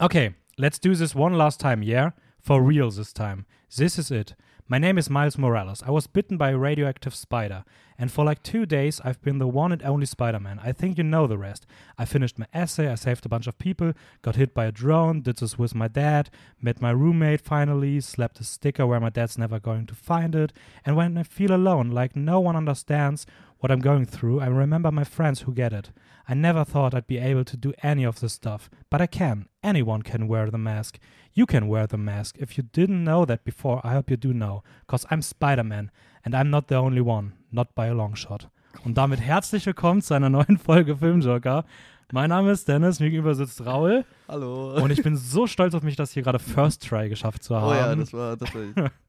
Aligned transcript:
Okay, 0.00 0.36
let's 0.56 0.78
do 0.78 0.94
this 0.94 1.12
one 1.12 1.32
last 1.32 1.58
time, 1.58 1.82
yeah? 1.82 2.10
For 2.38 2.62
real 2.62 2.88
this 2.88 3.12
time. 3.12 3.46
This 3.76 3.98
is 3.98 4.12
it. 4.12 4.36
My 4.68 4.78
name 4.78 4.96
is 4.96 5.10
Miles 5.10 5.36
Morales. 5.36 5.82
I 5.84 5.90
was 5.90 6.06
bitten 6.06 6.36
by 6.36 6.50
a 6.50 6.56
radioactive 6.56 7.16
spider, 7.16 7.64
and 7.98 8.12
for 8.12 8.24
like 8.24 8.44
two 8.44 8.64
days 8.64 9.00
I've 9.02 9.20
been 9.22 9.38
the 9.38 9.48
one 9.48 9.72
and 9.72 9.82
only 9.82 10.06
Spider 10.06 10.38
Man. 10.38 10.60
I 10.62 10.70
think 10.70 10.98
you 10.98 11.02
know 11.02 11.26
the 11.26 11.36
rest. 11.36 11.66
I 11.98 12.04
finished 12.04 12.38
my 12.38 12.46
essay, 12.54 12.86
I 12.86 12.94
saved 12.94 13.26
a 13.26 13.28
bunch 13.28 13.48
of 13.48 13.58
people, 13.58 13.92
got 14.22 14.36
hit 14.36 14.54
by 14.54 14.66
a 14.66 14.72
drone, 14.72 15.20
did 15.20 15.38
this 15.38 15.58
with 15.58 15.74
my 15.74 15.88
dad, 15.88 16.30
met 16.62 16.80
my 16.80 16.90
roommate 16.90 17.40
finally, 17.40 18.00
slapped 18.00 18.38
a 18.38 18.44
sticker 18.44 18.86
where 18.86 19.00
my 19.00 19.10
dad's 19.10 19.36
never 19.36 19.58
going 19.58 19.86
to 19.86 19.96
find 19.96 20.36
it, 20.36 20.52
and 20.84 20.94
when 20.94 21.18
I 21.18 21.24
feel 21.24 21.52
alone, 21.52 21.90
like 21.90 22.14
no 22.14 22.38
one 22.38 22.54
understands 22.54 23.26
what 23.60 23.70
I'm 23.72 23.80
going 23.80 24.06
through, 24.06 24.40
I 24.40 24.46
remember 24.46 24.90
my 24.90 25.04
friends 25.04 25.42
who 25.42 25.52
get 25.52 25.72
it. 25.72 25.90
I 26.28 26.34
never 26.34 26.64
thought 26.64 26.94
I'd 26.94 27.06
be 27.06 27.18
able 27.18 27.44
to 27.44 27.56
do 27.56 27.72
any 27.82 28.04
of 28.04 28.20
this 28.20 28.34
stuff, 28.34 28.70
but 28.90 29.00
I 29.00 29.06
can. 29.06 29.46
Anyone 29.62 30.02
can 30.02 30.28
wear 30.28 30.50
the 30.50 30.58
mask. 30.58 30.98
You 31.32 31.46
can 31.46 31.68
wear 31.68 31.86
the 31.86 31.96
mask. 31.96 32.36
If 32.38 32.56
you 32.56 32.64
didn't 32.64 33.04
know 33.04 33.24
that 33.24 33.44
before, 33.44 33.80
I 33.84 33.94
hope 33.94 34.10
you 34.10 34.16
do 34.16 34.32
now. 34.32 34.62
Cause 34.86 35.06
I'm 35.10 35.22
Spider-Man 35.22 35.90
and 36.24 36.34
I'm 36.34 36.50
not 36.50 36.68
the 36.68 36.76
only 36.76 37.00
one. 37.00 37.32
Not 37.50 37.74
by 37.74 37.86
a 37.86 37.94
long 37.94 38.14
shot. 38.14 38.48
Und 38.84 38.96
damit 38.96 39.20
herzlich 39.20 39.66
willkommen 39.66 40.02
zu 40.02 40.14
einer 40.14 40.28
neuen 40.28 40.58
Folge 40.58 40.96
Filmjoker. 40.96 41.64
Mein 42.12 42.28
Name 42.30 42.52
ist 42.52 42.68
Dennis, 42.68 43.00
mir 43.00 43.10
gegenüber 43.10 43.34
sitzt 43.34 43.64
Raul. 43.64 44.04
Hallo. 44.28 44.74
Und 44.82 44.90
ich 44.90 45.02
bin 45.02 45.16
so 45.16 45.46
stolz 45.46 45.74
auf 45.74 45.82
mich, 45.82 45.96
das 45.96 46.12
hier 46.12 46.22
gerade 46.22 46.38
First 46.38 46.86
Try 46.86 47.08
geschafft 47.08 47.42
zu 47.42 47.56
haben. 47.56 47.66
oh 47.66 47.74
ja, 47.74 47.94
das 47.94 48.12
war 48.12 48.38
tatsächlich. 48.38 48.74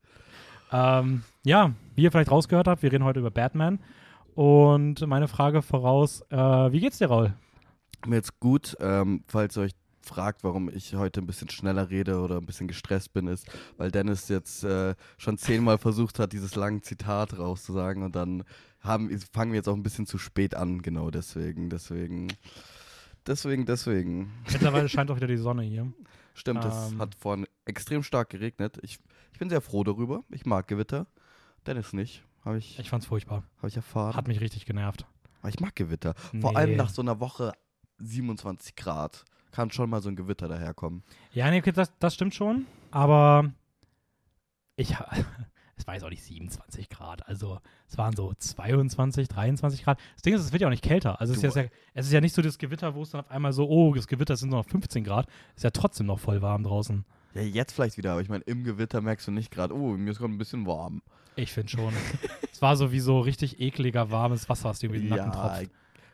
Ähm, 0.72 1.24
ja, 1.44 1.72
wie 1.96 2.04
ihr 2.04 2.12
vielleicht 2.12 2.32
rausgehört 2.32 2.68
habt, 2.68 2.84
wir 2.84 2.92
reden 2.92 3.04
heute 3.04 3.20
über 3.20 3.32
Batman. 3.32 3.80
Und 4.40 5.06
meine 5.06 5.28
Frage 5.28 5.62
voraus, 5.62 6.22
äh, 6.30 6.38
wie 6.38 6.80
geht's 6.80 6.98
dir, 6.98 7.08
Raul? 7.08 7.34
Mir 8.08 8.16
jetzt 8.16 8.40
gut, 8.40 8.78
ähm, 8.80 9.22
falls 9.28 9.58
ihr 9.58 9.64
euch 9.64 9.74
fragt, 10.02 10.46
warum 10.46 10.70
ich 10.70 10.96
heute 10.96 11.20
ein 11.20 11.28
bisschen 11.28 11.50
schneller 11.50 11.90
rede 11.90 12.22
oder 12.22 12.38
ein 12.38 12.46
bisschen 12.46 12.70
gestresst 12.70 13.12
bin, 13.12 13.28
ist, 13.28 13.48
weil 13.76 13.92
Dennis 13.92 14.30
jetzt 14.30 14.64
äh, 14.64 14.96
schon 15.18 15.38
zehnmal 15.38 15.78
versucht 15.78 16.20
hat, 16.20 16.32
dieses 16.32 16.56
lange 16.56 16.80
Zitat 16.80 17.38
rauszusagen 17.38 18.02
und 18.02 18.16
dann 18.16 18.46
haben, 18.80 19.10
fangen 19.34 19.52
wir 19.52 19.58
jetzt 19.58 19.68
auch 19.68 19.76
ein 19.76 19.84
bisschen 19.84 20.06
zu 20.06 20.18
spät 20.18 20.56
an, 20.56 20.82
genau 20.84 21.12
deswegen, 21.12 21.70
deswegen, 21.70 22.30
deswegen, 23.28 23.66
deswegen. 23.66 24.32
Mittlerweile 24.54 24.88
scheint 24.88 25.12
auch 25.12 25.18
wieder 25.18 25.28
die 25.28 25.36
Sonne 25.36 25.64
hier. 25.64 25.92
Stimmt, 26.34 26.64
es 26.64 26.94
Ähm. 26.94 27.00
hat 27.02 27.14
vorhin 27.16 27.46
extrem 27.66 28.04
stark 28.04 28.30
geregnet. 28.30 28.80
Ich, 28.84 29.00
ich 29.34 29.40
bin 29.40 29.50
sehr 29.50 29.60
froh 29.60 29.84
darüber. 29.84 30.24
Ich 30.30 30.46
mag 30.46 30.70
Gewitter. 30.70 31.08
Dennis 31.68 31.92
nicht, 31.92 32.24
habe 32.46 32.58
ich, 32.58 32.80
Ich 32.80 32.90
fand's 32.90 33.06
furchtbar. 33.06 33.44
hab 33.62 33.70
ich 33.70 33.76
erfahren. 33.76 34.16
Hat 34.16 34.28
mich 34.28 34.40
richtig 34.42 34.66
genervt. 34.66 35.06
Aber 35.42 35.50
ich 35.50 35.60
mag 35.60 35.76
Gewitter. 35.76 36.16
Vor 36.42 36.56
allem 36.58 36.76
nach 36.76 36.90
so 36.90 37.02
einer 37.02 37.20
Woche 37.20 37.54
27 38.00 38.76
Grad 38.76 39.26
kann 39.52 39.72
schon 39.72 39.90
mal 39.90 40.02
so 40.02 40.10
ein 40.10 40.16
Gewitter 40.16 40.48
daherkommen. 40.48 41.04
Ja, 41.32 41.50
nee, 41.50 41.60
okay, 41.60 41.72
das, 41.72 41.92
das 42.00 42.14
stimmt 42.14 42.36
schon, 42.36 42.66
aber 42.92 43.52
ich, 44.76 44.92
es 45.76 45.88
war 45.88 45.94
jetzt 45.96 46.04
auch 46.04 46.10
nicht 46.10 46.24
27 46.24 46.90
Grad, 46.90 47.28
also 47.28 47.60
es 47.88 47.98
waren 47.98 48.16
so 48.16 48.34
22, 48.38 49.28
23 49.28 49.84
Grad. 49.84 50.00
Das 50.14 50.22
Ding 50.22 50.34
ist, 50.34 50.42
es 50.42 50.52
wird 50.52 50.62
ja 50.62 50.68
auch 50.68 50.72
nicht 50.72 50.84
kälter. 50.84 51.20
Also 51.20 51.34
es 51.34 51.44
ist, 51.44 51.56
ja, 51.56 51.66
es 51.94 52.06
ist 52.06 52.12
ja 52.12 52.22
nicht 52.22 52.36
so 52.36 52.42
das 52.42 52.58
Gewitter, 52.58 52.94
wo 52.96 53.02
es 53.02 53.12
dann 53.12 53.22
auf 53.22 53.32
einmal 53.32 53.54
so, 53.54 53.68
oh, 53.68 53.94
das 53.94 54.08
Gewitter 54.08 54.36
sind 54.38 54.50
nur 54.50 54.60
noch 54.60 54.70
15 54.70 55.04
Grad. 55.04 55.28
Ist 55.56 55.64
ja 55.64 55.72
trotzdem 55.72 56.06
noch 56.08 56.20
voll 56.20 56.42
warm 56.42 56.64
draußen. 56.64 57.06
Ja, 57.34 57.42
jetzt 57.42 57.74
vielleicht 57.74 57.98
wieder, 57.98 58.12
aber 58.14 58.22
ich 58.22 58.30
meine, 58.30 58.44
im 58.46 58.64
Gewitter 58.64 59.02
merkst 59.02 59.28
du 59.28 59.32
nicht 59.32 59.52
gerade, 59.52 59.76
oh, 59.76 59.96
mir 59.98 60.12
ist 60.12 60.18
gerade 60.20 60.34
ein 60.34 60.38
bisschen 60.38 60.66
warm. 60.66 61.02
Ich 61.36 61.52
finde 61.52 61.70
schon. 61.70 61.94
es 62.52 62.62
war 62.62 62.76
so 62.76 62.92
wie 62.92 63.00
so 63.00 63.20
richtig 63.20 63.60
ekliger, 63.62 64.12
warmes 64.12 64.50
Wasser, 64.50 64.70
was 64.70 64.80
dir 64.80 64.88
über 64.90 64.98
den 64.98 65.10
Nacken 65.10 65.32
tropft. 65.32 65.70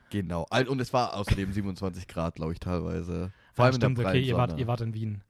genau. 0.09 0.45
Und 0.67 0.79
es 0.79 0.93
war 0.93 1.15
außerdem 1.15 1.51
27 1.51 2.07
Grad, 2.07 2.35
glaube 2.35 2.53
ich, 2.53 2.59
teilweise. 2.59 3.31
Vor 3.53 3.65
Ja, 3.65 3.71
allem 3.71 3.75
stimmt, 3.75 3.97
in 3.97 4.03
der 4.03 4.11
okay, 4.11 4.21
ihr 4.21 4.37
wart, 4.37 4.59
ihr 4.59 4.67
wart 4.67 4.81
in 4.81 4.93
Wien. 4.93 5.21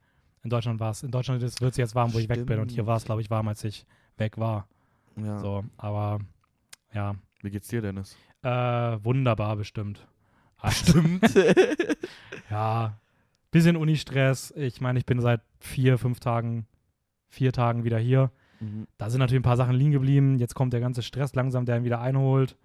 In 0.42 0.50
Deutschland 0.50 0.78
war 0.80 0.90
es. 0.90 1.02
In 1.02 1.10
Deutschland 1.10 1.40
wird 1.40 1.70
es 1.72 1.76
jetzt 1.76 1.94
warm, 1.94 2.12
wo 2.14 2.18
ich 2.18 2.28
weg 2.28 2.46
bin. 2.46 2.58
Und 2.60 2.68
hier 2.68 2.74
Stimmt. 2.76 2.86
war 2.88 2.96
es, 2.96 3.04
glaube 3.04 3.20
ich, 3.20 3.30
warm, 3.30 3.48
als 3.48 3.64
ich 3.64 3.86
weg 4.16 4.38
war. 4.38 4.68
ja. 5.16 5.38
So, 5.40 5.64
aber 5.76 6.20
ja. 6.92 7.16
Wie 7.42 7.50
geht's 7.50 7.68
dir, 7.68 7.82
Dennis? 7.82 8.16
Äh, 8.42 8.48
wunderbar 8.50 9.56
bestimmt. 9.56 10.06
Also, 10.58 10.92
Stimmt. 10.92 11.22
ja, 12.50 12.98
bisschen 13.50 13.76
Uni-Stress. 13.76 14.52
Ich 14.56 14.80
meine, 14.80 14.98
ich 14.98 15.06
bin 15.06 15.20
seit 15.20 15.40
vier, 15.58 15.98
fünf 15.98 16.20
Tagen, 16.20 16.66
vier 17.28 17.52
Tagen 17.52 17.84
wieder 17.84 17.98
hier. 17.98 18.30
Mhm. 18.60 18.86
Da 18.98 19.10
sind 19.10 19.20
natürlich 19.20 19.40
ein 19.40 19.44
paar 19.44 19.56
Sachen 19.56 19.74
liegen 19.74 19.92
geblieben. 19.92 20.38
Jetzt 20.38 20.54
kommt 20.54 20.72
der 20.72 20.80
ganze 20.80 21.02
Stress 21.02 21.34
langsam, 21.34 21.64
der 21.66 21.78
ihn 21.78 21.84
wieder 21.84 22.00
einholt. 22.00 22.56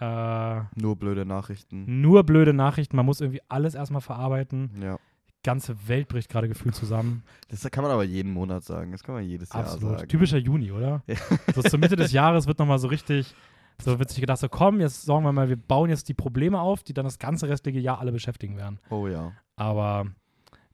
Äh, 0.00 0.60
Nur 0.74 0.96
blöde 0.96 1.24
Nachrichten. 1.26 2.00
nur 2.00 2.24
blöde 2.24 2.52
Nachrichten. 2.52 2.96
Man 2.96 3.06
muss 3.06 3.20
irgendwie 3.20 3.42
alles 3.48 3.74
erstmal 3.74 4.00
verarbeiten. 4.00 4.70
Ja. 4.80 4.96
Die 5.28 5.42
ganze 5.44 5.88
Welt 5.88 6.08
bricht 6.08 6.28
gerade 6.28 6.48
gefühlt 6.48 6.74
zusammen. 6.74 7.22
Das 7.48 7.62
kann 7.70 7.82
man 7.84 7.92
aber 7.92 8.04
jeden 8.04 8.32
Monat 8.32 8.64
sagen. 8.64 8.92
Das 8.92 9.02
kann 9.02 9.14
man 9.14 9.24
jedes 9.24 9.52
Jahr 9.52 9.64
Absolut. 9.64 9.98
sagen. 9.98 10.08
Typischer 10.08 10.38
Juni, 10.38 10.72
oder? 10.72 11.02
Ja. 11.06 11.16
So 11.54 11.62
zur 11.62 11.78
Mitte 11.78 11.96
des 11.96 12.12
Jahres 12.12 12.46
wird 12.46 12.58
nochmal 12.58 12.78
so 12.78 12.88
richtig, 12.88 13.34
so 13.82 13.98
wird 13.98 14.08
sich 14.08 14.20
gedacht, 14.20 14.38
so 14.38 14.48
komm, 14.48 14.80
jetzt 14.80 15.02
sagen 15.02 15.24
wir 15.24 15.32
mal, 15.32 15.48
wir 15.48 15.56
bauen 15.56 15.90
jetzt 15.90 16.08
die 16.08 16.14
Probleme 16.14 16.60
auf, 16.60 16.82
die 16.82 16.94
dann 16.94 17.04
das 17.04 17.18
ganze 17.18 17.48
restliche 17.48 17.78
Jahr 17.80 17.98
alle 17.98 18.12
beschäftigen 18.12 18.56
werden. 18.56 18.78
Oh 18.88 19.06
ja. 19.08 19.32
Aber 19.56 20.06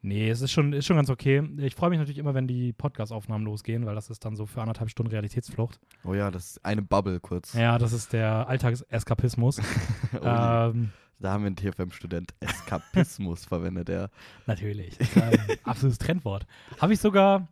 nee, 0.03 0.28
es 0.31 0.41
ist 0.41 0.53
schon, 0.53 0.72
ist 0.72 0.86
schon 0.86 0.97
ganz 0.97 1.10
okay. 1.10 1.42
Ich 1.59 1.75
freue 1.75 1.91
mich 1.91 1.98
natürlich 1.98 2.19
immer, 2.19 2.34
wenn 2.34 2.47
die 2.47 2.72
Podcast-Aufnahmen 2.72 3.44
losgehen, 3.44 3.86
weil 3.86 3.94
das 3.94 4.10
ist 4.10 4.25
dann 4.25 4.36
so 4.36 4.47
für 4.47 4.60
anderthalb 4.62 4.91
Stunden 4.91 5.10
Realitätsflucht. 5.12 5.78
Oh 6.04 6.14
ja, 6.14 6.31
das 6.31 6.50
ist 6.53 6.64
eine 6.64 6.82
Bubble 6.82 7.20
kurz. 7.20 7.53
Ja, 7.54 7.78
das 7.78 7.92
ist 7.92 8.12
der 8.12 8.48
Alltagseskapismus. 8.48 9.60
Oh 10.14 10.25
ähm, 10.25 10.91
Da 11.20 11.32
haben 11.32 11.42
wir 11.42 11.48
einen 11.48 11.56
TFM-Student. 11.56 12.32
Eskapismus 12.41 13.44
verwendet 13.47 13.88
er. 13.88 14.10
natürlich. 14.47 14.97
Das 14.98 15.09
ist 15.09 15.22
ein 15.22 15.38
absolutes 15.64 15.98
Trendwort. 15.98 16.47
Habe 16.80 16.92
ich 16.94 17.00
sogar, 17.00 17.48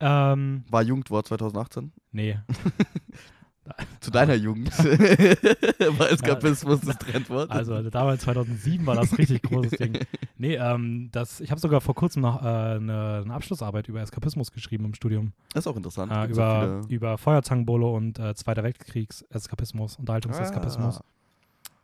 ähm, 0.00 0.64
War 0.70 0.82
Jugendwort 0.82 1.26
2018? 1.28 1.92
nee. 2.12 2.38
Zu 4.00 4.10
deiner 4.10 4.34
Jugend 4.34 4.70
war 5.98 6.10
Eskapismus 6.10 6.80
das 6.82 6.98
Trendwort. 6.98 7.50
Also 7.50 7.82
damals 7.90 8.22
2007 8.22 8.84
war 8.86 8.94
das 8.96 9.16
richtig 9.16 9.42
großes 9.42 9.72
Ding. 9.72 9.98
Nee, 10.36 10.56
ähm, 10.56 11.08
das, 11.12 11.40
ich 11.40 11.50
habe 11.52 11.60
sogar 11.60 11.80
vor 11.80 11.94
kurzem 11.94 12.20
noch 12.20 12.42
äh, 12.42 12.46
eine, 12.46 13.22
eine 13.24 13.32
Abschlussarbeit 13.32 13.88
über 13.88 14.02
Eskapismus 14.02 14.50
geschrieben 14.52 14.84
im 14.84 14.92
Studium. 14.94 15.32
das 15.54 15.64
ist 15.64 15.66
auch 15.72 15.76
interessant. 15.76 16.10
Äh, 16.12 16.26
über, 16.26 16.82
viele- 16.82 16.94
über 16.96 17.18
Feuerzangenbowle 17.18 17.86
und 17.86 18.18
äh, 18.18 18.34
Zweiter 18.34 18.62
Weltkriegs-Eskapismus, 18.64 19.96
Unterhaltungseskapismus. 19.96 20.98
Ah. 21.00 21.04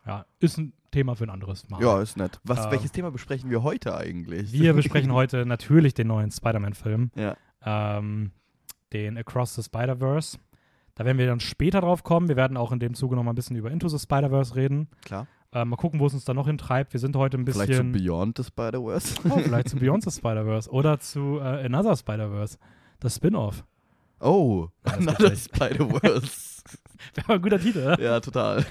Ja, 0.05 0.25
ist 0.39 0.57
ein 0.57 0.73
Thema 0.91 1.15
für 1.15 1.23
ein 1.23 1.29
anderes 1.29 1.69
Mal. 1.69 1.81
Ja, 1.81 2.01
ist 2.01 2.17
nett. 2.17 2.39
Was, 2.43 2.65
Ähm, 2.65 2.71
welches 2.71 2.91
Thema 2.91 3.09
besprechen 3.09 3.49
wir 3.49 3.63
heute 3.63 3.95
eigentlich? 3.95 4.51
Wir 4.51 4.73
besprechen 4.73 5.13
heute 5.13 5.45
natürlich 5.45 5.93
den 5.93 6.07
neuen 6.07 6.29
Spider-Man-Film, 6.31 7.11
Ja. 7.15 7.37
ähm, 7.65 8.31
den 8.91 9.17
Across 9.17 9.55
the 9.55 9.63
Spider-Verse. 9.63 10.37
Da 10.95 11.05
werden 11.05 11.17
wir 11.17 11.25
dann 11.27 11.39
später 11.39 11.81
drauf 11.81 12.03
kommen. 12.03 12.27
Wir 12.27 12.35
werden 12.35 12.57
auch 12.57 12.71
in 12.71 12.79
dem 12.79 12.93
Zuge 12.93 13.15
noch 13.15 13.23
mal 13.23 13.31
ein 13.31 13.35
bisschen 13.35 13.55
über 13.55 13.71
Into 13.71 13.87
the 13.87 13.97
Spider-Verse 13.99 14.55
reden. 14.55 14.89
Klar. 15.05 15.27
Äh, 15.53 15.65
mal 15.65 15.75
gucken, 15.75 15.99
wo 15.99 16.07
es 16.07 16.13
uns 16.13 16.23
da 16.25 16.33
noch 16.33 16.47
hintreibt. 16.47 16.93
Wir 16.93 16.99
sind 16.99 17.15
heute 17.15 17.37
ein 17.37 17.45
Vielleicht 17.45 17.73
zu 17.73 17.83
bisschen. 17.83 17.91
Beyond 17.91 18.37
the 18.37 18.43
Spider-Verse. 18.45 19.15
Oh, 19.29 19.37
vielleicht 19.43 19.69
zu 19.69 19.77
Beyond 19.77 20.03
the 20.03 20.11
Spider-Verse 20.11 20.69
oder 20.69 20.99
zu 20.99 21.39
äh, 21.39 21.65
Another 21.65 21.95
Spider-Verse. 21.95 22.57
Das 22.99 23.15
Spin-off. 23.15 23.63
Oh, 24.19 24.67
Ja, 24.85 24.93
Another 24.93 25.35
Spider-Verse. 25.35 26.61
Wäre 27.15 27.27
mal 27.27 27.33
ein 27.35 27.41
guter 27.41 27.59
Titel, 27.59 27.79
oder? 27.79 27.99
ja, 27.99 28.19
total. 28.19 28.63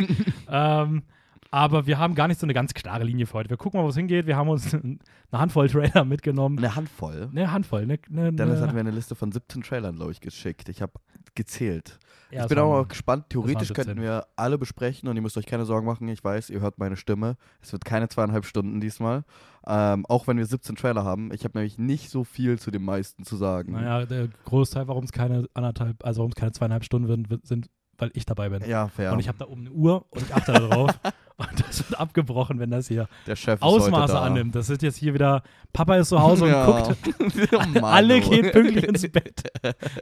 Ähm, 0.48 1.03
aber 1.50 1.86
wir 1.86 1.98
haben 1.98 2.14
gar 2.14 2.28
nicht 2.28 2.38
so 2.40 2.46
eine 2.46 2.54
ganz 2.54 2.74
klare 2.74 3.04
Linie 3.04 3.26
für 3.26 3.34
heute. 3.34 3.50
Wir 3.50 3.56
gucken 3.56 3.80
mal, 3.80 3.84
wo 3.84 3.88
es 3.90 3.96
hingeht. 3.96 4.26
Wir 4.26 4.36
haben 4.36 4.48
uns 4.48 4.72
eine 4.74 4.98
Handvoll 5.32 5.68
Trailer 5.68 6.04
mitgenommen. 6.04 6.58
Eine 6.58 6.76
Handvoll. 6.76 7.28
Eine 7.30 7.50
Handvoll. 7.52 7.82
Eine, 7.82 7.98
eine, 8.10 8.32
Dennis 8.32 8.60
hat 8.60 8.72
mir 8.72 8.80
eine 8.80 8.90
Liste 8.92 9.14
von 9.14 9.32
17 9.32 9.62
Trailern, 9.62 9.96
glaube 9.96 10.12
ich, 10.12 10.20
geschickt. 10.20 10.68
Ich 10.68 10.80
habe 10.82 10.92
gezählt. 11.34 11.98
ja, 12.30 12.42
ich 12.42 12.48
bin 12.48 12.58
auch 12.58 12.70
mal 12.70 12.86
gespannt. 12.86 13.26
Theoretisch 13.30 13.68
17. 13.68 13.74
könnten 13.84 14.02
wir 14.02 14.26
alle 14.36 14.58
besprechen 14.58 15.08
und 15.08 15.16
ihr 15.16 15.22
müsst 15.22 15.36
euch 15.38 15.46
keine 15.46 15.64
Sorgen 15.64 15.86
machen. 15.86 16.08
Ich 16.08 16.22
weiß, 16.24 16.50
ihr 16.50 16.60
hört 16.60 16.78
meine 16.78 16.96
Stimme. 16.96 17.36
Es 17.60 17.72
wird 17.72 17.84
keine 17.84 18.08
zweieinhalb 18.08 18.44
Stunden 18.44 18.80
diesmal. 18.80 19.24
Ähm, 19.66 20.06
auch 20.06 20.26
wenn 20.26 20.38
wir 20.38 20.46
17 20.46 20.76
Trailer 20.76 21.04
haben. 21.04 21.32
Ich 21.32 21.44
habe 21.44 21.58
nämlich 21.58 21.78
nicht 21.78 22.10
so 22.10 22.24
viel 22.24 22.58
zu 22.58 22.70
den 22.70 22.82
meisten 22.82 23.24
zu 23.24 23.36
sagen. 23.36 23.72
Naja, 23.72 24.06
der 24.06 24.28
Großteil, 24.44 24.88
warum 24.88 25.04
es 25.04 25.12
keine 25.12 25.46
anderthalb, 25.54 26.04
also 26.04 26.20
warum 26.20 26.30
es 26.30 26.36
keine 26.36 26.53
zweieinhalb 26.53 26.84
Stunden 26.84 27.28
wird- 27.30 27.46
sind, 27.46 27.68
weil 28.00 28.10
ich 28.14 28.26
dabei 28.26 28.48
bin. 28.48 28.68
Ja, 28.68 28.88
fair. 28.88 29.12
Und 29.12 29.20
ich 29.20 29.28
habe 29.28 29.38
da 29.38 29.47
oben 29.47 29.60
eine 29.62 29.70
Uhr 29.70 30.04
und 30.10 30.22
ich 30.22 30.34
achte 30.34 30.52
da 30.52 30.58
drauf. 30.60 30.91
und 31.36 31.60
das 31.68 31.88
wird 31.88 31.98
abgebrochen, 32.00 32.58
wenn 32.58 32.70
das 32.70 32.88
hier 32.88 33.08
Der 33.26 33.36
Chef 33.36 33.54
ist 33.56 33.62
Ausmaße 33.62 34.14
da. 34.14 34.22
annimmt. 34.22 34.54
Das 34.54 34.70
ist 34.70 34.82
jetzt 34.82 34.97
hier 34.97 35.14
wieder, 35.14 35.42
Papa 35.72 35.97
ist 35.97 36.08
zu 36.08 36.20
Hause 36.20 36.44
und 36.44 36.50
Ja. 36.50 36.66
guckt. 36.66 36.97
Oh 37.52 37.58
Mann, 37.80 37.84
Alle 37.84 38.16
oh. 38.24 38.30
gehen 38.30 38.50
pünktlich 38.50 38.84
ins 38.84 39.02
Bett. 39.10 39.42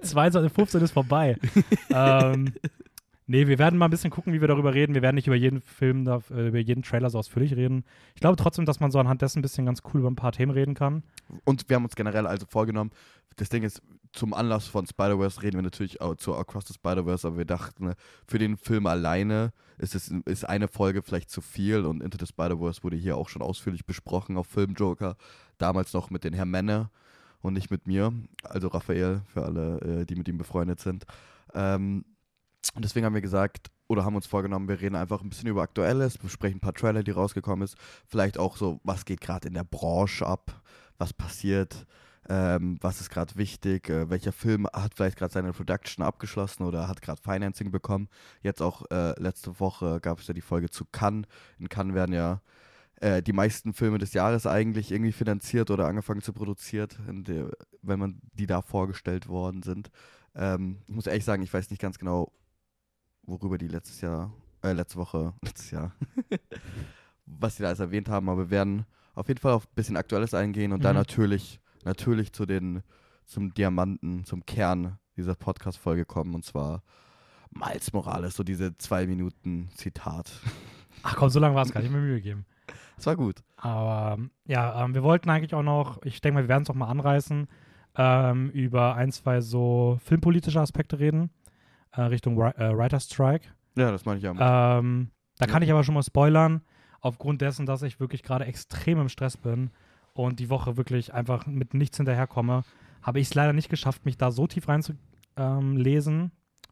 22.15 0.02 0.82
ist 0.82 0.92
vorbei. 0.92 1.36
ähm, 1.90 2.52
nee, 3.26 3.46
wir 3.46 3.58
werden 3.58 3.78
mal 3.78 3.86
ein 3.86 3.90
bisschen 3.90 4.10
gucken, 4.10 4.32
wie 4.32 4.40
wir 4.40 4.48
darüber 4.48 4.74
reden. 4.74 4.94
Wir 4.94 5.02
werden 5.02 5.16
nicht 5.16 5.26
über 5.26 5.36
jeden 5.36 5.60
Film, 5.60 6.06
äh, 6.06 6.48
über 6.48 6.58
jeden 6.58 6.82
Trailer 6.82 7.10
so 7.10 7.18
ausführlich 7.18 7.54
reden. 7.56 7.84
Ich 8.14 8.20
glaube 8.20 8.36
trotzdem, 8.36 8.64
dass 8.64 8.80
man 8.80 8.90
so 8.90 8.98
anhand 8.98 9.22
dessen 9.22 9.38
ein 9.40 9.42
bisschen 9.42 9.66
ganz 9.66 9.82
cool 9.92 10.00
über 10.00 10.10
ein 10.10 10.16
paar 10.16 10.32
Themen 10.32 10.52
reden 10.52 10.74
kann. 10.74 11.02
Und 11.44 11.68
wir 11.68 11.76
haben 11.76 11.84
uns 11.84 11.96
generell 11.96 12.26
also 12.26 12.46
vorgenommen, 12.48 12.90
das 13.36 13.48
Ding 13.48 13.62
ist, 13.62 13.82
zum 14.12 14.34
Anlass 14.34 14.66
von 14.66 14.86
Spider-Verse 14.86 15.42
reden 15.42 15.56
wir 15.56 15.62
natürlich 15.62 16.00
auch 16.00 16.16
zu 16.16 16.34
Across 16.34 16.68
the 16.68 16.74
Spider-Verse, 16.74 17.26
aber 17.26 17.38
wir 17.38 17.44
dachten, 17.44 17.86
ne, 17.86 17.94
für 18.26 18.38
den 18.38 18.56
Film 18.56 18.86
alleine 18.86 19.52
ist 19.78 19.94
es 19.94 20.08
ist 20.24 20.48
eine 20.48 20.68
Folge 20.68 21.02
vielleicht 21.02 21.30
zu 21.30 21.40
viel 21.40 21.84
und 21.84 22.02
Into 22.02 22.18
the 22.18 22.26
Spider-Verse 22.26 22.82
wurde 22.82 22.96
hier 22.96 23.16
auch 23.16 23.28
schon 23.28 23.42
ausführlich 23.42 23.86
besprochen 23.86 24.36
auf 24.36 24.46
Filmjoker, 24.46 25.16
damals 25.58 25.92
noch 25.92 26.10
mit 26.10 26.24
den 26.24 26.32
Herr 26.32 26.46
Männer 26.46 26.90
und 27.40 27.54
nicht 27.54 27.70
mit 27.70 27.86
mir, 27.86 28.12
also 28.42 28.68
Raphael, 28.68 29.22
für 29.32 29.44
alle, 29.44 29.80
äh, 29.80 30.04
die 30.04 30.16
mit 30.16 30.28
ihm 30.28 30.38
befreundet 30.38 30.80
sind. 30.80 31.04
Ähm, 31.54 32.04
und 32.74 32.84
deswegen 32.84 33.06
haben 33.06 33.14
wir 33.14 33.20
gesagt, 33.20 33.70
oder 33.86 34.04
haben 34.04 34.16
uns 34.16 34.26
vorgenommen, 34.26 34.68
wir 34.68 34.80
reden 34.80 34.96
einfach 34.96 35.22
ein 35.22 35.30
bisschen 35.30 35.48
über 35.48 35.62
Aktuelles, 35.62 36.18
besprechen 36.18 36.58
ein 36.58 36.60
paar 36.60 36.74
Trailer, 36.74 37.02
die 37.02 37.10
rausgekommen 37.10 37.64
ist, 37.64 37.76
vielleicht 38.06 38.38
auch 38.38 38.56
so, 38.56 38.80
was 38.84 39.04
geht 39.04 39.20
gerade 39.20 39.48
in 39.48 39.54
der 39.54 39.64
Branche 39.64 40.26
ab, 40.26 40.62
was 40.98 41.12
passiert, 41.12 41.86
ähm, 42.28 42.78
was 42.80 43.00
ist 43.00 43.10
gerade 43.10 43.36
wichtig, 43.36 43.88
äh, 43.88 44.10
welcher 44.10 44.32
Film 44.32 44.66
hat 44.72 44.94
vielleicht 44.94 45.18
gerade 45.18 45.32
seine 45.32 45.52
Production 45.52 46.04
abgeschlossen 46.04 46.64
oder 46.64 46.86
hat 46.86 47.00
gerade 47.00 47.20
Financing 47.22 47.70
bekommen. 47.70 48.08
Jetzt 48.42 48.60
auch 48.60 48.82
äh, 48.90 49.18
letzte 49.20 49.58
Woche 49.60 50.00
gab 50.00 50.20
es 50.20 50.26
ja 50.26 50.34
die 50.34 50.42
Folge 50.42 50.68
zu 50.68 50.84
Cannes. 50.84 51.26
In 51.58 51.68
Cannes 51.68 51.94
werden 51.94 52.14
ja 52.14 52.42
äh, 53.00 53.22
die 53.22 53.32
meisten 53.32 53.72
Filme 53.72 53.98
des 53.98 54.12
Jahres 54.12 54.46
eigentlich 54.46 54.92
irgendwie 54.92 55.12
finanziert 55.12 55.70
oder 55.70 55.86
angefangen 55.86 56.20
zu 56.20 56.32
produziert, 56.32 56.98
der, 57.08 57.50
wenn 57.80 57.98
man 57.98 58.20
die 58.34 58.46
da 58.46 58.60
vorgestellt 58.60 59.28
worden 59.28 59.62
sind. 59.62 59.90
Ähm, 60.34 60.78
ich 60.86 60.94
muss 60.94 61.06
ehrlich 61.06 61.24
sagen, 61.24 61.42
ich 61.42 61.52
weiß 61.52 61.70
nicht 61.70 61.80
ganz 61.80 61.98
genau, 61.98 62.32
worüber 63.22 63.56
die 63.56 63.68
letztes 63.68 64.00
Jahr, 64.00 64.32
äh, 64.62 64.72
letzte 64.72 64.98
Woche, 64.98 65.32
letztes 65.42 65.70
Jahr, 65.70 65.94
was 67.26 67.56
sie 67.56 67.62
da 67.62 67.68
alles 67.68 67.80
erwähnt 67.80 68.08
haben, 68.08 68.28
aber 68.28 68.46
wir 68.46 68.50
werden 68.50 68.84
auf 69.14 69.28
jeden 69.28 69.40
Fall 69.40 69.52
auf 69.52 69.66
ein 69.66 69.74
bisschen 69.74 69.96
Aktuelles 69.96 70.34
eingehen 70.34 70.72
und 70.72 70.80
mhm. 70.80 70.84
dann 70.84 70.96
natürlich, 70.96 71.60
natürlich 71.84 72.32
zu 72.32 72.46
den, 72.46 72.82
zum 73.24 73.54
Diamanten, 73.54 74.24
zum 74.24 74.44
Kern 74.46 74.98
dieser 75.16 75.34
Podcast-Folge 75.34 76.04
kommen 76.04 76.34
und 76.34 76.44
zwar 76.44 76.82
Miles 77.50 77.92
Morales, 77.92 78.36
so 78.36 78.44
diese 78.44 78.76
zwei 78.78 79.06
Minuten 79.06 79.68
Zitat. 79.74 80.30
Ach 81.02 81.16
komm, 81.16 81.30
so 81.30 81.40
lange 81.40 81.54
war 81.54 81.64
es 81.64 81.72
gar 81.72 81.80
nicht 81.80 81.92
mehr 81.92 82.00
Mühe 82.00 82.16
gegeben. 82.16 82.46
Es 82.96 83.06
war 83.06 83.16
gut. 83.16 83.42
Aber 83.56 84.18
ja, 84.44 84.84
ähm, 84.84 84.94
wir 84.94 85.02
wollten 85.02 85.30
eigentlich 85.30 85.54
auch 85.54 85.62
noch, 85.62 86.02
ich 86.02 86.20
denke 86.20 86.34
mal, 86.34 86.44
wir 86.44 86.48
werden 86.48 86.64
es 86.64 86.70
auch 86.70 86.74
mal 86.74 86.88
anreißen, 86.88 87.48
ähm, 87.96 88.50
über 88.50 88.94
ein, 88.96 89.12
zwei 89.12 89.40
so 89.40 89.98
filmpolitische 90.02 90.60
Aspekte 90.60 90.98
reden 90.98 91.30
äh, 91.92 92.02
Richtung 92.02 92.40
äh, 92.40 92.76
Writer 92.76 93.00
Strike. 93.00 93.48
Ja, 93.76 93.90
das 93.90 94.04
meine 94.04 94.18
ich 94.18 94.24
ja. 94.24 94.78
Ähm, 94.78 95.10
da 95.38 95.46
kann 95.46 95.62
ich 95.62 95.70
aber 95.70 95.84
schon 95.84 95.94
mal 95.94 96.02
spoilern, 96.02 96.62
aufgrund 97.00 97.40
dessen, 97.40 97.66
dass 97.66 97.82
ich 97.82 98.00
wirklich 98.00 98.22
gerade 98.22 98.44
extrem 98.44 99.00
im 99.00 99.08
Stress 99.08 99.36
bin 99.36 99.70
und 100.18 100.40
die 100.40 100.50
Woche 100.50 100.76
wirklich 100.76 101.14
einfach 101.14 101.46
mit 101.46 101.74
nichts 101.74 101.96
hinterherkomme, 101.96 102.62
habe 103.02 103.20
ich 103.20 103.28
es 103.28 103.34
leider 103.34 103.52
nicht 103.52 103.68
geschafft, 103.68 104.04
mich 104.04 104.18
da 104.18 104.30
so 104.30 104.46
tief 104.46 104.68
reinzulesen. 104.68 104.96
Ähm, 105.36 106.30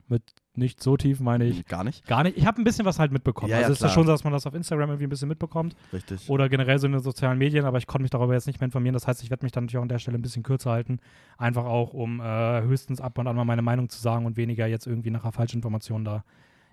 mit 0.09 0.23
nicht 0.55 0.83
so 0.83 0.97
tief 0.97 1.21
meine 1.21 1.45
ich. 1.45 1.67
Gar 1.67 1.85
nicht? 1.85 2.07
Gar 2.07 2.23
nicht. 2.25 2.37
Ich 2.37 2.47
habe 2.47 2.61
ein 2.61 2.65
bisschen 2.65 2.85
was 2.85 2.99
halt 2.99 3.13
mitbekommen. 3.13 3.51
Ja, 3.51 3.59
also 3.59 3.69
ja, 3.69 3.73
ist 3.73 3.83
ja 3.83 3.89
schon 3.89 4.07
so, 4.07 4.13
dass 4.13 4.25
man 4.25 4.33
das 4.33 4.47
auf 4.47 4.55
Instagram 4.55 4.91
irgendwie 4.91 5.07
ein 5.07 5.11
bisschen 5.11 5.29
mitbekommt. 5.29 5.77
Richtig. 5.93 6.29
Oder 6.29 6.49
generell 6.49 6.79
so 6.79 6.87
in 6.87 6.93
den 6.93 7.03
sozialen 7.03 7.39
Medien, 7.39 7.65
aber 7.65 7.79
ich 7.79 7.87
konnte 7.87 8.03
mich 8.03 8.11
darüber 8.11 8.33
jetzt 8.35 8.47
nicht 8.47 8.61
mehr 8.61 8.67
informieren. 8.67 8.95
Das 8.95 9.07
heißt, 9.07 9.23
ich 9.23 9.31
werde 9.31 9.45
mich 9.45 9.53
dann 9.53 9.65
natürlich 9.65 9.79
auch 9.79 9.83
an 9.83 9.89
der 9.89 9.99
Stelle 9.99 10.19
ein 10.19 10.23
bisschen 10.23 10.43
kürzer 10.43 10.71
halten. 10.71 11.01
Einfach 11.37 11.65
auch, 11.65 11.93
um 11.93 12.21
äh, 12.21 12.63
höchstens 12.63 13.01
ab 13.01 13.19
und 13.19 13.27
an 13.27 13.37
mal 13.37 13.45
meine 13.45 13.63
Meinung 13.63 13.89
zu 13.89 14.01
sagen 14.01 14.27
und 14.27 14.37
weniger 14.37 14.67
jetzt 14.67 14.87
irgendwie 14.87 15.11
nachher 15.11 15.33
Falschinformationen 15.33 16.05
da 16.05 16.25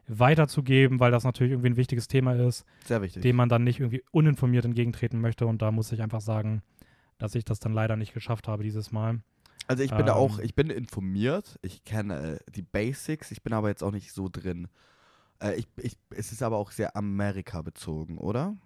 weiterzugeben, 0.08 1.00
weil 1.00 1.12
das 1.12 1.24
natürlich 1.24 1.52
irgendwie 1.54 1.70
ein 1.70 1.78
wichtiges 1.78 2.08
Thema 2.08 2.34
ist. 2.34 2.66
Sehr 2.86 3.02
wichtig. 3.02 3.22
Dem 3.22 3.36
man 3.36 3.50
dann 3.50 3.64
nicht 3.64 3.80
irgendwie 3.80 4.04
uninformiert 4.12 4.66
entgegentreten 4.66 5.22
möchte. 5.22 5.48
Und 5.48 5.62
da 5.62 5.72
muss 5.72 5.92
ich 5.92 6.02
einfach 6.02 6.22
sagen, 6.22 6.62
dass 7.18 7.36
ich 7.36 7.46
das 7.46 7.60
dann 7.60 7.74
leider 7.74 7.96
nicht 7.96 8.14
geschafft 8.14 8.48
habe 8.48 8.64
dieses 8.64 8.92
Mal. 8.92 9.20
Also 9.68 9.84
ich 9.84 9.92
bin 9.92 10.02
ähm, 10.02 10.06
da 10.08 10.14
auch, 10.14 10.40
ich 10.40 10.56
bin 10.56 10.70
informiert, 10.70 11.58
ich 11.62 11.86
kenne 11.86 12.34
äh, 12.34 12.52
die 12.52 12.64
Basics, 12.64 13.32
ich 13.32 13.44
bin 13.44 13.54
aber 13.54 13.70
jetzt 13.70 13.82
auch 13.82 13.92
nicht 13.92 14.12
so 14.12 14.28
drin. 14.30 14.68
Äh, 15.42 15.56
ich, 15.56 15.68
ich, 15.78 15.98
es 16.10 16.34
ist 16.34 16.44
aber 16.44 16.58
auch 16.58 16.72
sehr 16.72 16.98
Amerika 16.98 17.62
bezogen, 17.62 18.18
oder? 18.18 18.58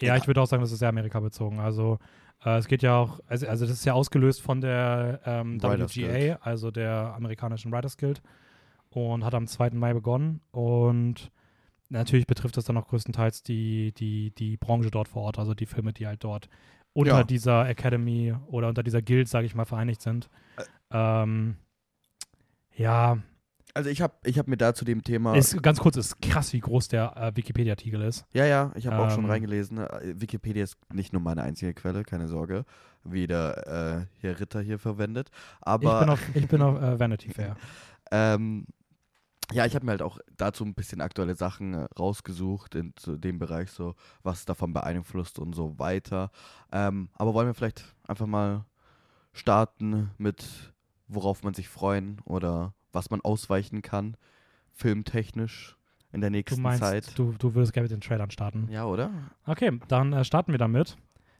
Ja, 0.00 0.08
ja. 0.08 0.16
ich 0.16 0.26
würde 0.26 0.42
auch 0.42 0.46
sagen, 0.46 0.60
das 0.60 0.72
ist 0.72 0.80
sehr 0.80 0.88
Amerika 0.88 1.20
bezogen. 1.20 1.60
Also 1.60 2.00
äh, 2.44 2.58
es 2.58 2.66
geht 2.66 2.82
ja 2.82 2.96
auch, 2.96 3.20
also, 3.28 3.46
also, 3.46 3.64
das 3.64 3.74
ist 3.74 3.84
ja 3.84 3.92
ausgelöst 3.92 4.42
von 4.42 4.60
der 4.60 5.20
ähm, 5.24 5.62
WGA, 5.62 6.38
also 6.40 6.72
der 6.72 7.14
amerikanischen 7.14 7.70
Writers 7.70 7.96
Guild 7.96 8.20
und 8.96 9.24
hat 9.24 9.34
am 9.34 9.46
2. 9.46 9.70
Mai 9.70 9.92
begonnen 9.92 10.40
und 10.50 11.30
natürlich 11.88 12.26
betrifft 12.26 12.56
das 12.56 12.64
dann 12.64 12.76
auch 12.76 12.88
größtenteils 12.88 13.42
die, 13.42 13.92
die, 13.92 14.30
die 14.34 14.56
Branche 14.56 14.90
dort 14.90 15.08
vor 15.08 15.22
Ort, 15.22 15.38
also 15.38 15.54
die 15.54 15.66
Filme, 15.66 15.92
die 15.92 16.06
halt 16.06 16.24
dort 16.24 16.48
unter 16.92 17.18
ja. 17.18 17.24
dieser 17.24 17.68
Academy 17.68 18.34
oder 18.46 18.68
unter 18.68 18.82
dieser 18.82 19.02
Guild, 19.02 19.28
sage 19.28 19.46
ich 19.46 19.54
mal, 19.54 19.64
vereinigt 19.64 20.00
sind. 20.00 20.30
Ähm, 20.90 21.56
ja. 22.76 23.18
Also 23.74 23.90
ich 23.90 24.00
habe 24.00 24.14
ich 24.24 24.38
hab 24.38 24.46
mir 24.46 24.56
da 24.56 24.72
zu 24.74 24.84
dem 24.84 25.02
Thema... 25.02 25.34
Ist, 25.34 25.60
ganz 25.60 25.80
kurz, 25.80 25.96
ist 25.96 26.22
krass, 26.22 26.52
wie 26.52 26.60
groß 26.60 26.86
der 26.88 27.16
äh, 27.16 27.36
Wikipedia-Artikel 27.36 28.00
ist. 28.02 28.24
Ja, 28.32 28.46
ja, 28.46 28.70
ich 28.76 28.86
habe 28.86 28.96
ähm, 28.96 29.02
auch 29.02 29.10
schon 29.10 29.24
ähm. 29.24 29.30
reingelesen. 29.30 29.78
Äh, 29.78 30.14
Wikipedia 30.20 30.62
ist 30.62 30.76
nicht 30.92 31.12
nur 31.12 31.20
meine 31.20 31.42
einzige 31.42 31.74
Quelle, 31.74 32.04
keine 32.04 32.28
Sorge, 32.28 32.64
wie 33.02 33.26
der 33.26 34.06
äh, 34.20 34.20
Herr 34.20 34.38
Ritter 34.38 34.60
hier 34.60 34.78
verwendet. 34.78 35.30
Aber 35.60 35.94
ich 35.94 36.00
bin 36.00 36.10
auf, 36.10 36.20
ich 36.34 36.48
bin 36.48 36.62
auf 36.62 36.80
äh, 36.80 37.00
Vanity 37.00 37.30
Fair. 37.30 37.56
ähm, 38.12 38.66
ja, 39.52 39.66
ich 39.66 39.74
habe 39.74 39.84
mir 39.84 39.92
halt 39.92 40.02
auch 40.02 40.18
dazu 40.36 40.64
ein 40.64 40.74
bisschen 40.74 41.00
aktuelle 41.00 41.34
Sachen 41.34 41.74
äh, 41.74 41.86
rausgesucht 41.98 42.74
in 42.74 42.94
dem 43.06 43.38
Bereich, 43.38 43.70
so 43.70 43.94
was 44.22 44.44
davon 44.44 44.72
beeinflusst 44.72 45.38
und 45.38 45.54
so 45.54 45.78
weiter. 45.78 46.30
Ähm, 46.72 47.08
aber 47.14 47.34
wollen 47.34 47.46
wir 47.46 47.54
vielleicht 47.54 47.84
einfach 48.06 48.26
mal 48.26 48.64
starten 49.32 50.10
mit, 50.18 50.72
worauf 51.08 51.42
man 51.42 51.54
sich 51.54 51.68
freuen 51.68 52.20
oder 52.24 52.74
was 52.92 53.10
man 53.10 53.20
ausweichen 53.20 53.82
kann, 53.82 54.16
filmtechnisch 54.72 55.76
in 56.12 56.20
der 56.20 56.30
nächsten 56.30 56.56
du 56.56 56.62
meinst, 56.62 56.80
Zeit. 56.80 57.18
Du, 57.18 57.34
du 57.38 57.54
würdest 57.54 57.72
gerne 57.72 57.84
mit 57.84 57.92
den 57.92 58.00
Trailern 58.00 58.30
starten. 58.30 58.68
Ja, 58.70 58.86
oder? 58.86 59.10
Okay, 59.46 59.80
dann 59.88 60.12
äh, 60.12 60.24
starten 60.24 60.52
wir 60.52 60.58
damit. 60.58 60.96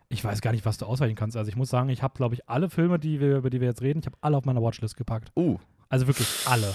Ich 0.08 0.22
weiß 0.22 0.42
gar 0.42 0.52
nicht, 0.52 0.66
was 0.66 0.78
du 0.78 0.86
ausweichen 0.86 1.14
kannst. 1.14 1.36
Also 1.36 1.48
ich 1.48 1.56
muss 1.56 1.70
sagen, 1.70 1.88
ich 1.88 2.02
habe, 2.02 2.14
glaube 2.14 2.34
ich, 2.34 2.48
alle 2.48 2.68
Filme, 2.68 2.98
die 2.98 3.20
wir, 3.20 3.38
über 3.38 3.50
die 3.50 3.60
wir 3.60 3.68
jetzt 3.68 3.82
reden, 3.82 4.00
ich 4.00 4.06
habe 4.06 4.18
alle 4.20 4.36
auf 4.36 4.44
meiner 4.44 4.62
Watchlist 4.62 4.96
gepackt. 4.96 5.32
Uh. 5.36 5.58
Also 5.88 6.06
wirklich 6.06 6.28
alle 6.46 6.74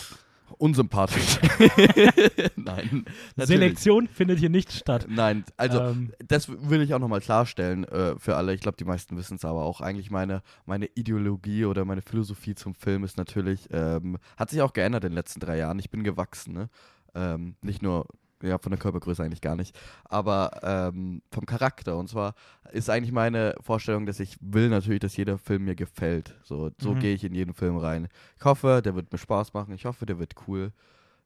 unsympathisch. 0.57 1.39
Nein. 2.55 3.05
Natürlich. 3.35 3.47
Selektion 3.47 4.07
findet 4.07 4.39
hier 4.39 4.49
nicht 4.49 4.71
statt. 4.71 5.07
Nein, 5.09 5.43
also 5.57 5.79
ähm. 5.79 6.13
das 6.27 6.49
will 6.49 6.81
ich 6.81 6.93
auch 6.93 6.99
nochmal 6.99 7.21
klarstellen 7.21 7.83
äh, 7.85 8.17
für 8.17 8.35
alle. 8.35 8.53
Ich 8.53 8.61
glaube, 8.61 8.77
die 8.77 8.85
meisten 8.85 9.17
wissen 9.17 9.35
es 9.35 9.45
aber 9.45 9.63
auch. 9.63 9.81
Eigentlich 9.81 10.11
meine, 10.11 10.41
meine 10.65 10.87
Ideologie 10.95 11.65
oder 11.65 11.85
meine 11.85 12.01
Philosophie 12.01 12.55
zum 12.55 12.73
Film 12.75 13.03
ist 13.03 13.17
natürlich, 13.17 13.67
ähm, 13.71 14.17
hat 14.37 14.49
sich 14.49 14.61
auch 14.61 14.73
geändert 14.73 15.03
in 15.03 15.11
den 15.11 15.15
letzten 15.15 15.39
drei 15.39 15.57
Jahren. 15.57 15.79
Ich 15.79 15.89
bin 15.89 16.03
gewachsen, 16.03 16.53
ne? 16.53 16.69
Ähm, 17.15 17.55
nicht 17.61 17.81
nur 17.81 18.05
ja, 18.41 18.57
von 18.57 18.71
der 18.71 18.79
Körpergröße 18.79 19.23
eigentlich 19.23 19.41
gar 19.41 19.55
nicht, 19.55 19.77
aber 20.05 20.59
ähm, 20.63 21.21
vom 21.31 21.45
Charakter. 21.45 21.97
Und 21.97 22.09
zwar 22.09 22.35
ist 22.71 22.89
eigentlich 22.89 23.11
meine 23.11 23.55
Vorstellung, 23.61 24.05
dass 24.05 24.19
ich 24.19 24.37
will 24.41 24.69
natürlich, 24.69 24.99
dass 24.99 25.17
jeder 25.17 25.37
Film 25.37 25.65
mir 25.65 25.75
gefällt. 25.75 26.35
So, 26.43 26.71
so 26.79 26.93
mhm. 26.93 26.99
gehe 26.99 27.13
ich 27.13 27.23
in 27.23 27.33
jeden 27.33 27.53
Film 27.53 27.77
rein. 27.77 28.07
Ich 28.37 28.45
hoffe, 28.45 28.81
der 28.83 28.95
wird 28.95 29.11
mir 29.11 29.17
Spaß 29.17 29.53
machen. 29.53 29.73
Ich 29.73 29.85
hoffe, 29.85 30.05
der 30.05 30.19
wird 30.19 30.33
cool. 30.47 30.71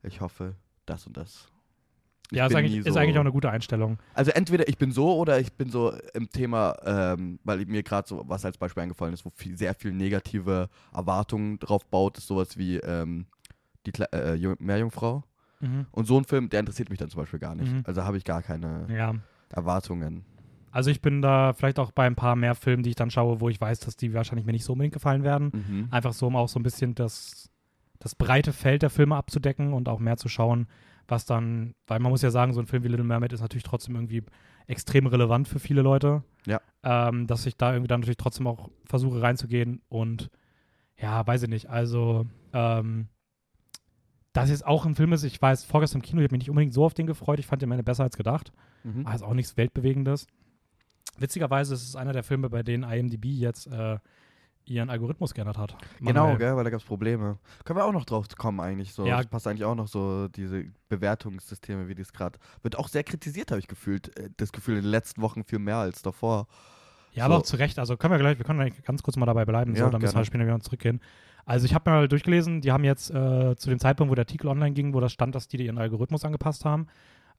Ich 0.01 0.21
hoffe, 0.21 0.55
das 0.85 1.07
und 1.07 1.17
das. 1.17 1.47
Ich 2.31 2.37
ja, 2.37 2.47
ist 2.47 2.55
eigentlich, 2.55 2.81
so, 2.83 2.89
ist 2.89 2.97
eigentlich, 2.97 3.17
auch 3.17 3.21
eine 3.21 3.31
gute 3.31 3.51
Einstellung. 3.51 3.99
Also 4.13 4.31
entweder 4.31 4.67
ich 4.67 4.77
bin 4.77 4.91
so 4.91 5.15
oder 5.17 5.39
ich 5.39 5.53
bin 5.53 5.69
so 5.69 5.93
im 6.13 6.29
Thema, 6.29 6.75
ähm, 6.83 7.39
weil 7.43 7.65
mir 7.65 7.83
gerade 7.83 8.07
so 8.07 8.23
was 8.27 8.43
als 8.43 8.57
Beispiel 8.57 8.83
eingefallen 8.83 9.13
ist, 9.13 9.23
wo 9.23 9.29
viel, 9.29 9.55
sehr 9.55 9.75
viel 9.75 9.91
negative 9.91 10.69
Erwartungen 10.93 11.59
drauf 11.59 11.85
baut, 11.85 12.17
ist 12.17 12.27
sowas 12.27 12.57
wie 12.57 12.77
ähm, 12.77 13.27
die 13.85 13.91
Kle 13.91 14.11
äh, 14.11 14.55
Meerjungfrau. 14.57 15.23
Mhm. 15.63 15.85
Und 15.91 16.05
so 16.05 16.17
ein 16.17 16.25
Film, 16.25 16.49
der 16.49 16.59
interessiert 16.59 16.89
mich 16.89 16.99
dann 16.99 17.09
zum 17.09 17.21
Beispiel 17.21 17.39
gar 17.39 17.55
nicht. 17.55 17.71
Mhm. 17.71 17.83
Also 17.85 18.03
habe 18.03 18.17
ich 18.17 18.23
gar 18.23 18.41
keine 18.41 18.85
ja. 18.93 19.15
Erwartungen. 19.49 20.25
Also 20.71 20.89
ich 20.89 21.01
bin 21.01 21.21
da 21.21 21.53
vielleicht 21.53 21.79
auch 21.79 21.91
bei 21.91 22.05
ein 22.05 22.15
paar 22.15 22.35
mehr 22.35 22.55
Filmen, 22.55 22.83
die 22.83 22.89
ich 22.89 22.95
dann 22.95 23.11
schaue, 23.11 23.39
wo 23.39 23.47
ich 23.47 23.61
weiß, 23.61 23.79
dass 23.81 23.95
die 23.95 24.13
wahrscheinlich 24.13 24.45
mir 24.45 24.53
nicht 24.53 24.65
so 24.65 24.73
unbedingt 24.73 24.93
gefallen 24.93 25.23
werden. 25.23 25.51
Mhm. 25.53 25.87
Einfach 25.91 26.13
so, 26.13 26.27
um 26.27 26.35
auch 26.35 26.49
so 26.49 26.59
ein 26.59 26.63
bisschen 26.63 26.95
das, 26.95 27.49
das 27.99 28.15
breite 28.15 28.51
Feld 28.51 28.81
der 28.81 28.89
Filme 28.89 29.15
abzudecken 29.15 29.73
und 29.73 29.87
auch 29.87 29.99
mehr 29.99 30.17
zu 30.17 30.29
schauen, 30.29 30.67
was 31.07 31.25
dann, 31.25 31.75
weil 31.85 31.99
man 31.99 32.11
muss 32.11 32.23
ja 32.23 32.31
sagen, 32.31 32.53
so 32.53 32.59
ein 32.59 32.65
Film 32.65 32.83
wie 32.83 32.87
Little 32.87 33.05
Mermaid 33.05 33.33
ist 33.33 33.41
natürlich 33.41 33.63
trotzdem 33.63 33.95
irgendwie 33.95 34.23
extrem 34.65 35.05
relevant 35.05 35.47
für 35.47 35.59
viele 35.59 35.81
Leute. 35.81 36.23
Ja. 36.45 36.59
Ähm, 36.83 37.27
dass 37.27 37.45
ich 37.45 37.55
da 37.55 37.71
irgendwie 37.71 37.87
dann 37.87 38.01
natürlich 38.01 38.17
trotzdem 38.17 38.47
auch 38.47 38.69
versuche 38.85 39.21
reinzugehen 39.21 39.81
und 39.89 40.29
ja, 40.97 41.25
weiß 41.25 41.43
ich 41.43 41.49
nicht. 41.49 41.69
Also 41.69 42.25
ähm, 42.51 43.09
dass 44.33 44.49
jetzt 44.49 44.65
auch 44.65 44.85
ein 44.85 44.95
Film 44.95 45.13
ist, 45.13 45.23
ich 45.23 45.41
weiß, 45.41 45.63
vorgestern 45.63 45.99
im 45.99 46.05
Kino, 46.05 46.21
ich 46.21 46.25
habe 46.25 46.33
mich 46.33 46.41
nicht 46.41 46.49
unbedingt 46.49 46.73
so 46.73 46.83
auf 46.85 46.93
den 46.93 47.07
gefreut, 47.07 47.39
ich 47.39 47.45
fand 47.47 47.61
den 47.61 47.69
meine 47.69 47.83
besser 47.83 48.03
als 48.03 48.17
gedacht. 48.17 48.51
Mhm. 48.83 49.05
Aber 49.05 49.15
ist 49.15 49.21
auch 49.23 49.33
nichts 49.33 49.55
Weltbewegendes. 49.57 50.27
Witzigerweise 51.17 51.75
ist 51.75 51.87
es 51.87 51.95
einer 51.95 52.13
der 52.13 52.23
Filme, 52.23 52.49
bei 52.49 52.63
denen 52.63 52.83
IMDb 52.83 53.25
jetzt 53.25 53.67
äh, 53.67 53.97
ihren 54.65 54.89
Algorithmus 54.89 55.33
geändert 55.33 55.57
hat. 55.57 55.75
Manuell. 55.99 56.13
Genau, 56.31 56.37
gell, 56.37 56.55
weil 56.55 56.63
da 56.63 56.69
gab 56.71 56.79
es 56.79 56.85
Probleme. 56.85 57.37
Können 57.65 57.77
wir 57.77 57.85
auch 57.85 57.91
noch 57.91 58.05
drauf 58.05 58.27
kommen 58.35 58.59
eigentlich. 58.59 58.93
So. 58.93 59.05
Ja. 59.05 59.17
Das 59.17 59.27
passt 59.27 59.45
eigentlich 59.45 59.65
auch 59.65 59.75
noch 59.75 59.87
so, 59.87 60.27
diese 60.29 60.65
Bewertungssysteme, 60.89 61.87
wie 61.87 61.95
die 61.95 62.01
es 62.01 62.13
gerade. 62.13 62.39
Wird 62.63 62.77
auch 62.77 62.87
sehr 62.87 63.03
kritisiert, 63.03 63.51
habe 63.51 63.59
ich 63.59 63.67
gefühlt. 63.67 64.17
Äh, 64.17 64.29
das 64.37 64.51
Gefühl 64.51 64.77
in 64.77 64.83
den 64.83 64.89
letzten 64.91 65.21
Wochen 65.21 65.43
viel 65.43 65.59
mehr 65.59 65.77
als 65.77 66.01
davor. 66.01 66.47
Ja, 67.11 67.25
aber 67.25 67.35
So. 67.35 67.39
auch 67.41 67.43
zu 67.43 67.55
Recht. 67.57 67.77
Also 67.77 67.95
können 67.97 68.13
wir 68.13 68.17
gleich, 68.19 68.39
wir 68.39 68.45
können 68.45 68.73
ganz 68.83 69.03
kurz 69.03 69.17
mal 69.17 69.27
dabei 69.27 69.45
bleiben, 69.45 69.75
Ja, 69.75 69.85
so, 69.85 69.89
dann 69.91 70.01
müssen 70.01 70.13
wir 70.13 70.23
gerne. 70.23 70.25
später 70.25 70.45
wieder 70.45 70.59
zurückgehen. 70.61 70.99
Also 71.45 71.65
ich 71.65 71.73
habe 71.73 71.89
mir 71.89 71.97
mal 71.97 72.07
durchgelesen, 72.07 72.61
die 72.61 72.71
haben 72.71 72.83
jetzt 72.83 73.11
äh, 73.11 73.55
zu 73.55 73.69
dem 73.69 73.79
Zeitpunkt, 73.79 74.11
wo 74.11 74.15
der 74.15 74.23
Artikel 74.23 74.47
online 74.47 74.73
ging, 74.73 74.93
wo 74.93 74.99
das 74.99 75.11
stand, 75.11 75.35
dass 75.35 75.47
die 75.47 75.57
ihren 75.57 75.77
Algorithmus 75.77 76.23
angepasst 76.23 76.63
haben. 76.65 76.87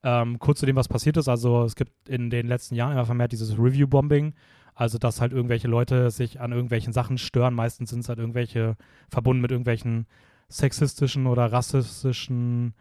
Ähm, 0.02 0.38
kurz 0.38 0.60
zu 0.60 0.66
dem, 0.66 0.76
was 0.76 0.88
passiert 0.88 1.16
ist. 1.16 1.28
Also 1.28 1.64
es 1.64 1.74
gibt 1.76 2.08
in 2.08 2.28
den 2.28 2.46
letzten 2.46 2.74
Jahren 2.74 2.92
immer 2.92 3.06
vermehrt 3.06 3.32
dieses 3.32 3.58
Review-Bombing. 3.58 4.34
Also 4.74 4.98
dass 4.98 5.20
halt 5.20 5.32
irgendwelche 5.32 5.68
Leute 5.68 6.10
sich 6.10 6.40
an 6.40 6.52
irgendwelchen 6.52 6.92
Sachen 6.92 7.16
stören. 7.16 7.54
Meistens 7.54 7.90
sind 7.90 8.00
es 8.00 8.08
halt 8.08 8.18
irgendwelche 8.18 8.76
verbunden 9.08 9.40
mit 9.40 9.50
irgendwelchen 9.50 10.06
sexistischen 10.48 11.26
oder 11.26 11.50
rassistischen 11.52 12.74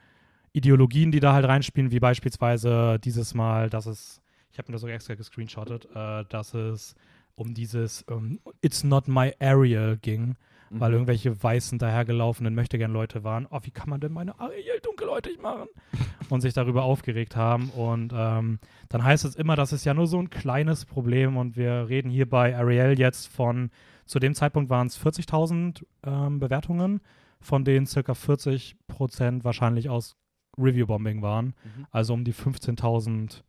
Ideologien, 0.52 1.12
die 1.12 1.20
da 1.20 1.34
halt 1.34 1.46
reinspielen, 1.46 1.92
wie 1.92 2.00
beispielsweise 2.00 3.00
dieses 3.00 3.34
Mal, 3.34 3.70
dass 3.70 3.86
es, 3.86 4.22
ich 4.52 4.58
habe 4.58 4.70
mir 4.70 4.74
das 4.74 4.82
sogar 4.82 4.96
extra 4.96 5.16
gescreenshottet, 5.16 5.88
äh, 5.96 6.26
dass 6.30 6.54
es 6.54 6.96
um 7.36 7.54
dieses 7.54 8.06
ähm, 8.10 8.40
It's 8.62 8.84
not 8.84 9.08
my 9.08 9.34
area 9.40 9.96
ging, 9.96 10.36
weil 10.80 10.90
Mhm. 10.90 10.96
irgendwelche 10.96 11.44
weißen 11.44 11.78
dahergelaufenen 11.80 12.56
Möchtegern-Leute 12.56 13.24
waren, 13.24 13.48
oh, 13.50 13.60
wie 13.64 13.72
kann 13.72 13.90
man 13.90 14.00
denn 14.02 14.12
meine 14.12 14.40
Ariel 14.40 14.80
dunkelhäutig 14.82 15.42
machen? 15.42 15.68
und 16.30 16.42
sich 16.42 16.54
darüber 16.54 16.84
aufgeregt 16.84 17.36
haben. 17.36 17.70
Und 17.70 18.14
ähm, 18.16 18.60
dann 18.90 19.04
heißt 19.04 19.26
es 19.26 19.36
immer, 19.36 19.56
das 19.56 19.74
ist 19.74 19.86
ja 19.86 19.94
nur 19.94 20.08
so 20.08 20.20
ein 20.20 20.30
kleines 20.30 20.86
Problem 20.86 21.38
und 21.38 21.56
wir 21.56 21.88
reden 21.90 22.10
hier 22.10 22.28
bei 22.30 22.58
Ariel 22.58 22.98
jetzt 23.00 23.28
von, 23.28 23.70
zu 24.06 24.20
dem 24.20 24.34
Zeitpunkt 24.34 24.70
waren 24.70 24.88
es 24.88 25.00
40.000 25.00 25.84
ähm, 26.06 26.40
Bewertungen, 26.40 27.02
von 27.40 27.64
denen 27.66 27.86
circa 27.86 28.14
40 28.14 28.76
Prozent 28.88 29.44
wahrscheinlich 29.44 29.90
aus 29.90 30.16
Review-Bombing 30.58 31.22
waren. 31.22 31.48
Mhm. 31.48 31.88
Also 31.92 32.14
um 32.14 32.24
die 32.24 32.34
15.000 32.34 33.44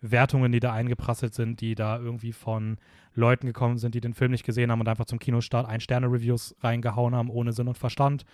Wertungen, 0.00 0.52
die 0.52 0.60
da 0.60 0.72
eingeprasselt 0.72 1.34
sind, 1.34 1.60
die 1.60 1.74
da 1.74 1.98
irgendwie 1.98 2.32
von 2.32 2.78
Leuten 3.14 3.46
gekommen 3.46 3.78
sind, 3.78 3.94
die 3.94 4.00
den 4.00 4.14
Film 4.14 4.30
nicht 4.30 4.44
gesehen 4.44 4.70
haben 4.70 4.80
und 4.80 4.88
einfach 4.88 5.06
zum 5.06 5.18
Kinostart 5.18 5.68
Ein-Sterne-Reviews 5.68 6.56
reingehauen 6.60 7.14
haben, 7.14 7.30
ohne 7.30 7.52
Sinn 7.52 7.68
und 7.68 7.78
Verstand, 7.78 8.24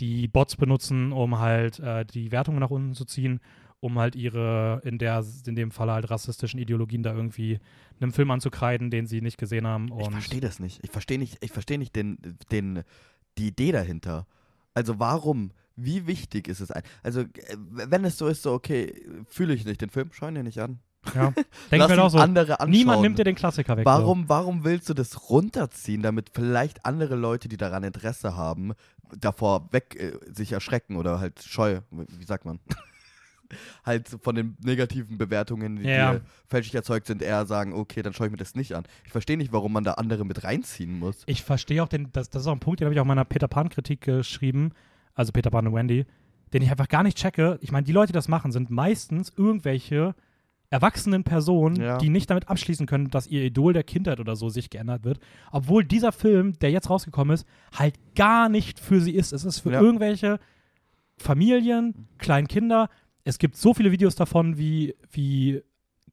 die 0.00 0.28
Bots 0.28 0.56
benutzen, 0.56 1.12
um 1.12 1.38
halt 1.38 1.80
äh, 1.80 2.04
die 2.04 2.32
Wertungen 2.32 2.60
nach 2.60 2.70
unten 2.70 2.94
zu 2.94 3.04
ziehen, 3.04 3.40
um 3.80 3.98
halt 3.98 4.16
ihre, 4.16 4.80
in 4.84 4.98
der, 4.98 5.24
in 5.46 5.54
dem 5.54 5.70
Fall 5.70 5.90
halt 5.90 6.10
rassistischen 6.10 6.60
Ideologien 6.60 7.02
da 7.02 7.14
irgendwie 7.14 7.58
einem 8.00 8.12
Film 8.12 8.30
anzukreiden, 8.30 8.90
den 8.90 9.06
sie 9.06 9.20
nicht 9.20 9.38
gesehen 9.38 9.66
haben. 9.66 9.90
Ich 9.98 10.10
verstehe 10.10 10.40
das 10.40 10.60
nicht. 10.60 10.82
Ich 10.82 10.90
verstehe 10.90 11.18
nicht, 11.18 11.38
ich 11.42 11.52
verstehe 11.52 11.78
nicht 11.78 11.96
den, 11.96 12.18
den, 12.50 12.82
die 13.38 13.48
Idee 13.48 13.72
dahinter. 13.72 14.26
Also 14.74 14.98
warum? 14.98 15.52
Wie 15.76 16.06
wichtig 16.06 16.48
ist 16.48 16.60
es? 16.60 16.70
Also, 17.02 17.20
äh, 17.20 17.56
wenn 17.56 18.04
es 18.04 18.18
so 18.18 18.28
ist, 18.28 18.42
so 18.42 18.52
okay, 18.52 19.06
fühle 19.26 19.54
ich 19.54 19.64
nicht 19.64 19.80
den 19.80 19.90
Film, 19.90 20.10
schau 20.12 20.28
ihn 20.28 20.34
dir 20.34 20.42
nicht 20.42 20.58
an. 20.58 20.80
Ja. 21.14 21.30
Denk 21.70 21.80
Lass 21.80 21.88
mir 21.90 21.96
doch 21.96 22.10
so, 22.10 22.18
andere 22.18 22.60
anschauen. 22.60 22.70
niemand 22.70 23.02
nimmt 23.02 23.18
dir 23.18 23.24
den 23.24 23.34
Klassiker 23.34 23.76
weg. 23.76 23.84
So. 23.86 23.90
Warum, 23.90 24.28
warum 24.28 24.64
willst 24.64 24.88
du 24.88 24.94
das 24.94 25.30
runterziehen, 25.30 26.02
damit 26.02 26.30
vielleicht 26.32 26.84
andere 26.84 27.14
Leute, 27.16 27.48
die 27.48 27.56
daran 27.56 27.84
Interesse 27.84 28.36
haben, 28.36 28.72
davor 29.18 29.72
weg 29.72 29.96
äh, 29.98 30.12
sich 30.32 30.52
erschrecken 30.52 30.96
oder 30.96 31.20
halt 31.20 31.42
scheu, 31.42 31.80
wie 31.90 32.24
sagt 32.24 32.44
man? 32.44 32.58
halt 33.84 34.08
von 34.22 34.34
den 34.34 34.56
negativen 34.64 35.18
Bewertungen, 35.18 35.76
die 35.76 35.84
Ja. 35.88 36.20
fälschlich 36.48 36.74
erzeugt 36.74 37.06
sind, 37.06 37.22
eher 37.22 37.46
sagen, 37.46 37.72
okay, 37.72 38.02
dann 38.02 38.12
schaue 38.12 38.26
ich 38.26 38.32
mir 38.32 38.38
das 38.38 38.54
nicht 38.54 38.74
an. 38.74 38.84
Ich 39.04 39.12
verstehe 39.12 39.36
nicht, 39.36 39.52
warum 39.52 39.72
man 39.72 39.84
da 39.84 39.92
andere 39.92 40.24
mit 40.24 40.42
reinziehen 40.44 40.98
muss. 40.98 41.22
Ich 41.26 41.44
verstehe 41.44 41.82
auch 41.82 41.88
den, 41.88 42.10
das, 42.12 42.30
das 42.30 42.42
ist 42.42 42.48
auch 42.48 42.52
ein 42.52 42.60
Punkt, 42.60 42.80
den 42.80 42.86
habe 42.86 42.94
ich 42.94 43.00
auch 43.00 43.04
in 43.04 43.08
meiner 43.08 43.24
Peter 43.24 43.48
Pan-Kritik 43.48 44.00
geschrieben, 44.00 44.72
also 45.14 45.32
Peter 45.32 45.50
Pan 45.50 45.66
und 45.66 45.74
Wendy, 45.74 46.06
den 46.52 46.62
ich 46.62 46.70
einfach 46.70 46.88
gar 46.88 47.02
nicht 47.02 47.16
checke. 47.18 47.58
Ich 47.60 47.70
meine, 47.70 47.84
die 47.84 47.92
Leute, 47.92 48.08
die 48.08 48.12
das 48.16 48.28
machen, 48.28 48.50
sind 48.52 48.70
meistens 48.70 49.32
irgendwelche 49.36 50.14
erwachsenen 50.70 51.22
Personen, 51.24 51.76
Ja. 51.80 51.98
die 51.98 52.08
nicht 52.08 52.28
damit 52.30 52.48
abschließen 52.48 52.86
können, 52.86 53.08
dass 53.10 53.26
ihr 53.26 53.42
Idol 53.44 53.72
der 53.72 53.84
Kindheit 53.84 54.18
oder 54.20 54.34
so 54.36 54.48
sich 54.48 54.68
geändert 54.70 55.04
wird. 55.04 55.18
Obwohl 55.52 55.84
dieser 55.84 56.12
Film, 56.12 56.58
der 56.58 56.70
jetzt 56.70 56.90
rausgekommen 56.90 57.34
ist, 57.34 57.46
halt 57.72 57.94
gar 58.14 58.48
nicht 58.48 58.80
für 58.80 59.00
sie 59.00 59.14
ist. 59.14 59.32
Es 59.32 59.44
ist 59.44 59.60
für 59.60 59.72
Ja. 59.72 59.80
irgendwelche 59.80 60.38
Familien, 61.18 62.08
kleinen 62.18 62.48
Kinder. 62.48 62.90
Es 63.24 63.38
gibt 63.38 63.56
so 63.56 63.74
viele 63.74 63.92
Videos 63.92 64.14
davon, 64.16 64.58
wie, 64.58 64.94
wie 65.10 65.62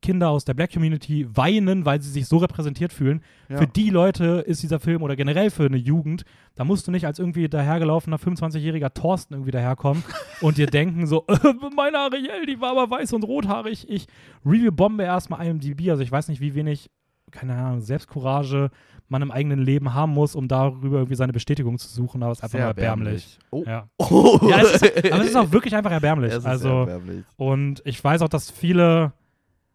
Kinder 0.04 0.30
aus 0.30 0.46
der 0.46 0.54
Black 0.54 0.72
Community 0.72 1.26
weinen, 1.36 1.86
weil 1.86 2.02
sie 2.02 2.12
sich 2.12 2.28
so 2.28 2.38
repräsentiert 2.38 2.94
fühlen. 2.94 3.22
Ja. 3.50 3.58
Für 3.58 3.68
die 3.68 3.90
Leute 3.90 4.44
ist 4.46 4.62
dieser 4.62 4.80
Film 4.80 5.02
oder 5.02 5.16
generell 5.16 5.50
für 5.50 5.66
eine 5.66 5.78
Jugend, 5.78 6.26
da 6.56 6.64
musst 6.64 6.86
du 6.86 6.92
nicht 6.92 7.08
als 7.08 7.18
irgendwie 7.18 7.50
dahergelaufener 7.50 8.18
25-jähriger 8.18 8.94
Thorsten 8.94 9.34
irgendwie 9.34 9.52
daherkommen 9.52 10.04
und 10.42 10.58
dir 10.58 10.68
denken 10.68 11.08
so, 11.08 11.26
äh, 11.28 11.38
meine 11.76 11.98
Ariel, 11.98 12.46
die 12.46 12.62
war 12.62 12.72
aber 12.72 12.92
weiß 12.92 13.14
und 13.14 13.24
rothaarig. 13.24 13.90
Ich 13.90 14.06
review-bombe 14.46 15.04
erstmal 15.04 15.48
IMDb, 15.48 15.90
also 15.90 16.04
ich 16.04 16.12
weiß 16.12 16.28
nicht, 16.28 16.42
wie 16.42 16.54
wenig, 16.54 16.92
keine 17.32 17.56
Ahnung, 17.56 17.82
Selbstcourage 17.82 18.70
man 19.14 19.22
im 19.22 19.32
eigenen 19.32 19.60
Leben 19.60 19.94
haben 19.94 20.12
muss, 20.12 20.36
um 20.36 20.48
darüber 20.48 20.98
irgendwie 20.98 21.16
seine 21.16 21.34
Bestätigung 21.34 21.78
zu 21.78 21.88
suchen, 21.88 22.24
aber 22.24 22.32
es 22.32 22.40
ist 22.40 22.44
einfach 22.44 22.58
Sehr 22.58 22.66
nur 22.66 22.70
erbärmlich. 22.70 23.40
Oh. 23.52 23.64
Ja. 23.66 23.88
Oh. 23.98 24.40
ja, 24.50 24.62
es 24.62 24.82
ist, 24.82 25.12
aber 25.12 25.22
es 25.22 25.30
ist 25.30 25.36
auch 25.36 25.52
wirklich 25.52 25.76
einfach 25.76 25.92
erbärmlich. 25.92 26.34
Also, 26.46 26.70
erbärmlich. 26.70 27.24
und 27.38 27.82
ich 27.86 28.04
weiß 28.04 28.22
auch, 28.22 28.30
dass 28.30 28.50
viele 28.52 29.14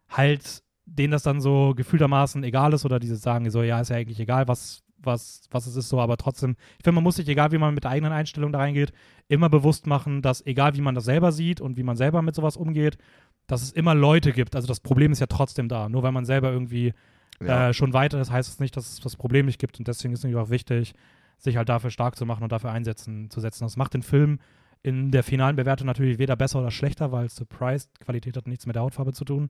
halt 0.09 0.63
denen 0.85 1.11
das 1.11 1.23
dann 1.23 1.39
so 1.39 1.73
gefühltermaßen 1.75 2.43
egal 2.43 2.73
ist 2.73 2.83
oder 2.85 2.99
diese 2.99 3.15
sagen 3.15 3.49
so, 3.51 3.61
ja, 3.61 3.79
ist 3.79 3.89
ja 3.89 3.97
eigentlich 3.97 4.19
egal, 4.19 4.47
was, 4.47 4.81
was, 4.97 5.43
was 5.51 5.67
es 5.67 5.75
ist 5.75 5.89
so, 5.89 5.99
aber 6.01 6.17
trotzdem, 6.17 6.55
ich 6.77 6.83
finde, 6.83 6.95
man 6.95 7.03
muss 7.03 7.17
sich, 7.17 7.27
egal 7.27 7.51
wie 7.51 7.59
man 7.59 7.75
mit 7.75 7.83
der 7.83 7.91
eigenen 7.91 8.11
Einstellung 8.11 8.51
da 8.51 8.57
reingeht, 8.59 8.91
immer 9.27 9.49
bewusst 9.49 9.85
machen, 9.85 10.21
dass 10.23 10.43
egal 10.45 10.75
wie 10.75 10.81
man 10.81 10.95
das 10.95 11.05
selber 11.05 11.31
sieht 11.31 11.61
und 11.61 11.77
wie 11.77 11.83
man 11.83 11.95
selber 11.95 12.21
mit 12.23 12.33
sowas 12.33 12.57
umgeht, 12.57 12.97
dass 13.45 13.61
es 13.61 13.71
immer 13.71 13.93
Leute 13.95 14.31
gibt. 14.31 14.55
Also 14.55 14.67
das 14.67 14.79
Problem 14.79 15.11
ist 15.11 15.19
ja 15.19 15.27
trotzdem 15.27 15.69
da. 15.69 15.89
Nur 15.89 16.01
weil 16.03 16.11
man 16.11 16.25
selber 16.25 16.51
irgendwie 16.51 16.93
Ja. 17.39 17.69
äh, 17.69 17.73
schon 17.73 17.93
weiter 17.93 18.19
ist, 18.19 18.31
heißt 18.31 18.49
es 18.49 18.59
nicht, 18.59 18.75
dass 18.75 18.91
es 18.91 18.99
das 18.99 19.15
Problem 19.15 19.45
nicht 19.45 19.59
gibt. 19.59 19.77
Und 19.79 19.87
deswegen 19.87 20.13
ist 20.13 20.19
es 20.19 20.23
natürlich 20.23 20.43
auch 20.45 20.51
wichtig, 20.51 20.93
sich 21.37 21.55
halt 21.55 21.69
dafür 21.69 21.89
stark 21.91 22.15
zu 22.15 22.25
machen 22.25 22.43
und 22.43 22.51
dafür 22.51 22.71
einsetzen 22.71 23.29
zu 23.29 23.39
setzen. 23.39 23.63
Das 23.63 23.77
macht 23.77 23.93
den 23.93 24.03
Film 24.03 24.39
in 24.81 25.11
der 25.11 25.23
finalen 25.23 25.55
Bewertung 25.55 25.87
natürlich 25.87 26.17
weder 26.19 26.35
besser 26.35 26.59
oder 26.59 26.71
schlechter, 26.71 27.11
weil 27.11 27.29
Surprise-Qualität 27.29 28.35
hat 28.37 28.47
nichts 28.47 28.65
mit 28.65 28.75
der 28.75 28.83
Hautfarbe 28.83 29.13
zu 29.13 29.23
tun. 29.25 29.49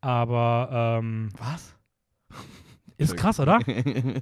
Aber 0.00 0.98
ähm, 1.00 1.28
Was? 1.38 1.76
ist 2.96 3.16
krass, 3.16 3.40
oder? 3.40 3.58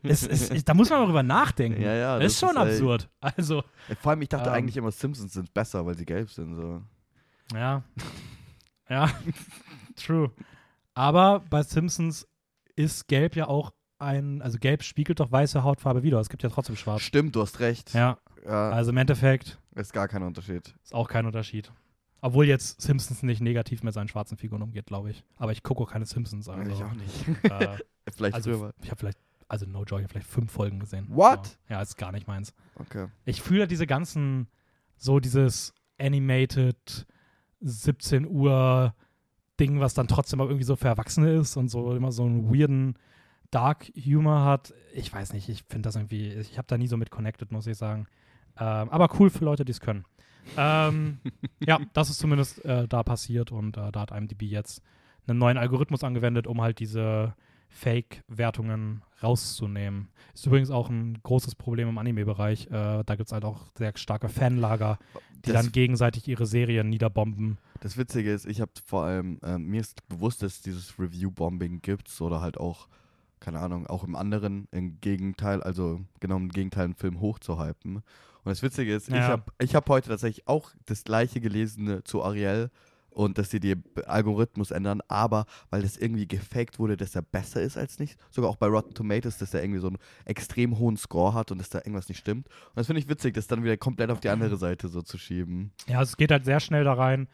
es, 0.02 0.26
es, 0.26 0.50
es, 0.50 0.64
da 0.64 0.75
muss 0.75 0.88
man 0.90 1.00
mal 1.00 1.06
drüber 1.06 1.23
nachdenken. 1.23 1.80
Ja, 1.82 1.94
ja. 1.94 2.18
das 2.18 2.32
ist 2.32 2.40
schon 2.40 2.50
echt- 2.50 2.58
absurd. 2.58 3.08
Also, 3.20 3.64
Vor 4.00 4.11
allem, 4.11 4.23
ich 4.23 4.28
dachte 4.28 4.49
Ähm. 4.50 4.54
eigentlich 4.54 4.76
immer, 4.76 4.90
Simpsons 4.92 5.32
sind 5.32 5.52
besser, 5.52 5.85
weil 5.85 5.97
sie 5.97 6.04
gelb 6.04 6.30
sind. 6.30 6.54
So. 6.54 6.82
ja. 7.54 7.82
ja, 8.88 9.11
true. 9.97 10.30
Aber 10.94 11.40
bei 11.50 11.62
Simpsons 11.62 12.26
ist 12.76 13.08
Gelb 13.08 13.35
ja 13.37 13.47
auch 13.49 13.73
ein, 13.99 14.42
also 14.42 14.58
Gelb 14.58 14.82
spiegelt 14.85 15.18
doch 15.20 15.30
weiße 15.32 15.64
Hautfarbe 15.64 16.02
wieder. 16.04 16.20
Es 16.20 16.28
gibt 16.28 16.42
ja 16.44 16.49
trotzdem 16.49 16.76
Schwarz. 16.76 17.02
Stimmt, 17.02 17.35
du 17.35 17.42
hast 17.42 17.58
recht. 17.61 17.94
Ja, 17.94 18.18
Ja, 18.44 18.70
also 18.70 18.90
im 18.90 18.97
Endeffekt 18.97 19.58
ist 19.75 19.92
gar 19.92 20.06
kein 20.08 20.23
Unterschied. 20.23 20.75
ist 20.85 20.94
auch 20.94 21.08
kein 21.08 21.26
Unterschied. 21.26 21.73
Obwohl 22.20 22.46
jetzt 22.46 22.80
Simpsons 22.80 23.22
nicht 23.22 23.40
negativ 23.40 23.82
mit 23.82 23.94
seinen 23.94 24.08
schwarzen 24.08 24.37
Figuren 24.37 24.62
umgeht, 24.62 24.87
glaube 24.87 25.10
ich. 25.10 25.25
Aber 25.37 25.52
ich 25.52 25.62
gucke 25.62 25.82
auch 25.82 25.90
keine 25.90 26.04
Simpsons. 26.04 26.48
Also, 26.48 26.70
ich 26.70 26.82
auch 26.82 26.94
nicht. 26.94 27.44
Äh, 27.44 27.78
Vielleicht 28.14 28.34
also 28.34 28.72
ich 28.82 28.90
habe 28.90 28.98
vielleicht, 28.98 29.18
also 29.48 29.66
No 29.66 29.84
Joy, 29.84 30.06
vielleicht 30.08 30.26
fünf 30.26 30.50
Folgen 30.50 30.80
gesehen. 30.80 31.06
What? 31.10 31.38
Aber, 31.38 31.48
ja, 31.68 31.82
ist 31.82 31.96
gar 31.96 32.12
nicht 32.12 32.26
meins. 32.26 32.54
Okay. 32.76 33.08
Ich 33.25 33.42
fühle 33.42 33.66
diese 33.66 33.87
ganzen, 33.87 34.48
so 34.96 35.20
dieses 35.20 35.75
animated 35.98 37.06
17 37.60 38.26
Uhr 38.26 38.94
Ding, 39.58 39.80
was 39.80 39.94
dann 39.94 40.06
trotzdem 40.08 40.40
auch 40.40 40.46
irgendwie 40.46 40.64
so 40.64 40.76
für 40.76 40.88
Erwachsene 40.88 41.32
ist 41.32 41.56
und 41.56 41.68
so 41.68 41.94
immer 41.94 42.12
so 42.12 42.25
einen 42.25 42.52
weirden 42.52 42.96
Dark 43.50 43.90
Humor 43.96 44.44
hat. 44.44 44.72
Ich 44.94 45.12
weiß 45.12 45.32
nicht, 45.32 45.48
ich 45.48 45.64
finde 45.64 45.88
das 45.88 45.96
irgendwie, 45.96 46.32
ich 46.34 46.58
habe 46.58 46.68
da 46.68 46.78
nie 46.78 46.87
so 46.87 46.96
mit 46.96 47.10
connected, 47.10 47.50
muss 47.50 47.66
ich 47.66 47.76
sagen. 47.76 48.06
Ähm, 48.58 48.88
aber 48.90 49.08
cool 49.18 49.30
für 49.30 49.44
Leute, 49.44 49.64
die 49.64 49.72
es 49.72 49.80
können. 49.80 50.04
Ähm, 50.57 51.18
ja, 51.61 51.78
das 51.92 52.11
ist 52.11 52.18
zumindest 52.18 52.64
äh, 52.64 52.88
da 52.88 53.02
passiert 53.02 53.52
und 53.52 53.76
äh, 53.76 53.92
da 53.92 54.00
hat 54.00 54.11
IMDb 54.11 54.42
jetzt 54.42 54.83
einen 55.26 55.38
neuen 55.38 55.59
Algorithmus 55.59 56.04
angewendet, 56.04 56.47
um 56.47 56.61
halt 56.61 56.78
diese 56.78 57.35
Fake-Wertungen 57.68 59.02
rauszunehmen. 59.23 60.09
Ist 60.35 60.47
übrigens 60.47 60.71
auch 60.71 60.88
ein 60.88 61.18
großes 61.23 61.54
Problem 61.54 61.88
im 61.88 61.99
Anime-Bereich. 61.99 62.66
Äh, 62.68 63.02
da 63.04 63.14
gibt 63.16 63.26
es 63.26 63.33
halt 63.33 63.45
auch 63.45 63.66
sehr 63.76 63.92
starke 63.97 64.28
Fanlager, 64.28 64.99
die 65.45 65.52
Das, 65.52 65.62
dann 65.62 65.73
gegenseitig 65.73 66.26
ihre 66.28 66.47
Serien 66.47 66.88
niederbomben. 66.88 67.59
das 67.80 67.97
Witzige 67.99 68.33
ist, 68.33 68.47
ich 68.47 68.61
habe 68.61 68.73
vor 68.85 69.04
allem, 69.04 69.38
ähm, 69.42 69.66
mir 69.66 69.80
ist 69.80 70.07
bewusst, 70.09 70.42
dass 70.42 70.54
es 70.54 70.62
dieses 70.62 70.99
Review-Bombing 70.99 71.83
gibt 71.83 72.09
oder 72.21 72.40
halt 72.40 72.59
auch, 72.59 72.88
keine 73.38 73.61
Ahnung, 73.61 73.87
auch 73.87 74.02
im 74.04 74.16
anderen, 74.16 74.66
im 74.71 75.00
Gegenteil, 75.00 75.62
also 75.62 76.00
genau 76.21 76.37
im 76.37 76.49
Gegenteil, 76.49 76.85
einen 76.87 76.95
Film 76.95 77.21
hochzuhypen. 77.21 78.02
Und 78.49 78.52
das 78.52 78.62
Witzige 78.62 78.95
ist, 78.95 79.09
ich 79.09 79.14
Ja. 79.14 79.28
habe 79.28 79.43
ich 79.61 79.75
hab 79.75 79.88
heute 79.90 80.09
tatsächlich 80.09 80.49
auch 80.49 80.71
das 80.87 81.05
gleiche 81.05 81.38
gelesen 81.40 82.00
zu 82.05 82.23
Ariel 82.25 82.71
und 83.11 83.37
dass 83.37 83.50
sie 83.50 83.61
den 83.61 83.85
Algorithmus 84.07 84.71
ändern, 84.71 85.00
aber 85.09 85.45
weil 85.69 85.83
das 85.83 85.97
irgendwie 85.99 86.26
gefaked 86.26 86.78
wurde, 86.78 86.97
dass 86.97 87.14
er 87.14 87.21
besser 87.23 87.61
ist 87.61 87.76
als 87.76 87.99
nicht. 87.99 88.17
Sogar 88.31 88.49
auch 88.49 88.57
bei 88.57 88.69
Rotten 88.69 88.95
Tomatoes, 88.95 89.37
dass 89.38 89.52
er 89.52 89.62
irgendwie 89.62 89.81
so 89.81 89.88
einen 89.88 89.99
extrem 90.25 90.78
hohen 90.78 90.97
Score 90.97 91.35
hat 91.35 91.50
und 91.52 91.59
dass 91.59 91.69
da 91.69 91.78
irgendwas 91.78 92.09
nicht 92.09 92.19
stimmt. 92.19 92.47
Und 92.47 92.76
das 92.76 92.87
finde 92.87 93.00
ich 93.00 93.09
witzig, 93.09 93.35
das 93.35 93.47
dann 93.49 93.62
wieder 93.64 93.76
komplett 93.76 94.11
auf 94.11 94.21
die 94.21 94.31
andere 94.31 94.57
Seite 94.57 94.88
so 94.88 95.02
zu 95.02 95.19
schieben. 95.19 95.73
Ja, 95.87 96.00
es 96.00 96.17
geht 96.17 96.31
halt 96.31 96.45
sehr 96.47 96.61
schnell 96.61 96.85
da 96.85 96.95
rein, 96.95 97.28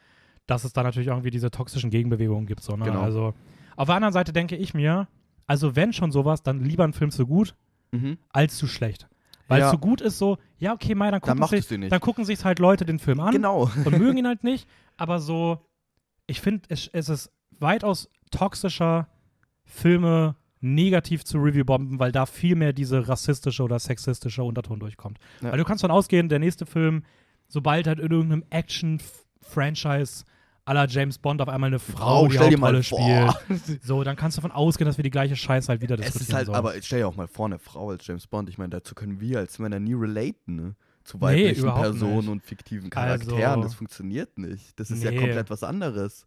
dass 0.49 0.65
es 0.65 0.73
da 0.73 0.83
natürlich 0.83 1.09
irgendwie 1.09 1.31
diese 1.31 1.51
toxischen 1.53 1.91
Gegenbewegungen 1.91 2.47
gibt. 2.47 2.63
So, 2.63 2.77
ne? 2.77 2.87
Genau. 2.87 3.03
Also 3.03 3.35
auf 3.77 3.87
der 3.87 3.95
anderen 3.95 4.13
Seite 4.15 4.33
denke 4.33 4.57
ich 4.57 4.75
mir, 4.75 5.07
Also 5.47 5.77
wenn 5.77 5.93
schon 5.93 6.11
sowas, 6.11 6.43
dann 6.43 6.65
lieber 6.65 6.85
ein 6.85 6.95
Film 6.95 7.11
zu 7.11 7.27
gut 7.27 7.55
Mhm. 7.93 8.17
als 8.31 8.57
zu 8.57 8.67
schlecht. 8.67 9.07
Weil 9.49 9.61
Ja. 9.61 9.71
zu 9.71 9.79
gut 9.79 10.01
ist 10.01 10.19
so, 10.19 10.39
ja, 10.59 10.73
okay, 10.73 10.95
Mai, 10.95 11.07
dann 11.11 11.13
Dann 11.13 11.21
gucken, 11.21 11.41
macht 11.41 11.51
sich, 11.51 11.71
es 11.71 11.89
dann 11.91 12.01
gucken 12.01 12.25
sich 12.25 12.45
halt 12.45 12.59
Leute 12.59 12.85
den 12.85 12.99
Film 12.99 13.21
an 13.21 13.33
Genau. 13.33 13.71
und 13.85 13.99
mögen 13.99 14.19
ihn 14.19 14.27
halt 14.27 14.43
nicht. 14.45 14.67
Aber 14.97 15.21
so, 15.21 15.59
ich 16.27 16.41
finde, 16.41 16.63
es, 16.69 16.89
es 16.93 17.09
ist 17.09 17.31
weitaus 17.59 18.09
toxischer, 18.31 19.09
Filme 19.65 20.37
negativ 20.61 21.25
zu 21.25 21.39
Review-bomben, 21.39 21.99
weil 21.99 22.11
da 22.13 22.25
viel 22.27 22.57
mehr 22.57 22.73
diese 22.73 23.07
rassistische 23.09 23.63
oder 23.63 23.79
sexistische 23.79 24.43
Unterton 24.43 24.81
durchkommt. 24.81 25.19
Ja. 25.43 25.51
Weil 25.53 25.59
du 25.59 25.65
kannst 25.65 25.85
davon 25.85 25.95
ausgehen, 25.95 26.29
der 26.31 26.39
nächste 26.39 26.65
Film, 26.65 27.03
sobald 27.49 27.87
halt 27.87 27.99
in 27.99 28.11
irgendeinem 28.11 28.45
Action-Franchise 28.51 30.25
la 30.73 30.87
James 30.87 31.19
Bond 31.19 31.43
auf 31.43 31.49
einmal 31.49 31.69
eine 31.69 31.79
Frau 31.79 32.27
die 32.29 32.39
dir 32.39 32.57
mal 32.59 32.75
Hauptrolle 32.75 32.83
spielt, 32.83 33.83
so, 33.85 34.03
dann 34.03 34.17
kannst 34.17 34.39
du 34.39 34.41
davon 34.41 34.51
ausgehen, 34.57 34.87
dass 34.87 34.97
wir 34.97 35.03
die 35.05 35.11
gleiche 35.11 35.37
Scheiße 35.37 35.69
halt 35.69 35.83
wieder 35.83 35.95
Es 35.99 36.07
diskutieren 36.07 36.29
ist 36.29 36.35
halt, 36.35 36.47
sollen. 36.47 36.57
aber 36.57 36.73
stell 36.81 37.01
dir 37.01 37.09
auch 37.09 37.17
mal 37.17 37.27
vor, 37.29 37.47
eine 37.47 37.59
Frau 37.59 37.91
als 37.91 38.07
James 38.07 38.27
Bond. 38.27 38.49
Ich 38.49 38.57
meine, 38.57 38.71
dazu 38.71 38.95
können 38.95 39.21
wir 39.21 39.39
als 39.41 39.59
Männer 39.59 39.79
nie 39.79 39.93
relaten, 39.95 40.57
ne? 40.57 40.75
Zu 41.05 41.19
Nee, 41.19 41.23
weiblichen 41.23 41.61
überhaupt 41.65 41.83
Personen 41.83 42.17
nicht. 42.17 42.29
und 42.29 42.43
fiktiven 42.43 42.89
Charakteren. 42.89 43.43
Also- 43.45 43.63
das 43.65 43.75
funktioniert 43.75 44.39
nicht. 44.39 44.81
Das 44.81 44.91
ist 44.91 45.03
ja 45.05 45.11
Nee. 45.11 45.19
komplett 45.19 45.51
was 45.51 45.63
anderes. 45.63 46.27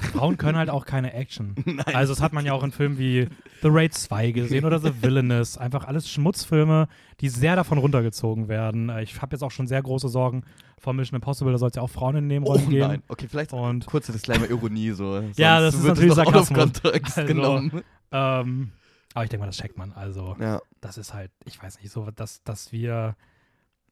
Frauen 0.00 0.36
können 0.38 0.56
halt 0.56 0.70
auch 0.70 0.86
keine 0.86 1.12
Action. 1.12 1.54
Nein. 1.64 1.82
Also 1.94 2.12
das 2.12 2.22
hat 2.22 2.32
man 2.32 2.46
ja 2.46 2.52
auch 2.52 2.62
in 2.62 2.70
Filmen 2.72 2.98
wie 2.98 3.28
The 3.62 3.68
Raid 3.70 3.94
2 3.94 4.30
gesehen 4.30 4.64
oder 4.64 4.78
The 4.78 4.92
Villainous. 5.02 5.58
Einfach 5.58 5.84
alles 5.86 6.08
Schmutzfilme, 6.08 6.86
die 7.20 7.28
sehr 7.28 7.56
davon 7.56 7.78
runtergezogen 7.78 8.48
werden. 8.48 8.88
Äh, 8.90 9.02
Ich 9.02 9.20
habe 9.20 9.34
jetzt 9.34 9.42
auch 9.42 9.50
schon 9.50 9.66
sehr 9.66 9.82
große 9.82 10.08
Sorgen 10.08 10.44
vor 10.78 10.92
Mission 10.92 11.16
Impossible. 11.16 11.50
Da 11.52 11.58
soll 11.58 11.70
es 11.70 11.74
ja 11.76 11.82
auch 11.82 11.90
Frauen 11.90 12.14
in 12.16 12.28
den 12.28 12.44
Oh 12.44 12.52
Nebenrollen 12.54 12.70
geben. 12.70 12.88
nein. 12.88 13.02
Okay, 13.08 13.26
vielleicht 13.28 13.52
Und 13.52 13.86
kurze 13.86 14.12
Disclaimer, 14.12 14.48
Ironie 14.48 14.92
so. 14.92 15.20
Ja, 15.36 15.60
das 15.60 15.74
ist 15.74 15.84
natürlich 15.84 16.14
Sarkasmus. 16.14 16.72
Also- 16.84 17.24
genommen. 17.26 17.82
ähm, 18.12 18.70
aber 19.14 19.24
ich 19.24 19.30
denke 19.30 19.40
mal, 19.40 19.46
das 19.46 19.56
checkt 19.56 19.76
man. 19.76 19.92
Also 19.92 20.36
Ja. 20.40 20.60
das 20.80 20.96
ist 20.96 21.12
halt, 21.12 21.32
ich 21.44 21.60
weiß 21.60 21.80
nicht, 21.80 21.90
so, 21.90 22.08
dass, 22.12 22.42
dass 22.44 22.70
wir 22.70 23.16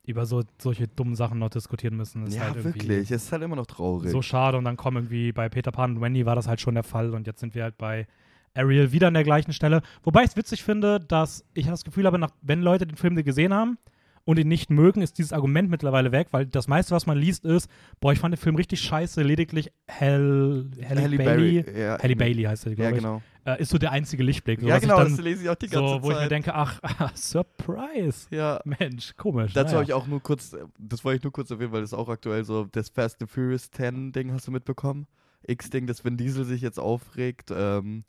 über 0.06 0.24
so 0.24 0.42
solche 0.58 0.88
dummen 0.88 1.14
Sachen 1.14 1.38
noch 1.38 1.50
diskutieren 1.50 1.96
müssen. 1.96 2.26
Ja, 2.30 2.42
halt 2.42 2.64
wirklich. 2.64 3.10
Es 3.10 3.24
ist 3.24 3.32
halt 3.32 3.42
immer 3.42 3.56
noch 3.56 3.66
traurig. 3.66 4.10
so 4.10 4.22
schade. 4.22 4.56
Und 4.56 4.64
dann 4.64 4.76
kommen 4.76 4.96
irgendwie 4.98 5.32
bei 5.32 5.48
Peter 5.48 5.72
Pan 5.72 5.96
und 5.96 6.00
Wendy 6.00 6.24
war 6.24 6.36
das 6.36 6.46
halt 6.48 6.60
schon 6.60 6.74
der 6.74 6.84
Fall. 6.84 7.14
Und 7.14 7.26
jetzt 7.26 7.40
sind 7.40 7.54
wir 7.54 7.64
halt 7.64 7.76
bei 7.76 8.06
Ariel 8.54 8.92
wieder 8.92 9.08
an 9.08 9.14
der 9.14 9.24
gleichen 9.24 9.52
Stelle. 9.52 9.82
Wobei 10.02 10.22
ich 10.22 10.30
es 10.30 10.36
witzig 10.36 10.62
finde, 10.62 11.00
dass 11.00 11.44
ich 11.54 11.66
das 11.66 11.84
Gefühl 11.84 12.06
habe, 12.06 12.18
nach, 12.18 12.30
wenn 12.40 12.62
Leute 12.62 12.86
den 12.86 12.96
Film 12.96 13.16
gesehen 13.16 13.52
haben 13.52 13.78
und 14.24 14.38
ihn 14.38 14.48
nicht 14.48 14.70
mögen, 14.70 15.02
ist 15.02 15.18
dieses 15.18 15.32
Argument 15.32 15.70
mittlerweile 15.70 16.12
weg, 16.12 16.28
weil 16.30 16.46
das 16.46 16.66
meiste, 16.68 16.94
was 16.94 17.06
man 17.06 17.18
liest, 17.18 17.44
ist, 17.44 17.68
boah, 18.00 18.12
ich 18.12 18.18
fand 18.18 18.34
den 18.34 18.40
Film 18.40 18.56
richtig 18.56 18.80
scheiße, 18.80 19.22
lediglich 19.22 19.70
Halle, 19.88 20.66
Halle, 20.88 21.02
Halle 21.02 21.16
Bailey, 21.16 21.62
Berry. 21.62 21.80
Ja, 21.80 21.98
Halle 22.02 22.16
Bailey 22.16 22.42
heißt 22.44 22.66
er, 22.66 22.70
Ja, 22.70 22.76
glaube 22.76 22.96
ich, 22.96 23.02
genau. 23.02 23.22
Äh, 23.46 23.62
ist 23.62 23.70
so 23.70 23.78
der 23.78 23.92
einzige 23.92 24.22
Lichtblick. 24.22 24.60
So, 24.60 24.66
Ja, 24.66 24.78
genau, 24.78 24.98
ich 24.98 25.04
das 25.08 25.16
dann, 25.16 25.24
lese 25.24 25.44
ich 25.44 25.48
auch 25.48 25.54
die 25.54 25.68
ganze 25.68 25.88
so, 25.94 26.02
wo 26.02 26.10
ich 26.10 26.16
Zeit. 26.16 26.24
mir 26.24 26.28
denke, 26.28 26.54
ach, 26.54 26.80
Surprise. 27.14 28.26
ja. 28.30 28.60
Mensch, 28.64 29.14
komisch. 29.16 29.52
Dazu 29.52 29.66
naja. 29.66 29.74
habe 29.76 29.84
ich 29.84 29.92
auch 29.92 30.06
nur 30.06 30.20
kurz, 30.22 30.56
das 30.78 31.04
wollte 31.04 31.18
ich 31.18 31.22
nur 31.22 31.32
kurz 31.32 31.50
erwähnen, 31.50 31.72
weil 31.72 31.80
das 31.82 31.94
auch 31.94 32.08
aktuell 32.08 32.44
so, 32.44 32.66
das 32.72 32.88
Fast 32.88 33.20
and 33.22 33.30
Furious 33.30 33.70
10 33.70 34.12
Ding 34.12 34.32
hast 34.32 34.46
du 34.48 34.50
mitbekommen? 34.50 35.06
X-Ding, 35.46 35.86
dass 35.86 36.04
Vin 36.04 36.16
Diesel 36.16 36.44
sich 36.44 36.60
jetzt 36.60 36.80
aufregt, 36.80 37.52
ähm, 37.54 38.02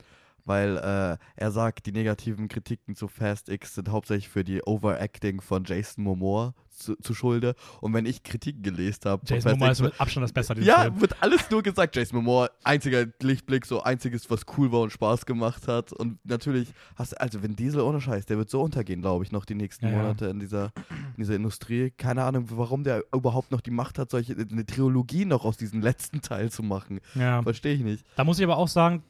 weil 0.48 0.78
äh, 0.78 1.18
er 1.36 1.50
sagt, 1.50 1.86
die 1.86 1.92
negativen 1.92 2.48
Kritiken 2.48 2.96
zu 2.96 3.06
Fast 3.06 3.48
X 3.48 3.74
sind 3.74 3.90
hauptsächlich 3.90 4.28
für 4.28 4.44
die 4.44 4.62
Overacting 4.62 5.40
von 5.40 5.64
Jason 5.64 6.04
Momoa 6.04 6.54
zu, 6.70 6.96
zu 6.96 7.14
Schulde. 7.14 7.54
Und 7.80 7.92
wenn 7.92 8.06
ich 8.06 8.22
Kritiken 8.22 8.62
gelesen 8.62 9.02
habe, 9.04 9.22
Jason 9.26 9.52
Momoa 9.52 9.68
X, 9.68 9.78
ist 9.78 9.84
mit 9.84 10.00
Abstand 10.00 10.24
das 10.24 10.32
Beste 10.32 10.60
ja, 10.60 10.82
Film. 10.82 11.00
wird 11.00 11.22
alles 11.22 11.50
nur 11.50 11.62
gesagt. 11.62 11.96
Jason 11.96 12.16
Momoa, 12.18 12.48
einziger 12.64 13.06
Lichtblick, 13.20 13.66
so 13.66 13.82
einziges, 13.82 14.30
was 14.30 14.42
cool 14.56 14.72
war 14.72 14.80
und 14.80 14.90
Spaß 14.90 15.26
gemacht 15.26 15.68
hat. 15.68 15.92
Und 15.92 16.18
natürlich 16.24 16.72
hast 16.96 17.20
also 17.20 17.42
wenn 17.42 17.54
Diesel 17.54 17.80
ohne 17.82 18.00
Scheiß, 18.00 18.26
der 18.26 18.38
wird 18.38 18.48
so 18.48 18.62
untergehen, 18.62 19.02
glaube 19.02 19.24
ich, 19.24 19.32
noch 19.32 19.44
die 19.44 19.54
nächsten 19.54 19.86
ja. 19.86 19.96
Monate 19.96 20.26
in 20.26 20.40
dieser, 20.40 20.72
in 20.88 21.18
dieser 21.18 21.34
Industrie. 21.34 21.90
Keine 21.90 22.24
Ahnung, 22.24 22.46
warum 22.50 22.84
der 22.84 23.04
überhaupt 23.12 23.50
noch 23.50 23.60
die 23.60 23.70
Macht 23.70 23.98
hat, 23.98 24.10
solche 24.10 24.34
eine 24.34 24.64
Trilogie 24.64 25.26
noch 25.26 25.44
aus 25.44 25.58
diesem 25.58 25.82
letzten 25.82 26.22
Teil 26.22 26.50
zu 26.50 26.62
machen. 26.62 27.00
Ja. 27.14 27.42
Verstehe 27.42 27.74
ich 27.74 27.82
nicht. 27.82 28.06
Da 28.16 28.24
muss 28.24 28.38
ich 28.38 28.44
aber 28.44 28.56
auch 28.56 28.68
sagen, 28.68 29.02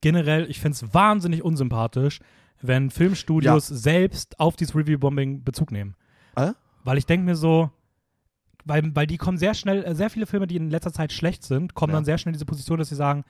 generell, 0.00 0.48
ich 0.50 0.60
finde 0.60 0.76
es 0.76 0.94
wahnsinnig 0.94 1.42
unsympathisch, 1.42 2.20
wenn 2.60 2.90
Filmstudios 2.90 3.66
selbst 3.68 4.38
auf 4.40 4.56
dieses 4.56 4.74
Review-Bombing 4.74 5.44
Bezug 5.44 5.70
nehmen. 5.70 5.94
Äh? 6.36 6.52
Weil 6.84 6.98
ich 6.98 7.06
denke 7.06 7.24
mir 7.24 7.36
so, 7.36 7.70
weil, 8.64 8.94
weil 8.94 9.06
die 9.06 9.16
kommen 9.16 9.38
sehr 9.38 9.54
schnell, 9.54 9.84
äh, 9.84 9.94
sehr 9.94 10.10
viele 10.10 10.26
Filme, 10.26 10.46
die 10.46 10.56
in 10.56 10.70
letzter 10.70 10.92
Zeit 10.92 11.12
schlecht 11.12 11.42
sind, 11.44 11.74
kommen 11.74 11.92
Ja. 11.92 11.98
dann 11.98 12.04
sehr 12.04 12.18
schnell 12.18 12.30
in 12.30 12.34
diese 12.34 12.46
Position, 12.46 12.78
dass 12.78 12.88
sie 12.88 12.94
sagen, 12.96 13.24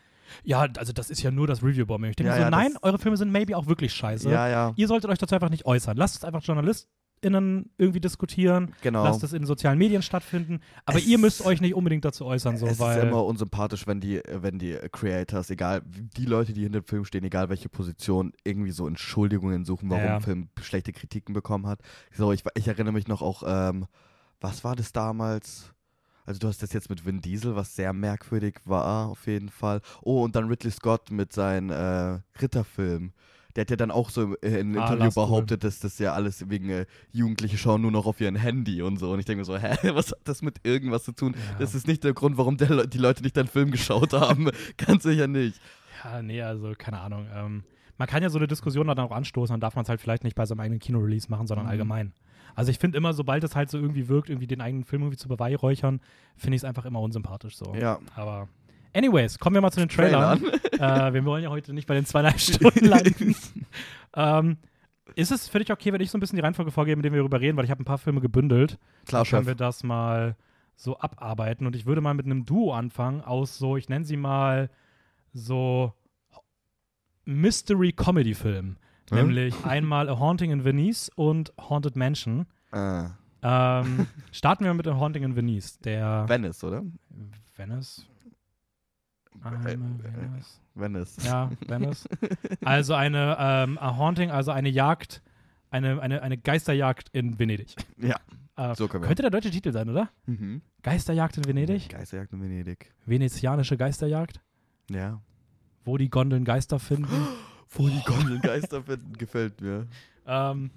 ja, 0.44 0.66
also 0.76 0.92
das 0.92 1.10
ist 1.10 1.22
ja 1.22 1.30
nur 1.30 1.46
das 1.46 1.62
Review-Bombing. 1.62 2.10
Ich 2.10 2.16
denke 2.16 2.28
Ja, 2.30 2.36
mir 2.36 2.40
so, 2.40 2.44
ja, 2.44 2.50
nein, 2.50 2.76
eure 2.82 2.98
Filme 2.98 3.16
sind 3.16 3.30
maybe 3.30 3.56
auch 3.56 3.66
wirklich 3.66 3.92
scheiße. 3.94 4.30
Ja, 4.30 4.48
ja, 4.48 4.72
Ihr 4.76 4.86
solltet 4.88 5.10
euch 5.10 5.18
dazu 5.18 5.34
einfach 5.34 5.50
nicht 5.50 5.64
äußern. 5.66 5.96
Lasst 5.96 6.16
es 6.16 6.24
einfach 6.24 6.42
JournalistInnen 7.22 7.70
irgendwie 7.78 8.00
diskutieren. 8.00 8.74
genau. 8.82 9.04
Lasst 9.04 9.22
es 9.22 9.32
in 9.32 9.44
sozialen 9.44 9.78
Medien 9.78 10.02
stattfinden. 10.02 10.60
Aber 10.86 10.98
Es 10.98 11.06
ihr 11.06 11.18
müsst 11.18 11.44
euch 11.44 11.60
nicht 11.60 11.74
unbedingt 11.74 12.04
dazu 12.04 12.24
äußern, 12.24 12.56
so, 12.56 12.66
es 12.66 12.78
weil. 12.78 12.98
ist 12.98 13.04
immer 13.04 13.24
unsympathisch, 13.24 13.86
wenn 13.86 14.00
die, 14.00 14.20
wenn 14.28 14.58
die 14.58 14.76
Creators, 14.92 15.50
egal, 15.50 15.82
die 15.86 16.24
Leute, 16.24 16.52
die 16.52 16.62
hinter 16.62 16.80
dem 16.80 16.86
Film 16.86 17.04
stehen, 17.04 17.24
egal 17.24 17.48
welche 17.48 17.68
Position, 17.68 18.32
irgendwie 18.44 18.70
so 18.70 18.86
Entschuldigungen 18.86 19.64
suchen, 19.64 19.90
warum 19.90 20.04
Ja. 20.04 20.16
ein 20.16 20.22
Film 20.22 20.48
schlechte 20.60 20.92
Kritiken 20.92 21.34
bekommen 21.34 21.66
hat. 21.66 21.80
So, 22.12 22.32
ich, 22.32 22.42
ich 22.54 22.68
erinnere 22.68 22.92
mich 22.92 23.08
noch 23.08 23.22
auch, 23.22 23.42
ähm, 23.46 23.86
was 24.40 24.64
war 24.64 24.76
das 24.76 24.92
damals? 24.92 25.72
Also 26.24 26.40
du 26.40 26.48
hast 26.48 26.62
das 26.62 26.74
jetzt 26.74 26.90
mit 26.90 27.06
Vin 27.06 27.22
Diesel, 27.22 27.56
was 27.56 27.74
sehr 27.74 27.92
merkwürdig 27.94 28.56
war, 28.66 29.08
auf 29.08 29.26
jeden 29.26 29.48
Fall. 29.48 29.80
Oh, 30.02 30.22
und 30.22 30.36
dann 30.36 30.48
Ridley 30.48 30.70
Scott 30.70 31.10
mit 31.10 31.32
seinem 31.32 31.70
äh, 31.70 32.20
Ritterfilm. 32.40 33.12
Der 33.58 33.62
hat 33.62 33.70
ja 33.70 33.76
dann 33.76 33.90
auch 33.90 34.10
so 34.10 34.36
äh, 34.36 34.60
in 34.60 34.68
einem 34.70 34.78
Ah, 34.78 34.92
Interview 34.92 35.10
behauptet, 35.12 35.64
dass 35.64 35.80
das 35.80 35.98
ja 35.98 36.12
alles 36.12 36.48
wegen 36.48 36.70
äh, 36.70 36.86
Jugendliche 37.10 37.58
schauen 37.58 37.82
nur 37.82 37.90
noch 37.90 38.06
auf 38.06 38.20
ihren 38.20 38.36
Handy 38.36 38.82
und 38.82 38.98
so. 38.98 39.10
Und 39.10 39.18
ich 39.18 39.24
denke 39.24 39.40
mir 39.40 39.44
so, 39.44 39.58
hä, 39.58 39.76
was 39.94 40.12
hat 40.12 40.20
das 40.22 40.42
mit 40.42 40.60
irgendwas 40.62 41.02
zu 41.02 41.10
tun? 41.10 41.34
Ja. 41.34 41.58
Das 41.58 41.74
ist 41.74 41.88
nicht 41.88 42.04
der 42.04 42.12
Grund, 42.14 42.38
warum 42.38 42.56
der, 42.56 42.86
die 42.86 42.98
Leute 42.98 43.24
nicht 43.24 43.36
deinen 43.36 43.48
Film 43.48 43.72
geschaut 43.72 44.12
haben. 44.12 44.48
Ganz 44.76 45.02
sicher 45.02 45.26
nicht. 45.26 45.60
Ja, 46.04 46.22
nee, 46.22 46.40
also 46.40 46.72
keine 46.78 47.00
Ahnung. 47.00 47.26
Ähm, 47.34 47.64
man 47.96 48.06
kann 48.06 48.22
ja 48.22 48.30
so 48.30 48.38
eine 48.38 48.46
Diskussion 48.46 48.86
dann 48.86 49.00
auch 49.00 49.10
anstoßen, 49.10 49.52
dann 49.54 49.60
darf 49.60 49.74
man 49.74 49.82
es 49.82 49.88
halt 49.88 50.00
vielleicht 50.00 50.22
nicht 50.22 50.36
bei 50.36 50.46
seinem 50.46 50.60
eigenen 50.60 50.78
Kino-Release 50.78 51.28
machen, 51.28 51.48
sondern 51.48 51.66
Mhm. 51.66 51.70
allgemein. 51.72 52.12
Also 52.54 52.70
ich 52.70 52.78
finde 52.78 52.96
immer, 52.96 53.12
sobald 53.12 53.42
es 53.42 53.56
halt 53.56 53.70
so 53.70 53.78
irgendwie 53.78 54.06
wirkt, 54.08 54.30
irgendwie 54.30 54.46
den 54.46 54.60
eigenen 54.60 54.84
Film 54.84 55.02
irgendwie 55.02 55.18
zu 55.18 55.26
beweihräuchern, 55.28 56.00
finde 56.36 56.54
ich 56.54 56.60
es 56.60 56.64
einfach 56.64 56.84
immer 56.84 57.00
unsympathisch 57.00 57.56
so. 57.56 57.74
Ja. 57.74 57.98
Aber 58.14 58.48
anyways, 58.94 59.38
kommen 59.38 59.54
wir 59.54 59.60
mal 59.60 59.70
zu 59.70 59.80
den 59.80 59.88
Trailern. 59.88 60.40
Trailern. 60.40 61.08
äh, 61.10 61.14
wir 61.14 61.24
wollen 61.24 61.42
ja 61.44 61.50
heute 61.50 61.72
nicht 61.72 61.86
bei 61.86 61.94
den 61.94 62.04
zweieinhalb 62.06 62.38
Stunden 62.40 62.84
landen. 62.86 63.34
ähm, 64.14 64.56
ist 65.14 65.32
es 65.32 65.48
für 65.48 65.58
dich 65.58 65.72
okay, 65.72 65.92
wenn 65.92 66.00
ich 66.00 66.10
so 66.10 66.18
ein 66.18 66.20
bisschen 66.20 66.36
die 66.36 66.42
Reihenfolge 66.42 66.70
vorgebe, 66.70 66.96
mit 66.96 67.04
der 67.04 67.12
wir 67.12 67.18
darüber 67.20 67.40
reden, 67.40 67.56
weil 67.56 67.64
ich 67.64 67.70
habe 67.70 67.82
ein 67.82 67.86
paar 67.86 67.98
Filme 67.98 68.20
gebündelt. 68.20 68.78
Klar, 69.06 69.24
Dann 69.24 69.30
können 69.30 69.46
wir 69.46 69.54
das 69.54 69.82
mal 69.82 70.36
so 70.76 70.98
abarbeiten. 70.98 71.66
Und 71.66 71.74
ich 71.74 71.86
würde 71.86 72.00
mal 72.00 72.14
mit 72.14 72.26
einem 72.26 72.44
Duo 72.44 72.72
anfangen 72.72 73.22
aus 73.22 73.58
so, 73.58 73.76
ich 73.76 73.88
nenne 73.88 74.04
sie 74.04 74.16
mal 74.16 74.70
so 75.32 75.92
Mystery-Comedy-Film. 77.24 78.76
Hm? 79.10 79.16
Nämlich 79.16 79.54
einmal 79.64 80.08
A 80.08 80.18
Haunting 80.18 80.50
in 80.50 80.64
Venice 80.64 81.10
und 81.14 81.52
Haunted 81.58 81.96
Mansion. 81.96 82.46
Äh, 82.72 83.04
Ähm, 83.40 84.06
starten 84.32 84.64
wir 84.64 84.74
mit 84.74 84.86
A 84.88 84.96
Haunting 84.96 85.22
in 85.22 85.36
Venice. 85.36 85.78
Der 85.78 86.24
Venice, 86.28 86.64
oder? 86.64 86.82
Venice. 87.56 88.06
Äh, 89.44 89.48
Einmal 89.48 89.72
äh, 89.72 90.14
Venice. 90.22 90.60
Venice. 90.74 91.16
Ja, 91.24 91.50
Venice. 91.66 92.08
Also 92.64 92.94
eine 92.94 93.36
ähm, 93.38 93.78
A 93.78 93.96
Haunting, 93.96 94.30
also 94.30 94.50
eine 94.50 94.68
Jagd, 94.68 95.22
eine, 95.70 96.00
eine, 96.00 96.22
eine 96.22 96.38
Geisterjagd 96.38 97.08
in 97.12 97.38
Venedig. 97.38 97.74
Ja, 97.98 98.16
Äh, 98.56 98.74
so 98.74 98.88
können 98.88 99.02
wir. 99.04 99.08
könnte 99.08 99.22
der 99.22 99.30
deutsche 99.30 99.50
Titel 99.50 99.72
sein, 99.72 99.88
oder? 99.88 100.08
Mhm. 100.26 100.62
Geisterjagd 100.82 101.36
in 101.36 101.44
Venedig? 101.46 101.88
Geisterjagd 101.90 102.32
in 102.32 102.40
Venedig. 102.42 102.92
Venezianische 103.06 103.76
Geisterjagd? 103.76 104.40
Ja. 104.90 105.20
Wo 105.84 105.96
die 105.96 106.10
Gondeln 106.10 106.44
Geister 106.44 106.78
finden? 106.78 107.08
Wo 107.70 107.86
die 107.88 108.00
Gondeln 108.04 108.40
Geister 108.40 108.82
finden, 108.82 109.12
gefällt 109.18 109.60
mir. 109.60 109.86
ähm, 110.26 110.70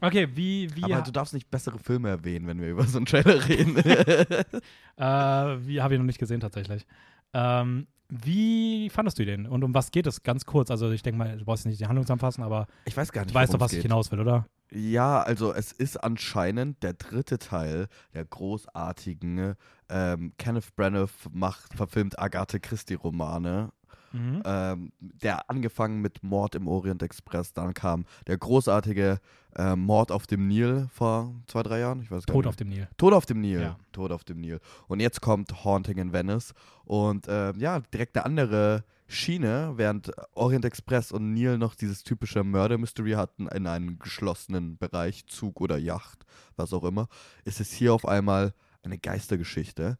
okay, 0.00 0.28
wie, 0.34 0.74
wie, 0.76 0.84
Aber 0.84 1.02
du 1.02 1.10
darfst 1.10 1.34
nicht 1.34 1.50
bessere 1.50 1.78
Filme 1.80 2.08
erwähnen, 2.08 2.46
wenn 2.46 2.60
wir 2.60 2.70
über 2.70 2.84
so 2.84 2.98
einen 2.98 3.06
Trailer 3.06 3.48
reden. 3.48 3.76
äh, 4.96 5.66
wie 5.66 5.80
habe 5.82 5.94
ich 5.94 5.98
noch 5.98 6.06
nicht 6.06 6.18
gesehen 6.20 6.40
tatsächlich. 6.40 6.86
Ähm, 7.32 7.86
wie 8.08 8.88
fandest 8.90 9.18
du 9.18 9.24
den 9.24 9.46
und 9.46 9.64
um 9.64 9.74
was 9.74 9.90
geht 9.90 10.06
es? 10.06 10.22
Ganz 10.22 10.44
kurz. 10.46 10.70
Also 10.70 10.90
ich 10.90 11.02
denke 11.02 11.18
mal, 11.18 11.36
du 11.36 11.44
brauchst 11.44 11.66
nicht 11.66 11.80
die 11.80 11.86
Handlung 11.86 12.04
zusammenfassen, 12.04 12.42
aber 12.42 12.66
ich 12.84 12.96
weiß 12.96 13.12
gar 13.12 13.22
nicht, 13.22 13.30
du 13.30 13.34
weißt 13.34 13.54
doch, 13.54 13.60
was 13.60 13.72
es 13.72 13.78
ich 13.78 13.82
geht. 13.82 13.90
hinaus 13.90 14.10
will, 14.12 14.20
oder? 14.20 14.46
Ja, 14.70 15.22
also 15.22 15.52
es 15.52 15.70
ist 15.72 15.96
anscheinend 16.02 16.82
der 16.82 16.94
dritte 16.94 17.38
Teil 17.38 17.86
der 18.14 18.24
großartigen 18.24 19.54
ähm, 19.88 20.32
Kenneth 20.38 20.74
Branagh 20.74 21.08
macht, 21.30 21.74
verfilmt 21.74 22.18
Agathe 22.18 22.58
Christie 22.58 22.94
Romane. 22.94 23.70
Mhm. 24.16 24.42
Ähm, 24.44 24.92
der 24.98 25.50
angefangen 25.50 26.00
mit 26.00 26.22
Mord 26.22 26.54
im 26.54 26.68
Orient 26.68 27.02
Express, 27.02 27.52
dann 27.52 27.74
kam 27.74 28.06
der 28.26 28.38
großartige 28.38 29.20
äh, 29.56 29.76
Mord 29.76 30.10
auf 30.10 30.26
dem 30.26 30.48
Nil 30.48 30.88
vor 30.92 31.34
zwei, 31.46 31.62
drei 31.62 31.80
Jahren. 31.80 32.02
Ich 32.02 32.10
weiß 32.10 32.26
gar 32.26 32.34
Tod 32.34 32.44
nicht. 32.44 32.48
auf 32.48 32.56
dem 32.56 32.68
Nil. 32.68 32.88
Tod 32.96 33.12
auf 33.12 33.26
dem 33.26 33.40
Nil. 33.40 33.60
Ja. 33.60 33.76
Tod 33.92 34.12
auf 34.12 34.24
dem 34.24 34.40
Nil. 34.40 34.60
Und 34.88 35.00
jetzt 35.00 35.20
kommt 35.20 35.64
Haunting 35.64 35.98
in 35.98 36.12
Venice. 36.12 36.54
Und 36.84 37.26
ähm, 37.28 37.58
ja, 37.58 37.80
direkt 37.80 38.16
eine 38.16 38.24
andere 38.24 38.84
Schiene, 39.08 39.74
während 39.76 40.10
Orient 40.34 40.64
Express 40.64 41.12
und 41.12 41.32
Nil 41.32 41.58
noch 41.58 41.74
dieses 41.74 42.02
typische 42.02 42.42
Murder 42.42 42.76
Mystery 42.76 43.12
hatten 43.12 43.46
in 43.48 43.66
einem 43.66 43.98
geschlossenen 43.98 44.78
Bereich, 44.78 45.26
Zug 45.26 45.60
oder 45.60 45.78
Yacht, 45.78 46.26
was 46.56 46.72
auch 46.72 46.84
immer, 46.84 47.08
ist 47.44 47.60
es 47.60 47.70
hier 47.70 47.94
auf 47.94 48.06
einmal 48.06 48.52
eine 48.82 48.98
Geistergeschichte. 48.98 49.98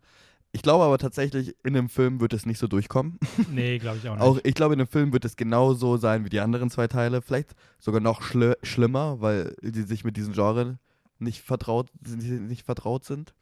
Ich 0.57 0.63
glaube 0.63 0.85
aber 0.85 0.97
tatsächlich, 0.97 1.55
in 1.65 1.75
dem 1.75 1.91
Film 1.91 2.19
wird 2.19 2.33
es 2.33 2.47
nicht 2.47 2.59
so 2.59 2.67
durchkommen. 2.67 3.19
Nee, 3.53 3.79
glaube 3.79 3.99
ich 3.99 4.09
auch 4.09 4.15
nicht. 4.15 4.23
Auch 4.23 4.39
ich 4.43 4.55
glaube, 4.55 4.73
in 4.73 4.79
dem 4.79 4.89
Film 4.89 5.13
wird 5.13 5.27
es 5.27 5.37
genauso 5.37 5.99
sein 5.99 6.25
wie 6.25 6.31
die 6.31 6.41
anderen 6.41 6.71
zwei 6.71 6.89
Teile. 6.89 7.21
Vielleicht 7.21 7.55
sogar 7.79 8.01
noch 8.01 8.23
schli 8.23 8.55
schlimmer, 8.63 9.21
weil 9.21 9.55
die 9.61 9.83
sich 9.83 10.03
mit 10.03 10.17
diesem 10.17 10.33
Genre 10.33 10.79
nicht 11.19 11.43
vertraut, 11.43 11.91
nicht 12.01 12.65
vertraut 12.65 13.05
sind. 13.05 13.35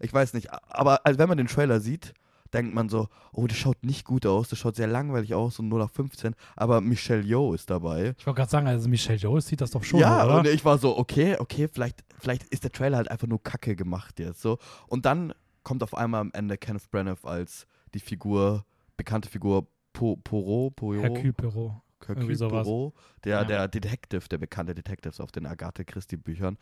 Ich 0.00 0.14
weiß 0.14 0.32
nicht. 0.32 0.48
Aber 0.50 1.04
also 1.04 1.18
wenn 1.18 1.28
man 1.28 1.36
den 1.36 1.46
Trailer 1.46 1.78
sieht, 1.80 2.14
denkt 2.54 2.74
man 2.74 2.88
so, 2.88 3.08
oh, 3.32 3.46
das 3.46 3.58
schaut 3.58 3.84
nicht 3.84 4.06
gut 4.06 4.24
aus, 4.24 4.48
das 4.48 4.58
schaut 4.58 4.76
sehr 4.76 4.86
langweilig 4.86 5.34
aus 5.34 5.58
und 5.58 5.68
0 5.68 5.78
nach 5.78 5.90
15. 5.90 6.34
Aber 6.56 6.80
Michelle 6.80 7.22
Yeoh 7.22 7.52
ist 7.52 7.68
dabei. 7.68 8.14
ich 8.16 8.26
wollte 8.26 8.38
gerade 8.38 8.50
sagen, 8.50 8.66
also 8.66 8.88
Michelle 8.88 9.18
Yeoh 9.18 9.40
sieht 9.40 9.60
das 9.60 9.72
doch 9.72 9.84
schon, 9.84 10.00
ja, 10.00 10.24
oder? 10.24 10.38
und 10.38 10.46
ich 10.46 10.64
war 10.64 10.78
so, 10.78 10.96
okay, 10.96 11.36
okay, 11.38 11.68
vielleicht, 11.70 12.02
vielleicht 12.18 12.44
ist 12.44 12.64
der 12.64 12.72
Trailer 12.72 12.96
halt 12.96 13.10
einfach 13.10 13.28
nur 13.28 13.42
Kacke 13.42 13.76
gemacht 13.76 14.18
jetzt 14.18 14.40
so. 14.40 14.56
Und 14.86 15.04
dann 15.04 15.34
kommt 15.62 15.82
auf 15.82 15.94
einmal 15.94 16.20
am 16.20 16.30
Ende 16.32 16.58
Kenneth 16.58 16.90
Branagh 16.90 17.24
als 17.26 17.66
die 17.94 18.00
Figur, 18.00 18.64
bekannte 18.96 19.28
Figur 19.28 19.66
po, 19.92 20.16
Poirot, 20.16 20.76
Poirot, 20.76 21.04
Hercule 21.04 21.32
Poirot. 21.32 21.72
Hercule. 22.06 22.36
Poirot, 22.36 22.94
der, 23.24 23.38
Ja. 23.38 23.44
der 23.44 23.68
Detective, 23.68 24.28
der 24.28 24.38
bekannte 24.38 24.74
Detective 24.74 25.22
auf 25.22 25.30
den 25.30 25.46
Agatha 25.46 25.84
Christie 25.84 26.16
Büchern. 26.16 26.58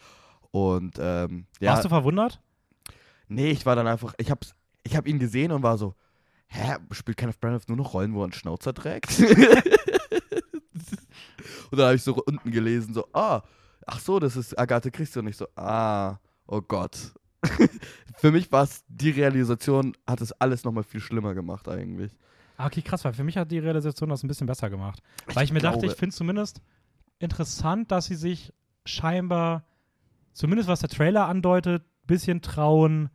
Und 0.50 0.96
ähm, 0.98 1.46
ja, 1.60 1.72
Warst 1.72 1.84
du 1.84 1.88
verwundert? 1.88 2.40
nee, 3.28 3.50
ich 3.50 3.64
war 3.64 3.76
dann 3.76 3.86
einfach, 3.86 4.14
ich 4.18 4.30
hab's, 4.30 4.54
ich 4.82 4.96
hab 4.96 5.06
ihn 5.06 5.20
gesehen 5.20 5.52
und 5.52 5.62
war 5.62 5.78
so, 5.78 5.94
hä, 6.48 6.76
spielt 6.90 7.16
Kenneth 7.16 7.40
Branagh 7.40 7.62
nur 7.68 7.76
noch 7.76 7.94
Rollen, 7.94 8.12
wo 8.12 8.20
er 8.20 8.24
einen 8.24 8.32
Schnauzer 8.32 8.74
trägt? 8.74 9.20
und 9.20 9.28
dann 11.78 11.86
habe 11.86 11.94
ich 11.94 12.02
so 12.02 12.14
unten 12.16 12.50
gelesen, 12.50 12.92
so, 12.94 13.06
ah, 13.12 13.42
ach 13.86 14.00
so, 14.00 14.18
das 14.18 14.36
ist 14.36 14.58
Agatha 14.58 14.90
Christie 14.90 15.20
und 15.20 15.28
ich 15.28 15.36
so, 15.36 15.46
ah, 15.56 16.18
oh 16.46 16.60
Gott. 16.60 17.12
Für 18.16 18.30
mich 18.32 18.52
war 18.52 18.64
es, 18.64 18.84
die 18.88 19.10
Realisation 19.10 19.96
hat 20.06 20.20
es 20.20 20.32
alles 20.32 20.64
nochmal 20.64 20.84
viel 20.84 21.00
schlimmer 21.00 21.34
gemacht 21.34 21.68
eigentlich. 21.68 22.12
Ah, 22.58 22.66
okay, 22.66 22.82
krass, 22.82 23.04
weil 23.06 23.14
für 23.14 23.24
mich 23.24 23.38
hat 23.38 23.50
die 23.50 23.58
Realisation 23.58 24.10
das 24.10 24.22
ein 24.22 24.28
bisschen 24.28 24.46
besser 24.46 24.68
gemacht. 24.68 25.02
Weil 25.32 25.44
ich 25.44 25.52
mir 25.52 25.60
dachte, 25.60 25.78
glaube- 25.78 25.92
ich 25.94 25.98
finde 25.98 26.14
zumindest 26.14 26.60
interessant, 27.18 27.90
dass 27.90 28.04
sie 28.06 28.14
sich 28.16 28.52
scheinbar, 28.84 29.64
zumindest 30.34 30.68
was 30.68 30.80
der 30.80 30.90
Trailer 30.90 31.26
andeutet, 31.26 31.84
bisschen 32.06 32.42
trauen, 32.42 33.08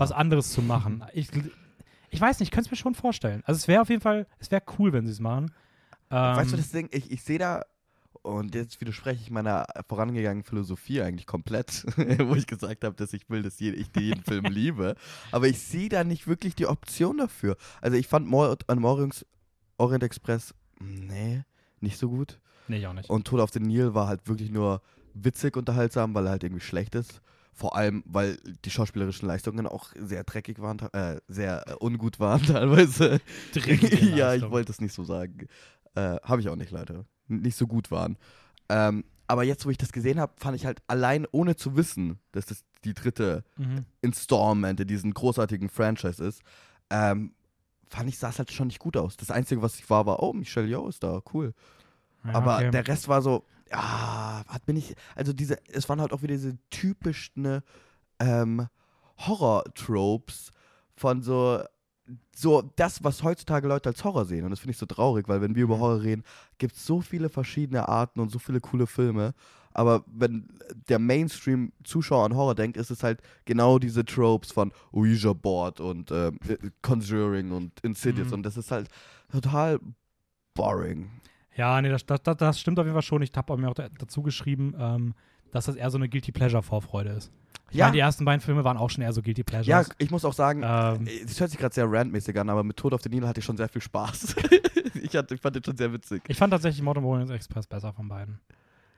was 0.00 0.10
anderes 0.10 0.50
zu 0.52 0.62
machen. 0.62 1.04
Ich, 1.14 1.28
ich 2.10 2.20
weiß 2.20 2.40
nicht, 2.40 2.48
ich 2.48 2.50
könnte 2.50 2.66
es 2.66 2.70
mir 2.72 2.76
schon 2.76 2.94
vorstellen. 2.94 3.42
Also 3.46 3.58
es 3.58 3.68
wäre 3.68 3.82
auf 3.82 3.88
jeden 3.88 4.02
Fall, 4.02 4.26
es 4.38 4.50
wäre 4.50 4.62
cool, 4.78 4.92
wenn 4.92 5.06
sie 5.06 5.12
es 5.12 5.20
machen. 5.20 5.52
Ähm, 6.10 6.36
Weißt 6.36 6.52
du, 6.52 6.56
das 6.56 6.70
Ding, 6.70 6.88
ich, 6.92 7.10
ich 7.10 7.22
sehe 7.22 7.38
da, 7.38 7.62
und 8.22 8.54
jetzt 8.54 8.80
widerspreche 8.80 9.20
ich 9.22 9.30
meiner 9.30 9.66
vorangegangenen 9.88 10.44
Philosophie 10.44 11.02
eigentlich 11.02 11.26
komplett, 11.26 11.84
wo 11.96 12.34
ich 12.34 12.46
gesagt 12.46 12.84
habe, 12.84 12.94
dass 12.94 13.12
ich 13.12 13.28
will, 13.28 13.42
dass 13.42 13.60
ich 13.60 13.88
jeden 13.96 14.22
Film 14.22 14.44
liebe. 14.50 14.94
Aber 15.30 15.48
ich 15.48 15.60
sehe 15.60 15.88
da 15.88 16.04
nicht 16.04 16.26
wirklich 16.26 16.54
die 16.54 16.66
Option 16.66 17.18
dafür. 17.18 17.56
Also 17.80 17.96
ich 17.96 18.06
fand 18.06 18.26
Mord 18.26 18.68
an 18.68 18.84
Orient, 18.84 19.26
Orient 19.76 20.04
Express, 20.04 20.54
nee, 20.80 21.42
nicht 21.80 21.98
so 21.98 22.08
gut. 22.08 22.38
Nee, 22.68 22.78
ich 22.78 22.86
auch 22.86 22.92
nicht. 22.92 23.10
Und 23.10 23.26
Tod 23.26 23.40
auf 23.40 23.50
den 23.50 23.64
Nil 23.64 23.94
war 23.94 24.06
halt 24.06 24.28
wirklich 24.28 24.50
nur 24.50 24.82
witzig 25.14 25.56
unterhaltsam, 25.56 26.14
weil 26.14 26.26
er 26.26 26.30
halt 26.30 26.44
irgendwie 26.44 26.64
schlecht 26.64 26.94
ist. 26.94 27.20
Vor 27.54 27.76
allem, 27.76 28.02
weil 28.06 28.38
die 28.64 28.70
schauspielerischen 28.70 29.28
Leistungen 29.28 29.66
auch 29.66 29.90
sehr 29.94 30.24
dreckig 30.24 30.60
waren, 30.60 30.78
äh, 30.94 31.20
sehr 31.28 31.68
äh, 31.68 31.74
ungut 31.80 32.18
waren 32.18 32.42
teilweise. 32.46 33.20
Dreckige 33.52 34.16
ja, 34.16 34.34
ich 34.34 34.48
wollte 34.50 34.72
es 34.72 34.80
nicht 34.80 34.94
so 34.94 35.04
sagen. 35.04 35.48
Äh, 35.94 36.16
habe 36.22 36.40
ich 36.40 36.48
auch 36.48 36.56
nicht. 36.56 36.72
N- 36.72 37.04
Nicht 37.28 37.56
so 37.56 37.66
gut 37.66 37.90
waren. 37.90 38.16
Ähm, 38.68 39.04
aber 39.26 39.44
jetzt, 39.44 39.64
wo 39.66 39.70
ich 39.70 39.78
das 39.78 39.92
gesehen 39.92 40.18
habe, 40.20 40.32
fand 40.36 40.56
ich 40.56 40.66
halt 40.66 40.82
allein, 40.86 41.26
ohne 41.30 41.56
zu 41.56 41.76
wissen, 41.76 42.18
dass 42.32 42.46
das 42.46 42.64
die 42.84 42.94
dritte 42.94 43.44
Mhm. 43.56 43.86
Installment 44.00 44.80
in 44.80 44.88
diesem 44.88 45.14
großartigen 45.14 45.68
Franchise 45.68 46.22
ist, 46.24 46.42
ähm, 46.90 47.34
fand 47.88 48.08
ich, 48.08 48.18
sah 48.18 48.30
es 48.30 48.38
halt 48.38 48.50
schon 48.52 48.66
nicht 48.68 48.78
gut 48.80 48.96
aus. 48.96 49.16
Das 49.16 49.30
Einzige, 49.30 49.62
was 49.62 49.76
ich 49.78 49.88
war, 49.88 50.06
war, 50.06 50.22
oh, 50.22 50.32
Michelle 50.32 50.66
Yeoh 50.66 50.88
ist 50.88 51.02
da, 51.02 51.20
cool. 51.32 51.54
Ja, 52.24 52.34
Aber 52.34 52.56
okay. 52.56 52.70
der 52.70 52.88
Rest 52.88 53.08
war 53.08 53.22
so, 53.22 53.44
ja, 53.70 54.44
hat 54.46 54.66
mir 54.66 54.74
nicht, 54.74 54.94
also 55.14 55.32
diese, 55.32 55.56
es 55.68 55.88
waren 55.88 56.00
halt 56.00 56.12
auch 56.12 56.22
wieder 56.22 56.34
diese 56.34 56.58
typischen 56.70 57.60
ähm, 58.18 58.66
Horror-Tropes 59.18 60.50
von 60.96 61.22
so, 61.22 61.62
so 62.34 62.62
das, 62.76 63.04
was 63.04 63.22
heutzutage 63.22 63.68
Leute 63.68 63.88
als 63.88 64.02
Horror 64.04 64.24
sehen. 64.24 64.44
Und 64.44 64.50
das 64.50 64.60
finde 64.60 64.72
ich 64.72 64.78
so 64.78 64.86
traurig, 64.86 65.28
weil 65.28 65.40
wenn 65.40 65.54
wir 65.54 65.64
über 65.64 65.78
Horror 65.78 66.02
reden, 66.02 66.24
gibt 66.58 66.74
es 66.74 66.84
so 66.84 67.00
viele 67.00 67.28
verschiedene 67.28 67.88
Arten 67.88 68.20
und 68.20 68.30
so 68.30 68.38
viele 68.38 68.60
coole 68.60 68.86
Filme. 68.86 69.34
Aber 69.74 70.04
wenn 70.06 70.48
der 70.88 70.98
Mainstream-Zuschauer 70.98 72.26
an 72.26 72.36
Horror 72.36 72.54
denkt, 72.54 72.76
ist 72.76 72.90
es 72.90 73.02
halt 73.02 73.22
genau 73.44 73.78
diese 73.78 74.04
Tropes 74.04 74.52
von 74.52 74.72
Ouija 74.92 75.32
Board 75.32 75.80
und 75.80 76.10
ähm, 76.10 76.38
Conjuring 76.82 77.52
und 77.52 77.80
Insidious. 77.80 78.28
Mhm. 78.28 78.34
Und 78.34 78.42
das 78.42 78.56
ist 78.56 78.70
halt 78.70 78.88
total 79.30 79.80
boring. 80.54 81.10
Ja, 81.54 81.80
nee, 81.80 81.90
das, 81.90 82.04
das, 82.06 82.20
das, 82.22 82.60
stimmt 82.60 82.78
auf 82.78 82.86
jeden 82.86 82.94
Fall 82.94 83.02
schon. 83.02 83.22
Ich 83.22 83.32
habe 83.34 83.56
mir 83.56 83.68
auch 83.68 83.74
da, 83.74 83.88
dazu 83.98 84.22
geschrieben, 84.22 84.74
ähm, 84.78 85.14
dass 85.52 85.66
das 85.66 85.76
eher 85.76 85.90
so 85.90 85.98
eine 85.98 86.08
Guilty 86.08 86.32
Pleasure-Vorfreude 86.32 87.10
ist. 87.10 87.30
Ich 87.70 87.76
Ja. 87.78 87.86
meine, 87.86 87.94
die 87.94 88.00
ersten 88.00 88.24
beiden 88.24 88.40
Filme 88.40 88.64
waren 88.64 88.76
auch 88.76 88.90
schon 88.90 89.02
eher 89.02 89.12
so 89.12 89.22
Guilty 89.22 89.44
Pleasures. 89.44 89.88
Ja, 89.88 89.94
ich 89.98 90.10
muss 90.10 90.24
auch 90.24 90.32
sagen, 90.32 90.62
Ähm, 90.64 91.06
es 91.24 91.38
hört 91.40 91.50
sich 91.50 91.58
gerade 91.58 91.74
sehr 91.74 91.90
randmäßig 91.90 92.38
an, 92.38 92.50
aber 92.50 92.64
mit 92.64 92.76
Tod 92.76 92.92
auf 92.92 93.00
den 93.02 93.12
Nil 93.12 93.26
hatte 93.26 93.38
ich 93.40 93.44
schon 93.46 93.56
sehr 93.56 93.68
viel 93.68 93.80
Spaß. 93.80 94.34
ich, 95.02 95.16
hatte, 95.16 95.34
ich 95.34 95.40
fand 95.40 95.56
den 95.56 95.64
schon 95.64 95.76
sehr 95.76 95.92
witzig. 95.92 96.22
ich 96.26 96.36
fand 96.36 96.50
tatsächlich 96.52 96.82
Modern 96.82 97.04
Warriors 97.04 97.30
Express 97.30 97.66
besser 97.66 97.92
von 97.92 98.08
beiden. 98.08 98.40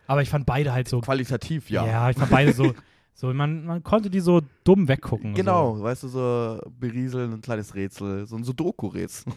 Aber 0.07 0.23
ich 0.23 0.29
fand 0.31 0.45
beide 0.47 0.73
halt 0.73 0.89
so. 0.89 1.01
Qualitativ, 1.01 1.71
ja. 1.71 1.87
Ja, 1.87 2.11
ich 2.11 2.17
fand 2.17 2.31
beide 2.31 2.53
so. 2.53 2.75
so 3.15 3.33
man, 3.33 3.65
man 3.65 3.83
konnte 3.85 4.11
die 4.11 4.21
so 4.21 4.43
dumm 4.65 4.89
weggucken. 4.89 5.35
Genau, 5.35 5.81
weißt 5.81 6.03
du, 6.03 6.09
so 6.09 6.61
berieseln, 6.79 7.33
ein 7.33 7.41
kleines 7.41 7.75
Rätsel, 7.75 8.27
so 8.27 8.37
ein 8.37 8.45
Sudoku-Rätsel. 8.45 9.33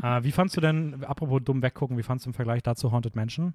So. 0.00 0.06
Äh, 0.06 0.24
wie 0.24 0.32
fandst 0.32 0.56
du 0.56 0.60
denn, 0.60 1.04
apropos 1.04 1.40
dumm 1.44 1.62
weggucken, 1.62 1.96
wie 1.98 2.02
fandst 2.02 2.24
du 2.26 2.30
im 2.30 2.34
Vergleich 2.34 2.62
dazu 2.62 2.90
Haunted 2.90 3.14
Mansion? 3.16 3.52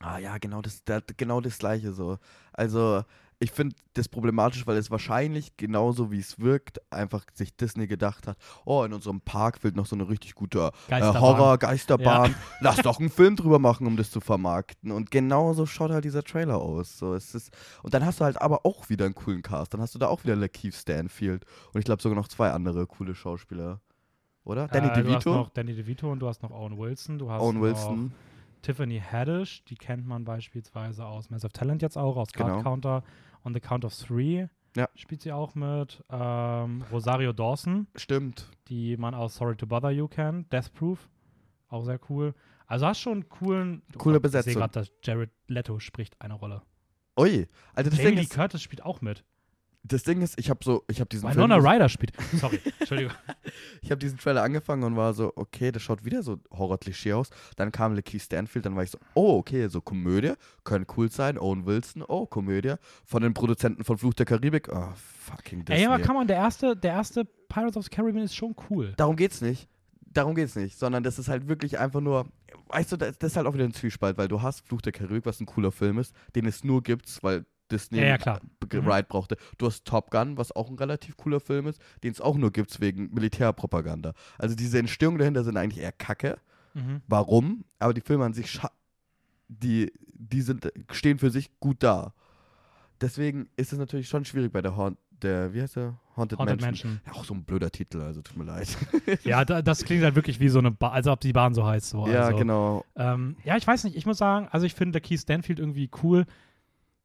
Ah 0.00 0.18
ja, 0.18 0.38
genau 0.38 0.62
das, 0.62 0.84
das, 0.84 1.02
genau 1.16 1.40
das 1.40 1.58
gleiche 1.58 1.92
so. 1.92 2.18
Also, 2.52 3.04
ich 3.40 3.52
finde 3.52 3.76
das 3.94 4.08
problematisch, 4.08 4.66
weil 4.66 4.76
es 4.76 4.90
wahrscheinlich 4.90 5.56
genauso 5.56 6.10
wie 6.10 6.18
es 6.18 6.40
wirkt, 6.40 6.80
einfach 6.92 7.24
sich 7.34 7.56
Disney 7.56 7.86
gedacht 7.86 8.26
hat, 8.26 8.36
oh, 8.64 8.82
in 8.82 8.92
unserem 8.92 9.20
Park 9.20 9.60
fehlt 9.60 9.76
noch 9.76 9.86
so 9.86 9.94
eine 9.94 10.08
richtig 10.08 10.34
gute 10.34 10.58
äh, 10.58 10.90
Geisterbahn. 10.90 11.22
Horror-Geisterbahn. 11.22 12.34
Lass 12.60 12.76
doch 12.78 12.98
einen 12.98 13.10
Film 13.10 13.36
drüber 13.36 13.60
machen, 13.60 13.86
um 13.86 13.96
das 13.96 14.10
zu 14.10 14.20
vermarkten. 14.20 14.90
Und 14.90 15.12
genauso 15.12 15.66
schaut 15.66 15.92
halt 15.92 16.04
dieser 16.04 16.24
Trailer 16.24 16.58
aus. 16.58 16.98
So, 16.98 17.14
es 17.14 17.34
ist, 17.34 17.52
und 17.82 17.94
dann 17.94 18.04
hast 18.04 18.20
du 18.20 18.24
halt 18.24 18.40
aber 18.42 18.66
auch 18.66 18.88
wieder 18.88 19.04
einen 19.04 19.14
coolen 19.14 19.42
Cast. 19.42 19.72
Dann 19.72 19.80
hast 19.80 19.94
du 19.94 20.00
da 20.00 20.08
auch 20.08 20.24
wieder 20.24 20.34
Lakeith 20.34 20.74
Stanfield. 20.74 21.44
Und 21.72 21.78
ich 21.78 21.84
glaube 21.84 22.02
sogar 22.02 22.16
noch 22.16 22.28
zwei 22.28 22.50
andere 22.50 22.86
coole 22.88 23.14
Schauspieler. 23.14 23.80
Oder? 24.42 24.66
Danny 24.66 24.88
äh, 24.88 24.90
Du 24.90 24.96
hast 24.96 25.24
DeVito, 25.24 25.34
noch 25.34 25.50
Danny 25.50 25.74
DeVito 25.74 26.10
und 26.10 26.18
du 26.18 26.26
hast 26.26 26.42
noch 26.42 26.50
Owen 26.50 26.76
Wilson. 26.76 27.18
Du 27.18 27.30
hast 27.30 27.40
Owen 27.40 27.56
noch 27.56 27.62
Wilson. 27.62 28.12
Tiffany 28.62 29.00
Haddish, 29.00 29.64
die 29.64 29.74
kennt 29.76 30.06
man 30.06 30.24
beispielsweise 30.24 31.04
aus 31.06 31.30
Mass 31.30 31.44
of 31.44 31.52
Talent 31.52 31.82
jetzt 31.82 31.96
auch, 31.96 32.16
aus 32.16 32.32
Card 32.32 32.50
Genau. 32.50 32.62
Counter. 32.62 33.02
On 33.44 33.54
the 33.54 33.60
Count 33.60 33.84
of 33.84 33.94
Three 33.94 34.48
Ja. 34.76 34.88
spielt 34.94 35.22
sie 35.22 35.32
auch 35.32 35.54
mit. 35.54 36.02
Ähm, 36.10 36.82
Rosario 36.92 37.32
Dawson, 37.32 37.86
Stimmt. 37.94 38.50
die 38.68 38.96
man 38.96 39.14
aus 39.14 39.36
Sorry 39.36 39.56
to 39.56 39.66
Bother 39.66 39.90
You 39.90 40.08
kennt. 40.08 40.52
Death 40.52 40.72
Proof, 40.74 41.08
auch 41.68 41.84
sehr 41.84 42.00
cool. 42.10 42.34
Also 42.66 42.86
hast 42.86 43.00
schon 43.00 43.12
einen 43.14 43.28
coolen. 43.28 43.82
Coole 43.96 44.16
Ich 44.16 44.22
sehe 44.22 44.40
Besetzung. 44.42 44.54
gerade, 44.54 44.72
dass 44.72 44.90
Jared 45.02 45.30
Leto 45.46 45.78
spricht 45.78 46.20
eine 46.20 46.34
Rolle. 46.34 46.62
Ui. 47.18 47.46
Also 47.74 47.90
das 47.90 47.98
Jamie 48.00 48.26
Curtis 48.26 48.62
spielt 48.62 48.82
auch 48.84 49.00
mit. 49.00 49.24
Das 49.82 50.02
Ding 50.02 50.20
ist, 50.22 50.38
ich 50.38 50.50
habe 50.50 50.60
so, 50.62 50.84
ich 50.88 51.00
habe 51.00 51.08
diesen 51.08 51.28
Winona 51.30 51.54
Film, 51.54 51.66
Ryder 51.66 51.88
spielt. 51.88 52.12
Sorry, 52.34 52.60
Entschuldigung. 52.78 53.12
ich 53.80 53.90
habe 53.90 53.98
diesen 53.98 54.18
Trailer 54.18 54.42
angefangen 54.42 54.82
und 54.82 54.96
war 54.96 55.14
so, 55.14 55.32
okay, 55.36 55.72
das 55.72 55.82
schaut 55.82 56.04
wieder 56.04 56.22
so 56.22 56.38
Horror-Klischee 56.50 57.12
aus. 57.12 57.30
Dann 57.56 57.72
kam 57.72 57.94
Lakeith 57.94 58.22
Stanfield, 58.22 58.66
dann 58.66 58.76
war 58.76 58.82
ich 58.82 58.90
so, 58.90 58.98
oh, 59.14 59.38
okay, 59.38 59.68
so 59.68 59.80
Komödie, 59.80 60.34
können 60.64 60.86
cool 60.96 61.10
sein. 61.10 61.38
Owen 61.38 61.66
Wilson, 61.66 62.04
oh, 62.06 62.26
Komödie. 62.26 62.74
Von 63.04 63.22
den 63.22 63.34
Produzenten 63.34 63.84
von 63.84 63.98
Fluch 63.98 64.14
der 64.14 64.26
Karibik, 64.26 64.68
oh, 64.70 64.88
fucking 64.96 65.64
Disney. 65.64 65.82
Ey, 65.82 65.86
aber 65.86 66.02
kann 66.02 66.16
man, 66.16 66.26
der 66.26 66.36
erste, 66.36 66.76
der 66.76 66.92
erste 66.92 67.24
Pirates 67.48 67.76
of 67.76 67.84
the 67.84 67.90
Caribbean 67.90 68.24
ist 68.24 68.34
schon 68.34 68.54
cool. 68.70 68.94
Darum 68.96 69.16
geht's 69.16 69.40
nicht. 69.40 69.68
Darum 70.10 70.34
geht's 70.34 70.56
nicht, 70.56 70.78
sondern 70.78 71.02
das 71.02 71.18
ist 71.18 71.28
halt 71.28 71.48
wirklich 71.48 71.78
einfach 71.78 72.00
nur, 72.00 72.26
weißt 72.68 72.92
du, 72.92 72.96
das, 72.96 73.18
das 73.18 73.32
ist 73.32 73.36
halt 73.36 73.46
auch 73.46 73.54
wieder 73.54 73.64
ein 73.64 73.74
Zwiespalt, 73.74 74.16
weil 74.16 74.28
du 74.28 74.40
hast 74.40 74.66
Fluch 74.66 74.80
der 74.80 74.92
Karibik, 74.92 75.26
was 75.26 75.38
ein 75.38 75.46
cooler 75.46 75.70
Film 75.70 75.98
ist, 75.98 76.14
den 76.34 76.46
es 76.46 76.64
nur 76.64 76.82
gibt, 76.82 77.22
weil 77.22 77.44
Disney 77.70 78.00
Ja, 78.00 78.16
ja, 78.16 78.40
Mhm. 78.72 78.88
Ride 78.90 79.06
brauchte. 79.08 79.36
Du 79.56 79.66
hast 79.66 79.84
Top 79.84 80.10
Gun, 80.10 80.36
was 80.36 80.52
auch 80.52 80.68
ein 80.68 80.76
relativ 80.76 81.16
cooler 81.16 81.40
Film 81.40 81.66
ist, 81.66 81.80
den 82.02 82.12
es 82.12 82.20
auch 82.20 82.36
nur 82.36 82.52
gibt 82.52 82.80
wegen 82.80 83.12
Militärpropaganda. 83.14 84.12
Also 84.38 84.54
diese 84.54 84.78
Entstehungen 84.78 85.18
dahinter 85.18 85.44
sind 85.44 85.56
eigentlich 85.56 85.82
eher 85.82 85.92
kacke. 85.92 86.38
Mhm. 86.74 87.00
warum, 87.08 87.64
aber 87.78 87.94
die 87.94 88.02
Filme 88.02 88.24
an 88.26 88.34
sich, 88.34 88.60
die, 89.48 89.90
die 90.12 90.42
sind, 90.42 90.70
stehen 90.92 91.18
für 91.18 91.30
sich 91.30 91.58
gut 91.60 91.82
da. 91.82 92.12
Deswegen 93.00 93.48
ist 93.56 93.72
es 93.72 93.78
natürlich 93.78 94.08
schon 94.08 94.24
schwierig 94.24 94.52
bei 94.52 94.60
der 94.60 94.76
Haunt, 94.76 94.98
der, 95.22 95.52
wie 95.54 95.62
heißt 95.62 95.76
der? 95.76 95.98
Haunted, 96.16 96.38
Haunted 96.38 96.60
Mansion. 96.60 97.00
Ja, 97.06 97.12
auch 97.12 97.24
so 97.24 97.32
ein 97.34 97.44
blöder 97.44 97.70
Titel, 97.70 98.00
also 98.00 98.22
tut 98.22 98.36
mir 98.36 98.44
leid. 98.44 98.68
Ja, 99.24 99.44
da, 99.44 99.62
das 99.62 99.84
klingt 99.84 100.02
halt 100.04 100.14
wirklich 100.14 100.40
wie 100.40 100.48
so 100.48 100.58
eine, 100.58 100.70
ba 100.70 100.90
als 100.90 101.06
ob 101.06 101.20
die 101.20 101.32
Bahn 101.32 101.54
so 101.54 101.64
heißt. 101.66 101.88
So. 101.88 102.06
ja, 102.06 102.26
also, 102.26 102.36
genau. 102.38 102.84
Ähm, 102.96 103.36
ja, 103.44 103.56
ich 103.56 103.66
weiß 103.66 103.84
nicht, 103.84 103.96
ich 103.96 104.04
muss 104.04 104.18
sagen, 104.18 104.48
also 104.50 104.66
ich 104.66 104.74
finde 104.74 104.92
der 104.92 105.00
Keith 105.00 105.20
Stanfield 105.20 105.58
irgendwie 105.58 105.90
cool 106.02 106.26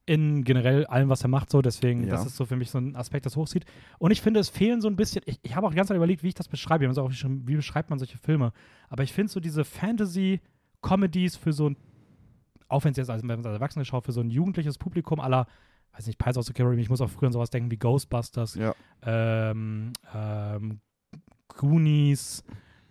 in 0.06 0.44
generell 0.44 0.86
allem, 0.88 1.08
was 1.10 1.22
er 1.24 1.30
macht, 1.30 1.50
so, 1.50 1.62
deswegen, 1.62 2.04
Ja. 2.04 2.12
das 2.12 2.26
ist 2.26 2.36
so 2.36 2.46
für 2.46 2.58
mich 2.58 2.70
so 2.72 2.78
ein 2.78 2.96
Aspekt, 2.98 3.26
das 3.26 3.38
hochzieht. 3.38 3.64
Und 4.00 4.12
ich 4.12 4.22
finde, 4.22 4.40
es 4.42 4.50
fehlen 4.50 4.82
so 4.82 4.90
ein 4.90 4.96
bisschen, 4.98 5.22
ich, 5.26 5.40
ich 5.44 5.56
habe 5.56 5.66
auch 5.66 5.72
die 5.72 5.78
ganze 5.78 5.90
Zeit 5.90 5.98
überlegt, 5.98 6.24
wie 6.24 6.28
ich 6.28 6.34
das 6.34 6.50
beschreibe, 6.50 6.84
ich 6.86 6.98
auch 6.98 7.08
geschrieben, 7.08 7.44
wie 7.48 7.56
beschreibt 7.56 7.90
man 7.90 8.00
solche 8.00 8.18
Filme, 8.18 8.52
aber 8.90 9.04
ich 9.04 9.14
finde 9.14 9.32
so 9.32 9.40
diese 9.40 9.64
Fantasy-Comedies 9.64 11.38
für 11.38 11.54
so 11.54 11.70
ein, 11.70 11.78
auch 12.68 12.84
wenn 12.84 12.92
es 12.92 12.98
jetzt 12.98 13.10
als, 13.10 13.22
wenn 13.22 13.28
man 13.28 13.46
als 13.46 13.56
Erwachsene 13.56 13.86
schaut, 13.86 14.04
für 14.04 14.12
so 14.12 14.22
ein 14.22 14.30
jugendliches 14.30 14.78
Publikum 14.78 15.20
aller, 15.20 15.48
weiß 15.94 16.08
nicht, 16.08 16.18
Pirates 16.18 16.38
of 16.38 16.46
the 16.46 16.54
Caribbean, 16.54 16.80
ich 16.80 16.90
muss 16.90 17.02
auch 17.02 17.10
früher 17.10 17.28
an 17.28 17.34
sowas 17.34 17.50
denken 17.50 17.72
wie 17.72 17.78
Ghostbusters, 17.78 18.56
Ja. 18.56 18.74
ähm, 19.04 19.94
ähm, 20.14 20.80
Goonies, 21.48 22.44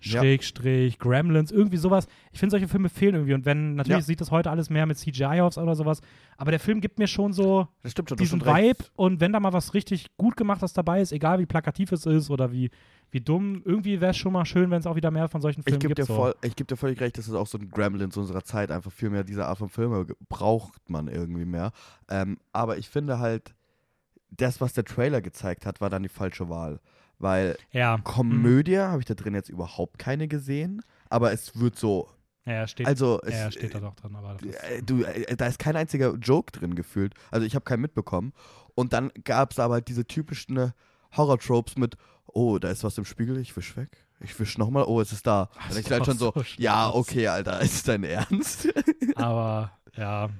Ja. 0.05 0.21
Schrägstrich, 0.21 0.99
Gremlins, 0.99 1.51
irgendwie 1.53 1.77
sowas. 1.77 2.07
Ich 2.33 2.41
finde, 2.41 2.51
solche 2.51 2.69
Filme 2.69 2.89
fehlen 2.89 3.15
irgendwie. 3.15 3.35
Und 3.35 3.45
wenn, 3.45 3.75
natürlich 3.77 4.01
Ja. 4.01 4.07
sieht 4.07 4.21
das 4.21 4.31
heute 4.31 4.51
alles 4.51 4.69
mehr 4.71 4.85
mit 4.87 4.99
CGI 4.99 5.41
aus 5.41 5.59
oder 5.59 5.75
sowas, 5.75 6.01
aber 6.37 6.51
der 6.51 6.61
Film 6.61 6.81
gibt 6.81 6.99
mir 6.99 7.07
schon 7.07 7.33
so 7.33 7.69
Das 7.83 7.93
stimmt 7.93 8.09
schon. 8.09 8.19
diesen 8.19 8.41
schon. 8.41 8.49
Vibe 8.55 8.85
und 8.97 9.21
wenn 9.21 9.33
da 9.33 9.41
mal 9.41 9.53
was 9.53 9.75
richtig 9.75 10.17
gut 10.17 10.37
gemachtes 10.37 10.73
dabei 10.73 11.01
ist, 11.01 11.13
egal 11.13 11.39
wie 11.39 11.47
plakativ 11.47 11.93
es 11.93 12.05
ist 12.07 12.31
oder 12.31 12.51
wie, 12.53 12.71
wie 13.11 13.21
dumm, 13.21 13.63
irgendwie 13.65 14.01
wäre 14.01 14.11
es 14.11 14.17
schon 14.17 14.33
mal 14.33 14.45
schön, 14.45 14.71
wenn 14.71 14.81
es 14.81 14.87
auch 14.87 14.97
wieder 14.97 15.11
mehr 15.11 15.29
von 15.29 15.41
solchen 15.41 15.61
Ich 15.61 15.65
Filmen 15.65 15.81
gebe 15.81 15.95
gibt. 15.95 15.99
dir, 16.09 16.13
so. 16.13 16.15
voll, 16.17 16.35
ich 16.43 16.57
geb 16.57 16.67
dir 16.69 16.77
völlig 16.77 17.01
recht, 17.01 17.17
das 17.19 17.29
ist 17.29 17.35
auch 17.35 17.47
so 17.47 17.59
ein 17.59 17.69
Gremlins 17.69 18.17
unserer 18.17 18.43
Zeit. 18.43 18.71
Einfach 18.71 18.91
viel 18.91 19.11
mehr 19.11 19.23
diese 19.25 19.47
Art 19.47 19.59
von 19.59 19.69
Filme 19.69 20.07
braucht 20.29 20.89
man 20.91 21.09
irgendwie 21.09 21.45
mehr. 21.45 21.71
Ähm, 22.09 22.39
aber 22.53 22.79
ich 22.79 22.89
finde 22.89 23.19
halt, 23.19 23.55
das, 24.31 24.61
was 24.63 24.73
der 24.73 24.85
Trailer 24.85 25.21
gezeigt 25.21 25.67
hat, 25.67 25.81
war 25.83 25.91
dann 25.91 26.03
die 26.03 26.09
falsche 26.09 26.49
Wahl. 26.49 26.81
Weil 27.23 27.57
Ja. 27.71 27.99
Komödie 27.99 28.79
habe 28.79 29.01
ich 29.01 29.07
da 29.07 29.15
drin 29.15 29.35
jetzt 29.35 29.49
überhaupt 29.49 29.99
keine 29.99 30.29
gesehen. 30.29 30.83
Aber 31.09 31.33
es 31.33 31.59
wird 31.59 31.79
so. 31.79 32.09
Ja, 32.45 32.67
steht, 32.67 32.87
Also, 32.89 33.21
ja, 33.25 33.31
ja, 33.31 33.49
es, 33.49 33.55
steht 33.55 33.75
da 33.75 33.79
doch 33.79 33.95
drin. 33.95 34.17
Aber 34.17 34.35
das 34.35 34.43
ist, 34.43 34.55
äh, 34.65 34.83
du, 34.83 35.05
äh, 35.05 35.37
da 35.37 35.47
ist 35.47 35.61
kein 35.61 35.77
einziger 35.77 36.15
Joke 36.15 36.51
drin 36.51 36.75
gefühlt. 36.75 37.15
Also 37.31 37.47
ich 37.47 37.55
habe 37.55 37.65
keinen 37.65 37.81
mitbekommen. 37.81 38.33
Und 38.75 38.93
dann 38.93 39.13
gab 39.23 39.53
es 39.53 39.61
aber 39.61 39.75
halt 39.75 39.89
diese 39.89 40.05
typischen 40.05 40.57
äh, 40.57 40.71
Horror-Tropes 41.17 41.77
mit, 41.77 41.97
oh, 42.27 42.59
da 42.59 42.71
ist 42.71 42.83
was 42.83 42.99
im 42.99 43.05
Spiegel, 43.05 43.39
ich 43.39 43.57
wisch 43.57 43.77
weg. 43.77 44.05
Ich 44.19 44.39
wisch 44.41 44.59
nochmal, 44.59 44.85
oh, 44.85 45.01
es 45.01 45.13
ist 45.13 45.27
da. 45.27 45.49
Dann 45.55 45.73
sieht 45.73 45.87
ich 45.87 45.93
halt 45.93 46.07
schon 46.07 46.19
so, 46.19 46.33
so 46.35 46.45
ja, 46.57 46.93
okay, 46.93 47.29
Alter, 47.29 47.61
ist 47.63 47.75
es 47.75 47.83
dein 47.85 48.03
Ernst? 48.03 48.69
Aber 49.15 49.73
ja. 49.97 50.31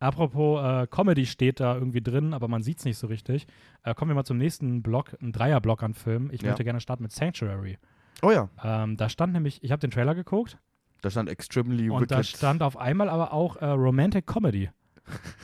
Apropos 0.00 0.60
äh, 0.64 0.86
Comedy 0.88 1.26
steht 1.26 1.60
da 1.60 1.74
irgendwie 1.74 2.00
drin, 2.00 2.34
aber 2.34 2.48
man 2.48 2.62
sieht 2.62 2.78
es 2.78 2.84
nicht 2.84 2.98
so 2.98 3.06
richtig. 3.06 3.46
Äh, 3.84 3.94
kommen 3.94 4.10
wir 4.10 4.14
mal 4.14 4.24
zum 4.24 4.38
nächsten 4.38 4.82
Block, 4.82 5.14
ein 5.20 5.30
Dreier-Block 5.32 5.82
an 5.82 5.94
Filmen. 5.94 6.30
Ich 6.32 6.42
Ja. 6.42 6.48
möchte 6.48 6.64
gerne 6.64 6.80
starten 6.80 7.02
mit 7.02 7.12
Sanctuary. 7.12 7.78
oh 8.22 8.30
ja, 8.30 8.48
Ähm, 8.64 8.96
da 8.96 9.08
stand 9.08 9.32
nämlich, 9.32 9.62
ich 9.62 9.70
habe 9.72 9.80
den 9.80 9.90
Trailer 9.90 10.14
geguckt 10.14 10.58
da 11.02 11.08
stand 11.10 11.30
extremely 11.30 11.88
und 11.88 12.10
da 12.10 12.18
wicked. 12.18 12.36
stand 12.36 12.62
auf 12.62 12.76
einmal 12.76 13.08
aber 13.08 13.32
auch 13.32 13.56
äh, 13.56 13.64
Romantic 13.64 14.26
Comedy. 14.26 14.68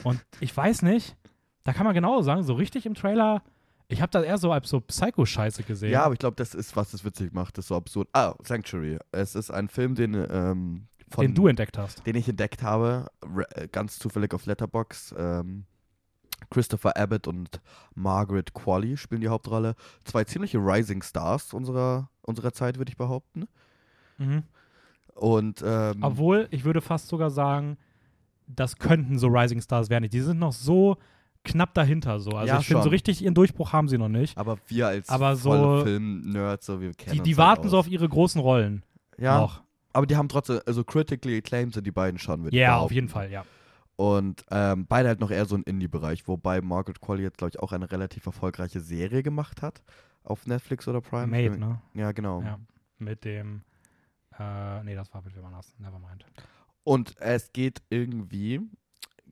und 0.04 0.22
ich 0.40 0.54
weiß 0.54 0.82
nicht, 0.82 1.16
da 1.64 1.72
kann 1.72 1.84
man 1.86 1.94
genau 1.94 2.20
sagen, 2.20 2.42
so 2.42 2.52
richtig 2.52 2.84
im 2.84 2.92
Trailer, 2.94 3.42
ich 3.88 4.02
habe 4.02 4.10
das 4.12 4.22
eher 4.24 4.36
so 4.36 4.52
als 4.52 4.68
so 4.68 4.80
Psycho-Scheiße 4.80 5.62
gesehen. 5.62 5.92
ja, 5.92 6.02
aber 6.04 6.12
ich 6.12 6.18
glaube, 6.18 6.36
das 6.36 6.54
ist, 6.54 6.76
was 6.76 6.92
es 6.92 7.04
witzig 7.06 7.32
macht, 7.32 7.56
das 7.56 7.64
ist 7.64 7.68
so 7.68 7.76
absurd. 7.76 8.08
Ah, 8.12 8.34
Sanctuary. 8.42 8.98
Es 9.12 9.34
ist 9.34 9.50
ein 9.50 9.68
Film, 9.68 9.94
den, 9.94 10.14
ähm, 10.30 10.88
von, 11.08 11.24
den 11.26 11.34
du 11.34 11.46
entdeckt 11.46 11.78
hast. 11.78 12.06
den 12.06 12.16
ich 12.16 12.28
entdeckt 12.28 12.62
habe, 12.62 13.06
äh, 13.54 13.68
ganz 13.68 13.98
zufällig 13.98 14.34
auf 14.34 14.46
Letterbox. 14.46 15.14
Ähm, 15.18 15.64
Christopher 16.50 16.96
Abbott 16.96 17.26
und 17.26 17.60
Margaret 17.94 18.52
Qualley 18.52 18.96
spielen 18.96 19.22
die 19.22 19.28
Hauptrolle. 19.28 19.74
Zwei 20.04 20.24
ziemliche 20.24 20.58
Rising 20.58 21.02
Stars 21.02 21.54
unserer, 21.54 22.10
unserer 22.22 22.52
Zeit, 22.52 22.76
würde 22.78 22.90
ich 22.90 22.96
behaupten. 22.96 23.46
Mhm. 24.18 24.42
Und 25.14 25.62
ähm, 25.66 25.98
Obwohl, 26.02 26.46
ich 26.50 26.64
würde 26.64 26.80
fast 26.82 27.08
sogar 27.08 27.30
sagen, 27.30 27.78
das 28.46 28.76
könnten 28.76 29.18
so 29.18 29.28
Rising 29.28 29.60
Stars 29.62 29.88
werden. 29.88 30.08
Die 30.10 30.20
sind 30.20 30.38
noch 30.38 30.52
so 30.52 30.98
knapp 31.42 31.72
dahinter 31.74 32.20
so. 32.20 32.30
Also 32.32 32.52
Ja, 32.52 32.60
ich 32.60 32.66
finde, 32.66 32.82
so 32.82 32.90
richtig 32.90 33.22
ihren 33.22 33.34
Durchbruch 33.34 33.72
haben 33.72 33.88
sie 33.88 33.96
noch 33.98 34.08
nicht. 34.08 34.36
aber 34.36 34.58
wir 34.66 34.88
als 34.88 35.08
aber 35.08 35.36
so- 35.36 35.82
Film-Nerds, 35.84 36.66
so 36.66 36.80
wir 36.80 36.92
kennen 36.92 37.16
Die, 37.16 37.22
die 37.22 37.30
halt 37.30 37.38
warten 37.38 37.64
aus. 37.66 37.70
so 37.70 37.78
auf 37.78 37.88
ihre 37.88 38.08
großen 38.08 38.40
Rollen 38.40 38.82
ja, 39.16 39.38
noch. 39.40 39.62
Aber 39.96 40.06
die 40.06 40.16
haben 40.16 40.28
trotzdem, 40.28 40.60
also 40.66 40.84
critically 40.84 41.38
acclaimed 41.38 41.72
sind 41.72 41.86
die 41.86 41.90
beiden 41.90 42.18
schon, 42.18 42.50
Ja, 42.52 42.76
ich 42.76 42.82
auf 42.82 42.92
jeden 42.92 43.08
Fall, 43.08 43.30
ja. 43.30 43.46
Und 43.96 44.44
ähm, 44.50 44.86
beide 44.86 45.08
halt 45.08 45.20
noch 45.20 45.30
eher 45.30 45.46
so 45.46 45.56
ein 45.56 45.62
Indie-Bereich, 45.62 46.28
wobei 46.28 46.60
Margaret 46.60 47.00
Qualley 47.00 47.22
jetzt, 47.22 47.38
glaube 47.38 47.52
ich, 47.54 47.60
auch 47.60 47.72
eine 47.72 47.90
relativ 47.90 48.26
erfolgreiche 48.26 48.80
Serie 48.80 49.22
gemacht 49.22 49.62
hat 49.62 49.82
auf 50.22 50.46
Netflix 50.46 50.86
oder 50.86 51.00
Prime. 51.00 51.28
Made, 51.28 51.58
ne? 51.58 51.80
Ja, 51.94 52.12
genau. 52.12 52.42
Ja. 52.42 52.58
Mit 52.98 53.24
dem, 53.24 53.62
äh, 54.38 54.82
nee, 54.84 54.94
das 54.94 55.14
war 55.14 55.22
mit 55.22 55.34
wem 55.34 55.46
anders. 55.46 55.74
Nevermind. 55.78 56.26
Und 56.84 57.18
es 57.18 57.50
geht 57.54 57.80
irgendwie, 57.88 58.60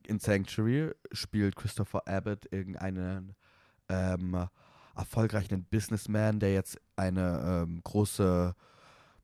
in 0.07 0.17
Sanctuary 0.17 0.93
spielt 1.11 1.55
Christopher 1.55 2.07
Abbott 2.07 2.51
irgendeinen 2.51 3.35
ähm, 3.87 4.47
erfolgreichen 4.95 5.63
Businessman, 5.65 6.39
der 6.39 6.53
jetzt 6.53 6.81
eine 6.95 7.65
ähm, 7.67 7.81
große 7.83 8.55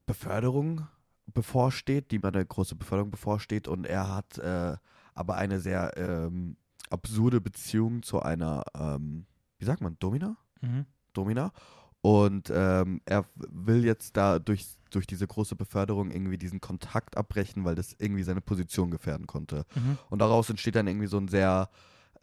Beförderung 0.06 0.88
bevorsteht, 1.28 2.12
die 2.12 2.18
ihm 2.18 2.26
eine 2.26 2.46
große 2.46 2.76
Beförderung 2.76 3.12
bevorsteht 3.12 3.68
und 3.68 3.86
er 3.86 4.14
hat 4.14 4.38
äh, 4.38 4.76
aber 5.14 5.36
eine 5.36 5.60
sehr 5.60 5.96
ähm, 5.98 6.58
absurde 6.90 7.42
Beziehung 7.42 8.04
zu 8.04 8.22
einer, 8.22 8.64
ähm, 8.76 9.26
wie 9.58 9.66
sagt 9.66 9.82
man, 9.82 9.98
Domina? 10.00 10.38
Mhm. 10.62 10.86
Domina. 11.14 11.52
Und 12.02 12.52
ähm, 12.54 13.02
er 13.06 13.26
will 13.36 13.86
jetzt 13.86 14.18
da 14.18 14.40
durch, 14.40 14.66
durch 14.90 15.06
diese 15.06 15.28
große 15.28 15.56
Beförderung 15.56 16.10
irgendwie 16.12 16.38
diesen 16.38 16.60
Kontakt 16.60 17.16
abbrechen, 17.16 17.64
weil 17.64 17.76
das 17.76 17.96
irgendwie 18.00 18.24
seine 18.24 18.42
Position 18.42 18.90
gefährden 18.90 19.28
konnte. 19.28 19.66
Mhm. 19.76 19.98
Und 20.10 20.20
daraus 20.20 20.50
entsteht 20.50 20.76
dann 20.76 20.88
irgendwie 20.88 21.08
so 21.08 21.18
ein 21.18 21.28
sehr, 21.28 21.70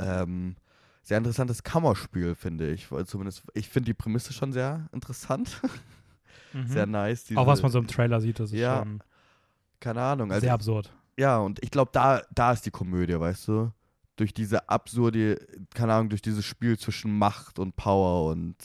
ähm, 0.00 0.56
sehr 1.02 1.18
interessantes 1.18 1.62
Kammerspiel, 1.62 2.34
finde 2.34 2.70
ich. 2.70 2.90
Weil 2.90 3.06
zumindest, 3.06 3.44
ich 3.54 3.68
finde 3.68 3.86
die 3.86 3.94
Prämisse 3.94 4.32
schon 4.32 4.52
sehr 4.52 4.88
interessant. 4.92 5.60
Mhm. 6.52 6.66
sehr 6.66 6.86
nice. 6.86 7.24
Diese, 7.24 7.38
Auch 7.40 7.46
was 7.46 7.62
man 7.62 7.70
so 7.70 7.78
im 7.78 7.86
Trailer 7.86 8.20
sieht, 8.20 8.38
das 8.40 8.52
ist 8.52 8.58
Ja, 8.58 8.78
schon 8.78 9.02
Keine 9.80 10.00
Ahnung. 10.02 10.30
Also 10.32 10.42
sehr 10.42 10.54
absurd. 10.54 10.92
ja, 11.16 11.38
und 11.38 11.62
ich 11.62 11.70
glaube, 11.70 11.90
da, 11.92 12.22
da 12.34 12.52
ist 12.52 12.64
die 12.66 12.70
Komödie, 12.70 13.18
weißt 13.18 13.48
du? 13.48 13.72
Durch 14.16 14.34
diese 14.34 14.68
absurde, 14.68 15.38
keine 15.74 15.94
Ahnung, 15.94 16.08
durch 16.08 16.22
dieses 16.22 16.44
Spiel 16.44 16.76
zwischen 16.78 17.16
Macht 17.16 17.58
und 17.60 17.76
Power 17.76 18.30
und 18.32 18.56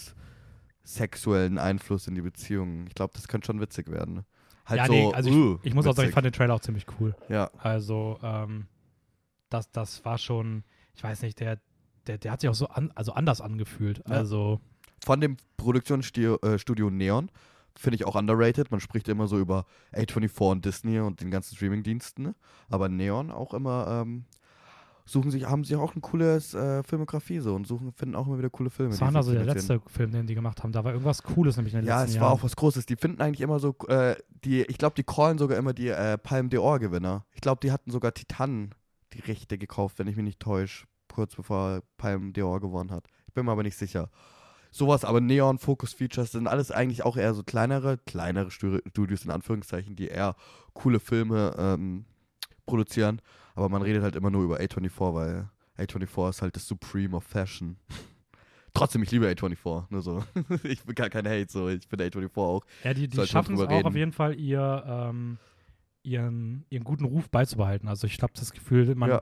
sexuellen 0.84 1.58
Einfluss 1.58 2.08
in 2.08 2.16
die 2.16 2.22
Beziehung. 2.22 2.88
Ich 2.88 2.96
glaube, 2.96 3.14
das 3.16 3.28
könnte 3.28 3.48
schon 3.48 3.62
witzig 3.62 3.90
werden. 3.90 4.26
Halt 4.66 4.80
ja, 4.80 4.86
so, 4.88 4.94
nee, 4.94 5.14
also 5.14 5.30
uh, 5.30 5.60
ich, 5.62 5.68
ich 5.68 5.74
muss 5.76 5.86
auch 5.86 5.94
sagen, 5.94 6.06
ich 6.06 6.08
witzig. 6.08 6.14
fand 6.16 6.26
den 6.26 6.34
Trailer 6.34 6.54
auch 6.56 6.60
ziemlich 6.62 6.86
cool. 7.00 7.16
Ja, 7.30 7.50
Also, 7.58 8.18
ähm, 8.24 8.68
das, 9.50 9.70
das 9.72 10.04
war 10.06 10.18
schon, 10.18 10.64
ich 10.96 11.04
weiß 11.04 11.22
nicht, 11.22 11.40
der, 11.40 11.60
der, 12.08 12.18
der 12.18 12.32
hat 12.32 12.42
sich 12.42 12.50
auch 12.50 12.56
so 12.56 12.68
an, 12.68 12.92
also 12.96 13.14
anders 13.14 13.40
angefühlt. 13.42 14.00
Ja. 14.08 14.16
Also, 14.16 14.60
von 15.06 15.20
dem 15.22 15.38
Produktionsstudio 15.58 16.38
äh, 16.42 16.58
Studio 16.58 16.90
Neon 16.90 17.30
finde 17.78 17.96
ich 17.96 18.06
auch 18.06 18.16
underrated. 18.16 18.72
Man 18.72 18.80
spricht 18.80 19.08
immer 19.08 19.28
so 19.28 19.40
über 19.40 19.66
A24 19.94 20.52
und 20.52 20.66
Disney 20.66 21.00
und 21.00 21.22
den 21.22 21.32
ganzen 21.32 21.56
Streamingdiensten. 21.56 22.24
ne? 22.26 22.36
Aber 22.70 22.90
Neon 22.90 23.32
auch 23.32 23.54
immer 23.54 23.88
ähm, 24.04 24.26
suchen 25.06 25.32
sich, 25.32 25.46
haben 25.50 25.64
sich 25.64 25.76
auch 25.76 25.92
eine 25.94 26.02
coole 26.02 26.38
äh, 26.38 26.84
Filmografie 26.84 27.40
so 27.40 27.56
und 27.56 27.68
suchen, 27.68 27.92
finden 27.92 28.16
auch 28.16 28.26
immer 28.28 28.38
wieder 28.38 28.50
coole 28.50 28.70
Filme. 28.70 28.92
das 28.92 29.02
war 29.02 29.12
sie 29.12 29.18
also 29.18 29.34
der 29.34 29.46
letzte 29.46 29.82
Film, 29.88 30.12
den 30.12 30.28
die 30.28 30.36
gemacht 30.36 30.64
haben. 30.64 30.72
Da 30.72 30.84
war 30.84 30.92
irgendwas 30.94 31.24
Cooles 31.24 31.58
nämlich 31.58 31.74
in 31.74 31.82
den 31.82 31.88
Ja, 31.88 32.02
letzten 32.02 32.16
es 32.16 32.22
war 32.22 32.30
Jahren. 32.30 32.40
auch 32.40 32.44
was 32.44 32.56
Großes. 32.56 32.86
Die 32.86 32.96
finden 32.96 33.22
eigentlich 33.22 33.42
immer 33.42 33.60
so, 33.60 33.76
äh, 33.88 34.16
die, 34.46 34.62
ich 34.62 34.78
glaube, 34.78 34.96
die 34.96 35.04
callen 35.04 35.38
sogar 35.38 35.58
immer 35.58 35.74
die 35.74 35.90
äh, 35.90 36.18
Palme 36.18 36.50
d'Or-Gewinner. 36.50 37.26
Ich 37.34 37.42
glaube, 37.42 37.60
die 37.62 37.72
hatten 37.72 37.92
sogar 37.92 38.14
Titan 38.14 38.74
die 39.14 39.20
Rechte 39.22 39.58
gekauft, 39.58 40.00
wenn 40.00 40.08
ich 40.08 40.16
mich 40.16 40.26
nicht 40.26 40.40
täusche, 40.40 40.86
kurz 41.14 41.36
bevor 41.36 41.82
Palme 41.98 42.32
d'Or 42.32 42.60
gewonnen 42.62 42.92
hat. 42.92 43.08
Ich 43.28 43.34
bin 43.34 43.46
mir 43.46 43.52
aber 43.52 43.64
nicht 43.64 43.78
sicher. 43.78 44.10
Sowas, 44.76 45.06
aber 45.06 45.22
Neon, 45.22 45.60
Focus 45.60 45.94
Features 45.94 46.32
sind 46.32 46.48
alles 46.48 46.72
eigentlich 46.72 47.06
auch 47.06 47.16
eher 47.16 47.36
so 47.36 47.44
kleinere, 47.44 48.00
kleinere 48.00 48.50
Stu- 48.50 48.80
Studios 48.90 49.24
in 49.24 49.30
Anführungszeichen, 49.30 49.96
die 49.96 50.08
eher 50.08 50.36
coole 50.74 51.00
Filme 51.00 51.54
ähm, 51.60 52.06
produzieren. 52.66 53.22
Aber 53.54 53.70
man 53.70 53.84
redet 53.84 54.02
halt 54.02 54.16
immer 54.16 54.32
nur 54.32 54.44
über 54.44 54.58
A24, 54.60 55.14
weil 55.14 55.50
A24 55.78 56.30
ist 56.30 56.42
halt 56.42 56.56
das 56.56 56.68
Supreme 56.68 57.16
of 57.16 57.24
Fashion. 57.24 57.78
Trotzdem, 58.74 59.04
ich 59.04 59.12
liebe 59.12 59.28
A24, 59.28 59.86
nur 59.92 60.02
so. 60.02 60.24
ich 60.64 60.82
bin 60.84 60.96
gar 60.96 61.12
kein 61.12 61.28
Hate, 61.28 61.46
so. 61.52 61.70
Ich 61.70 61.86
finde 61.88 62.06
A24 62.06 62.36
auch. 62.38 62.66
Ja, 62.84 62.96
die, 62.96 63.08
die 63.08 63.28
schaffen 63.28 63.54
es 63.54 63.62
auch 63.62 63.70
reden. 63.70 63.86
auf 63.88 63.96
jeden 63.96 64.12
Fall, 64.12 64.40
ihr, 64.40 64.84
ähm, 64.88 65.38
ihren, 66.02 66.66
ihren 66.72 66.84
guten 66.84 67.06
Ruf 67.06 67.30
beizubehalten. 67.30 67.88
Also 67.88 68.08
ich 68.08 68.20
habe 68.24 68.34
das 68.36 68.52
Gefühl, 68.52 68.96
man, 68.96 69.12
Ja. 69.12 69.22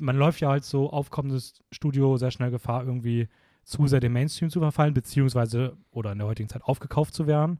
man 0.00 0.16
läuft 0.16 0.40
ja 0.40 0.48
halt 0.48 0.64
so 0.64 0.88
aufkommendes 0.88 1.62
Studio 1.70 2.16
sehr 2.16 2.30
schnell 2.30 2.50
Gefahr, 2.50 2.84
irgendwie 2.86 3.28
zu 3.66 3.86
sehr 3.88 4.00
dem 4.00 4.12
Mainstream 4.12 4.48
zu 4.48 4.60
verfallen, 4.60 4.94
beziehungsweise 4.94 5.76
oder 5.90 6.12
in 6.12 6.18
der 6.18 6.26
heutigen 6.26 6.48
Zeit 6.48 6.62
aufgekauft 6.62 7.12
zu 7.14 7.26
werden. 7.26 7.58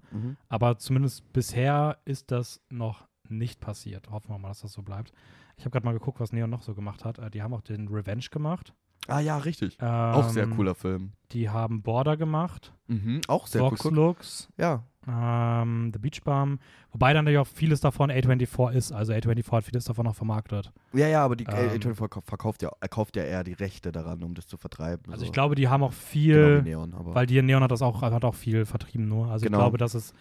Aber 0.48 0.78
zumindest 0.78 1.30
bisher 1.32 1.98
ist 2.04 2.30
das 2.30 2.60
noch 2.70 3.06
nicht 3.28 3.60
passiert. 3.60 4.08
Hoffen 4.10 4.30
wir 4.30 4.38
mal, 4.38 4.48
dass 4.48 4.60
das 4.60 4.72
so 4.72 4.82
bleibt. 4.82 5.12
Ich 5.56 5.64
habe 5.64 5.70
gerade 5.72 5.84
mal 5.84 5.92
geguckt, 5.92 6.20
was 6.20 6.32
Neon 6.32 6.48
noch 6.48 6.62
so 6.62 6.74
gemacht 6.74 7.04
hat. 7.04 7.18
Äh, 7.18 7.30
die 7.30 7.42
haben 7.42 7.54
auch 7.54 7.62
den 7.62 7.88
Revenge 7.88 8.26
gemacht. 8.30 8.72
Ah 9.08 9.20
ja, 9.20 9.38
richtig. 9.38 9.78
Ähm, 9.80 9.88
auch 9.88 10.28
sehr 10.28 10.46
cooler 10.48 10.74
Film. 10.74 11.12
Die 11.32 11.48
haben 11.48 11.82
Border 11.82 12.16
gemacht. 12.16 12.72
Mhm, 12.88 13.20
auch 13.28 13.46
sehr 13.46 13.62
Vox 13.62 13.84
cool. 13.84 13.94
Looks. 13.94 14.48
Ja, 14.56 14.84
Ähm, 15.08 15.90
The 15.92 15.98
Beach 16.00 16.22
Bum. 16.24 16.58
Wobei 16.90 17.12
dann 17.12 17.24
natürlich 17.24 17.38
auch 17.38 17.46
vieles 17.46 17.80
davon 17.80 18.10
A24 18.10 18.72
ist. 18.72 18.92
Also 18.92 19.12
A24 19.12 19.52
hat 19.52 19.64
vieles 19.64 19.84
davon 19.84 20.06
auch 20.08 20.14
vermarktet. 20.16 20.72
ja, 20.92 21.06
ja, 21.06 21.24
aber 21.24 21.36
die 21.36 21.44
Ähm, 21.44 21.70
A24 21.80 21.94
verkau- 21.94 22.22
verkauft 22.24 22.62
ja, 22.62 22.70
er 22.80 22.88
kauft 22.88 23.14
ja 23.16 23.22
eher 23.22 23.44
die 23.44 23.52
Rechte 23.52 23.92
daran, 23.92 24.22
um 24.24 24.34
das 24.34 24.46
zu 24.48 24.56
vertreiben. 24.56 25.04
Also 25.12 25.20
so. 25.20 25.26
ich 25.26 25.32
glaube, 25.32 25.54
die 25.54 25.68
haben 25.68 25.82
auch 25.84 25.92
genau 25.92 26.00
viel, 26.00 26.64
wie 26.64 26.70
Neon, 26.70 26.92
weil 27.14 27.26
die 27.26 27.40
Neon 27.40 27.62
hat 27.62 27.70
das 27.70 27.82
auch, 27.82 28.02
hat 28.02 28.24
auch 28.24 28.34
viel 28.34 28.64
vertrieben 28.64 29.06
nur. 29.08 29.30
Also 29.30 29.44
Genau. 29.44 29.58
ich 29.58 29.62
glaube, 29.62 29.78
dass 29.78 29.94
es, 29.94 30.12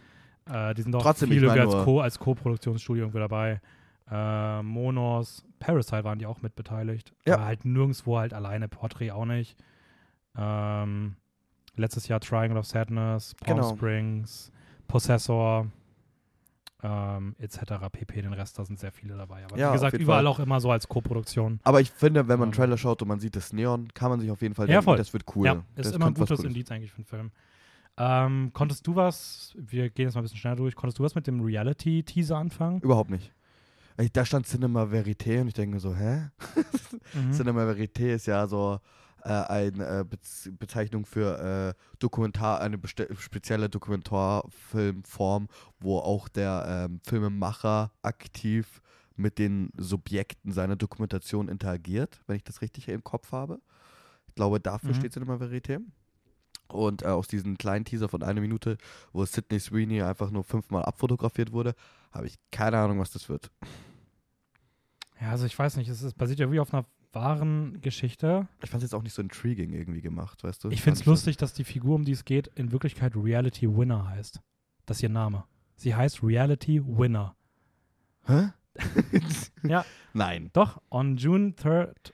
äh, 0.52 0.74
die 0.76 0.84
sind 0.84 0.96
auch 0.96 1.02
Trotzdem, 1.02 1.30
viel 1.30 1.38
ich 1.38 1.44
irgendwie 1.44 1.60
mein 1.66 1.76
als 1.76 1.84
Co- 1.86 2.02
als 2.02 2.20
Co-Produktionsstudio 2.20 3.04
irgendwie 3.06 3.20
dabei. 3.20 3.62
Äh, 4.12 4.62
Monos, 4.62 5.44
Parasite 5.58 6.04
waren 6.04 6.20
die 6.20 6.28
auch 6.28 6.44
mit 6.44 6.56
beteiligt. 6.56 7.12
Ja. 7.26 7.36
Aber 7.38 7.46
halt 7.46 7.66
nirgendwo 7.66 8.20
halt 8.20 8.36
alleine, 8.36 8.68
Portrait 8.68 9.10
auch 9.12 9.26
nicht. 9.26 9.58
Ähm, 10.38 11.16
letztes 11.76 12.08
Jahr 12.08 12.20
Triangle 12.20 12.58
of 12.60 12.66
Sadness, 12.66 13.34
Palm 13.36 13.58
Genau. 13.58 13.76
Springs, 13.76 14.52
Possessor, 14.88 15.68
ähm, 16.84 17.36
etc. 17.40 17.58
pp. 17.92 18.22
Den 18.22 18.34
Rest, 18.34 18.60
da 18.60 18.66
sind 18.66 18.80
sehr 18.80 18.92
viele 18.92 19.16
dabei. 19.18 19.44
Aber 19.46 19.58
Ja, 19.58 19.70
wie 19.70 19.74
gesagt, 19.74 19.98
überall 19.98 20.20
Fall. 20.20 20.28
auch 20.28 20.40
immer 20.40 20.60
so 20.60 20.72
als 20.72 20.88
Co-Produktion. 20.88 21.60
Aber 21.64 21.82
ich 21.82 21.92
finde, 21.92 22.28
wenn 22.28 22.40
man 22.40 22.50
einen 22.50 22.54
Ähm. 22.54 22.58
Trailer 22.58 22.78
schaut 22.78 23.02
und 23.02 23.08
man 23.08 23.20
sieht 23.20 23.36
das 23.36 23.54
Neon, 23.54 23.88
kann 23.94 24.10
man 24.12 24.20
sich 24.20 24.30
auf 24.32 24.42
jeden 24.42 24.54
Fall 24.56 24.68
Ja, 24.68 24.74
denken, 24.76 24.84
voll. 24.86 24.98
das 24.98 25.14
wird 25.14 25.24
cool. 25.36 25.46
Ja, 25.48 25.64
ist 25.76 25.88
das 25.88 25.96
immer 25.96 26.08
ein 26.08 26.14
gutes. 26.14 26.40
Indiz 26.44 26.70
eigentlich 26.72 26.92
für 26.92 26.98
einen 26.98 27.06
Film. 27.06 27.32
Ähm, 27.98 28.52
konntest 28.54 28.86
du 28.86 28.96
was, 28.96 29.56
wir 29.58 29.90
gehen 29.90 30.08
jetzt 30.08 30.16
mal 30.16 30.22
ein 30.22 30.24
bisschen 30.24 30.38
schneller 30.38 30.58
durch, 30.58 30.76
konntest 30.76 31.00
du 31.00 31.04
was 31.04 31.16
mit 31.16 31.28
dem 31.28 31.42
Reality-Teaser 31.42 32.38
anfangen? 32.38 32.82
Überhaupt 32.82 33.10
nicht. 33.10 33.32
Da 34.12 34.26
stand 34.26 34.46
Cinema 34.46 34.84
Verité 34.84 35.40
und 35.40 35.48
ich 35.48 35.54
denke 35.54 35.76
mir 35.76 35.80
so, 35.80 35.96
hä? 35.96 36.30
Mhm. 37.14 37.32
Cinema 37.32 37.62
Verité 37.64 38.14
ist 38.14 38.26
ja 38.26 38.46
so 38.48 38.80
äh, 39.26 39.30
eine 39.30 40.00
äh, 40.00 40.04
Bez 40.04 40.50
Bezeichnung 40.58 41.06
für 41.06 41.74
äh, 41.76 41.98
Dokumentar, 42.00 42.62
eine 42.62 42.80
spezielle 42.88 43.70
Dokumentarfilmform, 43.70 45.48
wo 45.80 46.00
auch 46.00 46.28
der 46.30 46.88
ähm, 46.90 47.00
Filmemacher 47.06 47.92
aktiv 48.02 48.82
mit 49.16 49.40
den 49.40 49.72
Subjekten 49.78 50.52
seiner 50.52 50.76
Dokumentation 50.76 51.48
interagiert, 51.50 52.22
wenn 52.28 52.36
ich 52.36 52.44
das 52.44 52.62
richtig 52.62 52.88
im 52.90 53.04
Kopf 53.04 53.32
habe. 53.32 53.60
Ich 54.28 54.36
glaube, 54.36 54.60
dafür 54.60 54.90
Mhm. 54.92 54.96
steht 54.96 55.14
Cinema 55.14 55.36
Verité. 55.36 55.80
Und 56.68 57.04
äh, 57.04 57.08
aus 57.08 57.28
diesem 57.28 57.58
kleinen 57.58 57.86
Teaser 57.86 58.10
von 58.10 58.24
einer 58.24 58.42
Minute, 58.42 58.78
wo 59.14 59.24
Sidney 59.24 59.60
Sweeney 59.60 60.02
einfach 60.02 60.32
nur 60.32 60.44
fünfmal 60.44 60.84
abfotografiert 60.84 61.52
wurde, 61.52 61.76
habe 62.12 62.26
ich 62.28 62.38
keine 62.52 62.78
Ahnung, 62.80 63.00
was 63.00 63.12
das 63.12 63.30
wird. 63.30 63.52
Ja, 65.22 65.30
also 65.32 65.46
ich 65.46 65.58
weiß 65.58 65.78
nicht, 65.78 65.88
es 65.90 66.02
ist, 66.02 66.18
basiert 66.18 66.40
ja 66.40 66.52
wie 66.52 66.60
auf 66.60 66.74
einer 66.74 66.86
wahren 67.16 67.82
Geschichte. 67.82 68.48
Ich 68.62 68.70
fand 68.70 68.84
es 68.84 68.90
jetzt 68.92 68.94
auch 68.96 69.02
nicht 69.02 69.14
so 69.14 69.22
intriguing 69.22 69.74
irgendwie 69.74 70.02
gemacht, 70.02 70.44
weißt 70.44 70.64
du? 70.64 70.70
Ich 70.70 70.82
finde 70.82 71.00
es 71.00 71.06
lustig, 71.06 71.38
dass 71.38 71.54
die 71.54 71.64
Figur, 71.64 71.96
um 71.96 72.06
die 72.06 72.12
es 72.12 72.26
geht, 72.26 72.48
in 72.56 72.72
Wirklichkeit 72.72 73.16
Reality 73.16 73.68
Winner 73.76 74.08
heißt. 74.10 74.42
Das 74.86 74.98
ist 74.98 75.04
ihr 75.04 75.10
Name. 75.10 75.46
Sie 75.78 75.96
heißt 75.96 76.22
Reality 76.24 76.82
Winner. 76.86 77.36
Hä? 78.26 78.50
Ja. 79.64 79.86
Nein. 80.14 80.52
Doch, 80.54 80.82
on 80.92 81.18
June 81.18 81.54
3rd, 81.58 82.14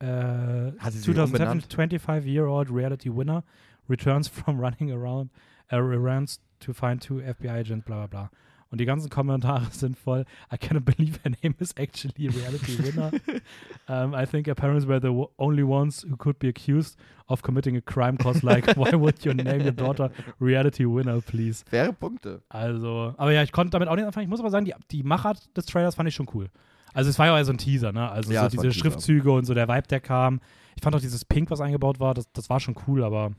äh, 0.00 0.72
Hat 0.78 0.92
sie 0.92 0.98
sich 0.98 1.14
2007, 1.14 1.24
umbenannt? 1.24 1.68
25-year-old 2.02 2.70
reality 2.70 3.14
winner 3.14 3.44
returns 3.88 4.26
from 4.28 4.58
running 4.58 4.90
around 4.90 5.30
uh, 5.72 5.76
errands 5.76 6.40
to 6.60 6.72
find 6.72 7.02
two 7.02 7.20
FBI 7.20 7.60
agents, 7.60 7.84
bla 7.84 8.06
bla 8.06 8.06
bla. 8.06 8.30
Und 8.70 8.80
die 8.80 8.84
ganzen 8.84 9.08
Kommentare 9.08 9.66
sind 9.70 9.96
voll, 9.96 10.24
I 10.52 10.58
cannot 10.58 10.84
believe 10.84 11.18
her 11.24 11.30
name 11.42 11.54
is 11.58 11.74
actually 11.78 12.28
a 12.28 12.30
reality 12.30 12.76
winner. 12.82 13.10
um, 13.88 14.14
I 14.14 14.26
think 14.26 14.46
her 14.46 14.54
parents 14.54 14.86
were 14.86 15.00
the 15.00 15.12
only 15.38 15.62
ones 15.62 16.04
who 16.08 16.16
could 16.16 16.38
be 16.38 16.48
accused 16.48 16.98
of 17.28 17.42
committing 17.42 17.76
a 17.76 17.80
crime 17.80 18.18
cause 18.18 18.42
like, 18.42 18.66
why 18.76 18.92
would 18.94 19.24
you 19.24 19.32
name 19.32 19.62
your 19.62 19.72
daughter 19.72 20.10
reality 20.38 20.84
winner, 20.84 21.20
please? 21.22 21.64
Faire 21.70 21.92
Punkte. 21.94 22.42
Also, 22.50 23.14
aber 23.16 23.32
ja, 23.32 23.42
ich 23.42 23.52
konnte 23.52 23.70
damit 23.70 23.88
auch 23.88 23.96
nicht 23.96 24.04
anfangen. 24.04 24.24
Ich 24.24 24.30
muss 24.30 24.40
aber 24.40 24.50
sagen, 24.50 24.66
die, 24.66 24.74
die 24.90 25.02
Machart 25.02 25.48
des 25.56 25.64
Trailers 25.66 25.94
fand 25.94 26.08
ich 26.08 26.14
schon 26.14 26.28
cool. 26.34 26.48
Also 26.92 27.08
es 27.10 27.18
war 27.18 27.26
ja 27.26 27.38
auch 27.40 27.44
so 27.44 27.52
ein 27.52 27.58
Teaser, 27.58 27.92
ne? 27.92 28.10
Also 28.10 28.32
Ja, 28.32 28.42
so 28.42 28.46
es 28.46 28.52
diese. 28.52 28.72
Schriftzüge 28.72 29.30
und 29.30 29.44
so 29.44 29.54
der 29.54 29.68
Vibe, 29.68 29.88
der 29.88 30.00
kam. 30.00 30.40
Ich 30.76 30.82
fand 30.82 30.94
auch 30.94 31.00
dieses 31.00 31.24
Pink, 31.24 31.50
was 31.50 31.60
eingebaut 31.60 32.00
war, 32.00 32.12
das, 32.14 32.30
das 32.32 32.50
war 32.50 32.60
schon 32.60 32.74
cool, 32.86 33.02
aber 33.04 33.32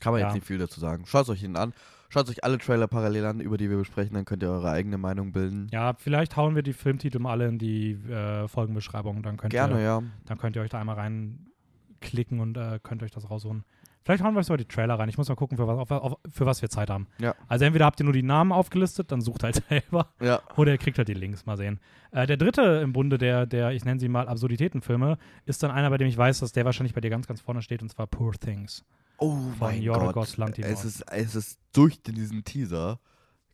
Kann 0.00 0.12
man 0.12 0.20
Ja. 0.20 0.26
jetzt 0.28 0.34
nicht 0.34 0.46
viel 0.46 0.58
dazu 0.58 0.80
sagen. 0.80 1.04
Schaut 1.06 1.28
euch 1.28 1.42
ihn 1.42 1.56
an. 1.56 1.72
Schaut 2.14 2.28
euch 2.28 2.44
alle 2.44 2.58
Trailer 2.58 2.86
parallel 2.86 3.24
an, 3.24 3.40
über 3.40 3.56
die 3.56 3.68
wir 3.68 3.76
besprechen, 3.76 4.14
dann 4.14 4.24
könnt 4.24 4.44
ihr 4.44 4.48
eure 4.48 4.70
eigene 4.70 4.98
Meinung 4.98 5.32
bilden. 5.32 5.66
ja, 5.72 5.94
vielleicht 5.94 6.36
hauen 6.36 6.54
wir 6.54 6.62
die 6.62 6.72
Filmtitel 6.72 7.18
mal 7.18 7.32
alle 7.32 7.48
in 7.48 7.58
die 7.58 7.94
äh, 8.08 8.46
Folgenbeschreibung. 8.46 9.24
Dann 9.24 9.36
könnt, 9.36 9.50
Gerne, 9.50 9.74
ihr, 9.74 9.82
ja. 9.82 10.02
dann 10.24 10.38
könnt 10.38 10.54
ihr 10.54 10.62
euch 10.62 10.70
da 10.70 10.78
einmal 10.78 10.94
reinklicken 10.94 12.38
und 12.38 12.56
äh, 12.56 12.78
könnt 12.80 13.02
euch 13.02 13.10
das 13.10 13.28
rausholen. 13.28 13.64
Vielleicht 14.04 14.22
hauen 14.22 14.32
wir 14.34 14.38
euch 14.38 14.46
sogar 14.46 14.58
die 14.58 14.64
Trailer 14.64 14.96
rein. 14.96 15.08
Ich 15.08 15.18
muss 15.18 15.28
mal 15.28 15.34
gucken, 15.34 15.56
für 15.56 15.66
was, 15.66 15.76
auf, 15.76 15.90
auf, 15.90 16.18
für 16.30 16.46
was 16.46 16.62
wir 16.62 16.68
Zeit 16.68 16.88
haben. 16.88 17.08
Ja. 17.18 17.34
Also 17.48 17.64
entweder 17.64 17.86
habt 17.86 17.98
ihr 17.98 18.04
nur 18.04 18.12
die 18.12 18.22
Namen 18.22 18.52
aufgelistet, 18.52 19.10
dann 19.10 19.20
sucht 19.20 19.42
halt 19.42 19.56
selber. 19.68 20.06
Ja. 20.20 20.40
Oder 20.56 20.70
ihr 20.70 20.78
kriegt 20.78 20.98
halt 20.98 21.08
die 21.08 21.14
Links, 21.14 21.46
mal 21.46 21.56
sehen. 21.56 21.80
Äh, 22.12 22.28
der 22.28 22.36
dritte 22.36 22.62
im 22.80 22.92
Bunde 22.92 23.18
der, 23.18 23.44
der, 23.44 23.72
ich 23.72 23.84
nenne 23.84 23.98
sie 23.98 24.08
mal 24.08 24.28
Absurditätenfilme, 24.28 25.18
ist 25.46 25.64
dann 25.64 25.72
einer, 25.72 25.90
bei 25.90 25.98
dem 25.98 26.06
ich 26.06 26.16
weiß, 26.16 26.38
dass 26.38 26.52
der 26.52 26.64
wahrscheinlich 26.64 26.94
bei 26.94 27.00
dir 27.00 27.10
ganz, 27.10 27.26
ganz 27.26 27.40
vorne 27.40 27.60
steht, 27.60 27.82
und 27.82 27.88
zwar 27.88 28.06
Poor 28.06 28.34
Things. 28.34 28.84
Oh 29.18 29.38
mein 29.58 29.82
Yorgos 29.82 30.36
Gott. 30.36 30.58
Es 30.58 30.84
ist, 30.84 31.02
es 31.10 31.34
ist 31.34 31.60
durch 31.72 32.02
diesen 32.02 32.44
Teaser. 32.44 33.00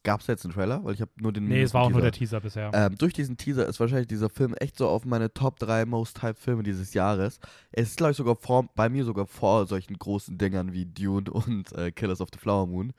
Gab 0.03 0.20
es 0.20 0.27
jetzt 0.29 0.44
einen 0.44 0.55
Trailer? 0.55 0.83
Weil 0.83 0.94
ich 0.94 1.03
habe 1.03 1.11
nur 1.18 1.31
den 1.33 1.46
Nee, 1.46 1.62
es 1.62 1.75
war 1.75 1.83
auch 1.83 1.90
nur 1.90 2.01
der 2.01 2.12
Teaser. 2.12 2.40
Teaser 2.40 2.40
bisher. 2.40 2.70
Ähm, 2.73 2.96
durch 2.96 3.12
diesen 3.12 3.37
Teaser 3.37 3.66
ist 3.66 3.81
wahrscheinlich 3.81 4.09
dieser 4.09 4.31
Film 4.31 4.55
echt 4.55 4.79
so 4.79 4.88
auf 4.88 5.05
meine 5.05 5.33
Top 5.35 5.59
3 5.59 5.85
Most 5.85 6.23
Hyped 6.23 6.38
Filme 6.38 6.62
dieses 6.62 6.94
Jahres. 6.94 7.38
Es 7.70 7.90
ist, 7.90 7.96
glaube 7.99 8.12
ich, 8.12 8.16
sogar 8.16 8.37
vor, 8.37 8.66
bei 8.75 8.88
mir 8.88 9.05
sogar 9.05 9.27
vor 9.27 9.66
solchen 9.66 9.99
großen 9.99 10.38
Dingern 10.38 10.73
wie 10.73 10.87
Dune 10.87 11.31
und 11.31 11.73
äh, 11.73 11.92
Killers 11.92 12.23
of 12.23 12.29
the 12.33 12.38
Flower 12.38 12.66
Moon. 12.66 12.94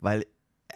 Weil, 0.00 0.26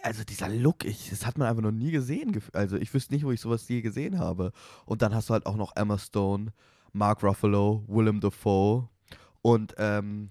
also 0.01 0.23
dieser 0.23 0.49
Look, 0.49 0.83
ich, 0.83 1.11
das 1.11 1.27
hat 1.27 1.37
man 1.37 1.47
einfach 1.47 1.61
noch 1.61 1.71
nie 1.71 1.91
gesehen. 1.91 2.41
Also 2.53 2.77
ich 2.77 2.91
wüsste 2.91 3.13
nicht, 3.13 3.23
wo 3.23 3.31
ich 3.31 3.41
sowas 3.41 3.67
je 3.67 3.81
gesehen 3.81 4.17
habe. 4.17 4.53
Und 4.85 5.03
dann 5.03 5.13
hast 5.13 5.29
du 5.29 5.33
halt 5.33 5.45
auch 5.45 5.57
noch 5.57 5.75
Emma 5.75 5.99
Stone, 5.99 6.53
Mark 6.91 7.21
Ruffalo, 7.21 7.83
Willem 7.87 8.19
Dafoe 8.19 8.89
und 9.43 9.75
ähm, 9.77 10.29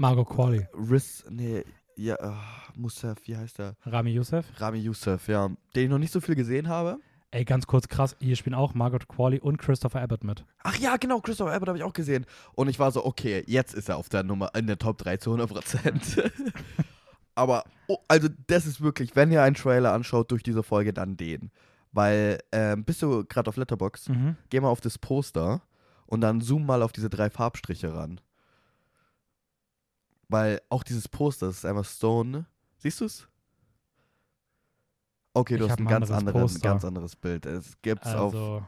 Margot 0.00 0.26
Qualley, 0.26 0.66
Riz, 0.72 1.22
nee, 1.28 1.62
ja, 1.94 2.14
äh, 2.14 2.32
Musaf, 2.74 3.18
wie 3.24 3.36
heißt 3.36 3.58
der? 3.58 3.76
Rami 3.84 4.10
Youssef. 4.14 4.46
Rami 4.58 4.78
Youssef, 4.78 5.28
ja. 5.28 5.48
Den 5.76 5.84
ich 5.84 5.90
noch 5.90 5.98
nicht 5.98 6.10
so 6.10 6.22
viel 6.22 6.34
gesehen 6.36 6.68
habe. 6.68 6.96
Ey, 7.30 7.44
ganz 7.44 7.66
kurz 7.66 7.86
krass, 7.86 8.16
hier 8.18 8.34
spielen 8.34 8.54
auch 8.54 8.72
Margot 8.72 9.08
Qualley 9.08 9.40
und 9.40 9.58
Christopher 9.58 10.00
Abbott 10.00 10.24
mit. 10.24 10.46
Ach 10.62 10.74
ja, 10.78 10.96
genau, 10.96 11.20
Christopher 11.20 11.52
Abbott 11.52 11.68
habe 11.68 11.76
ich 11.76 11.84
auch 11.84 11.92
gesehen. 11.92 12.24
Und 12.54 12.68
ich 12.68 12.78
war 12.78 12.90
so, 12.92 13.04
okay, 13.04 13.44
jetzt 13.46 13.74
ist 13.74 13.90
er 13.90 13.98
auf 13.98 14.08
der 14.08 14.22
Nummer, 14.22 14.50
in 14.54 14.66
der 14.66 14.78
Top 14.78 14.96
3 14.96 15.18
zu 15.18 15.34
100 15.34 15.50
Prozent. 15.50 16.22
Aber, 17.34 17.64
oh, 17.86 17.98
also 18.08 18.28
das 18.46 18.64
ist 18.64 18.80
wirklich, 18.80 19.14
wenn 19.16 19.30
ihr 19.30 19.42
einen 19.42 19.54
Trailer 19.54 19.92
anschaut 19.92 20.30
durch 20.30 20.42
diese 20.42 20.62
Folge, 20.62 20.94
dann 20.94 21.18
den. 21.18 21.50
Weil, 21.92 22.38
ähm, 22.52 22.84
bist 22.86 23.02
du 23.02 23.26
gerade 23.26 23.50
auf 23.50 23.56
Letterbox, 23.58 24.08
Mhm. 24.08 24.36
geh 24.48 24.60
mal 24.60 24.68
auf 24.70 24.80
das 24.80 24.96
Poster 24.96 25.60
und 26.06 26.22
dann 26.22 26.40
zoom 26.40 26.64
mal 26.64 26.82
auf 26.82 26.92
diese 26.92 27.10
drei 27.10 27.28
Farbstriche 27.28 27.92
ran. 27.92 28.18
Weil 30.30 30.60
auch 30.68 30.84
dieses 30.84 31.08
Poster, 31.08 31.46
das 31.48 31.56
ist 31.58 31.64
einfach 31.64 31.84
Stone. 31.84 32.46
Siehst 32.78 33.00
du 33.00 33.06
es? 33.06 33.28
Okay, 35.34 35.56
du 35.58 35.64
Ich 35.64 35.70
hast 35.70 35.78
ein 35.80 35.86
ein 35.86 35.90
ganz, 35.90 36.10
anderes 36.10 36.40
Poster. 36.54 36.60
ganz 36.68 36.84
anderes 36.84 37.16
Bild. 37.16 37.46
Es 37.46 37.80
gibt's 37.82 38.06
auf 38.08 38.34
Also, 38.34 38.64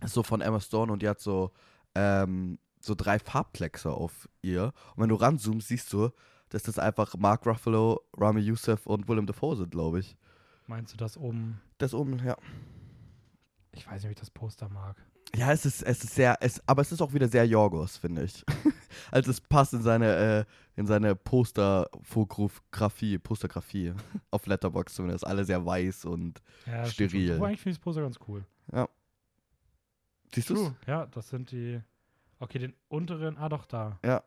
ist 0.00 0.14
so 0.14 0.22
von 0.22 0.40
Emma 0.40 0.60
Stone 0.60 0.92
und 0.92 1.02
die 1.02 1.08
hat 1.08 1.20
so, 1.20 1.52
ähm, 1.94 2.58
so 2.80 2.94
drei 2.94 3.18
Farbplexe 3.18 3.90
auf 3.90 4.28
ihr. 4.42 4.72
Und 4.94 5.02
wenn 5.02 5.08
du 5.08 5.14
ranzoomst, 5.16 5.68
siehst 5.68 5.92
du, 5.92 6.10
dass 6.50 6.62
das 6.62 6.78
einfach 6.78 7.16
Mark 7.16 7.44
Ruffalo, 7.46 8.00
Rami 8.16 8.40
Youssef 8.40 8.86
und 8.86 9.08
Willem 9.08 9.26
Dafoe 9.26 9.56
sind, 9.56 9.70
glaube 9.70 10.00
ich. 10.00 10.16
meinst 10.66 10.92
du 10.92 10.96
das 10.96 11.16
oben? 11.16 11.60
Das 11.78 11.92
oben, 11.94 12.18
ja. 12.24 12.36
Ich 13.72 13.86
weiß 13.86 13.94
nicht, 14.02 14.04
ob 14.06 14.10
ich 14.10 14.20
das 14.20 14.30
Poster 14.30 14.68
mag. 14.68 14.96
Ja, 15.36 15.52
es 15.52 15.66
ist, 15.66 15.82
es 15.82 16.04
ist 16.04 16.14
sehr, 16.14 16.36
es, 16.40 16.62
aber 16.66 16.82
es 16.82 16.92
ist 16.92 17.00
auch 17.00 17.12
wieder 17.12 17.28
sehr 17.28 17.46
Jorgos, 17.46 17.96
finde 17.96 18.24
ich. 18.24 18.44
also 19.10 19.30
es 19.30 19.40
passt 19.40 19.72
in 19.72 19.82
seine, 19.82 20.16
äh, 20.16 20.44
in 20.76 20.86
seine 20.86 21.16
Posterfotografie, 21.16 23.18
Postergrafie 23.18 23.94
auf 24.30 24.46
Letterboxd 24.46 24.96
zumindest. 24.96 25.26
Alle 25.26 25.44
sehr 25.44 25.64
weiß 25.64 26.04
und 26.04 26.40
Ja. 26.66 26.84
Steril. 26.86 27.36
Wobei, 27.36 27.48
eigentlich 27.48 27.60
finde 27.60 27.72
ich 27.72 27.78
das 27.78 27.84
Poster 27.84 28.02
ganz 28.02 28.18
cool. 28.28 28.44
siehst 30.34 30.50
du 30.50 30.74
Ja, 30.86 31.06
das 31.06 31.28
sind 31.28 31.50
die. 31.50 31.80
Okay, 32.38 32.58
den 32.58 32.74
unteren. 32.88 33.36
Ah, 33.38 33.48
doch, 33.48 33.66
da. 33.66 33.98
Ja. 34.04 34.22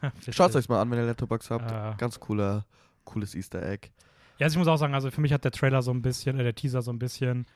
Schaut 0.30 0.54
euch 0.54 0.68
mal 0.68 0.80
an, 0.80 0.90
wenn 0.90 0.98
ihr 0.98 1.06
Letterbox 1.06 1.50
habt. 1.50 1.70
Äh. 1.70 1.96
Ganz 1.98 2.20
cooler, 2.20 2.64
cooles 3.04 3.34
Easter 3.34 3.62
Egg. 3.62 3.90
Ja, 4.38 4.46
also 4.46 4.54
ich 4.54 4.58
muss 4.58 4.68
auch 4.68 4.76
sagen, 4.76 4.94
also 4.94 5.10
für 5.10 5.20
mich 5.20 5.32
hat 5.32 5.44
der 5.44 5.52
Trailer 5.52 5.82
so 5.82 5.92
ein 5.92 6.02
bisschen, 6.02 6.38
äh, 6.38 6.42
der 6.42 6.54
Teaser 6.54 6.82
so 6.82 6.92
ein 6.92 6.98
bisschen 6.98 7.46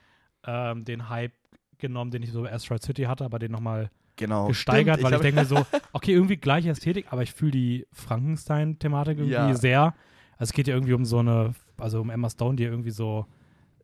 ähm, 0.44 0.84
den 0.84 1.08
Hype 1.08 1.34
genommen, 1.78 2.10
den 2.10 2.22
ich 2.22 2.32
so 2.32 2.42
bei 2.42 2.52
Asteroid 2.52 2.82
City 2.82 3.02
hatte, 3.04 3.24
aber 3.24 3.38
den 3.38 3.52
nochmal 3.52 3.90
Genau. 4.16 4.48
gesteigert, 4.48 4.96
Stimmt, 4.98 5.04
weil 5.04 5.12
ich 5.12 5.16
hab- 5.16 5.22
denke 5.22 5.40
mir 5.40 5.46
so, 5.46 5.66
okay, 5.92 6.12
irgendwie 6.12 6.36
gleiche 6.36 6.70
Ästhetik, 6.70 7.06
aber 7.10 7.22
ich 7.22 7.32
fühle 7.32 7.52
die 7.52 7.86
Frankenstein-Thematik 7.92 9.18
irgendwie 9.18 9.32
Ja. 9.34 9.54
sehr. 9.54 9.94
Also 10.38 10.50
es 10.50 10.52
geht 10.52 10.68
ja 10.68 10.74
irgendwie 10.74 10.92
um 10.94 11.04
so 11.04 11.18
eine, 11.18 11.54
also 11.76 12.00
um 12.00 12.10
Emma 12.10 12.28
Stone, 12.30 12.56
die 12.56 12.64
irgendwie 12.64 12.90
so 12.90 13.26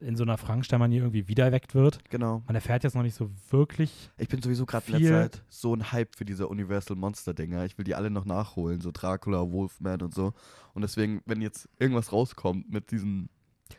in 0.00 0.16
so 0.16 0.22
einer 0.24 0.36
Frankenstein-Manier 0.36 1.00
irgendwie 1.02 1.28
wiedererweckt 1.28 1.74
wird. 1.74 1.98
Genau. 2.10 2.42
Man 2.46 2.54
erfährt 2.54 2.84
jetzt 2.84 2.94
noch 2.94 3.02
nicht 3.02 3.14
so 3.14 3.30
wirklich. 3.50 4.10
Ich 4.18 4.28
bin 4.28 4.42
sowieso 4.42 4.66
gerade 4.66 4.84
in 4.88 4.98
letzter 4.98 5.22
Zeit 5.30 5.44
so 5.48 5.74
ein 5.74 5.92
Hype 5.92 6.14
für 6.16 6.24
diese 6.24 6.48
Universal 6.48 6.96
Monster-Dinger. 6.96 7.64
Ich 7.64 7.78
will 7.78 7.84
die 7.84 7.94
alle 7.94 8.10
noch 8.10 8.24
nachholen, 8.24 8.80
so 8.80 8.90
Dracula, 8.92 9.50
Wolfman 9.50 10.02
und 10.02 10.12
so. 10.14 10.34
Und 10.74 10.82
deswegen, 10.82 11.22
wenn 11.26 11.40
jetzt 11.40 11.68
irgendwas 11.78 12.12
rauskommt 12.12 12.70
mit 12.70 12.90
diesen, 12.90 13.30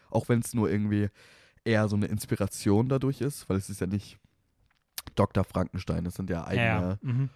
auch 0.09 0.27
wenn 0.29 0.39
es 0.39 0.53
nur 0.53 0.69
irgendwie 0.71 1.09
eher 1.65 1.87
so 1.89 1.95
eine 1.95 2.05
Inspiration 2.05 2.87
dadurch 2.87 3.21
ist, 3.21 3.49
weil 3.49 3.57
es 3.57 3.69
ist 3.69 3.81
ja 3.81 3.87
nicht 3.87 4.17
Dr. 5.15 5.43
Frankenstein, 5.43 6.05
es 6.05 6.15
sind 6.15 6.29
ja 6.29 6.45
eigene, 6.45 6.63
Ja. 6.65 6.97
Mhm. 7.01 7.29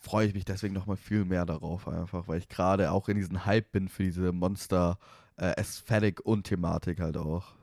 freue 0.00 0.26
ich 0.26 0.34
mich 0.34 0.44
deswegen 0.44 0.74
noch 0.74 0.86
mal 0.86 0.96
viel 0.96 1.24
mehr 1.24 1.44
darauf 1.44 1.88
einfach, 1.88 2.28
weil 2.28 2.38
ich 2.38 2.48
gerade 2.48 2.90
auch 2.92 3.08
in 3.08 3.16
diesen 3.16 3.44
Hype 3.44 3.72
bin 3.72 3.88
für 3.88 4.04
diese 4.04 4.32
Monster 4.32 4.98
äh, 5.36 5.54
und 6.24 6.44
Thematik 6.44 7.00
halt 7.00 7.16
auch. 7.16 7.55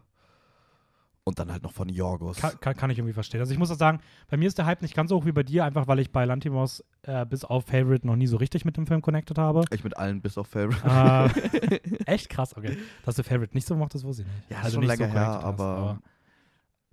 Und 1.25 1.39
dann 1.39 1.49
halt 1.53 1.63
noch 1.63 1.71
von 1.71 1.87
Jorgos. 1.87 2.35
Kann, 2.37 2.59
kann, 2.59 2.75
kann 2.75 2.89
ich 2.89 2.97
irgendwie 2.97 3.13
verstehen. 3.13 3.39
Also 3.39 3.53
ich 3.53 3.57
muss 3.59 3.71
auch 3.71 3.77
sagen, 3.77 4.01
bei 4.29 4.35
mir 4.35 4.45
ist 4.47 4.57
der 4.57 4.65
Hype 4.65 4.81
nicht 4.81 4.93
ganz 4.93 5.09
so 5.09 5.15
hoch 5.15 5.25
wie 5.25 5.31
bei 5.31 5.43
dir, 5.43 5.63
einfach 5.63 5.87
weil 5.87 5.99
ich 5.99 6.11
bei 6.11 6.25
Lantimos 6.25 6.83
äh, 7.03 7.25
bis 7.25 7.45
auf 7.45 7.65
Favorite 7.65 8.05
noch 8.05 8.17
nie 8.17 8.27
so 8.27 8.35
richtig 8.35 8.65
mit 8.65 8.75
dem 8.75 8.85
Film 8.87 9.01
connected 9.01 9.37
habe. 9.37 9.63
Ich 9.71 9.85
mit 9.85 9.95
allen 9.95 10.21
bis 10.21 10.37
auf 10.37 10.47
Favorite. 10.47 10.81
äh, 10.85 11.79
echt 12.05 12.27
krass, 12.29 12.57
okay. 12.57 12.77
Dass 13.05 13.15
du 13.15 13.23
Favorite 13.23 13.53
nicht 13.53 13.65
so 13.65 13.75
mochtest, 13.77 14.03
wusste 14.03 14.23
ich 14.23 14.27
nicht. 14.27 14.49
Ja, 14.49 14.57
also 14.57 14.71
schon 14.71 14.81
nicht 14.81 14.89
länger 14.99 15.11
so 15.11 15.17
her, 15.17 15.25
connected 15.25 15.37
hast, 15.45 15.45
aber- 15.61 15.99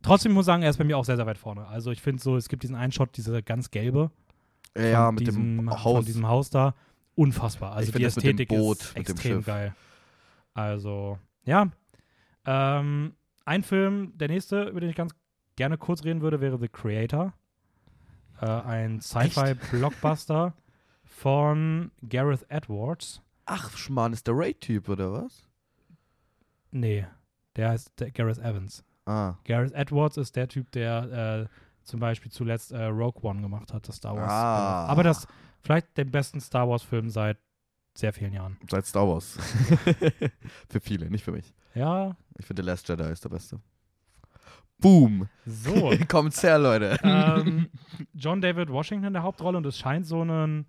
Trotzdem 0.03 0.33
muss 0.33 0.45
ich 0.45 0.47
sagen, 0.47 0.62
er 0.62 0.70
ist 0.70 0.78
bei 0.78 0.85
mir 0.85 0.97
auch 0.97 1.05
sehr, 1.05 1.16
sehr 1.16 1.26
weit 1.26 1.37
vorne. 1.37 1.66
Also 1.66 1.91
ich 1.91 2.01
finde 2.01 2.22
so, 2.22 2.37
es 2.37 2.49
gibt 2.49 2.62
diesen 2.62 2.74
einen 2.76 2.91
Shot, 2.93 3.16
diese 3.18 3.43
ganz 3.43 3.70
gelbe 3.70 4.11
Ja, 4.78 5.07
von 5.07 5.14
mit 5.16 5.26
diesem, 5.26 5.57
dem 5.59 5.68
von 5.68 5.85
Haus. 5.85 6.05
diesem 6.07 6.26
Haus 6.26 6.49
da. 6.51 6.74
Unfassbar. 7.16 7.72
Also 7.72 7.91
Ich 7.91 7.97
die 7.97 8.05
Ästhetik 8.05 8.49
Boot, 8.49 8.78
ist 8.81 8.97
mit 8.97 9.09
dem 9.09 9.12
extrem 9.12 9.43
geil. 9.45 9.74
Also, 10.55 11.18
ja. 11.45 11.68
Ähm, 12.47 13.12
ein 13.45 13.62
Film, 13.62 14.16
der 14.16 14.28
nächste, 14.28 14.64
über 14.64 14.80
den 14.80 14.91
ich 14.91 14.97
ganz 14.97 15.14
gerne 15.57 15.78
kurz 15.78 16.05
reden 16.05 16.20
würde, 16.20 16.41
wäre 16.41 16.59
The 16.59 16.68
Creator. 16.68 17.32
Äh, 18.41 18.47
ein 18.47 19.01
Sci-Fi-Blockbuster 19.01 20.55
von 21.05 21.91
Gareth 22.09 22.47
Edwards. 22.49 23.22
Ach, 23.47 23.76
Schmarrn, 23.76 24.12
ist 24.12 24.26
der 24.26 24.34
Raid-Typ, 24.36 24.88
oder 24.88 25.12
was? 25.12 25.43
Nee, 26.70 27.07
der 27.57 27.70
heißt 27.70 27.93
der 27.99 28.11
Gareth 28.12 28.38
Evans. 28.38 28.84
Ah. 29.07 29.34
Gareth 29.45 29.72
Edwards 29.72 30.16
ist 30.16 30.36
der 30.36 30.49
Typ, 30.49 30.70
der 30.72 31.49
äh, 31.49 31.57
zum 31.82 32.01
Beispiel 32.01 32.30
zuletzt 32.30 32.72
äh, 32.72 32.84
Rogue 32.84 33.22
One 33.22 33.43
gemacht 33.43 33.72
hat, 33.72 33.88
das 33.88 33.97
Star 33.97 34.16
Wars. 34.16 34.30
Ah. 34.30 34.86
Aber 34.86 35.03
das 35.03 35.26
vielleicht 35.61 35.97
den 35.97 36.11
besten 36.11 36.41
Star 36.41 36.68
Wars-Film 36.68 37.11
seit 37.11 37.38
sehr 37.95 38.12
vielen 38.12 38.32
Jahren. 38.32 38.57
Seit 38.70 38.86
Star 38.86 39.07
Wars. 39.09 39.36
für 40.68 40.80
viele, 40.80 41.11
nicht 41.11 41.24
für 41.24 41.32
mich. 41.32 41.53
Ja, 41.74 42.16
Ich 42.38 42.47
finde, 42.47 42.62
The 42.62 42.66
Last 42.68 42.88
Jedi 42.88 43.05
ist 43.11 43.24
der 43.24 43.28
beste. 43.30 43.61
Boom! 44.80 45.28
so. 45.45 45.93
Kommt's 46.09 46.43
her, 46.43 46.59
Leute. 46.59 46.99
ähm, 47.03 47.68
John 48.14 48.41
David 48.41 48.70
Washington 48.70 49.07
in 49.09 49.12
der 49.12 49.22
Hauptrolle 49.22 49.59
und 49.59 49.66
es 49.66 49.78
scheint 49.78 50.07
so 50.07 50.22
ein 50.24 50.64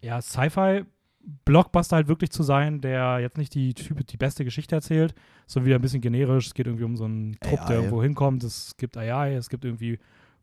ja, 0.00 0.20
Sci-Fi-Blockbuster 0.20 1.94
halt 1.96 2.08
wirklich 2.08 2.30
zu 2.30 2.42
sein, 2.42 2.80
der 2.80 3.20
jetzt 3.20 3.38
nicht 3.38 3.54
die, 3.54 3.74
Typ, 3.74 4.04
die 4.04 4.16
beste 4.16 4.44
Geschichte 4.44 4.74
erzählt, 4.74 5.14
sondern 5.46 5.66
wieder 5.66 5.78
ein 5.78 5.82
bisschen 5.82 6.00
generisch. 6.00 6.48
Es 6.48 6.54
geht 6.54 6.66
irgendwie 6.66 6.84
um 6.84 6.96
so 6.96 7.04
einen 7.04 7.38
Trupp, 7.40 7.60
der 7.66 7.68
AI. 7.68 7.74
irgendwo 7.76 8.02
hinkommt. 8.02 8.42
Es 8.42 8.76
gibt 8.76 8.96
AI, 8.96 9.34
es 9.34 9.48
gibt 9.48 9.64
irgendwie 9.64 10.00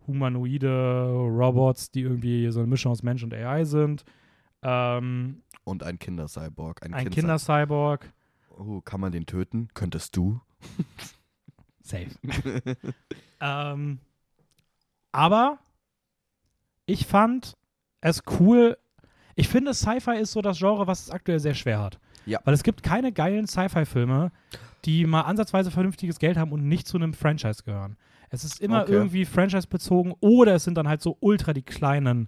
humanoide 0.07 1.09
Robots, 1.11 1.91
die 1.91 2.01
irgendwie 2.01 2.49
so 2.51 2.59
eine 2.59 2.67
Mischung 2.67 2.93
aus 2.93 3.03
Mensch 3.03 3.23
und 3.23 3.33
AI 3.33 3.65
sind. 3.65 4.05
Ähm, 4.62 5.41
Und 5.64 5.84
ein 5.84 5.99
Kinder-Cyborg. 5.99 6.84
Ein, 6.84 6.93
ein 6.93 7.03
Kind- 7.05 7.16
Kinder-Cyborg. 7.16 8.12
Oh, 8.57 8.82
kann 8.82 8.99
man 8.99 9.12
den 9.12 9.26
töten? 9.26 9.70
Könntest 9.74 10.16
du? 10.18 10.41
Safe. 11.82 12.07
ähm, 13.41 13.99
aber 15.12 15.60
ich 16.86 17.05
fand 17.07 17.55
es 18.01 18.22
cool. 18.39 18.78
Ich 19.36 19.47
finde, 19.47 19.74
Sci-Fi 19.74 20.18
ist 20.18 20.34
so 20.34 20.41
das 20.41 20.57
Genre, 20.60 20.88
was 20.88 21.03
es 21.03 21.12
aktuell 21.12 21.39
sehr 21.39 21.55
schwer 21.55 21.80
hat. 21.80 21.99
Ja. 22.26 22.39
Weil 22.43 22.53
es 22.53 22.64
gibt 22.64 22.84
keine 22.84 23.12
geilen 23.12 23.47
Sci-Fi-Filme, 23.47 24.32
die 24.86 25.05
mal 25.05 25.22
ansatzweise 25.22 25.72
vernünftiges 25.72 26.20
Geld 26.20 26.38
haben 26.38 26.51
und 26.51 26.68
nicht 26.68 26.88
zu 26.88 26.97
einem 26.97 27.14
Franchise 27.14 27.64
gehören. 27.64 27.97
Es 28.30 28.43
ist 28.43 28.62
immer 28.62 28.84
Okay. 28.84 28.91
irgendwie 28.91 29.26
Franchise-bezogen 29.26 30.14
oder 30.20 30.55
es 30.55 30.64
sind 30.66 30.76
dann 30.76 30.88
halt 30.88 31.01
so 31.01 31.18
ultra 31.22 31.53
die 31.53 31.64
kleinen 31.64 32.28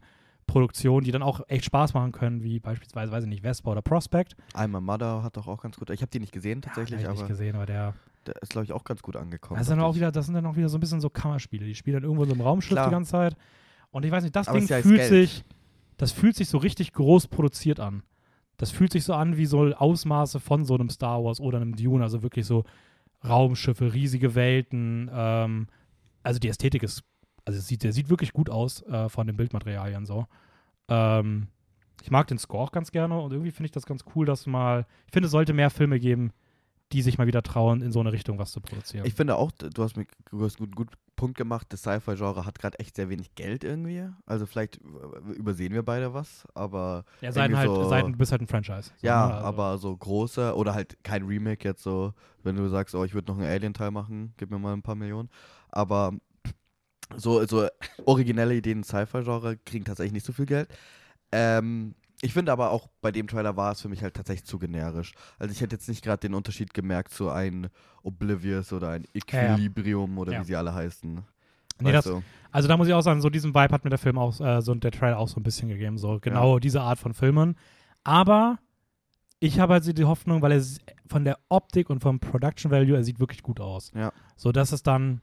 Produktionen, 0.51 1.03
die 1.05 1.11
dann 1.11 1.23
auch 1.23 1.41
echt 1.47 1.65
Spaß 1.65 1.93
machen 1.93 2.11
können, 2.11 2.43
wie 2.43 2.59
beispielsweise, 2.59 3.11
weiß 3.11 3.23
ich 3.23 3.29
nicht, 3.29 3.41
Vespa 3.41 3.71
oder 3.71 3.81
Prospect. 3.81 4.35
I'm 4.53 4.75
a 4.75 4.81
Mother 4.81 5.23
hat 5.23 5.37
doch 5.37 5.47
auch 5.47 5.61
ganz 5.61 5.77
gut. 5.77 5.89
Ich 5.89 6.01
habe 6.01 6.11
die 6.11 6.19
nicht 6.19 6.33
gesehen 6.33 6.61
tatsächlich, 6.61 7.01
ja, 7.01 7.07
hab 7.07 7.13
ich 7.15 7.19
aber 7.19 7.27
nicht 7.29 7.37
gesehen, 7.37 7.55
aber 7.55 7.65
der 7.65 7.93
der 8.27 8.35
ist, 8.41 8.51
glaube 8.51 8.65
ich, 8.65 8.73
auch 8.73 8.83
ganz 8.83 9.01
gut 9.01 9.15
angekommen. 9.15 9.57
Das 9.57 9.67
sind, 9.67 9.77
dann 9.77 9.85
auch 9.85 9.95
wieder, 9.95 10.11
das 10.11 10.25
sind 10.25 10.35
dann 10.35 10.45
auch 10.45 10.55
wieder 10.55 10.69
so 10.69 10.77
ein 10.77 10.79
bisschen 10.79 11.01
so 11.01 11.09
Kammerspiele. 11.09 11.65
Die 11.65 11.75
spielen 11.75 11.95
dann 11.95 12.03
irgendwo 12.03 12.25
so 12.25 12.33
einem 12.33 12.41
Raumschiff 12.41 12.73
Klar. 12.75 12.87
die 12.87 12.91
ganze 12.91 13.11
Zeit. 13.11 13.35
Und 13.89 14.05
ich 14.05 14.11
weiß 14.11 14.23
nicht, 14.23 14.35
das 14.35 14.47
Aber 14.47 14.59
Ding 14.59 14.67
jetzt 14.67 14.83
fühlt 14.83 14.97
Geld. 14.97 15.09
sich, 15.09 15.43
das 15.97 16.11
fühlt 16.11 16.35
sich 16.35 16.47
so 16.47 16.57
richtig 16.59 16.93
groß 16.93 17.27
produziert 17.27 17.79
an. 17.79 18.03
Das 18.57 18.69
fühlt 18.69 18.91
sich 18.91 19.03
so 19.05 19.13
an 19.13 19.37
wie 19.37 19.47
so 19.47 19.73
Ausmaße 19.73 20.39
von 20.39 20.65
so 20.65 20.75
einem 20.75 20.89
Star 20.89 21.23
Wars 21.23 21.39
oder 21.39 21.59
einem 21.59 21.75
Dune. 21.75 22.03
Also 22.03 22.21
wirklich 22.21 22.45
so 22.45 22.63
Raumschiffe, 23.27 23.93
riesige 23.93 24.35
Welten. 24.35 25.09
Ähm, 25.11 25.67
also 26.21 26.39
die 26.39 26.49
Ästhetik 26.49 26.83
ist, 26.83 27.03
also 27.45 27.59
es 27.59 27.67
sieht, 27.67 27.83
der 27.83 27.93
sieht 27.93 28.09
wirklich 28.09 28.33
gut 28.33 28.49
aus 28.49 28.81
äh, 28.83 29.09
von 29.09 29.27
den 29.27 29.37
Bildmaterialien 29.37 30.05
so. 30.05 30.27
Ähm, 30.87 31.47
ich 32.03 32.11
mag 32.11 32.27
den 32.27 32.37
Score 32.37 32.63
auch 32.63 32.71
ganz 32.71 32.91
gerne 32.91 33.19
und 33.19 33.31
irgendwie 33.31 33.51
finde 33.51 33.65
ich 33.67 33.71
das 33.71 33.85
ganz 33.85 34.03
cool, 34.15 34.25
dass 34.25 34.45
mal, 34.47 34.85
ich 35.07 35.13
finde, 35.13 35.25
es 35.27 35.31
sollte 35.31 35.53
mehr 35.53 35.69
Filme 35.69 35.99
geben, 35.99 36.31
die 36.91 37.01
sich 37.01 37.17
mal 37.17 37.27
wieder 37.27 37.41
trauen, 37.43 37.81
in 37.81 37.91
so 37.91 37.99
eine 37.99 38.11
Richtung 38.11 38.37
was 38.37 38.51
zu 38.51 38.59
produzieren. 38.59 39.05
Ich 39.05 39.13
finde 39.13 39.35
auch, 39.37 39.51
du 39.51 39.83
hast, 39.83 39.95
mir, 39.95 40.05
du 40.29 40.43
hast 40.43 40.59
einen 40.59 40.71
guten 40.71 40.95
Punkt 41.15 41.37
gemacht, 41.37 41.67
das 41.69 41.81
Sci-Fi-Genre 41.81 42.45
hat 42.45 42.59
gerade 42.59 42.79
echt 42.79 42.95
sehr 42.95 43.07
wenig 43.09 43.33
Geld 43.35 43.63
irgendwie. 43.63 44.09
Also 44.25 44.45
vielleicht 44.45 44.79
übersehen 45.35 45.73
wir 45.73 45.83
beide 45.83 46.13
was, 46.13 46.45
aber 46.55 47.05
Ja, 47.21 47.31
sei 47.31 47.47
halt, 47.49 47.71
so- 47.71 47.83
sei, 47.87 48.01
du 48.01 48.11
bist 48.17 48.31
halt 48.31 48.41
ein 48.41 48.47
Franchise. 48.47 48.91
So, 48.97 49.07
ja, 49.07 49.27
ne? 49.27 49.33
Also, 49.35 49.45
aber 49.47 49.77
so 49.77 49.95
große 49.95 50.55
oder 50.55 50.73
halt 50.73 50.97
kein 51.03 51.23
Remake 51.23 51.65
jetzt 51.67 51.83
so, 51.83 52.13
wenn 52.43 52.55
du 52.55 52.67
sagst, 52.67 52.95
oh, 52.95 53.05
ich 53.05 53.13
würde 53.13 53.31
noch 53.31 53.37
einen 53.39 53.47
Alien-Teil 53.47 53.91
machen, 53.91 54.33
gib 54.37 54.49
mir 54.49 54.59
mal 54.59 54.73
ein 54.73 54.81
paar 54.81 54.95
Millionen. 54.95 55.29
Aber 55.69 56.13
so, 57.17 57.45
so 57.45 57.67
originelle 58.05 58.55
Ideen 58.55 58.79
im 58.79 58.83
Sci-Fi-Genre 58.83 59.57
kriegen 59.65 59.85
tatsächlich 59.85 60.13
nicht 60.13 60.25
so 60.25 60.33
viel 60.33 60.45
Geld. 60.45 60.69
Ähm, 61.31 61.95
ich 62.21 62.33
finde 62.33 62.51
aber 62.51 62.69
auch 62.71 62.87
bei 63.01 63.11
dem 63.11 63.27
Trailer 63.27 63.57
war 63.57 63.71
es 63.71 63.81
für 63.81 63.89
mich 63.89 64.03
halt 64.03 64.13
tatsächlich 64.13 64.45
zu 64.45 64.59
generisch. 64.59 65.13
Also 65.39 65.51
ich 65.53 65.61
hätte 65.61 65.75
jetzt 65.75 65.89
nicht 65.89 66.03
gerade 66.03 66.19
den 66.19 66.33
Unterschied 66.35 66.73
gemerkt 66.73 67.13
zu 67.13 67.29
ein 67.29 67.67
Oblivious 68.03 68.71
oder 68.73 68.89
ein 68.89 69.05
Ja, 69.13 69.41
ja. 69.41 69.53
Equilibrium 69.53 70.17
oder 70.17 70.33
Ja. 70.33 70.39
wie 70.41 70.45
sie 70.45 70.55
alle 70.55 70.73
heißen. 70.73 71.21
Nee, 71.79 71.91
das, 71.91 72.07
also 72.51 72.67
da 72.67 72.77
muss 72.77 72.87
ich 72.87 72.93
auch 72.93 73.01
sagen, 73.01 73.21
so 73.21 73.29
diesen 73.31 73.55
Vibe 73.55 73.73
hat 73.73 73.83
mir 73.83 73.89
der 73.89 73.97
Film 73.97 74.19
auch, 74.19 74.39
äh, 74.39 74.61
so 74.61 74.75
der 74.75 74.91
Trailer 74.91 75.17
auch 75.17 75.27
so 75.27 75.39
ein 75.39 75.43
bisschen 75.43 75.67
gegeben. 75.67 75.97
So 75.97 76.19
genau 76.21 76.59
diese 76.59 76.81
Art 76.81 76.99
von 76.99 77.15
Filmen. 77.15 77.55
Aber 78.03 78.59
ich 79.39 79.59
habe 79.59 79.73
halt 79.73 79.83
so 79.83 79.91
die 79.91 80.05
Hoffnung, 80.05 80.43
weil 80.43 80.51
er 80.51 80.63
von 81.07 81.23
der 81.23 81.39
Optik 81.49 81.89
und 81.89 82.01
vom 82.01 82.19
Production 82.19 82.69
Value, 82.69 82.95
er 82.95 83.03
sieht 83.03 83.19
wirklich 83.19 83.41
gut 83.41 83.59
aus. 83.59 83.91
Ja. 83.95 84.11
So 84.35 84.51
dass 84.51 84.71
es 84.71 84.83
dann 84.83 85.21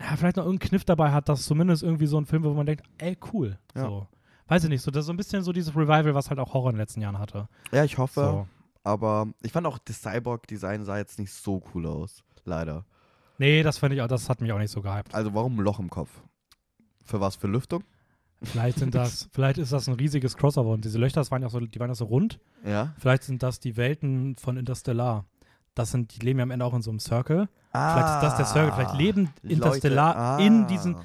ja, 0.00 0.16
vielleicht 0.16 0.36
noch 0.36 0.44
irgendeinen 0.44 0.70
Kniff 0.70 0.84
dabei 0.84 1.10
hat, 1.12 1.28
dass 1.28 1.44
zumindest 1.44 1.82
irgendwie 1.82 2.06
so 2.06 2.18
ein 2.18 2.26
Film, 2.26 2.44
wo 2.44 2.52
man 2.54 2.66
denkt, 2.66 2.84
ey, 2.98 3.16
cool. 3.32 3.58
Ja. 3.74 3.82
So. 3.82 4.06
Weiß 4.46 4.64
ich 4.64 4.70
nicht, 4.70 4.82
so 4.82 4.90
das 4.90 5.00
ist 5.00 5.06
so 5.06 5.12
ein 5.12 5.16
bisschen 5.16 5.42
so 5.42 5.52
dieses 5.52 5.74
Revival, 5.74 6.14
was 6.14 6.30
halt 6.30 6.40
auch 6.40 6.54
Horror 6.54 6.70
in 6.70 6.76
den 6.76 6.80
letzten 6.80 7.00
Jahren 7.00 7.18
hatte. 7.18 7.48
Ja, 7.72 7.84
ich 7.84 7.98
hoffe. 7.98 8.20
So. 8.20 8.48
Aber 8.84 9.28
ich 9.42 9.52
fand 9.52 9.66
auch 9.66 9.78
das 9.78 10.00
Cyborg-Design 10.00 10.84
sah 10.84 10.96
jetzt 10.96 11.18
nicht 11.18 11.32
so 11.32 11.62
cool 11.74 11.86
aus. 11.86 12.22
Leider. 12.44 12.86
Nee, 13.36 13.62
das 13.62 13.78
fand 13.78 13.92
ich 13.92 14.00
auch, 14.00 14.08
das 14.08 14.28
hat 14.28 14.40
mich 14.40 14.52
auch 14.52 14.58
nicht 14.58 14.70
so 14.70 14.80
gehypt. 14.80 15.14
Also 15.14 15.34
warum 15.34 15.58
ein 15.58 15.62
Loch 15.62 15.78
im 15.78 15.90
Kopf? 15.90 16.10
Für 17.04 17.20
was? 17.20 17.36
Für 17.36 17.46
Lüftung? 17.46 17.84
Vielleicht 18.42 18.78
sind 18.78 18.94
das, 18.94 19.28
vielleicht 19.32 19.58
ist 19.58 19.72
das 19.72 19.88
ein 19.88 19.94
riesiges 19.94 20.36
Crossover 20.36 20.70
und 20.70 20.84
diese 20.84 20.98
Löcher, 20.98 21.20
das 21.20 21.30
waren 21.30 21.42
ja 21.42 21.48
so, 21.48 21.60
die 21.60 21.80
waren 21.80 21.90
ja 21.90 21.94
so 21.94 22.06
rund. 22.06 22.40
Ja. 22.64 22.94
Vielleicht 22.98 23.24
sind 23.24 23.42
das 23.42 23.60
die 23.60 23.76
Welten 23.76 24.36
von 24.36 24.56
Interstellar. 24.56 25.26
Das 25.78 25.92
sind, 25.92 26.14
die 26.14 26.24
leben 26.26 26.38
ja 26.40 26.42
am 26.42 26.50
Ende 26.50 26.64
auch 26.64 26.74
in 26.74 26.82
so 26.82 26.90
einem 26.90 26.98
Circle. 26.98 27.48
Vielleicht 27.70 28.08
ist 28.08 28.20
das 28.22 28.36
der 28.36 28.46
Circle. 28.46 28.72
Vielleicht 28.72 28.94
leben 28.96 29.30
Interstellar 29.44 30.16
Ah. 30.16 30.38
in 30.38 30.66
diesen, 30.66 30.96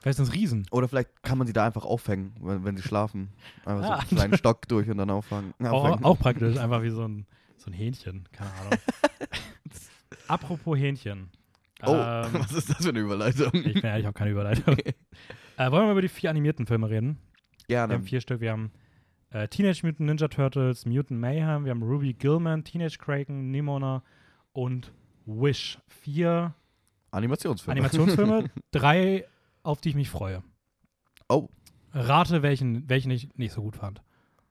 vielleicht 0.00 0.16
sind 0.16 0.26
es 0.28 0.34
Riesen. 0.34 0.66
Oder 0.72 0.88
vielleicht 0.88 1.22
kann 1.22 1.38
man 1.38 1.46
sie 1.46 1.52
da 1.52 1.64
einfach 1.66 1.84
aufhängen, 1.84 2.34
wenn, 2.40 2.64
wenn 2.64 2.76
sie 2.76 2.82
schlafen. 2.82 3.28
Einfach 3.64 3.84
so 3.86 3.90
Ah. 3.92 3.96
einen 4.00 4.08
kleinen 4.08 4.36
Stock 4.36 4.66
durch 4.68 4.88
und 4.90 4.98
dann 4.98 5.10
auffangen. 5.10 5.54
Auch, 5.64 6.02
auch 6.02 6.18
praktisch, 6.18 6.56
einfach 6.58 6.82
wie 6.82 6.90
so 6.90 7.06
ein, 7.06 7.26
so 7.56 7.70
ein 7.70 7.72
Hähnchen. 7.72 8.24
Keine 8.32 8.50
Ahnung. 8.50 8.72
Apropos 10.28 10.76
Hähnchen. 10.78 11.30
Oh, 11.82 11.94
Ähm, 11.94 12.28
was 12.32 12.52
ist 12.52 12.68
das 12.70 12.78
für 12.82 12.88
eine 12.90 13.00
Überleitung? 13.00 13.50
ich 13.54 13.74
bin 13.74 13.84
ehrlich, 13.84 14.00
ich 14.00 14.06
habe 14.06 14.12
keine 14.18 14.30
Überleitung. 14.30 14.76
äh, 14.76 15.70
wollen 15.70 15.86
wir 15.86 15.92
über 15.92 16.02
die 16.02 16.08
vier 16.08 16.30
animierten 16.30 16.66
Filme 16.66 16.90
reden? 16.90 17.18
Wir 17.66 17.76
Gerne. 17.76 17.94
haben 17.94 18.02
vier 18.02 18.20
Stück. 18.20 18.40
Wir 18.40 18.52
haben 18.52 18.70
äh, 19.30 19.48
Teenage 19.48 19.80
Mutant 19.84 20.00
Ninja 20.08 20.28
Turtles, 20.28 20.86
Mutant 20.86 21.20
Mayhem, 21.20 21.64
wir 21.64 21.70
haben 21.70 21.82
Ruby 21.82 22.12
Gilman, 22.14 22.64
Teenage 22.64 22.98
Kraken, 22.98 23.50
Nimona 23.50 24.02
und 24.52 24.92
Wish. 25.26 25.78
Vier 25.88 26.54
Animationsfilme. 27.12 27.72
Animationsfilme, 27.80 28.50
drei, 28.70 29.26
auf 29.62 29.80
die 29.80 29.90
ich 29.90 29.94
mich 29.94 30.10
freue. 30.10 30.42
Oh, 31.28 31.48
Rate, 31.92 32.42
welchen, 32.42 32.88
welchen 32.88 33.10
ich 33.10 33.34
nicht 33.36 33.52
so 33.52 33.62
gut 33.62 33.76
fand. 33.76 34.02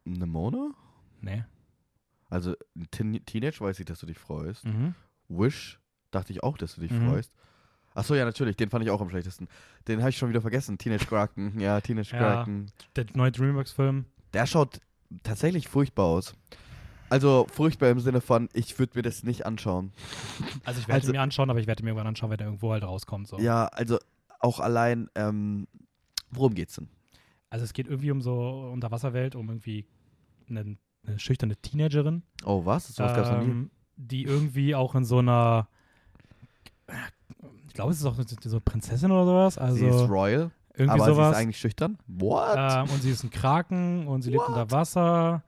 eine 0.05 0.25
Mona? 0.25 0.71
Nee. 1.21 1.43
Also 2.29 2.53
Teen 2.91 3.23
Teenage 3.25 3.59
weiß 3.61 3.79
ich, 3.79 3.85
dass 3.85 3.99
du 3.99 4.05
dich 4.05 4.17
freust. 4.19 4.65
Mhm. 4.65 4.93
Wish 5.29 5.79
Dachte 6.11 6.33
ich 6.33 6.41
auch, 6.43 6.57
dass 6.57 6.73
du 6.75 6.81
dich 6.81 6.91
Mhm. 6.91 7.07
freust. 7.09 7.33
Achso, 7.93 8.15
ja, 8.15 8.25
natürlich. 8.25 8.55
Den 8.55 8.69
fand 8.69 8.83
ich 8.83 8.89
auch 8.91 8.99
am 9.01 9.09
schlechtesten. 9.09 9.47
Den 9.87 9.99
habe 9.99 10.09
ich 10.09 10.17
schon 10.17 10.29
wieder 10.29 10.41
vergessen. 10.41 10.77
Teenage 10.77 11.05
Kraken. 11.05 11.59
Ja, 11.59 11.79
Teenage 11.81 12.11
Ja. 12.13 12.19
Kraken. 12.19 12.71
Der 12.95 13.05
neue 13.13 13.31
Dreamworks-Film. 13.31 14.05
Der 14.33 14.45
schaut 14.45 14.79
tatsächlich 15.23 15.67
furchtbar 15.67 16.05
aus. 16.05 16.33
Also 17.09 17.47
furchtbar 17.51 17.89
im 17.89 17.99
Sinne 17.99 18.21
von, 18.21 18.49
ich 18.53 18.77
würde 18.77 18.93
mir 18.97 19.01
das 19.01 19.23
nicht 19.23 19.45
anschauen. 19.45 19.91
Also 20.63 20.79
ich 20.81 20.87
werde 20.87 21.01
Also- 21.01 21.11
mir 21.11 21.21
anschauen, 21.21 21.49
aber 21.49 21.59
ich 21.59 21.65
werde 21.67 21.83
mir 21.83 21.89
irgendwann 21.89 22.07
anschauen, 22.07 22.29
wenn 22.29 22.37
der 22.37 22.47
irgendwo 22.47 22.71
halt 22.71 22.83
rauskommt. 22.83 23.27
So. 23.27 23.39
Ja, 23.39 23.65
also 23.67 23.97
auch 24.39 24.59
allein, 24.59 25.09
ähm, 25.15 25.67
worum 26.31 26.53
geht's 26.53 26.75
denn? 26.75 26.87
Also 27.49 27.65
es 27.65 27.73
geht 27.73 27.87
irgendwie 27.87 28.11
um 28.11 28.21
so 28.21 28.69
Unterwasserwelt, 28.71 29.35
um 29.35 29.49
irgendwie 29.49 29.87
eine, 30.49 30.77
eine 31.07 31.17
schüchterne 31.19 31.55
Teenagerin, 31.57 32.21
Oh, 32.45 32.63
was? 32.65 32.89
So 32.89 33.03
was 33.03 33.15
gab's 33.15 33.29
noch 33.31 33.39
nie. 33.41 33.45
ähm, 33.49 33.71
die 33.97 34.23
irgendwie 34.23 34.75
auch 34.75 34.93
in 34.93 35.03
so 35.03 35.17
einer, 35.17 35.67
ich 37.67 37.73
glaube, 37.73 37.91
es 37.91 37.99
ist 37.99 38.05
auch 38.05 38.15
so 38.15 38.49
eine 38.51 38.61
Prinzessin 38.61 39.11
oder 39.11 39.25
sowas. 39.25 39.57
Also 39.57 39.77
sie 39.77 39.87
ist 39.87 40.09
royal, 40.09 40.51
irgendwie 40.79 40.99
aber 41.01 41.05
sie 41.11 41.15
sowas. 41.15 41.31
ist 41.31 41.37
eigentlich 41.37 41.57
schüchtern. 41.57 41.97
What? 42.07 42.55
ähm, 42.57 42.89
und 42.89 43.01
sie 43.01 43.11
ist 43.11 43.23
ein 43.23 43.29
Kraken 43.29 44.07
und 44.07 44.21
sie 44.23 44.29
lebt 44.31 44.41
What? 44.41 44.49
unter 44.49 44.71
Wasser 44.71 45.43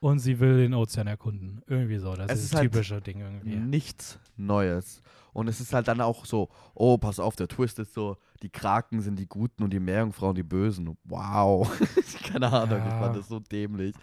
und 0.00 0.18
sie 0.18 0.40
will 0.40 0.58
den 0.58 0.74
Ozean 0.74 1.06
erkunden. 1.06 1.62
Irgendwie 1.66 1.98
so. 1.98 2.14
Das 2.14 2.30
Es 2.30 2.42
ist 2.44 2.52
das 2.52 2.60
halt 2.60 2.72
typische 2.72 3.00
Ding 3.00 3.20
irgendwie. 3.20 3.56
Nichts 3.56 4.18
Neues. 4.36 5.02
Und 5.32 5.48
es 5.48 5.60
ist 5.60 5.74
halt 5.74 5.86
dann 5.88 6.00
auch 6.00 6.24
so, 6.24 6.48
oh, 6.74 6.96
pass 6.96 7.20
auf, 7.20 7.36
der 7.36 7.46
Twist 7.48 7.78
ist 7.78 7.92
so, 7.92 8.16
die 8.42 8.48
Kraken 8.48 9.02
sind 9.02 9.18
die 9.18 9.26
Guten 9.26 9.62
und 9.64 9.70
die 9.72 9.80
Meerjungfrauen 9.80 10.34
die 10.34 10.42
Bösen. 10.42 10.96
Wow. 11.04 11.70
Keine 12.32 12.50
Ahnung, 12.50 12.78
ich 12.78 12.84
Ja. 12.92 12.98
fand 13.00 13.16
das 13.16 13.28
so 13.28 13.38
dämlich. 13.40 13.94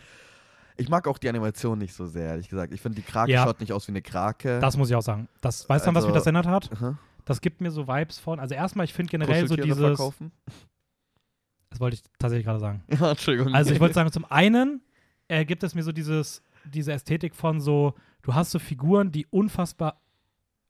Ich 0.77 0.89
mag 0.89 1.07
auch 1.07 1.17
die 1.19 1.29
Animation 1.29 1.77
nicht 1.77 1.93
so 1.93 2.05
sehr, 2.07 2.29
ehrlich 2.29 2.49
gesagt. 2.49 2.73
Ich 2.73 2.81
finde, 2.81 2.95
die 2.95 3.01
Krake 3.03 3.31
Ja. 3.31 3.43
schaut 3.43 3.59
nicht 3.59 3.71
aus 3.73 3.87
wie 3.87 3.91
eine 3.91 4.01
Krake. 4.01 4.59
Das 4.59 4.75
muss 4.77 4.89
ich 4.89 4.95
auch 4.95 5.01
sagen. 5.03 5.27
Das, 5.41 5.67
weißt 5.69 5.85
du, 5.85 5.89
an 5.89 5.95
was 5.95 6.03
Also- 6.03 6.07
mich 6.09 6.15
das 6.17 6.25
erinnert 6.25 6.47
hat? 6.47 6.71
Aha. 6.73 6.97
Das 7.25 7.41
gibt 7.41 7.61
mir 7.61 7.71
so 7.71 7.87
Vibes 7.87 8.19
von, 8.19 8.39
also 8.39 8.55
erstmal, 8.55 8.85
ich 8.85 8.93
finde 8.93 9.11
generell 9.11 9.47
so 9.47 9.55
dieses, 9.55 9.77
verkaufen? 9.77 10.31
das 11.69 11.79
wollte 11.79 11.95
ich 11.95 12.03
tatsächlich 12.19 12.45
gerade 12.45 12.59
sagen. 12.59 12.83
Ja, 12.99 13.11
Entschuldigung. 13.11 13.53
Also 13.53 13.73
ich 13.73 13.79
wollte 13.79 13.95
sagen, 13.95 14.11
zum 14.11 14.25
einen 14.25 14.81
äh, 15.27 15.45
gibt 15.45 15.63
es 15.63 15.75
mir 15.75 15.83
so 15.83 15.91
dieses, 15.91 16.43
diese 16.65 16.91
Ästhetik 16.91 17.35
von 17.35 17.59
so, 17.61 17.93
du 18.21 18.33
hast 18.33 18.51
so 18.51 18.59
Figuren, 18.59 19.11
die 19.11 19.25
unfassbar 19.27 20.01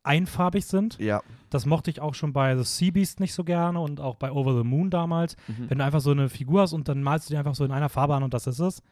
einfarbig 0.03 0.65
sind. 0.65 0.99
Ja. 0.99 1.21
Das 1.49 1.65
mochte 1.65 1.89
ich 1.89 2.01
auch 2.01 2.13
schon 2.13 2.33
bei 2.33 2.55
The 2.57 2.63
Sea 2.63 2.91
Beast 2.91 3.19
nicht 3.19 3.33
so 3.33 3.43
gerne 3.43 3.79
und 3.79 3.99
auch 3.99 4.15
bei 4.15 4.31
Over 4.31 4.57
the 4.57 4.63
Moon 4.63 4.89
damals. 4.89 5.35
Mhm. 5.47 5.69
Wenn 5.69 5.77
du 5.77 5.83
einfach 5.83 6.01
so 6.01 6.11
eine 6.11 6.29
Figur 6.29 6.61
hast 6.61 6.73
und 6.73 6.87
dann 6.87 7.01
malst 7.01 7.29
du 7.29 7.33
die 7.33 7.37
einfach 7.37 7.55
so 7.55 7.63
in 7.63 7.71
einer 7.71 7.89
Farbe 7.89 8.13
an 8.15 8.23
und 8.23 8.33
das 8.33 8.47
ist 8.47 8.59
es. 8.59 8.83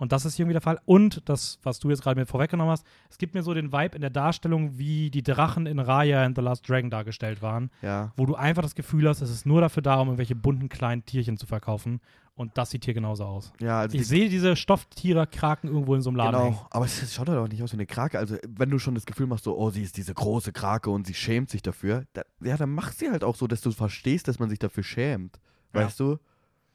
Und 0.00 0.12
das 0.12 0.24
ist 0.24 0.34
hier 0.34 0.44
irgendwie 0.44 0.54
der 0.54 0.62
Fall. 0.62 0.80
Und 0.86 1.22
das, 1.28 1.58
was 1.62 1.78
du 1.78 1.90
jetzt 1.90 2.02
gerade 2.02 2.18
mir 2.18 2.24
vorweggenommen 2.26 2.72
hast, 2.72 2.84
es 3.10 3.18
gibt 3.18 3.34
mir 3.34 3.42
so 3.42 3.52
den 3.54 3.70
Vibe 3.70 3.94
in 3.94 4.00
der 4.00 4.10
Darstellung, 4.10 4.78
wie 4.78 5.10
die 5.10 5.22
Drachen 5.22 5.66
in 5.66 5.78
Raya 5.78 6.24
and 6.24 6.34
the 6.36 6.42
Last 6.42 6.66
Dragon 6.68 6.88
dargestellt 6.90 7.42
waren, 7.42 7.70
Ja. 7.82 8.12
wo 8.16 8.24
du 8.26 8.34
einfach 8.34 8.62
das 8.62 8.74
Gefühl 8.74 9.06
hast, 9.08 9.20
es 9.20 9.30
ist 9.30 9.44
nur 9.46 9.60
dafür 9.60 9.82
da, 9.82 9.96
um 10.00 10.08
irgendwelche 10.08 10.34
bunten 10.34 10.68
kleinen 10.70 11.04
Tierchen 11.04 11.36
zu 11.36 11.46
verkaufen. 11.46 12.00
Und 12.34 12.56
das 12.56 12.70
sieht 12.70 12.86
hier 12.86 12.94
genauso 12.94 13.24
aus. 13.24 13.52
Ja, 13.60 13.80
also 13.80 13.94
Ich 13.94 14.00
die, 14.00 14.04
sehe 14.08 14.28
diese 14.30 14.56
Stofftiere 14.56 15.26
kraken 15.26 15.68
irgendwo 15.68 15.94
in 15.94 16.00
so 16.00 16.08
einem 16.08 16.16
Laden. 16.16 16.40
hängen. 16.40 16.54
Genau, 16.54 16.66
aber 16.70 16.86
es 16.86 17.14
schaut 17.14 17.28
halt 17.28 17.38
auch 17.38 17.48
nicht 17.48 17.62
aus 17.62 17.72
wie 17.72 17.76
eine 17.76 17.84
Krake. 17.84 18.18
Also, 18.18 18.36
wenn 18.48 18.70
du 18.70 18.78
schon 18.78 18.94
das 18.94 19.04
Gefühl 19.04 19.26
machst, 19.26 19.44
so, 19.44 19.58
oh, 19.58 19.68
sie 19.68 19.82
ist 19.82 19.98
diese 19.98 20.14
große 20.14 20.52
Krake 20.52 20.88
und 20.88 21.06
sie 21.06 21.12
schämt 21.12 21.50
sich 21.50 21.60
dafür, 21.60 22.06
da, 22.14 22.22
ja, 22.40 22.56
dann 22.56 22.70
mach 22.70 22.92
sie 22.92 23.10
halt 23.10 23.22
auch 23.24 23.36
so, 23.36 23.46
dass 23.46 23.60
du 23.60 23.70
verstehst, 23.72 24.26
dass 24.28 24.38
man 24.38 24.48
sich 24.48 24.58
dafür 24.58 24.82
schämt. 24.82 25.38
Ja. 25.74 25.80
Weißt 25.84 26.00
du? 26.00 26.16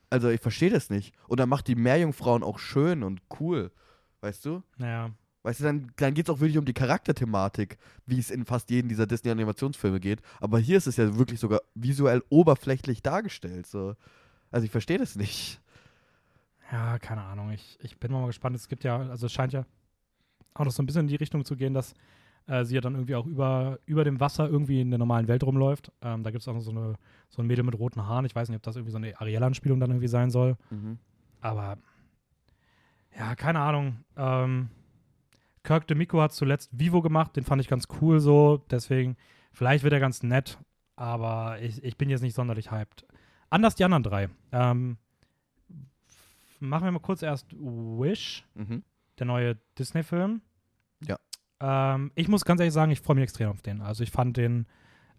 Also, 0.10 0.30
ich 0.30 0.42
verstehe 0.42 0.70
das 0.70 0.90
nicht. 0.90 1.14
Und 1.28 1.40
dann 1.40 1.50
macht 1.50 1.68
die 1.68 1.76
Meerjungfrauen 1.76 2.44
auch 2.44 2.60
schön 2.60 3.04
und 3.04 3.22
cool. 3.40 3.72
Weißt 4.22 4.46
du? 4.46 4.64
Naja. 4.78 5.12
Weißt 5.44 5.60
du, 5.60 5.66
dann, 5.66 5.92
dann 5.98 6.14
geht 6.14 6.28
es 6.28 6.34
auch 6.34 6.40
wirklich 6.40 6.58
um 6.58 6.66
die 6.66 6.74
Charakterthematik, 6.74 7.78
wie 8.06 8.18
es 8.18 8.32
in 8.32 8.46
fast 8.46 8.70
jedem 8.72 8.90
dieser 8.90 9.06
Disney-Animationsfilme 9.06 10.00
geht. 10.00 10.22
Aber 10.40 10.58
hier 10.58 10.78
ist 10.78 10.88
es 10.88 10.98
ja 10.98 11.18
wirklich 11.18 11.40
sogar 11.40 11.62
visuell 11.76 12.24
oberflächlich 12.30 13.04
dargestellt. 13.04 13.68
So. 13.68 13.96
Also, 14.52 14.66
ich 14.66 14.72
verstehe 14.72 14.98
das 14.98 15.16
nicht. 15.16 15.62
Ja, 16.72 16.98
keine 17.00 17.22
Ahnung. 17.22 17.52
Ich, 17.52 17.78
ich 17.82 18.00
bin 18.00 18.12
mal 18.12 18.26
gespannt. 18.26 18.56
Es 18.56 18.68
gibt 18.68 18.84
ja, 18.84 18.98
also 18.98 19.28
es 19.28 19.34
scheint 19.34 19.54
ja 19.54 19.66
auch 20.56 20.66
noch 20.66 20.72
so 20.72 20.82
ein 20.82 20.86
bisschen 20.86 21.02
in 21.02 21.08
die 21.08 21.16
Richtung 21.16 21.46
zu 21.46 21.56
gehen, 21.56 21.74
dass 21.74 21.94
äh, 22.48 22.64
sie 22.66 22.76
ja 22.76 22.82
dann 22.82 22.94
irgendwie 22.96 23.16
auch 23.16 23.26
über, 23.26 23.80
über 23.86 24.04
dem 24.04 24.20
Wasser 24.20 24.48
irgendwie 24.50 24.82
in 24.82 24.90
der 24.92 25.00
normalen 25.00 25.28
Welt 25.28 25.44
rumläuft. 25.44 25.92
Ähm, 26.02 26.24
da 26.24 26.32
gibt 26.32 26.42
es 26.42 26.48
auch 26.48 26.54
noch 26.54 26.62
so, 26.62 26.72
eine, 26.72 26.96
so 27.30 27.42
ein 27.42 27.48
Mädel 27.48 27.64
mit 27.64 27.78
roten 27.78 28.06
Haaren. 28.06 28.26
Ich 28.26 28.36
weiß 28.36 28.50
nicht, 28.50 28.58
ob 28.58 28.64
das 28.64 28.76
irgendwie 28.76 28.92
so 28.92 28.98
eine 28.98 29.20
Ariel-Anspielung 29.20 29.80
dann 29.80 29.92
irgendwie 29.92 30.08
sein 30.08 30.30
soll. 30.30 30.58
Mhm. 30.70 30.98
Aber 31.42 31.78
ja, 33.18 33.36
keine 33.36 33.60
Ahnung. 33.60 33.98
Ähm, 34.18 34.70
Kirk 35.64 35.88
DeMico 35.88 36.22
hat 36.22 36.34
zuletzt 36.34 36.70
Vivo 36.78 37.02
gemacht, 37.02 37.36
den 37.36 37.44
fand 37.44 37.62
ich 37.62 37.68
ganz 37.68 37.88
cool 38.02 38.20
so. 38.20 38.64
Deswegen, 38.70 39.16
vielleicht 39.52 39.84
wird 39.84 39.94
er 39.94 40.00
ganz 40.00 40.22
nett, 40.22 40.60
aber 40.96 41.60
ich, 41.62 41.84
ich 41.84 41.98
bin 41.98 42.10
jetzt 42.10 42.22
nicht 42.22 42.36
sonderlich 42.36 42.72
hyped. 42.72 43.06
Anders 43.50 43.76
die 43.76 43.84
anderen 43.86 44.04
drei. 44.04 44.30
Ähm, 44.52 44.98
machen 46.60 46.86
wir 46.86 46.92
mal 46.92 47.00
kurz 47.00 47.22
erst 47.22 47.48
Wish, 47.54 48.46
Mhm. 48.54 48.84
der 49.18 49.26
neue 49.26 49.58
Disney-Film. 49.80 50.42
Ja. 51.08 51.18
Ähm, 51.60 52.12
ich 52.16 52.28
muss 52.28 52.46
ganz 52.46 52.60
ehrlich 52.60 52.74
sagen, 52.74 52.92
ich 52.92 53.02
freue 53.02 53.16
mich 53.16 53.24
extrem 53.24 53.50
auf 53.50 53.62
den. 53.62 53.82
Also 53.82 54.04
ich 54.04 54.12
fand 54.12 54.38
den, 54.38 54.68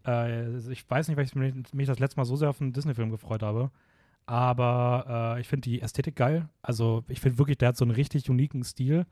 äh, 0.07 0.59
ich 0.71 0.89
weiß 0.89 1.09
nicht, 1.09 1.17
weil 1.17 1.25
ich 1.25 1.35
mich, 1.35 1.87
das 1.87 1.99
letzte 1.99 2.19
Mal 2.19 2.25
so 2.25 2.37
sehr 2.37 2.51
auf 2.51 2.61
einen 2.61 2.73
Disney-Film 2.73 3.11
gefreut 3.11 3.43
habe. 3.43 3.71
Aber 4.27 5.35
äh, 5.37 5.41
ich 5.41 5.49
finde 5.49 5.69
die 5.69 5.81
Ästhetik 5.81 6.17
geil. 6.17 6.49
Also 6.63 7.05
ich 7.09 7.21
finde 7.21 7.39
wirklich, 7.39 7.59
der 7.59 7.69
hat 7.69 7.77
so 7.77 7.85
einen 7.85 7.95
richtig 7.95 8.29
uniken 8.29 8.65
Stil, 8.65 9.07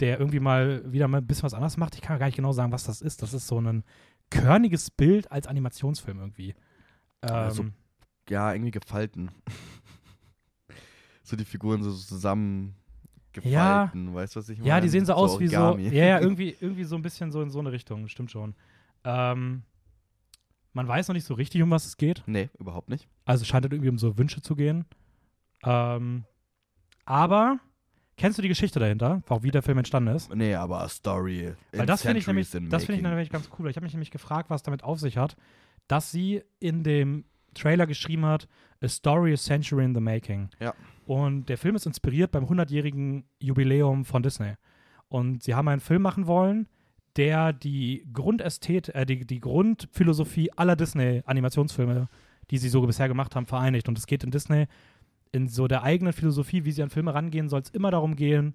der 0.00 0.18
irgendwie 0.20 0.40
mal 0.40 0.90
wieder 0.92 1.08
mal 1.08 1.18
ein 1.18 1.26
bisschen 1.26 1.44
was 1.44 1.54
anderes 1.54 1.78
macht. 1.78 1.94
Ich 1.94 2.02
kann 2.02 2.18
gar 2.18 2.26
nicht 2.26 2.36
genau 2.36 2.52
sagen, 2.52 2.72
was 2.72 2.84
das 2.84 3.00
ist. 3.00 3.22
Das 3.22 3.32
ist 3.32 3.46
so 3.46 3.58
ein 3.60 3.82
körniges 4.30 4.90
Bild 4.90 5.32
als 5.32 5.46
Animationsfilm 5.46 6.18
irgendwie. 6.18 6.54
Ähm, 7.22 7.30
Also, 7.30 7.64
ja, 8.28 8.52
irgendwie 8.52 8.72
gefalten. 8.72 9.30
so 11.22 11.36
die 11.36 11.44
Figuren 11.44 11.82
so 11.82 11.92
zusammen 11.92 12.76
gefalten, 13.42 14.14
weißt 14.14 14.36
du, 14.36 14.40
was 14.40 14.48
ich 14.48 14.58
meine? 14.58 14.68
Ja, 14.68 14.80
die 14.80 14.88
sehen 14.88 15.06
so 15.06 15.14
aus 15.14 15.38
wie 15.40 15.48
so. 15.48 15.54
Ja, 15.54 15.78
ja, 15.78 16.20
irgendwie, 16.20 16.56
irgendwie 16.60 16.84
so 16.84 16.96
ein 16.96 17.02
bisschen 17.02 17.30
so 17.30 17.42
in 17.42 17.50
so 17.50 17.58
eine 17.60 17.72
Richtung, 17.72 18.08
stimmt 18.08 18.30
schon. 18.30 18.54
Ähm, 19.04 19.62
man 20.72 20.88
weiß 20.88 21.08
noch 21.08 21.14
nicht 21.14 21.24
so 21.24 21.34
richtig, 21.34 21.62
um 21.62 21.70
was 21.70 21.86
es 21.86 21.96
geht. 21.96 22.22
Nee, 22.26 22.50
überhaupt 22.58 22.88
nicht. 22.88 23.08
Also 23.24 23.42
es 23.42 23.48
scheint 23.48 23.64
halt 23.64 23.72
irgendwie 23.72 23.88
um 23.88 23.98
so 23.98 24.18
Wünsche 24.18 24.42
zu 24.42 24.54
gehen. 24.54 24.84
Ähm, 25.64 26.24
aber 27.04 27.58
kennst 28.16 28.38
du 28.38 28.42
die 28.42 28.48
Geschichte 28.48 28.78
dahinter, 28.78 29.22
auch 29.28 29.42
wie 29.42 29.50
der 29.50 29.62
Film 29.62 29.78
entstanden 29.78 30.14
ist? 30.14 30.34
Nee, 30.34 30.54
aber 30.54 30.80
a 30.82 30.88
Story. 30.88 31.54
Weil 31.72 31.86
das 31.86 32.02
finde 32.02 32.18
ich 32.18 32.26
nämlich, 32.26 32.50
das 32.50 32.84
finde 32.84 32.96
ich 32.96 33.02
nämlich 33.02 33.30
ganz 33.30 33.48
cool. 33.58 33.70
Ich 33.70 33.76
habe 33.76 33.84
mich 33.84 33.94
nämlich 33.94 34.10
gefragt, 34.10 34.50
was 34.50 34.62
damit 34.62 34.84
auf 34.84 35.00
sich 35.00 35.16
hat, 35.16 35.36
dass 35.88 36.10
sie 36.10 36.42
in 36.60 36.82
dem 36.82 37.24
Trailer 37.56 37.86
geschrieben 37.86 38.24
hat, 38.24 38.48
A 38.82 38.88
Story 38.88 39.32
a 39.32 39.36
Century 39.36 39.84
in 39.84 39.94
the 39.94 40.00
Making. 40.00 40.48
Ja. 40.60 40.74
Und 41.06 41.48
der 41.48 41.58
Film 41.58 41.76
ist 41.76 41.86
inspiriert 41.86 42.32
beim 42.32 42.44
100-jährigen 42.44 43.24
Jubiläum 43.38 44.04
von 44.04 44.22
Disney. 44.22 44.54
Und 45.08 45.42
sie 45.42 45.54
haben 45.54 45.68
einen 45.68 45.80
Film 45.80 46.02
machen 46.02 46.26
wollen, 46.26 46.68
der 47.16 47.52
die 47.52 48.06
Grundästhet, 48.12 48.88
äh, 48.90 49.06
die, 49.06 49.24
die 49.24 49.40
Grundphilosophie 49.40 50.52
aller 50.56 50.76
Disney-Animationsfilme, 50.76 52.08
die 52.50 52.58
sie 52.58 52.68
so 52.68 52.82
bisher 52.82 53.08
gemacht 53.08 53.34
haben, 53.34 53.46
vereinigt. 53.46 53.88
Und 53.88 53.98
es 53.98 54.06
geht 54.06 54.24
in 54.24 54.30
Disney 54.30 54.66
in 55.32 55.48
so 55.48 55.66
der 55.68 55.82
eigenen 55.82 56.12
Philosophie, 56.12 56.64
wie 56.64 56.72
sie 56.72 56.82
an 56.82 56.90
Filme 56.90 57.14
rangehen, 57.14 57.48
soll 57.48 57.60
es 57.60 57.70
immer 57.70 57.90
darum 57.90 58.16
gehen, 58.16 58.54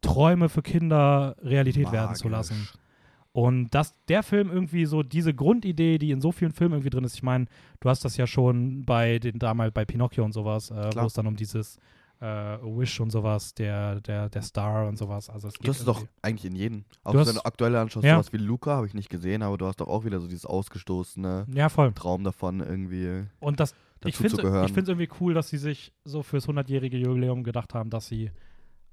Träume 0.00 0.48
für 0.48 0.62
Kinder 0.62 1.36
Realität 1.42 1.90
werden 1.92 2.14
zu 2.14 2.28
lassen. 2.28 2.68
Und 3.38 3.72
dass 3.72 3.94
der 4.06 4.24
Film 4.24 4.50
irgendwie 4.50 4.84
so 4.84 5.04
diese 5.04 5.32
Grundidee, 5.32 5.98
die 5.98 6.10
in 6.10 6.20
so 6.20 6.32
vielen 6.32 6.50
Filmen 6.50 6.74
irgendwie 6.74 6.90
drin 6.90 7.04
ist, 7.04 7.14
ich 7.14 7.22
meine, 7.22 7.44
du 7.78 7.88
hast 7.88 8.04
das 8.04 8.16
ja 8.16 8.26
schon 8.26 8.84
bei 8.84 9.20
den 9.20 9.38
damals 9.38 9.72
bei 9.72 9.84
Pinocchio 9.84 10.24
und 10.24 10.32
sowas, 10.32 10.72
äh, 10.72 10.90
wo 10.96 11.06
es 11.06 11.12
dann 11.12 11.28
um 11.28 11.36
dieses 11.36 11.78
äh, 12.20 12.24
Wish 12.24 12.98
und 12.98 13.10
sowas, 13.12 13.54
der, 13.54 14.00
der, 14.00 14.28
der 14.28 14.42
Star 14.42 14.88
und 14.88 14.98
sowas. 14.98 15.30
Also 15.30 15.46
es 15.46 15.54
geht 15.54 15.68
Du 15.68 15.70
hast 15.70 15.78
es 15.78 15.84
doch 15.84 16.04
eigentlich 16.20 16.46
in 16.46 16.56
jedem. 16.56 16.84
Auch 17.04 17.12
Du 17.12 17.24
wenn 17.24 17.36
du 17.36 17.44
aktuelle 17.44 17.78
anschaust, 17.78 18.04
Ja. 18.04 18.14
sowas 18.14 18.32
wie 18.32 18.38
Luca, 18.38 18.72
habe 18.74 18.88
ich 18.88 18.94
nicht 18.94 19.08
gesehen, 19.08 19.44
aber 19.44 19.56
du 19.56 19.66
hast 19.66 19.76
doch 19.80 19.86
auch 19.86 20.04
wieder 20.04 20.18
so 20.18 20.26
dieses 20.26 20.44
ausgestoßene 20.44 21.46
Ja, 21.54 21.68
voll. 21.68 21.92
Traum 21.92 22.24
davon, 22.24 22.58
irgendwie 22.58 23.24
Und 23.38 23.60
das, 23.60 23.72
ich 24.04 24.16
finde 24.16 24.42
es 24.42 24.88
irgendwie 24.88 25.10
cool, 25.20 25.34
dass 25.34 25.48
sie 25.48 25.58
sich 25.58 25.92
so 26.04 26.24
fürs 26.24 26.48
100-jährige 26.48 26.98
Jubiläum 26.98 27.44
gedacht 27.44 27.72
haben, 27.72 27.90
dass 27.90 28.08
sie 28.08 28.32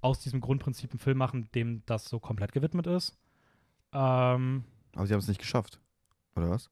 aus 0.02 0.20
diesem 0.20 0.40
Grundprinzip 0.40 0.92
einen 0.92 1.00
Film 1.00 1.18
machen, 1.18 1.50
dem 1.56 1.82
das 1.88 2.06
so 2.06 2.20
komplett 2.20 2.52
gewidmet 2.52 2.86
ist. 2.86 3.18
Ähm, 3.96 4.64
aber 4.96 5.08
sie 5.08 5.14
haben 5.14 5.20
es 5.22 5.28
nicht 5.28 5.40
geschafft. 5.40 5.80
Oder 6.36 6.50
was? 6.50 6.70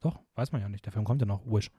doch, 0.00 0.20
weiß 0.34 0.52
man 0.52 0.60
ja 0.60 0.68
nicht. 0.68 0.84
Der 0.84 0.92
Film 0.92 1.04
kommt 1.04 1.20
ja 1.22 1.26
noch. 1.26 1.40
Wish. 1.46 1.70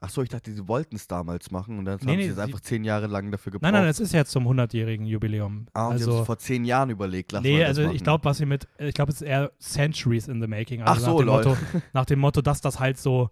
Ach 0.00 0.08
so, 0.10 0.22
ich 0.22 0.28
dachte, 0.28 0.52
sie 0.52 0.66
wollten 0.66 0.96
es 0.96 1.06
damals 1.06 1.50
machen 1.52 1.78
und 1.78 1.84
dann 1.84 1.98
Nee, 2.02 2.10
haben 2.12 2.16
nee, 2.16 2.22
sie 2.22 2.28
jetzt 2.28 2.36
sie- 2.36 2.42
einfach 2.42 2.60
zehn 2.60 2.82
Jahre 2.84 3.06
lang 3.06 3.30
dafür 3.30 3.52
gebraucht. 3.52 3.70
Nein, 3.72 3.82
nein, 3.82 3.88
es 3.90 4.00
ist 4.00 4.12
jetzt 4.12 4.30
zum 4.32 4.46
100-jährigen 4.48 5.06
Jubiläum. 5.06 5.66
ah, 5.74 5.88
und 5.88 5.98
sie 5.98 6.04
haben 6.04 6.10
also, 6.10 6.20
es 6.22 6.26
vor 6.26 6.38
zehn 6.38 6.64
Jahren 6.64 6.90
überlegt. 6.90 7.30
Lass 7.32 7.42
nee, 7.42 7.60
das 7.60 7.68
also 7.78 7.90
ich 7.90 8.02
glaube, 8.02 8.24
was 8.24 8.38
sie 8.38 8.46
mit, 8.46 8.66
ich 8.78 8.94
glaube, 8.94 9.10
es 9.12 9.20
ist 9.20 9.26
eher 9.28 9.52
Centuries 9.60 10.26
in 10.28 10.40
the 10.40 10.48
Making. 10.48 10.82
Also 10.82 10.92
Ach 10.92 10.98
so, 11.04 11.10
nach 11.12 11.18
dem, 11.18 11.26
lol. 11.26 11.44
Motto, 11.44 11.56
nach 11.92 12.04
dem 12.04 12.18
Motto, 12.18 12.40
dass 12.42 12.60
das 12.60 12.80
halt 12.80 12.98
so 12.98 13.30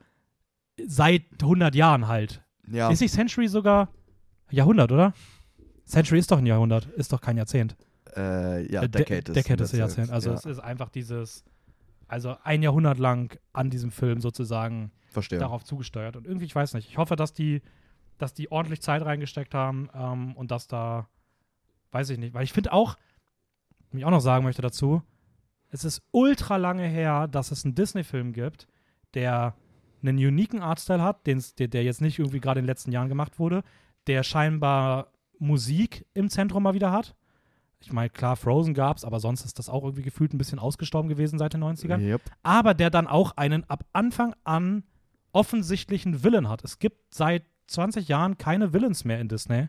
seit 0.87 1.23
100 1.43 1.75
Jahren 1.75 2.07
halt. 2.09 2.45
Ja, 2.69 2.89
Ist 2.91 3.01
nicht 3.01 3.13
Century 3.15 3.49
sogar 3.49 3.89
Jahrhundert, 4.51 4.93
oder? 4.93 5.13
Century 5.87 6.21
ist 6.21 6.31
doch 6.31 6.39
ein 6.39 6.47
Jahrhundert, 6.47 6.87
ist 6.87 7.13
doch 7.13 7.21
kein 7.21 7.37
Jahrzehnt. 7.37 7.77
Äh, 8.17 8.73
ja 8.73 8.83
Äh, 8.83 8.89
De- 8.89 9.05
Decade 9.05 9.33
ist. 9.33 9.37
Decade 9.37 9.63
ist 9.65 9.73
Jahrzehnt. 9.73 10.11
Also 10.11 10.31
ja. 10.31 10.37
es 10.37 10.45
ist 10.45 10.59
einfach 10.59 10.89
dieses, 10.91 11.45
also 12.09 12.37
ein 12.45 12.63
Jahrhundert 12.63 12.99
lang 12.99 13.39
an 13.53 13.71
diesem 13.71 13.91
Film 13.91 14.21
sozusagen 14.21 14.91
Verstehe. 15.09 15.39
darauf 15.39 15.65
zugesteuert. 15.65 16.17
Und 16.17 16.27
irgendwie, 16.27 16.47
ich 16.47 16.55
weiß 16.55 16.75
nicht, 16.75 16.89
ich 16.89 16.99
hoffe, 16.99 17.17
dass 17.17 17.33
die, 17.33 17.63
dass 18.19 18.35
die 18.35 18.51
ordentlich 18.51 18.83
Zeit 18.83 19.03
reingesteckt 19.05 19.55
haben 19.55 19.89
ähm, 19.95 20.35
und 20.37 20.51
dass 20.51 20.67
da, 20.69 21.09
weiß 21.93 22.11
ich 22.11 22.19
nicht, 22.19 22.35
weil 22.35 22.45
ich 22.45 22.53
finde 22.53 22.73
auch, 22.73 22.97
was 23.91 23.99
ich 23.99 24.05
auch 24.05 24.11
noch 24.11 24.21
sagen 24.21 24.45
möchte 24.45 24.63
dazu, 24.63 25.03
es 25.71 25.85
ist 25.85 26.03
ultra 26.11 26.57
lange 26.57 26.87
her, 26.87 27.29
dass 27.29 27.51
es 27.51 27.65
einen 27.65 27.75
Disney-Film 27.75 28.33
gibt, 28.33 28.67
der 29.15 29.55
einen 30.03 30.17
uniken 30.19 30.61
Artstyle 30.63 31.03
hat, 31.03 31.27
der, 31.27 31.37
der 31.69 31.85
jetzt 31.85 32.01
nicht 32.01 32.19
irgendwie 32.19 32.41
gerade 32.41 32.59
in 32.61 32.65
den 32.65 32.71
letzten 32.71 32.91
Jahren 32.93 33.09
gemacht 33.09 33.39
wurde, 33.39 33.63
der 34.07 34.23
scheinbar 34.23 35.13
Musik 35.39 36.07
im 36.15 36.29
Zentrum 36.29 36.63
mal 36.63 36.75
wieder 36.75 36.91
hat. 36.93 37.15
Ich 37.83 37.93
meine, 37.93 38.11
klar, 38.11 38.37
Frozen 38.37 38.75
gab's, 38.75 39.05
aber 39.05 39.21
sonst 39.21 39.45
ist 39.45 39.59
das 39.59 39.69
auch 39.69 39.83
irgendwie 39.85 40.03
gefühlt 40.03 40.35
ein 40.35 40.39
bisschen 40.39 40.59
ausgestorben 40.59 41.09
gewesen 41.09 41.39
seit 41.39 41.55
den 41.55 41.63
90ern 41.65 41.99
Yep. 42.01 42.21
aber 42.43 42.75
der 42.75 42.91
dann 42.91 43.07
auch 43.07 43.37
einen 43.37 43.65
ab 43.71 43.85
Anfang 43.93 44.35
an 44.45 44.85
offensichtlichen 45.33 46.23
Villain 46.23 46.49
hat. 46.49 46.63
Es 46.65 46.79
gibt 46.79 47.15
seit 47.15 47.45
20 47.69 48.09
Jahren 48.09 48.37
keine 48.37 48.73
Villains 48.73 49.05
mehr 49.05 49.21
in 49.21 49.29
Disney. 49.29 49.69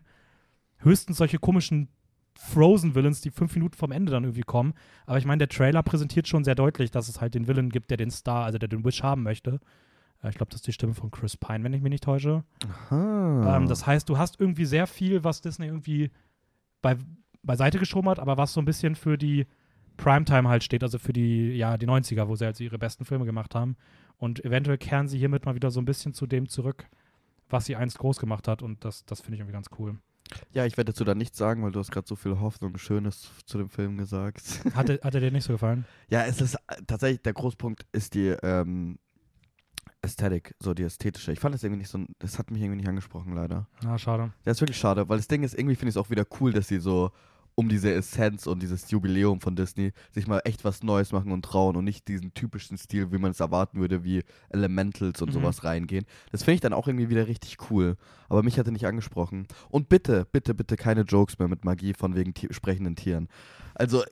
Höchstens 0.78 1.16
solche 1.18 1.38
komischen 1.38 1.88
Frozen-Villains, 2.36 3.20
die 3.20 3.30
fünf 3.30 3.54
Minuten 3.54 3.76
vom 3.76 3.92
Ende 3.92 4.10
dann 4.10 4.24
irgendwie 4.24 4.42
kommen. 4.42 4.74
Aber 5.06 5.18
ich 5.18 5.24
meine, 5.24 5.38
der 5.38 5.48
Trailer 5.48 5.82
präsentiert 5.82 6.26
schon 6.28 6.44
sehr 6.44 6.54
deutlich, 6.54 6.90
dass 6.90 7.08
es 7.08 7.20
halt 7.20 7.34
den 7.34 7.46
Villain 7.46 7.68
gibt, 7.70 7.90
der 7.90 7.96
den 7.96 8.10
Star, 8.10 8.44
also 8.44 8.58
der 8.58 8.68
den 8.68 8.84
Wish 8.84 9.02
haben 9.02 9.22
möchte. 9.22 9.60
Äh, 10.22 10.30
Ich 10.30 10.36
glaube, 10.36 10.50
das 10.50 10.60
ist 10.60 10.66
die 10.66 10.72
Stimme 10.72 10.94
von 10.94 11.10
Chris 11.10 11.36
Pine, 11.36 11.62
wenn 11.62 11.72
ich 11.74 11.82
mich 11.82 11.90
nicht 11.90 12.04
täusche. 12.04 12.42
Aha. 12.68 13.56
Ähm, 13.56 13.68
das 13.68 13.86
heißt, 13.86 14.08
du 14.08 14.18
hast 14.18 14.40
irgendwie 14.40 14.64
sehr 14.64 14.86
viel, 14.86 15.22
was 15.24 15.40
Disney 15.40 15.66
irgendwie 15.66 16.10
bei, 16.80 16.96
beiseite 17.42 17.78
geschoben 17.78 18.08
hat, 18.08 18.18
aber 18.18 18.36
was 18.36 18.52
so 18.52 18.60
ein 18.60 18.64
bisschen 18.64 18.94
für 18.94 19.18
die 19.18 19.46
Primetime 19.96 20.48
halt 20.48 20.64
steht, 20.64 20.82
also 20.82 20.98
für 20.98 21.12
die, 21.12 21.52
ja, 21.52 21.76
die 21.76 21.86
90er, 21.86 22.26
wo 22.28 22.34
sie 22.36 22.44
halt 22.44 22.58
ihre 22.60 22.78
besten 22.78 23.04
Filme 23.04 23.24
gemacht 23.24 23.54
haben. 23.54 23.76
Und 24.16 24.44
eventuell 24.44 24.78
kehren 24.78 25.08
sie 25.08 25.18
hiermit 25.18 25.44
mal 25.44 25.54
wieder 25.54 25.70
so 25.70 25.80
ein 25.80 25.84
bisschen 25.84 26.14
zu 26.14 26.26
dem 26.26 26.48
zurück, 26.48 26.86
was 27.50 27.66
sie 27.66 27.76
einst 27.76 27.98
groß 27.98 28.18
gemacht 28.18 28.48
hat. 28.48 28.62
Und 28.62 28.84
das, 28.84 29.04
das 29.04 29.20
finde 29.20 29.34
ich 29.34 29.40
irgendwie 29.40 29.52
ganz 29.54 29.66
cool. 29.78 29.98
ja, 30.52 30.64
ich 30.64 30.76
werde 30.76 30.92
dazu 30.92 31.04
dann 31.04 31.18
nichts 31.18 31.36
sagen, 31.36 31.62
weil 31.62 31.72
du 31.72 31.80
hast 31.80 31.90
gerade 31.90 32.06
so 32.06 32.14
viel 32.16 32.38
Hoffnung, 32.40 32.78
Schönes 32.78 33.30
zu 33.44 33.58
dem 33.58 33.68
Film 33.68 33.96
gesagt. 33.98 34.42
Hat, 34.74 34.88
er- 34.88 35.00
hat 35.02 35.14
er 35.14 35.20
dir 35.20 35.30
nicht 35.32 35.44
so 35.44 35.52
gefallen? 35.52 35.84
ja, 36.08 36.24
es 36.24 36.40
ist 36.40 36.54
äh, 36.54 36.80
tatsächlich, 36.86 37.20
der 37.22 37.32
Großpunkt 37.34 37.84
ist 37.92 38.14
die 38.14 38.28
ähm, 38.42 38.98
Ästhetik, 40.00 40.54
so 40.58 40.74
die 40.74 40.82
ästhetische. 40.84 41.32
Ich 41.32 41.40
fand 41.40 41.54
das 41.54 41.62
irgendwie 41.62 41.78
nicht 41.80 41.90
so, 41.90 41.98
das 42.18 42.38
hat 42.38 42.50
mich 42.50 42.60
irgendwie 42.62 42.78
nicht 42.78 42.88
angesprochen, 42.88 43.34
leider. 43.34 43.68
Na, 43.84 43.98
schade. 43.98 44.32
Ja, 44.44 44.52
ist 44.52 44.60
wirklich 44.60 44.78
schade, 44.78 45.08
weil 45.08 45.18
das 45.18 45.28
Ding 45.28 45.42
ist, 45.44 45.54
irgendwie 45.54 45.76
finde 45.76 45.90
ich 45.90 45.96
es 45.96 45.96
auch 45.96 46.10
wieder 46.10 46.24
cool, 46.40 46.52
dass 46.52 46.66
sie 46.68 46.80
so 46.80 47.10
um 47.54 47.68
diese 47.68 47.92
Essenz 47.92 48.46
und 48.46 48.62
dieses 48.62 48.90
Jubiläum 48.90 49.40
von 49.40 49.54
Disney 49.56 49.92
sich 50.10 50.26
mal 50.26 50.40
echt 50.44 50.64
was 50.64 50.82
Neues 50.82 51.12
machen 51.12 51.32
und 51.32 51.44
trauen 51.44 51.76
und 51.76 51.84
nicht 51.84 52.08
diesen 52.08 52.32
typischen 52.34 52.78
Stil, 52.78 53.12
wie 53.12 53.18
man 53.18 53.30
es 53.32 53.40
erwarten 53.40 53.78
würde, 53.78 54.04
wie 54.04 54.22
Elementals 54.48 55.20
und 55.20 55.28
Mhm. 55.28 55.32
sowas 55.34 55.62
reingehen. 55.64 56.06
Das 56.30 56.42
finde 56.44 56.54
ich 56.54 56.60
dann 56.60 56.72
auch 56.72 56.86
irgendwie 56.88 57.10
wieder 57.10 57.26
richtig 57.26 57.70
cool. 57.70 57.96
Aber 58.28 58.42
mich 58.42 58.58
hat 58.58 58.66
er 58.66 58.72
nicht 58.72 58.86
angesprochen. 58.86 59.46
Und 59.68 59.88
bitte, 59.88 60.26
bitte, 60.32 60.54
bitte 60.54 60.76
keine 60.76 61.02
Jokes 61.02 61.38
mehr 61.38 61.48
mit 61.48 61.64
Magie 61.64 61.92
von 61.92 62.14
wegen 62.14 62.32
sprechenden 62.50 62.96
Tieren. 62.96 63.28
Also, 63.74 64.02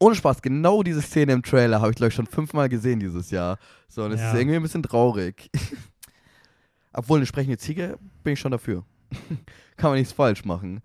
ohne 0.00 0.16
Spaß, 0.16 0.42
genau 0.42 0.82
diese 0.82 1.00
Szene 1.00 1.32
im 1.32 1.42
Trailer 1.42 1.80
habe 1.80 1.90
ich, 1.90 1.96
glaube 1.96 2.08
ich, 2.08 2.14
schon 2.14 2.26
fünfmal 2.26 2.68
gesehen 2.68 2.98
dieses 3.00 3.30
Jahr. 3.30 3.58
So, 3.88 4.04
und 4.04 4.12
es 4.12 4.20
Ja. 4.20 4.32
ist 4.32 4.38
irgendwie 4.38 4.56
ein 4.56 4.62
bisschen 4.62 4.82
traurig. 4.82 5.48
Obwohl, 6.92 7.18
eine 7.18 7.26
sprechende 7.26 7.58
Ziege 7.58 7.98
bin 8.22 8.34
ich 8.34 8.40
schon 8.40 8.52
dafür. 8.52 8.84
Kann 9.76 9.90
man 9.90 9.98
nichts 9.98 10.12
falsch 10.12 10.44
machen. 10.44 10.80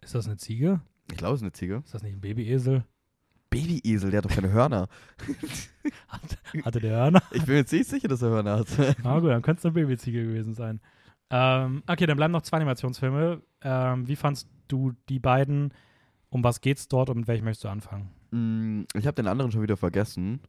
Ist 0.00 0.14
das 0.14 0.26
eine 0.26 0.36
Ziege? 0.36 0.80
Ich 1.10 1.16
glaube, 1.16 1.34
es 1.34 1.40
ist 1.40 1.44
eine 1.44 1.52
Ziege. 1.52 1.82
Ist 1.84 1.94
das 1.94 2.02
nicht 2.02 2.14
ein 2.14 2.20
Babyesel? 2.20 2.84
Babyesel, 3.50 4.10
der 4.10 4.18
hat 4.18 4.24
doch 4.24 4.34
keine 4.34 4.50
Hörner. 4.50 4.88
Hat, 6.08 6.38
hatte 6.64 6.80
der 6.80 6.96
Hörner? 6.96 7.22
Ich 7.30 7.44
bin 7.44 7.54
mir 7.54 7.64
ziemlich 7.64 7.88
sicher, 7.88 8.08
dass 8.08 8.20
er 8.20 8.30
Hörner 8.30 8.58
hat. 8.58 8.66
Ah 9.04 9.20
gut, 9.20 9.30
dann 9.30 9.42
könnte 9.42 9.60
es 9.60 9.64
eine 9.64 9.72
Babyziege 9.72 10.24
gewesen 10.24 10.54
sein. 10.54 10.80
Ähm, 11.30 11.82
okay, 11.86 12.06
dann 12.06 12.16
bleiben 12.16 12.32
noch 12.32 12.42
zwei 12.42 12.56
Animationsfilme. 12.56 13.40
Ähm, 13.62 14.08
wie 14.08 14.16
fandst 14.16 14.48
du 14.68 14.92
die 15.08 15.20
beiden? 15.20 15.72
Um 16.28 16.42
was 16.42 16.60
geht's 16.60 16.88
dort 16.88 17.08
und 17.08 17.18
mit 17.18 17.28
welchem 17.28 17.44
möchtest 17.44 17.64
du 17.64 17.68
anfangen? 17.68 18.10
Mm, 18.30 18.82
ich 18.94 19.06
habe 19.06 19.14
den 19.14 19.28
anderen 19.28 19.52
schon 19.52 19.62
wieder 19.62 19.76
vergessen. 19.76 20.40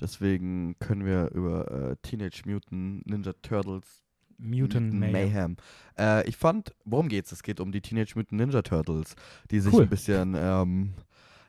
Deswegen 0.00 0.78
können 0.78 1.04
wir 1.04 1.30
über 1.32 1.70
äh, 1.70 1.96
Teenage 2.02 2.42
Mutant 2.46 3.06
Ninja 3.06 3.32
Turtles 3.42 4.05
Mutant 4.38 4.92
Mayhem. 4.94 5.56
Äh, 5.98 6.28
ich 6.28 6.36
fand, 6.36 6.74
worum 6.84 7.08
geht's? 7.08 7.32
Es 7.32 7.42
geht 7.42 7.60
um 7.60 7.72
die 7.72 7.80
Teenage 7.80 8.12
Mutant 8.16 8.40
Ninja 8.40 8.62
Turtles, 8.62 9.14
die 9.50 9.60
sich 9.60 9.72
Cool. 9.72 9.82
ein 9.84 9.88
bisschen, 9.88 10.34
ähm, 10.38 10.94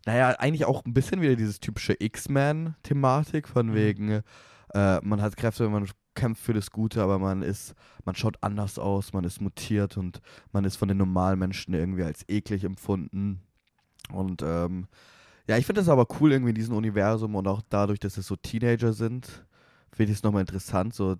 naja, 0.05 0.29
eigentlich 0.39 0.65
auch 0.65 0.85
ein 0.85 0.93
bisschen 0.93 1.21
wieder 1.21 1.35
dieses 1.35 1.59
typische 1.59 1.95
X-Men-Thematik 1.99 3.47
von 3.47 3.67
Mhm. 3.67 3.73
wegen, 3.73 4.21
äh, 4.73 4.99
man 5.01 5.21
hat 5.21 5.37
Kräfte, 5.37 5.67
man 5.69 5.87
kämpft 6.15 6.41
für 6.43 6.53
das 6.53 6.71
Gute, 6.71 7.01
aber 7.03 7.19
man 7.19 7.41
ist, 7.43 7.73
man 8.05 8.15
schaut 8.15 8.37
anders 8.41 8.79
aus, 8.79 9.13
man 9.13 9.23
ist 9.23 9.39
mutiert 9.41 9.97
und 9.97 10.21
man 10.51 10.65
ist 10.65 10.75
von 10.77 10.87
den 10.87 10.97
normalen 10.97 11.37
Menschen 11.39 11.73
irgendwie 11.73 12.03
als 12.03 12.23
eklig 12.27 12.63
empfunden. 12.63 13.41
Und 14.11 14.41
ähm, 14.43 14.87
ja, 15.47 15.57
ich 15.57 15.65
finde 15.65 15.81
das 15.81 15.89
aber 15.89 16.07
cool 16.19 16.31
irgendwie 16.31 16.49
in 16.49 16.55
diesem 16.55 16.75
Universum 16.75 17.35
und 17.35 17.47
auch 17.47 17.61
dadurch, 17.69 17.99
dass 17.99 18.17
es 18.17 18.25
so 18.27 18.35
Teenager 18.35 18.93
sind, 18.93 19.45
finde 19.91 20.11
ich 20.11 20.17
es 20.17 20.23
nochmal 20.23 20.41
interessant, 20.41 20.93
so 20.93 21.17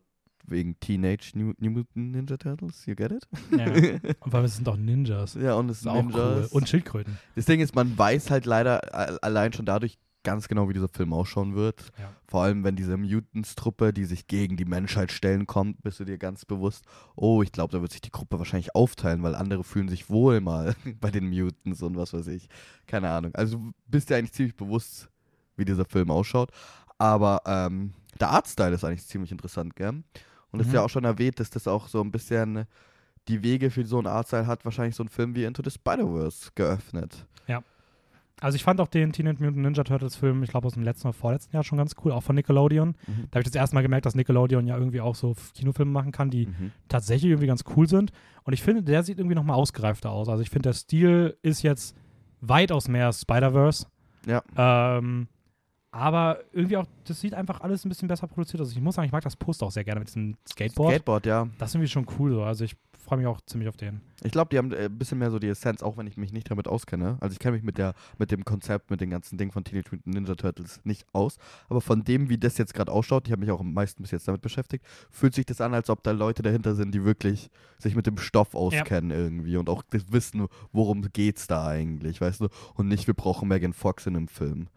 wegen 0.47 0.79
Teenage 0.79 1.31
New, 1.35 1.53
New 1.59 1.71
Mutant 1.71 2.11
Ninja 2.11 2.37
Turtles, 2.37 2.85
you 2.85 2.95
get 2.95 3.11
it? 3.11 3.27
Ja. 3.51 3.65
Und 4.19 4.33
weil 4.33 4.45
es 4.45 4.55
sind 4.55 4.67
doch 4.67 4.77
Ninjas. 4.77 5.35
Ja, 5.35 5.55
und 5.55 5.69
es 5.69 5.81
sind 5.81 5.89
auch 5.89 6.01
Ninjas. 6.03 6.19
cool. 6.19 6.47
Und 6.51 6.69
Schildkröten. 6.69 7.17
das 7.35 7.45
Ding 7.45 7.59
ist, 7.59 7.75
man 7.75 7.97
weiß 7.97 8.31
halt 8.31 8.45
leider 8.45 9.23
allein 9.23 9.53
schon 9.53 9.65
dadurch 9.65 9.97
ganz 10.27 10.49
genau, 10.49 10.67
wie 10.67 10.73
dieser 10.73 10.89
Film 10.89 11.13
ausschauen 11.13 11.55
wird. 11.55 11.85
Ja. 11.97 12.11
Vor 12.27 12.43
allem, 12.43 12.65
wenn 12.65 12.75
diese 12.75 12.97
Mutants-Truppe, 12.97 13.93
die 13.93 14.03
sich 14.03 14.27
gegen 14.27 14.57
die 14.57 14.65
Menschheit 14.65 15.13
stellen, 15.13 15.47
kommt, 15.47 15.81
bist 15.83 16.01
du 16.01 16.03
dir 16.03 16.17
ganz 16.17 16.43
bewusst, 16.43 16.83
oh, 17.15 17.41
ich 17.43 17.53
glaube, 17.53 17.71
da 17.71 17.81
wird 17.81 17.93
sich 17.93 18.01
die 18.01 18.11
Gruppe 18.11 18.37
wahrscheinlich 18.37 18.75
aufteilen, 18.75 19.23
weil 19.23 19.35
andere 19.35 19.63
fühlen 19.63 19.87
sich 19.87 20.09
wohl 20.09 20.41
mal 20.41 20.75
bei 20.99 21.11
den 21.11 21.29
Mutants 21.29 21.81
und 21.81 21.95
was 21.95 22.13
weiß 22.13 22.27
ich. 22.27 22.49
Keine 22.87 23.09
Ahnung. 23.09 23.33
Also 23.35 23.57
du 23.57 23.71
bist 23.85 24.09
dir 24.09 24.17
eigentlich 24.17 24.33
ziemlich 24.33 24.57
bewusst, 24.57 25.09
wie 25.55 25.63
dieser 25.63 25.85
Film 25.85 26.11
ausschaut. 26.11 26.51
Aber 26.97 27.41
ähm, 27.45 27.93
der 28.19 28.31
Artstyle 28.31 28.73
ist 28.73 28.83
eigentlich 28.83 29.07
ziemlich 29.07 29.31
interessant, 29.31 29.77
gell? 29.77 30.03
Und 30.51 30.59
es 30.59 30.67
ist 30.67 30.71
Mhm. 30.71 30.75
ja 30.77 30.83
auch 30.83 30.89
schon 30.89 31.03
erwähnt, 31.03 31.39
dass 31.39 31.49
das 31.49 31.67
auch 31.67 31.87
so 31.87 32.01
ein 32.01 32.11
bisschen 32.11 32.65
die 33.27 33.43
Wege 33.43 33.69
für 33.71 33.85
so 33.85 33.97
einen 33.97 34.07
Artstyle 34.07 34.47
hat, 34.47 34.63
wahrscheinlich 34.65 34.95
so 34.95 35.03
ein 35.03 35.09
Film 35.09 35.35
wie 35.35 35.43
Into 35.43 35.61
the 35.63 35.71
Spider-Verse 35.71 36.51
geöffnet. 36.55 37.25
Also 38.39 38.55
ich 38.55 38.63
fand 38.63 38.79
auch 38.79 38.87
den 38.87 39.11
Teenage 39.13 39.39
Mutant 39.43 39.63
Ninja 39.63 39.83
Turtles 39.83 40.15
Film, 40.15 40.43
ich 40.43 40.51
glaube 40.51 40.67
aus 40.67 40.73
dem 40.75 40.83
letzten 40.83 41.07
oder 41.07 41.13
vorletzten 41.17 41.55
Jahr 41.55 41.63
schon 41.63 41.79
ganz 41.79 41.95
cool, 42.05 42.11
auch 42.11 42.21
von 42.21 42.35
Nickelodeon. 42.35 42.93
Da 43.07 43.11
habe 43.31 43.39
ich 43.39 43.45
das 43.45 43.55
erste 43.55 43.73
Mal 43.75 43.81
gemerkt, 43.81 44.05
dass 44.05 44.13
Nickelodeon 44.13 44.67
ja 44.67 44.77
irgendwie 44.77 45.01
auch 45.01 45.15
so 45.15 45.33
Kinofilme 45.55 45.91
machen 45.91 46.11
kann, 46.11 46.29
die 46.29 46.45
Mhm. 46.45 46.71
tatsächlich 46.87 47.31
irgendwie 47.31 47.47
ganz 47.47 47.63
cool 47.75 47.89
sind. 47.89 48.11
Und 48.43 48.53
ich 48.53 48.61
finde, 48.61 48.83
der 48.83 49.01
sieht 49.01 49.17
irgendwie 49.17 49.33
nochmal 49.33 49.55
ausgereifter 49.55 50.11
aus. 50.11 50.29
Also 50.29 50.43
ich 50.43 50.51
finde, 50.51 50.69
der 50.69 50.73
Stil 50.73 51.35
ist 51.41 51.63
jetzt 51.63 51.95
weitaus 52.39 52.87
mehr 52.87 53.11
Spider-Verse. 53.11 53.87
Ja. 54.27 54.43
Ähm, 54.55 55.29
aber 55.97 56.39
irgendwie 56.53 56.77
auch, 56.77 56.85
das 57.05 57.19
sieht 57.19 57.33
einfach 57.33 57.61
alles 57.61 57.83
ein 57.83 57.89
bisschen 57.89 58.07
besser 58.07 58.27
produziert 58.27 58.61
aus. 58.61 58.71
Ich 58.71 58.79
muss 58.79 58.95
sagen, 58.95 59.07
ich 59.07 59.11
mag 59.11 59.23
das 59.23 59.35
Poster 59.35 59.65
auch 59.65 59.71
sehr 59.71 59.83
gerne 59.83 59.99
mit 59.99 60.09
diesem 60.09 60.37
Skateboard. 60.47 60.93
Skateboard, 60.93 61.25
ja. 61.25 61.47
das 61.57 61.69
ist 61.69 61.75
irgendwie 61.75 61.89
schon 61.89 62.05
cool 62.19 62.31
so. 62.33 62.43
Also 62.43 62.65
ich 62.65 62.75
freue 63.07 63.17
mich 63.17 63.27
auch 63.27 63.41
ziemlich 63.41 63.67
auf 63.67 63.77
den. 63.77 64.01
Ich 64.23 64.31
glaube, 64.31 64.49
die 64.51 64.59
haben 64.59 64.71
äh, 64.73 64.85
ein 64.85 64.97
bisschen 64.97 65.17
mehr 65.17 65.31
so 65.31 65.39
die 65.39 65.47
Essenz, 65.47 65.81
auch 65.81 65.97
wenn 65.97 66.05
ich 66.05 66.17
mich 66.17 66.31
nicht 66.31 66.51
damit 66.51 66.67
auskenne. 66.67 67.17
Also 67.19 67.33
ich 67.33 67.39
kenne 67.39 67.55
mich 67.55 67.63
mit 67.63 67.79
der, 67.79 67.95
mit 68.19 68.29
dem 68.29 68.45
Konzept, 68.45 68.91
mit 68.91 69.01
den 69.01 69.09
ganzen 69.09 69.39
Dingen 69.39 69.51
von 69.51 69.63
Teenage 69.63 69.89
Mutant 69.91 70.13
Ninja 70.13 70.35
Turtles 70.35 70.81
nicht 70.83 71.07
aus. 71.13 71.37
Aber 71.67 71.81
von 71.81 72.03
dem, 72.03 72.29
wie 72.29 72.37
das 72.37 72.59
jetzt 72.59 72.75
gerade 72.75 72.91
ausschaut, 72.91 73.27
ich 73.27 73.31
habe 73.31 73.39
mich 73.39 73.49
auch 73.49 73.61
am 73.61 73.73
meisten 73.73 74.03
bis 74.03 74.11
jetzt 74.11 74.27
damit 74.27 74.41
beschäftigt, 74.41 74.85
fühlt 75.09 75.33
sich 75.33 75.45
das 75.45 75.61
an, 75.61 75.73
als 75.73 75.89
ob 75.89 76.03
da 76.03 76.11
Leute 76.11 76.43
dahinter 76.43 76.75
sind, 76.75 76.93
die 76.93 77.05
wirklich 77.05 77.49
sich 77.79 77.95
mit 77.95 78.05
dem 78.05 78.17
Stoff 78.17 78.53
auskennen 78.53 79.09
irgendwie 79.09 79.57
und 79.57 79.69
auch 79.69 79.83
wissen, 79.91 80.47
worum 80.73 81.01
geht's 81.13 81.47
da 81.47 81.65
eigentlich, 81.65 82.21
weißt 82.21 82.41
du? 82.41 82.49
Und 82.75 82.87
nicht, 82.87 83.07
wir 83.07 83.15
brauchen 83.15 83.47
Megan 83.47 83.73
Fox 83.73 84.05
in 84.05 84.15
einem 84.15 84.27
Film. 84.27 84.67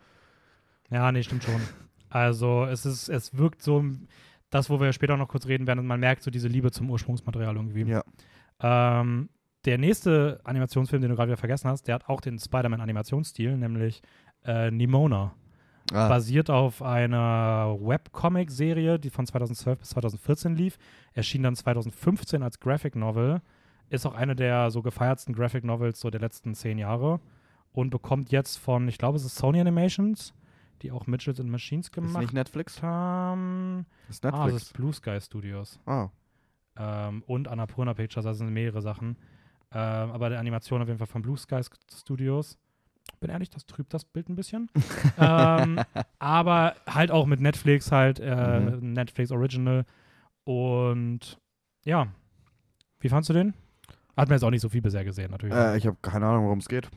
Ja, 0.91 1.11
nee, 1.13 1.23
stimmt 1.23 1.45
schon. 1.45 1.61
Also 2.09 2.65
es 2.65 2.85
ist, 2.85 3.09
es 3.09 3.37
wirkt 3.37 3.63
so, 3.63 3.85
das, 4.51 4.69
wo 4.69 4.81
wir 4.81 4.93
später 4.93 5.17
noch 5.17 5.29
kurz 5.29 5.47
reden 5.47 5.67
werden, 5.67 5.79
und 5.79 5.87
man 5.87 6.01
merkt 6.01 6.23
so 6.23 6.31
diese 6.31 6.49
Liebe 6.49 6.71
zum 6.73 6.91
Ursprungsmaterial 6.91 7.55
irgendwie. 7.57 7.85
Ja. 7.85 8.03
Ähm, 8.61 9.29
der 9.65 9.79
nächste 9.79 10.41
Animationsfilm, 10.45 11.03
den 11.03 11.11
du 11.11 11.17
gerade 11.17 11.29
wieder 11.29 11.37
vergessen 11.37 11.69
hast, 11.69 11.87
der 11.87 11.95
hat 11.97 12.09
auch 12.09 12.21
den 12.21 12.39
Spider-Man-Animationsstil, 12.39 13.57
nämlich 13.57 14.03
äh, 14.45 14.71
Nimona. 14.71 15.35
Ah, 15.93 16.09
Basiert 16.09 16.51
auf 16.51 16.83
einer 16.83 17.77
Webcomic-Serie, 17.81 18.99
die 18.99 19.11
von 19.11 19.27
2012 19.27 19.79
bis 19.79 19.89
2014 19.91 20.55
lief. 20.55 20.79
Erschien 21.15 21.43
dann 21.43 21.57
2015 21.57 22.43
als 22.43 22.61
Graphic 22.61 22.95
Novel. 22.97 23.41
Ist 23.89 24.07
auch 24.07 24.15
eine 24.15 24.37
der 24.37 24.71
so 24.71 24.83
gefeiertsten 24.83 25.35
Graphic 25.35 25.65
Novels 25.65 26.01
so 26.01 26.11
der 26.11 26.21
letzten 26.21 26.55
zehn 26.55 26.79
Jahre. 26.79 27.21
Und 27.73 27.91
bekommt 27.91 28.31
jetzt 28.31 28.59
von, 28.59 28.89
ich 28.89 28.99
glaube, 28.99 29.17
es 29.17 29.25
ist 29.25 29.37
Sony 29.37 29.61
Animations, 29.61 30.33
die 30.83 30.91
auch 30.93 31.07
Mitchells 31.07 31.41
and 31.41 31.51
Machines 31.51 31.87
ist 31.87 31.93
gemacht 31.93 32.23
nicht 32.23 32.33
Netflix? 32.33 32.83
haben. 32.83 33.87
Ist 34.09 34.25
Ah, 34.25 34.31
das 34.31 34.41
Netflix. 34.41 34.63
ist 34.63 34.73
Blue 34.75 34.93
Sky 34.93 35.21
Studios. 35.21 35.79
Ah, 35.87 36.09
Ähm, 36.77 37.23
und 37.27 37.49
Annapurna 37.49 37.95
Pictures, 37.95 38.27
also 38.27 38.39
sind 38.45 38.53
mehrere 38.53 38.81
Sachen. 38.81 39.17
Ähm, 39.73 40.11
aber 40.13 40.31
die 40.31 40.37
Animation 40.37 40.81
auf 40.83 40.89
jeden 40.89 40.99
Fall 40.99 41.07
von 41.07 41.23
Blue 41.23 41.37
Sky 41.37 41.61
Studios. 41.93 42.59
bin 43.21 43.31
ehrlich, 43.31 43.51
das 43.51 43.67
trübt 43.67 43.93
das 43.95 44.05
Bild 44.05 44.29
ein 44.29 44.37
bisschen. 44.37 44.71
ähm, 45.19 45.81
aber 46.19 46.75
halt 46.89 47.11
auch 47.11 47.27
mit 47.27 47.41
Netflix 47.41 47.91
halt, 47.93 48.19
äh, 48.21 48.61
Mhm. 48.61 48.93
Netflix 48.95 49.31
Original. 49.31 49.85
Und 50.45 51.39
ja, 51.85 52.09
wie 53.01 53.09
fandst 53.09 53.29
du 53.31 53.35
den? 53.35 53.55
Hat 54.17 54.29
man 54.29 54.37
jetzt 54.37 54.43
auch 54.45 54.51
nicht 54.51 54.61
so 54.63 54.69
viel 54.69 54.83
bisher 54.83 55.05
gesehen, 55.05 55.31
natürlich. 55.31 55.55
Äh, 55.57 55.77
ich 55.79 55.87
habe 55.87 55.97
keine 56.03 56.27
Ahnung, 56.27 56.45
worum 56.47 56.59
es 56.59 56.69
geht. 56.69 56.89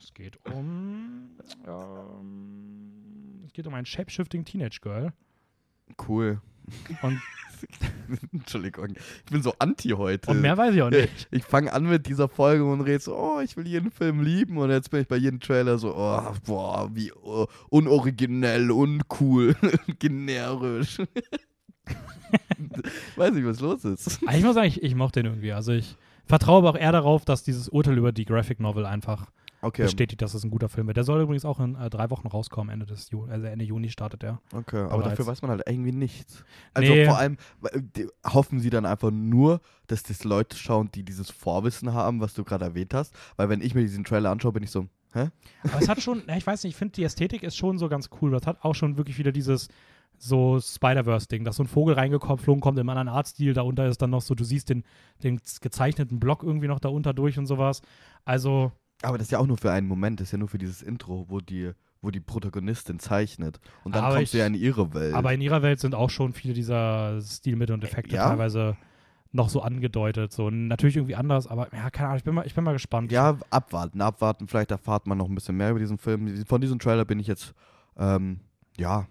Es 0.00 0.12
geht 0.14 0.38
um. 0.52 1.17
Ähm, 1.66 3.42
es 3.46 3.52
geht 3.52 3.66
um 3.66 3.74
ein 3.74 3.86
Shapeshifting 3.86 4.44
Teenage 4.44 4.78
Girl. 4.80 5.12
Cool. 6.06 6.40
Und- 7.02 7.20
Entschuldigung. 8.32 8.90
Ich 9.24 9.32
bin 9.32 9.42
so 9.42 9.52
anti 9.58 9.90
heute. 9.90 10.30
Und 10.30 10.40
mehr 10.40 10.56
weiß 10.56 10.74
ich 10.74 10.82
auch 10.82 10.90
nicht. 10.90 11.26
Ich 11.32 11.44
fange 11.44 11.72
an 11.72 11.84
mit 11.88 12.06
dieser 12.06 12.28
Folge 12.28 12.64
und 12.64 12.80
rede 12.82 13.00
so, 13.00 13.16
oh, 13.16 13.40
ich 13.40 13.56
will 13.56 13.66
jeden 13.66 13.90
Film 13.90 14.22
lieben. 14.22 14.58
Und 14.58 14.70
jetzt 14.70 14.90
bin 14.90 15.00
ich 15.00 15.08
bei 15.08 15.16
jedem 15.16 15.40
Trailer 15.40 15.78
so, 15.78 15.94
oh, 15.96 16.32
boah, 16.46 16.88
wie 16.94 17.12
uh, 17.12 17.46
unoriginell, 17.68 18.70
uncool, 18.70 19.56
generisch. 19.98 20.98
Weiß 23.16 23.32
nicht, 23.32 23.46
was 23.46 23.60
los 23.60 23.84
ist. 23.84 24.20
Aber 24.26 24.36
ich 24.36 24.44
muss 24.44 24.54
sagen, 24.54 24.68
ich, 24.68 24.82
ich 24.82 24.94
mochte 24.94 25.22
den 25.22 25.32
irgendwie. 25.32 25.52
Also 25.52 25.72
ich 25.72 25.96
vertraue 26.26 26.58
aber 26.58 26.70
auch 26.70 26.76
eher 26.78 26.92
darauf, 26.92 27.24
dass 27.24 27.42
dieses 27.42 27.68
Urteil 27.68 27.96
über 27.98 28.12
die 28.12 28.24
Graphic 28.24 28.60
Novel 28.60 28.86
einfach 28.86 29.26
Okay, 29.60 29.82
bestätigt, 29.82 30.22
dass 30.22 30.34
es 30.34 30.44
ein 30.44 30.50
guter 30.50 30.68
Film 30.68 30.86
wird. 30.86 30.96
Der 30.96 31.04
soll 31.04 31.20
übrigens 31.20 31.44
auch 31.44 31.58
in 31.58 31.74
äh, 31.74 31.90
drei 31.90 32.10
Wochen 32.10 32.28
rauskommen, 32.28 32.72
Ende 32.72 32.86
des 32.86 33.10
Ju 33.10 33.24
also 33.24 33.46
Ende 33.46 33.64
Juni 33.64 33.88
startet 33.90 34.22
der. 34.22 34.40
okay. 34.52 34.78
Aber 34.82 34.92
Aber 34.92 35.02
dafür 35.02 35.26
weiß 35.26 35.42
man 35.42 35.50
halt 35.50 35.62
irgendwie 35.66 35.92
nichts. 35.92 36.44
Also 36.74 36.92
Nee. 36.92 37.04
vor 37.06 37.18
allem 37.18 37.36
äh, 37.72 38.06
hoffen 38.24 38.60
sie 38.60 38.70
dann 38.70 38.86
einfach 38.86 39.10
nur, 39.10 39.60
dass 39.88 40.02
das 40.04 40.22
Leute 40.24 40.56
schauen, 40.56 40.90
die 40.94 41.02
dieses 41.02 41.30
Vorwissen 41.30 41.92
haben, 41.92 42.20
was 42.20 42.34
du 42.34 42.44
gerade 42.44 42.64
erwähnt 42.66 42.94
hast. 42.94 43.14
Weil 43.36 43.48
wenn 43.48 43.60
ich 43.60 43.74
mir 43.74 43.80
diesen 43.82 44.04
Trailer 44.04 44.30
anschaue, 44.30 44.52
bin 44.52 44.62
ich 44.62 44.70
so, 44.70 44.86
hä? 45.12 45.30
Aber 45.64 45.80
es 45.82 45.88
hat 45.88 46.00
schon, 46.00 46.22
ich 46.36 46.46
weiß 46.46 46.62
nicht, 46.62 46.74
ich 46.74 46.76
finde 46.76 46.92
die 46.94 47.04
Ästhetik 47.04 47.42
ist 47.42 47.56
schon 47.56 47.78
so 47.78 47.88
ganz 47.88 48.10
cool. 48.22 48.30
Das 48.30 48.46
hat 48.46 48.62
auch 48.62 48.74
schon 48.76 48.96
wirklich 48.96 49.18
wieder 49.18 49.32
dieses 49.32 49.68
so 50.20 50.58
Spider-Verse-Ding, 50.60 51.44
dass 51.44 51.56
so 51.56 51.62
ein 51.62 51.68
Vogel 51.68 51.94
reingeflogen 51.94 52.60
kommt 52.60 52.78
im 52.78 52.88
anderen 52.88 53.08
Artstil, 53.08 53.54
darunter 53.54 53.86
ist 53.86 54.02
dann 54.02 54.10
noch 54.10 54.20
so, 54.20 54.34
du 54.34 54.42
siehst 54.42 54.68
den, 54.68 54.82
den 55.22 55.40
gezeichneten 55.60 56.18
Block 56.18 56.42
irgendwie 56.42 56.66
noch 56.66 56.80
da 56.80 56.88
unter 56.88 57.14
durch 57.14 57.38
und 57.38 57.46
sowas. 57.46 57.82
Also, 58.24 58.72
Aber 59.02 59.18
das 59.18 59.28
ist 59.28 59.30
ja 59.30 59.38
auch 59.38 59.46
nur 59.46 59.58
für 59.58 59.70
einen 59.70 59.86
Moment, 59.86 60.20
das 60.20 60.28
ist 60.28 60.32
ja 60.32 60.38
nur 60.38 60.48
für 60.48 60.58
dieses 60.58 60.82
Intro, 60.82 61.26
wo 61.28 61.40
die, 61.40 61.72
wo 62.02 62.10
die 62.10 62.20
Protagonistin 62.20 62.98
zeichnet. 62.98 63.60
Und 63.84 63.94
dann 63.94 64.04
Aber 64.04 64.16
kommst 64.16 64.34
du 64.34 64.38
ja 64.38 64.46
in 64.46 64.54
ihre 64.54 64.92
Welt. 64.94 65.14
aber 65.14 65.32
in 65.32 65.40
ihrer 65.40 65.62
Welt 65.62 65.78
sind 65.80 65.94
auch 65.94 66.10
schon 66.10 66.32
viele 66.32 66.54
dieser 66.54 67.20
Stilmittel 67.22 67.74
und 67.74 67.84
Effekte 67.84 68.16
Ja. 68.16 68.28
teilweise 68.28 68.76
noch 69.30 69.50
so 69.50 69.60
angedeutet. 69.62 70.32
So 70.32 70.50
natürlich 70.50 70.96
irgendwie 70.96 71.14
anders, 71.16 71.46
aber 71.46 71.68
ja, 71.74 71.90
keine 71.90 72.08
Ahnung, 72.08 72.18
ich 72.18 72.24
bin 72.24 72.34
mal, 72.34 72.46
ich 72.46 72.54
bin 72.54 72.64
mal 72.64 72.72
gespannt. 72.72 73.12
ja, 73.12 73.36
abwarten, 73.50 74.00
abwarten. 74.00 74.48
Vielleicht 74.48 74.70
erfahrt 74.70 75.06
man 75.06 75.18
noch 75.18 75.28
ein 75.28 75.34
bisschen 75.34 75.56
mehr 75.56 75.70
über 75.70 75.78
diesen 75.80 75.98
Film. 75.98 76.44
Von 76.46 76.60
diesem 76.60 76.78
Trailer 76.78 77.04
bin 77.04 77.20
ich 77.20 77.26
jetzt, 77.26 77.54
ähm, 77.98 78.40
ja, 78.78 79.06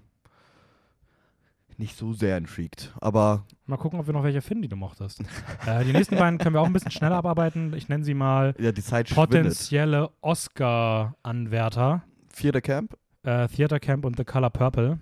nicht 1.77 1.95
so 1.97 2.11
sehr 2.13 2.37
intrigued. 2.37 2.93
Aber 3.01 3.45
Mal 3.65 3.77
gucken, 3.77 3.99
ob 3.99 4.07
wir 4.07 4.13
noch 4.13 4.23
welche 4.23 4.41
finden, 4.41 4.63
die 4.63 4.67
du 4.69 4.75
mochtest. 4.75 5.21
äh, 5.67 5.83
die 5.83 5.91
nächsten 5.93 6.15
beiden 6.17 6.39
können 6.39 6.55
wir 6.55 6.61
auch 6.61 6.65
ein 6.65 6.73
bisschen 6.73 6.91
schneller 6.91 7.17
abarbeiten. 7.17 7.73
Ich 7.73 7.87
nenne 7.89 8.03
sie 8.03 8.13
mal 8.13 8.55
ja, 8.59 8.71
die 8.71 8.81
Zeit 8.81 9.13
potenzielle 9.13 10.09
Oscar-Anwärter. 10.21 12.03
Vierter 12.29 12.61
Camp? 12.61 12.97
Äh, 13.23 13.47
Theater 13.47 13.79
Camp 13.79 14.05
und 14.05 14.17
The 14.17 14.23
Color 14.23 14.49
Purple. 14.49 14.99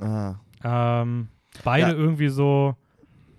Ah, 0.00 0.36
Ähm, 0.64 1.28
beide 1.64 1.88
Ja. 1.92 1.94
irgendwie 1.94 2.28
so 2.28 2.76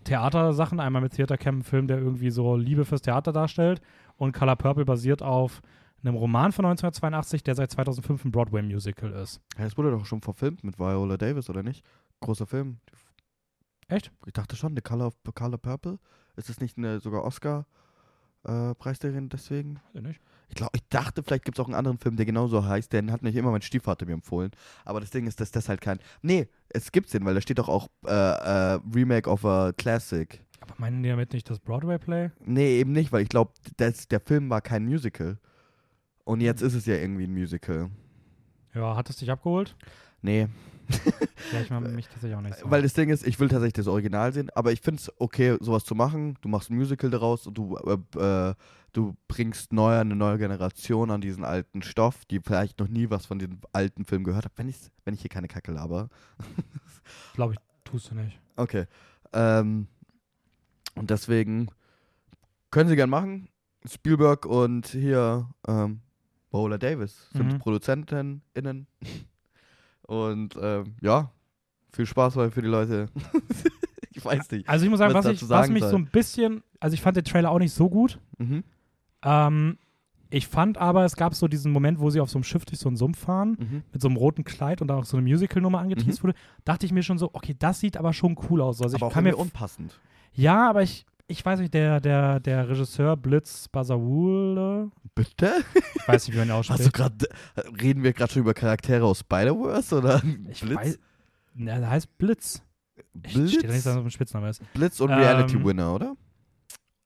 Theatersachen. 0.03 0.79
Einmal 0.79 1.01
mit 1.01 1.13
Theater 1.13 1.37
Camp 1.37 1.59
ein 1.59 1.63
Film, 1.63 1.87
der 1.87 1.97
irgendwie 1.99 2.29
so 2.31 2.55
Liebe 2.55 2.83
fürs 2.85 3.01
Theater 3.01 3.31
darstellt. 3.31 3.81
Und 4.17 4.33
Color 4.33 4.55
Purple 4.55 4.85
basiert 4.85 5.21
auf 5.23 5.61
einem 6.03 6.15
Roman 6.15 6.51
von 6.51 6.65
1982, 6.65 7.43
der 7.43 7.55
seit 7.55 7.71
2005 7.71 8.25
ein 8.25 8.31
Broadway-Musical 8.31 9.11
ist. 9.13 9.39
ja, 9.57 9.63
das 9.63 9.77
wurde 9.77 9.91
doch 9.91 10.05
schon 10.05 10.21
verfilmt 10.21 10.63
mit 10.63 10.77
Viola 10.77 11.15
Davis, 11.17 11.49
oder 11.49 11.63
nicht? 11.63 11.85
Großer 12.23 12.47
Film. 12.47 12.77
Echt? 13.89 14.11
Ich 14.25 14.33
dachte 14.33 14.55
schon, 14.55 14.75
The 14.75 14.81
Color, 14.81 15.07
of, 15.07 15.15
Color 15.35 15.57
Purple. 15.57 15.99
Ist 16.37 16.49
es 16.49 16.61
nicht 16.61 16.77
eine 16.77 17.01
sogar 17.01 17.25
Oscar-Preisträgerin 17.25 19.27
deswegen? 19.27 19.75
Weiß 19.75 19.95
ich 19.95 20.01
nicht. 20.01 20.21
Ich 20.47 20.55
glaube, 20.55 20.71
ich 20.73 20.87
dachte, 20.87 21.21
vielleicht 21.21 21.43
gibt 21.43 21.57
es 21.57 21.61
auch 21.61 21.67
einen 21.67 21.75
anderen 21.75 21.97
Film, 21.97 22.15
der 22.15 22.25
genauso 22.25 22.65
heißt. 22.65 22.93
Den 22.93 23.11
hat 23.11 23.23
nicht 23.23 23.35
immer 23.35 23.51
mein 23.51 23.61
Stiefvater 23.61 24.05
mir 24.05 24.13
empfohlen. 24.13 24.51
Aber 24.85 25.01
das 25.01 25.09
Ding 25.09 25.27
ist, 25.27 25.41
dass 25.41 25.51
das 25.51 25.67
halt 25.67 25.81
kein. 25.81 25.99
Nee, 26.21 26.47
es 26.69 26.93
gibt's 26.93 27.11
den, 27.11 27.25
weil 27.25 27.35
da 27.35 27.41
steht 27.41 27.59
doch 27.59 27.67
auch 27.67 27.89
äh, 28.05 28.09
äh, 28.09 28.79
Remake 28.95 29.29
of 29.29 29.43
a 29.43 29.73
Classic. 29.73 30.41
Aber 30.61 30.75
meinen 30.77 31.03
die 31.03 31.09
damit 31.09 31.33
nicht 31.33 31.49
das 31.49 31.59
Broadway-Play? 31.59 32.31
Nee, 32.45 32.79
eben 32.79 32.93
nicht, 32.93 33.11
weil 33.11 33.23
ich 33.23 33.29
glaube, 33.29 33.51
der 33.79 34.19
Film 34.21 34.49
war 34.49 34.61
kein 34.61 34.85
Musical. 34.85 35.39
Und 36.23 36.39
jetzt 36.39 36.61
ist 36.61 36.73
es 36.73 36.85
ja 36.85 36.95
irgendwie 36.95 37.25
ein 37.25 37.33
Musical. 37.33 37.89
Ja, 38.73 38.95
hat 38.95 39.09
es 39.09 39.17
dich 39.17 39.29
abgeholt? 39.29 39.75
Nee, 40.21 40.47
Ja, 41.51 41.61
ich 41.61 41.69
meine 41.69 41.89
mich 41.89 42.07
tatsächlich 42.07 42.35
auch 42.35 42.41
nicht 42.41 42.57
so. 42.57 42.71
weil 42.71 42.81
das 42.81 42.93
Ding 42.93 43.09
ist, 43.09 43.27
ich 43.27 43.39
will 43.39 43.47
tatsächlich 43.47 43.73
das 43.73 43.87
Original 43.87 44.33
sehen, 44.33 44.49
aber 44.55 44.71
ich 44.71 44.81
finde 44.81 45.01
es 45.01 45.11
okay, 45.19 45.57
sowas 45.59 45.83
zu 45.83 45.93
machen. 45.93 46.35
Du 46.41 46.49
machst 46.49 46.69
ein 46.71 46.75
Musical 46.77 47.09
daraus 47.11 47.45
und 47.45 47.53
du, 47.55 47.77
äh, 47.77 48.17
äh, 48.49 48.55
du 48.93 49.15
bringst 49.27 49.71
neu, 49.71 49.93
eine 49.99 50.15
neue 50.15 50.37
Generation 50.39 51.11
an 51.11 51.21
diesen 51.21 51.43
alten 51.43 51.83
Stoff, 51.83 52.25
die 52.25 52.39
vielleicht 52.39 52.79
noch 52.79 52.87
nie 52.87 53.09
was 53.11 53.25
von 53.27 53.37
den 53.39 53.59
alten 53.71 54.03
Filmen 54.05 54.23
gehört 54.25 54.45
hat. 54.45 54.53
Wenn, 54.55 54.67
ich's- 54.69 54.89
wenn 55.05 55.13
ich 55.13 55.21
hier 55.21 55.29
keine 55.29 55.47
Kacke 55.47 55.71
laber. 55.71 56.09
Glaube 57.35 57.53
ich, 57.53 57.59
tust 57.83 58.09
du 58.09 58.15
nicht. 58.15 58.39
Okay. 58.55 58.85
Ähm, 59.33 59.87
und 60.95 61.09
deswegen 61.09 61.67
können 62.71 62.89
sie 62.89 62.95
gern 62.95 63.09
machen. 63.11 63.47
Spielberg 63.85 64.45
und 64.45 64.87
hier 64.87 65.49
ähm, 65.67 65.99
Viola 66.51 66.77
Davis 66.77 67.29
sind 67.33 67.53
Mhm. 67.53 67.59
ProduzentInnen. 67.59 68.87
Und 70.13 70.55
ähm, 70.61 70.95
ja, 71.01 71.31
viel 71.91 72.05
Spaß 72.05 72.33
für 72.33 72.61
die 72.61 72.67
Leute. 72.67 73.07
ich 74.11 74.23
weiß 74.23 74.51
nicht. 74.51 74.67
Also 74.69 74.85
ich 74.85 74.89
muss 74.91 74.99
sagen, 74.99 75.13
Was 75.13 75.25
was, 75.25 75.31
ich, 75.33 75.41
was 75.41 75.47
sagen 75.49 75.73
mich 75.73 75.81
soll. 75.83 75.91
so 75.91 75.97
ein 75.97 76.05
bisschen, 76.05 76.63
also 76.79 76.93
ich 76.93 77.01
fand 77.01 77.17
den 77.17 77.23
Trailer 77.23 77.49
auch 77.51 77.59
nicht 77.59 77.73
so 77.73 77.89
gut. 77.89 78.19
Mhm. 78.37 78.63
Ähm, 79.23 79.77
ich 80.29 80.47
fand 80.47 80.77
aber, 80.79 81.05
es 81.05 81.15
gab 81.15 81.35
so 81.35 81.47
diesen 81.47 81.71
Moment, 81.71 81.99
wo 81.99 82.09
sie 82.09 82.19
auf 82.19 82.29
so 82.29 82.37
einem 82.39 82.43
Schiff 82.43 82.65
durch 82.65 82.79
so 82.79 82.89
einen 82.89 82.97
Sumpf 82.97 83.19
fahren, 83.19 83.55
Mhm. 83.59 83.83
mit 83.91 84.01
so 84.01 84.07
einem 84.07 84.17
roten 84.17 84.43
Kleid 84.43 84.81
und 84.81 84.87
dann 84.87 84.97
auch 84.99 85.05
so 85.05 85.15
eine 85.17 85.27
Musical-Nummer 85.27 85.79
angeteased 85.79 86.23
wurde, 86.23 86.33
dachte 86.65 86.85
ich 86.87 86.91
mir 86.91 87.03
schon 87.03 87.17
so, 87.19 87.29
okay, 87.33 87.55
das 87.57 87.79
sieht 87.79 87.97
aber 87.97 88.13
schon 88.13 88.35
cool 88.49 88.61
aus. 88.61 88.81
Also 88.81 88.95
Aber 88.95 89.05
ich 89.05 89.11
auch 89.11 89.13
kann 89.13 89.23
mir, 89.25 89.37
unpassend. 89.37 89.99
ja, 90.33 90.67
aber 90.69 90.81
ich, 90.81 91.05
ich 91.27 91.43
weiß 91.45 91.59
nicht, 91.59 91.73
der, 91.73 91.99
der, 91.99 92.39
der 92.39 92.67
Regisseur 92.69 93.15
Blitz 93.17 93.67
Bazawule, 93.69 94.91
Bitte? 95.15 95.51
ich 95.95 96.07
weiß 96.07 96.27
nicht, 96.27 96.35
wie 96.35 96.39
man 96.39 96.49
ihn 96.49 96.53
Hast 96.55 96.69
du 96.69 96.73
ausspricht. 96.73 96.93
gerade, 96.95 97.27
reden 97.81 98.03
wir 98.03 98.13
gerade 98.13 98.31
schon 98.33 98.41
über 98.41 98.53
Charaktere 98.53 99.05
aus 99.05 99.19
Spider-Verse 99.19 99.97
oder 99.97 100.21
Ich 100.49 100.67
weiß, 100.75 100.99
na, 101.55 101.79
der 101.79 101.89
heißt 101.89 102.17
Blitz. 102.17 102.61
Ich 103.23 103.33
Blitz? 103.33 103.51
steht 103.51 103.63
da 103.63 103.67
nicht, 103.73 103.85
dass 103.85 103.95
er 103.95 104.01
ein 104.01 104.11
Spitzname 104.11 104.49
ist. 104.49 104.61
Blitz 104.73 104.99
und 104.99 105.09
Ähm, 105.11 105.17
Reality 105.19 105.63
Winner, 105.63 105.93
oder? 105.95 106.15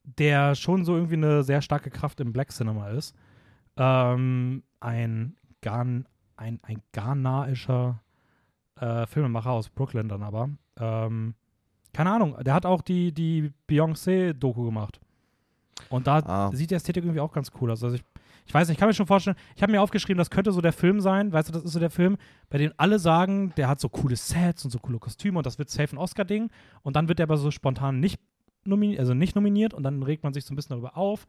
der 0.03 0.55
schon 0.55 0.85
so 0.85 0.95
irgendwie 0.95 1.15
eine 1.15 1.43
sehr 1.43 1.61
starke 1.61 1.89
Kraft 1.89 2.21
im 2.21 2.31
Black 2.31 2.51
Cinema 2.51 2.89
ist. 2.91 3.13
Ähm, 3.75 4.63
ein, 4.79 5.35
Ghan, 5.61 6.07
ein, 6.37 6.59
ein 6.63 6.81
ghanaischer 6.93 8.01
äh, 8.79 9.05
Filmemacher 9.05 9.51
aus 9.51 9.69
Brooklyn 9.69 10.07
dann 10.07 10.23
aber. 10.23 10.49
Ähm, 10.77 11.35
keine 11.93 12.11
Ahnung, 12.11 12.35
der 12.43 12.53
hat 12.53 12.65
auch 12.65 12.81
die, 12.81 13.11
die 13.11 13.51
Beyoncé-Doku 13.69 14.65
gemacht. 14.65 14.99
Und 15.89 16.07
da 16.07 16.19
Ah. 16.19 16.51
sieht 16.53 16.71
die 16.71 16.75
Ästhetik 16.75 17.03
irgendwie 17.03 17.19
auch 17.21 17.31
ganz 17.31 17.51
cool 17.61 17.71
aus. 17.71 17.83
Also 17.83 17.95
ich, 17.95 18.03
ich 18.45 18.53
weiß 18.53 18.67
nicht, 18.67 18.75
ich 18.75 18.79
kann 18.79 18.87
mir 18.89 18.93
schon 18.93 19.05
vorstellen, 19.07 19.35
ich 19.55 19.61
habe 19.61 19.71
mir 19.71 19.81
aufgeschrieben, 19.81 20.17
das 20.17 20.29
könnte 20.29 20.51
so 20.51 20.61
der 20.61 20.73
Film 20.73 21.01
sein, 21.01 21.31
weißt 21.31 21.49
du, 21.49 21.53
das 21.53 21.63
ist 21.63 21.71
so 21.73 21.79
der 21.79 21.89
Film, 21.89 22.17
bei 22.49 22.57
dem 22.57 22.71
alle 22.77 22.97
sagen, 22.99 23.53
der 23.57 23.67
hat 23.67 23.79
so 23.79 23.89
coole 23.89 24.15
Sets 24.15 24.63
und 24.65 24.71
so 24.71 24.79
coole 24.79 24.99
Kostüme 24.99 25.37
und 25.37 25.45
das 25.45 25.59
wird 25.59 25.69
safe 25.69 25.95
ein 25.95 25.99
Oscar-Ding. 25.99 26.49
Und 26.83 26.95
dann 26.95 27.07
wird 27.07 27.19
der 27.19 27.25
aber 27.25 27.37
so 27.37 27.51
spontan 27.51 27.99
nicht 27.99 28.19
nominiert, 28.63 28.99
also 28.99 29.13
nicht 29.13 29.35
nominiert 29.35 29.73
und 29.73 29.83
dann 29.83 30.03
regt 30.03 30.23
man 30.23 30.33
sich 30.33 30.45
so 30.45 30.53
ein 30.53 30.55
bisschen 30.55 30.71
darüber 30.71 30.97
auf, 30.97 31.25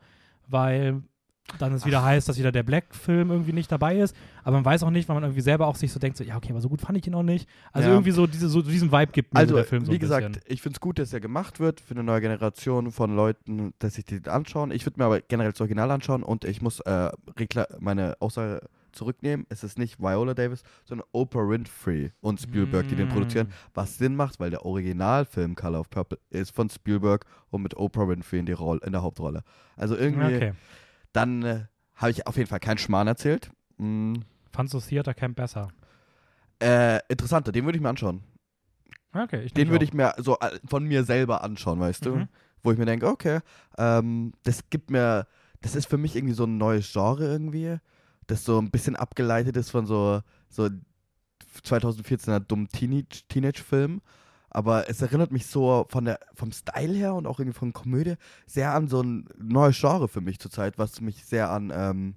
weil 0.49 1.03
dann 1.59 1.73
es 1.73 1.87
wieder 1.87 2.03
heißt, 2.03 2.29
dass 2.29 2.39
wieder 2.39 2.53
der 2.53 2.63
Black-Film 2.63 3.31
irgendwie 3.31 3.53
nicht 3.53 3.73
dabei 3.73 3.99
ist. 3.99 4.15
Aber 4.45 4.57
man 4.57 4.65
weiß 4.65 4.83
auch 4.83 4.91
nicht, 4.91 5.09
weil 5.09 5.15
man 5.15 5.25
irgendwie 5.25 5.41
selber 5.41 5.67
auch 5.67 5.77
sich 5.77 5.91
so 5.93 5.99
denkt, 5.99 6.17
so, 6.19 6.25
ja, 6.25 6.37
okay, 6.37 6.51
aber 6.51 6.61
so 6.61 6.69
gut 6.69 6.81
fand 6.81 6.99
ich 6.99 7.07
ihn 7.07 7.15
auch 7.15 7.23
nicht. 7.23 7.49
Also 7.73 7.89
Ja. 7.89 7.95
irgendwie 7.95 8.11
so, 8.11 8.27
diese, 8.27 8.49
so 8.49 8.63
diesen 8.63 8.93
Vibe 8.93 9.13
gibt 9.13 9.33
mir 9.35 9.41
Also, 9.41 9.53
so 9.53 9.57
der 9.57 9.65
Film 9.65 9.85
so 9.85 9.93
wie 9.93 9.99
gesagt, 9.99 10.27
bisschen. 10.35 10.43
ich 10.47 10.61
finde 10.63 10.77
es 10.77 10.81
gut, 10.81 10.99
dass 10.99 11.13
er 11.13 11.21
gemacht 11.21 11.59
wird 11.59 11.81
für 11.81 11.95
eine 11.95 12.03
neue 12.05 12.21
Generation 12.21 12.93
von 12.93 13.17
Leuten, 13.17 13.73
dass 13.79 13.95
sich 13.95 14.05
die 14.05 14.21
anschauen. 14.29 14.71
Ich 14.71 14.85
würde 14.87 15.01
mir 15.01 15.07
aber 15.07 15.21
generell 15.23 15.53
das 15.53 15.61
Original 15.61 15.91
anschauen 15.91 16.23
und 16.23 16.45
ich 16.45 16.61
muss 16.63 16.81
äh, 16.81 17.11
meine 17.81 18.17
Aussage 18.21 18.61
zurücknehmen. 18.93 19.47
Es 19.49 19.63
ist 19.65 19.79
nicht 19.79 20.01
Viola 20.01 20.35
Davis, 20.35 20.63
sondern 20.85 21.07
Oprah 21.13 21.49
Winfrey 21.49 22.11
und 22.21 22.41
Spielberg, 22.41 22.89
die 22.89 22.97
den 22.97 23.07
Mm. 23.07 23.11
produzieren. 23.11 23.49
Was 23.75 23.99
Sinn 23.99 24.17
macht, 24.17 24.41
weil 24.41 24.51
der 24.51 24.65
Originalfilm 24.65 25.55
Color 25.55 25.81
of 25.81 25.91
Purple 25.91 26.19
ist 26.31 26.55
von 26.55 26.69
Spielberg 26.71 27.25
und 27.51 27.63
mit 27.63 27.77
Oprah 27.77 28.09
Winfrey 28.09 28.41
in, 28.41 28.47
die 28.47 28.53
Roll 28.53 28.81
in 28.85 28.93
der 28.93 29.03
Hauptrolle. 29.03 29.43
Also 29.77 29.97
irgendwie, 29.97 30.35
Okay. 30.37 30.53
Dann 31.13 31.43
äh, 31.43 31.65
habe 31.95 32.11
ich 32.11 32.27
auf 32.27 32.37
jeden 32.37 32.49
Fall 32.49 32.61
keinen 32.61 32.79
Schmarrn 32.79 33.09
erzählt. 33.09 33.51
Mm, 33.79 34.15
Fandst 34.53 34.75
du 34.75 34.81
Theater 34.81 35.15
Camp 35.15 35.37
besser? 35.37 35.69
äh, 36.61 36.99
interessanter, 37.09 37.53
den 37.53 37.65
würde 37.65 37.77
ich 37.79 37.83
mir 37.83 37.89
anschauen. 37.89 38.23
Okay, 39.13 39.43
ich 39.45 39.53
Den 39.55 39.71
würde 39.71 39.85
ich 39.85 39.93
mir 39.93 40.13
so 40.19 40.39
äh, 40.41 40.59
von 40.69 40.85
mir 40.85 41.05
selber 41.05 41.43
anschauen, 41.45 41.79
weißt 41.81 42.05
du? 42.07 42.17
Mhm. 42.17 42.29
Wo 42.63 42.73
ich 42.73 42.79
mir 42.79 42.85
denke, 42.87 43.07
okay, 43.07 43.41
ähm, 43.79 44.33
das 44.43 44.69
gibt 44.69 44.91
mir, 44.91 45.27
das 45.61 45.77
ist 45.77 45.87
für 45.89 45.99
mich 45.99 46.17
irgendwie 46.17 46.35
so 46.35 46.45
ein 46.45 46.59
neues 46.59 46.93
Genre 46.93 47.25
irgendwie. 47.25 47.79
das 48.27 48.45
so 48.45 48.59
ein 48.61 48.71
bisschen 48.71 48.97
abgeleitet 48.97 49.57
ist 49.57 49.71
von 49.71 49.87
so, 49.87 50.21
so 50.49 50.69
2014er 51.65 52.41
dummen 52.41 52.69
Teenage- 52.69 53.25
Teenage-Film. 53.29 54.01
Aber 54.51 54.89
es 54.89 55.03
erinnert 55.03 55.31
mich 55.31 55.47
so 55.47 55.87
von 55.89 56.05
der, 56.07 56.21
vom 56.35 56.53
Style 56.53 56.95
her 56.95 57.15
und 57.15 57.27
auch 57.27 57.39
irgendwie 57.39 57.59
von 57.59 57.73
Komödie 57.73 58.15
sehr 58.47 58.73
an 58.75 58.89
so 58.89 59.03
ein 59.03 59.29
neues 59.39 59.79
Genre 59.79 60.09
für 60.09 60.21
mich 60.23 60.39
zurzeit, 60.39 60.79
was 60.79 61.01
mich 61.01 61.25
sehr 61.25 61.51
an 61.51 61.71
ähm, 61.75 62.15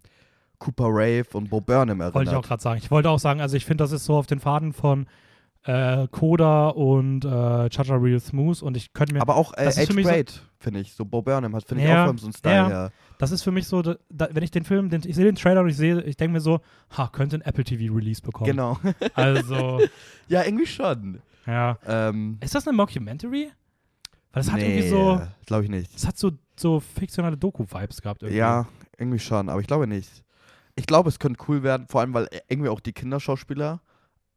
Cooper 0.60 0.88
Rave 0.88 1.26
und 1.34 1.50
Bo 1.50 1.60
Burnham 1.60 2.00
erinnert. 2.00 2.16
Wollte 2.16 2.32
ich 2.32 2.38
auch 2.38 2.48
gerade 2.48 2.62
sagen. 2.64 2.80
Ich 2.82 2.90
wollte 2.92 3.10
auch 3.10 3.20
sagen, 3.20 3.42
also 3.42 3.58
ich 3.58 3.66
finde, 3.66 3.84
das 3.84 3.92
ist 3.92 4.06
so 4.06 4.16
auf 4.16 4.28
den 4.28 4.40
Faden 4.40 4.72
von 4.74 5.08
äh, 5.64 6.08
Coda 6.10 6.70
und 6.70 7.26
äh, 7.26 7.70
Chacha 7.70 7.96
Real 7.96 8.20
Smooth 8.20 8.64
und 8.64 8.78
ich 8.78 8.94
könnte 8.94 9.14
mir, 9.14 9.22
Aber 9.22 9.36
auch 9.36 9.54
äh, 9.58 9.68
Age 9.68 9.88
so- 9.88 9.94
Grade, 9.94 10.32
finde 10.60 10.80
ich. 10.80 10.94
So 10.94 11.04
Bo 11.06 11.22
Burnham 11.22 11.56
hat, 11.56 11.66
finde 11.68 11.84
ich, 11.84 11.90
Ja, 11.90 12.04
auch 12.04 12.08
von 12.08 12.18
so 12.18 12.26
einem 12.28 12.34
Style 12.34 12.56
ja. 12.56 12.68
her. 12.68 12.92
das 13.20 13.32
ist 13.32 13.44
für 13.44 13.52
mich 13.52 13.68
so, 13.68 13.82
da, 13.82 13.96
wenn 14.10 14.42
ich 14.44 14.52
den 14.52 14.64
Film, 14.64 14.90
den, 14.90 15.02
ich 15.06 15.16
sehe 15.16 15.26
den 15.26 15.36
Trailer 15.36 15.62
und 15.62 15.70
ich 15.70 15.78
sehe, 15.78 16.02
ich 16.02 16.16
denke 16.18 16.34
mir 16.34 16.42
so, 16.42 16.62
ha, 16.98 17.10
könnte 17.12 17.36
ein 17.38 17.42
Apple 17.42 17.64
TV 17.64 17.94
Release 17.94 18.22
bekommen. 18.22 18.50
Genau. 18.50 18.80
Also, 19.14 19.82
ja, 20.28 20.44
irgendwie 20.44 20.66
schon. 20.68 21.22
Ja. 21.46 21.78
Ähm, 21.86 22.38
Ist 22.42 22.56
das 22.56 22.68
eine 22.68 22.76
Mockumentary? 22.76 23.52
Weil 24.34 24.44
das 24.44 24.52
hat 24.52 24.60
nee, 24.60 24.68
irgendwie 24.68 24.90
so, 24.90 25.22
glaube 25.46 25.66
ich 25.66 25.70
nicht. 25.70 25.94
das 25.94 26.08
hat 26.08 26.18
so, 26.18 26.32
so 26.56 26.80
fiktionale 26.80 27.38
Doku-Vibes 27.38 28.02
gehabt 28.02 28.24
irgendwie. 28.24 28.38
Ja, 28.40 28.68
irgendwie 28.98 29.20
schon, 29.20 29.50
aber 29.50 29.60
ich 29.60 29.68
glaube 29.68 29.88
nicht. 29.88 30.24
Ich 30.76 30.86
glaube, 30.86 31.10
es 31.10 31.20
könnte 31.20 31.44
cool 31.48 31.64
werden, 31.64 31.88
vor 31.88 32.02
allem, 32.02 32.14
weil 32.14 32.30
irgendwie 32.48 32.70
auch 32.70 32.80
die 32.80 32.94
Kinderschauspieler 32.94 33.82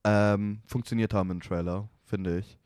ähm, 0.04 0.62
funktioniert 0.66 1.14
haben 1.14 1.30
im 1.30 1.40
Trailer, 1.40 1.88
finde 2.04 2.38
ich. 2.38 2.58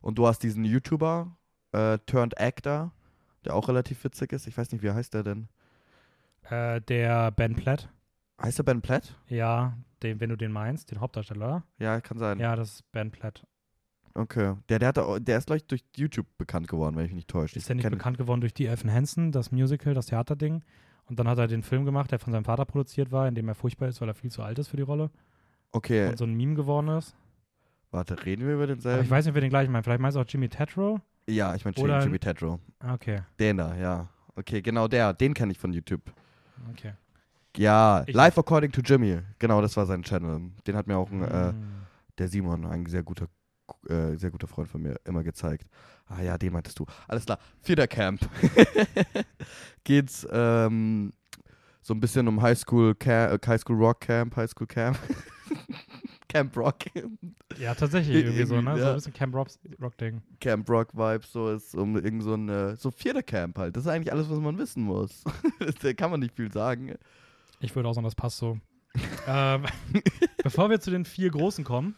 Und 0.00 0.16
du 0.16 0.26
hast 0.26 0.40
diesen 0.40 0.64
YouTuber, 0.64 1.36
äh, 1.72 1.98
turned 2.06 2.38
Actor, 2.38 2.92
der 3.44 3.54
auch 3.54 3.68
relativ 3.68 4.04
witzig 4.04 4.32
ist. 4.32 4.46
Ich 4.46 4.56
weiß 4.56 4.70
nicht, 4.70 4.82
wie 4.82 4.90
heißt 4.90 5.12
der 5.14 5.24
denn? 5.24 5.48
Äh, 6.48 6.80
der 6.82 7.32
Ben 7.32 7.56
Platt. 7.56 7.88
Heißt 8.40 8.58
der 8.58 8.64
Ben 8.64 8.80
Platt? 8.80 9.18
Ja, 9.28 9.76
den, 10.02 10.20
wenn 10.20 10.30
du 10.30 10.36
den 10.36 10.52
meinst, 10.52 10.90
den 10.90 11.00
Hauptdarsteller, 11.00 11.46
oder? 11.46 11.62
Ja, 11.78 12.00
kann 12.00 12.18
sein. 12.18 12.38
Ja, 12.38 12.54
das 12.54 12.74
ist 12.74 12.92
Ben 12.92 13.10
Platt. 13.10 13.44
Okay. 14.14 14.54
Der, 14.68 14.78
der, 14.78 14.88
hat, 14.88 14.98
auch- 14.98 15.18
der 15.18 15.38
ist, 15.38 15.46
glaube 15.46 15.56
ich, 15.58 15.66
durch 15.66 15.84
YouTube 15.96 16.26
bekannt 16.38 16.68
geworden, 16.68 16.96
wenn 16.96 17.04
ich 17.04 17.10
mich 17.10 17.16
nicht 17.16 17.28
täusche. 17.30 17.56
Ist 17.58 17.68
ja 17.68 17.74
nicht 17.74 17.88
bekannt 17.90 18.16
geworden 18.18 18.40
durch 18.40 18.54
die 18.54 18.66
Evan 18.66 18.92
Hansen, 18.92 19.32
das 19.32 19.50
Musical, 19.50 19.92
das 19.94 20.06
Theaterding. 20.06 20.62
Und 21.06 21.18
dann 21.18 21.26
hat 21.28 21.38
er 21.38 21.48
den 21.48 21.62
Film 21.62 21.84
gemacht, 21.84 22.12
der 22.12 22.18
von 22.20 22.32
seinem 22.32 22.44
Vater 22.44 22.64
produziert 22.64 23.10
war, 23.12 23.26
in 23.28 23.34
dem 23.34 23.48
er 23.48 23.54
furchtbar 23.54 23.88
ist, 23.88 24.00
weil 24.00 24.08
er 24.08 24.14
viel 24.14 24.30
zu 24.30 24.42
alt 24.42 24.58
ist 24.58 24.68
für 24.68 24.76
die 24.76 24.82
Rolle. 24.84 25.10
Okay, 25.72 26.08
Und 26.08 26.18
so 26.18 26.24
ein 26.24 26.34
Meme 26.34 26.54
geworden 26.54 26.88
ist. 26.88 27.14
warte, 27.90 28.24
reden 28.24 28.46
wir 28.46 28.54
über 28.54 28.62
Aber 28.62 28.72
denselben? 28.74 29.04
ich 29.04 29.10
weiß 29.10 29.24
nicht, 29.26 29.34
wir 29.34 29.40
den 29.40 29.50
gleichen 29.50 29.72
meinen. 29.72 29.82
Vielleicht 29.82 30.00
meinst 30.00 30.16
du 30.16 30.20
auch 30.20 30.24
Jimmy 30.28 30.48
Tatro? 30.48 31.00
ja, 31.28 31.54
ich 31.54 31.64
meine 31.64 31.76
Oder- 31.78 32.00
Jimmy 32.02 32.18
Tetro. 32.18 32.60
Ah, 32.78 32.94
Okay, 32.94 33.22
Den 33.40 33.56
da, 33.56 33.74
ja. 33.76 34.08
Okay, 34.36 34.62
genau 34.62 34.86
der. 34.88 35.12
Den 35.12 35.34
kenne 35.34 35.52
ich 35.52 35.58
von 35.58 35.72
YouTube. 35.72 36.02
okay. 36.70 36.92
Ja, 37.56 38.02
Ich- 38.06 38.14
Live 38.14 38.38
According 38.38 38.72
to 38.72 38.80
Jimmy. 38.80 39.18
Genau, 39.38 39.60
das 39.60 39.76
war 39.76 39.86
sein 39.86 40.02
Channel. 40.02 40.50
Den 40.66 40.76
hat 40.76 40.86
mir 40.86 40.96
auch 40.96 41.10
ein, 41.10 41.22
äh, 41.22 41.52
Mm. 41.52 41.72
der 42.18 42.28
Simon, 42.28 42.64
ein 42.66 42.84
sehr 42.86 43.02
guter, 43.02 43.26
äh, 43.88 44.16
sehr 44.16 44.30
guter 44.30 44.46
Freund 44.46 44.68
von 44.68 44.82
mir, 44.82 44.96
immer 45.04 45.22
gezeigt. 45.22 45.68
Ah 46.06 46.20
ja, 46.22 46.36
den 46.38 46.52
meintest 46.52 46.78
du. 46.78 46.86
Alles 47.08 47.24
klar. 47.24 47.38
Vierter 47.62 47.86
Camp. 47.86 48.20
Geht's 49.84 50.26
ähm, 50.30 51.12
so 51.82 51.94
ein 51.94 52.00
bisschen 52.00 52.28
um 52.28 52.40
Highschool, 52.40 52.94
Ca 52.94 53.32
äh, 53.34 53.38
Highschool 53.46 53.76
Rock 53.76 54.00
Camp, 54.00 54.36
Highschool 54.36 54.66
Camp. 54.66 54.98
Camp 56.28 56.56
Rock. 56.56 56.78
Ja, 57.58 57.74
tatsächlich 57.74 58.16
irgendwie 58.24 58.44
so, 58.44 58.60
ne? 58.60 58.70
Irgendwie, 58.70 58.80
So 58.80 58.84
ja. 58.86 58.90
ein 58.90 58.96
bisschen 58.96 59.12
Camp 59.12 59.34
Rock- 59.34 59.48
Rock-Ding. 59.80 60.20
Camp 60.40 60.68
Rock 60.68 60.88
Vibes, 60.94 61.30
so 61.30 61.50
ist 61.50 61.74
um 61.76 61.96
irgend 61.96 62.22
so 62.24 62.34
ein, 62.34 62.76
so 62.76 62.90
vierter 62.90 63.22
Camp 63.22 63.56
halt. 63.58 63.76
Das 63.76 63.84
ist 63.84 63.88
eigentlich 63.90 64.12
alles, 64.12 64.28
was 64.28 64.40
man 64.40 64.58
wissen 64.58 64.82
muss. 64.82 65.22
da 65.82 65.92
kann 65.92 66.10
man 66.10 66.20
nicht 66.20 66.34
viel 66.34 66.50
sagen. 66.52 66.94
Ich 67.60 67.74
würde 67.76 67.88
auch 67.88 67.94
sagen, 67.94 68.04
das 68.04 68.16
passt 68.16 68.38
so. 68.38 68.58
ähm, 69.28 69.64
bevor 70.42 70.70
wir 70.70 70.80
zu 70.80 70.90
den 70.90 71.04
vier 71.04 71.30
Großen 71.30 71.64
kommen, 71.64 71.94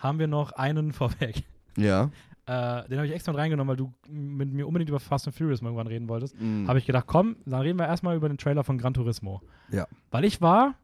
haben 0.00 0.18
wir 0.18 0.26
noch 0.26 0.52
einen 0.52 0.92
vorweg. 0.92 1.44
Ja. 1.76 2.10
Äh, 2.46 2.88
den 2.88 2.98
habe 2.98 3.06
ich 3.06 3.12
extra 3.12 3.30
mit 3.32 3.40
reingenommen, 3.40 3.68
weil 3.68 3.76
du 3.76 3.92
mit 4.08 4.52
mir 4.52 4.66
unbedingt 4.66 4.88
über 4.88 4.98
Fast 4.98 5.26
and 5.28 5.36
Furious 5.36 5.62
mal 5.62 5.68
irgendwann 5.68 5.86
reden 5.86 6.08
wolltest. 6.08 6.34
Mm. 6.40 6.66
Habe 6.66 6.78
ich 6.80 6.86
gedacht, 6.86 7.06
komm, 7.06 7.36
dann 7.46 7.60
reden 7.60 7.78
wir 7.78 7.86
erstmal 7.86 8.16
über 8.16 8.28
den 8.28 8.38
Trailer 8.38 8.64
von 8.64 8.76
Gran 8.76 8.92
Turismo. 8.94 9.40
Ja. 9.70 9.86
Weil 10.10 10.24
ich 10.24 10.40
war, 10.40 10.74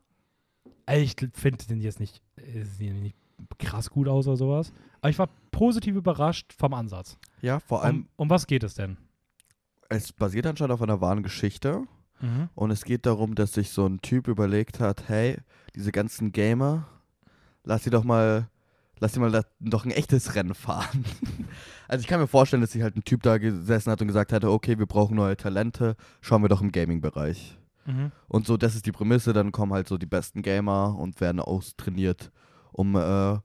ey, 0.86 1.02
ich 1.02 1.16
finde 1.32 1.66
den 1.66 1.80
jetzt 1.80 1.98
nicht, 1.98 2.22
äh, 2.36 2.92
nicht 2.92 3.16
krass 3.58 3.90
gut 3.90 4.06
aus 4.06 4.28
oder 4.28 4.36
sowas, 4.36 4.72
aber 5.00 5.10
ich 5.10 5.18
war 5.18 5.28
positiv 5.50 5.96
überrascht 5.96 6.52
vom 6.56 6.72
Ansatz. 6.74 7.18
ja, 7.42 7.58
vor 7.60 7.82
allem, 7.82 7.96
Um, 7.96 8.08
um 8.16 8.30
was 8.30 8.46
geht 8.46 8.62
es 8.62 8.74
denn? 8.74 8.96
es 9.88 10.12
basiert 10.12 10.46
anscheinend 10.46 10.72
auf 10.72 10.82
einer 10.82 11.00
wahren 11.00 11.22
Geschichte. 11.22 11.82
Mhm. 12.20 12.48
Und 12.54 12.70
es 12.70 12.84
geht 12.84 13.06
darum, 13.06 13.34
dass 13.34 13.52
sich 13.52 13.70
so 13.70 13.86
ein 13.86 14.00
Typ 14.00 14.26
überlegt 14.28 14.80
hat, 14.80 15.08
hey, 15.08 15.36
diese 15.74 15.92
ganzen 15.92 16.32
Gamer, 16.32 16.86
lass 17.64 17.84
sie 17.84 17.90
doch 17.90 18.02
mal, 18.04 18.48
lass 18.98 19.12
sie 19.12 19.20
mal 19.20 19.30
da, 19.30 19.42
doch 19.60 19.84
ein 19.84 19.90
echtes 19.90 20.34
Rennen 20.34 20.54
fahren. 20.54 21.04
also 21.88 22.02
ich 22.02 22.06
kann 22.06 22.20
mir 22.20 22.26
vorstellen, 22.26 22.60
dass 22.60 22.72
sich 22.72 22.82
halt 22.82 22.96
ein 22.96 23.04
Typ 23.04 23.22
da 23.22 23.38
gesessen 23.38 23.90
hat 23.90 24.00
und 24.00 24.08
gesagt 24.08 24.32
hatte, 24.32 24.50
okay, 24.50 24.78
wir 24.78 24.86
brauchen 24.86 25.16
neue 25.16 25.36
Talente, 25.36 25.96
schauen 26.20 26.42
wir 26.42 26.48
doch 26.48 26.60
im 26.60 26.72
Gaming-Bereich. 26.72 27.58
Mhm. 27.86 28.12
Und 28.28 28.46
so, 28.46 28.56
das 28.56 28.74
ist 28.74 28.86
die 28.86 28.92
Prämisse, 28.92 29.32
dann 29.32 29.52
kommen 29.52 29.72
halt 29.72 29.88
so 29.88 29.98
die 29.98 30.06
besten 30.06 30.42
Gamer 30.42 30.96
und 30.98 31.20
werden 31.20 31.40
austrainiert, 31.40 32.32
um 32.72 32.96
äh, 32.96 33.38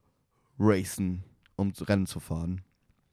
Racen, 0.58 1.24
um 1.56 1.72
Rennen 1.80 2.06
zu 2.06 2.20
fahren. 2.20 2.62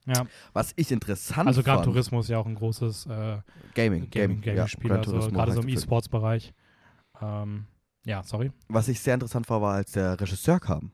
Ja, 0.05 0.25
Was 0.53 0.73
ich 0.75 0.91
interessant 0.91 1.47
also 1.47 1.61
Gran 1.61 1.83
Turismo 1.83 2.21
ist 2.21 2.29
ja 2.29 2.39
auch 2.39 2.47
ein 2.47 2.55
großes 2.55 3.05
äh, 3.05 3.09
Gaming, 3.75 4.09
Gaming, 4.09 4.09
Gaming, 4.09 4.43
ja, 4.43 4.53
Gaming-Spiel, 4.53 4.89
Gran 4.89 4.99
also 4.99 5.29
gerade 5.29 5.51
so 5.51 5.61
im. 5.61 5.69
E-Sports-Bereich. 5.69 6.53
Ähm, 7.21 7.65
ja, 8.05 8.23
sorry. 8.23 8.51
Was 8.69 8.87
ich 8.87 8.99
sehr 8.99 9.13
interessant 9.13 9.47
war, 9.49 9.61
war, 9.61 9.75
als 9.75 9.91
der 9.91 10.19
Regisseur 10.19 10.59
kam. 10.59 10.91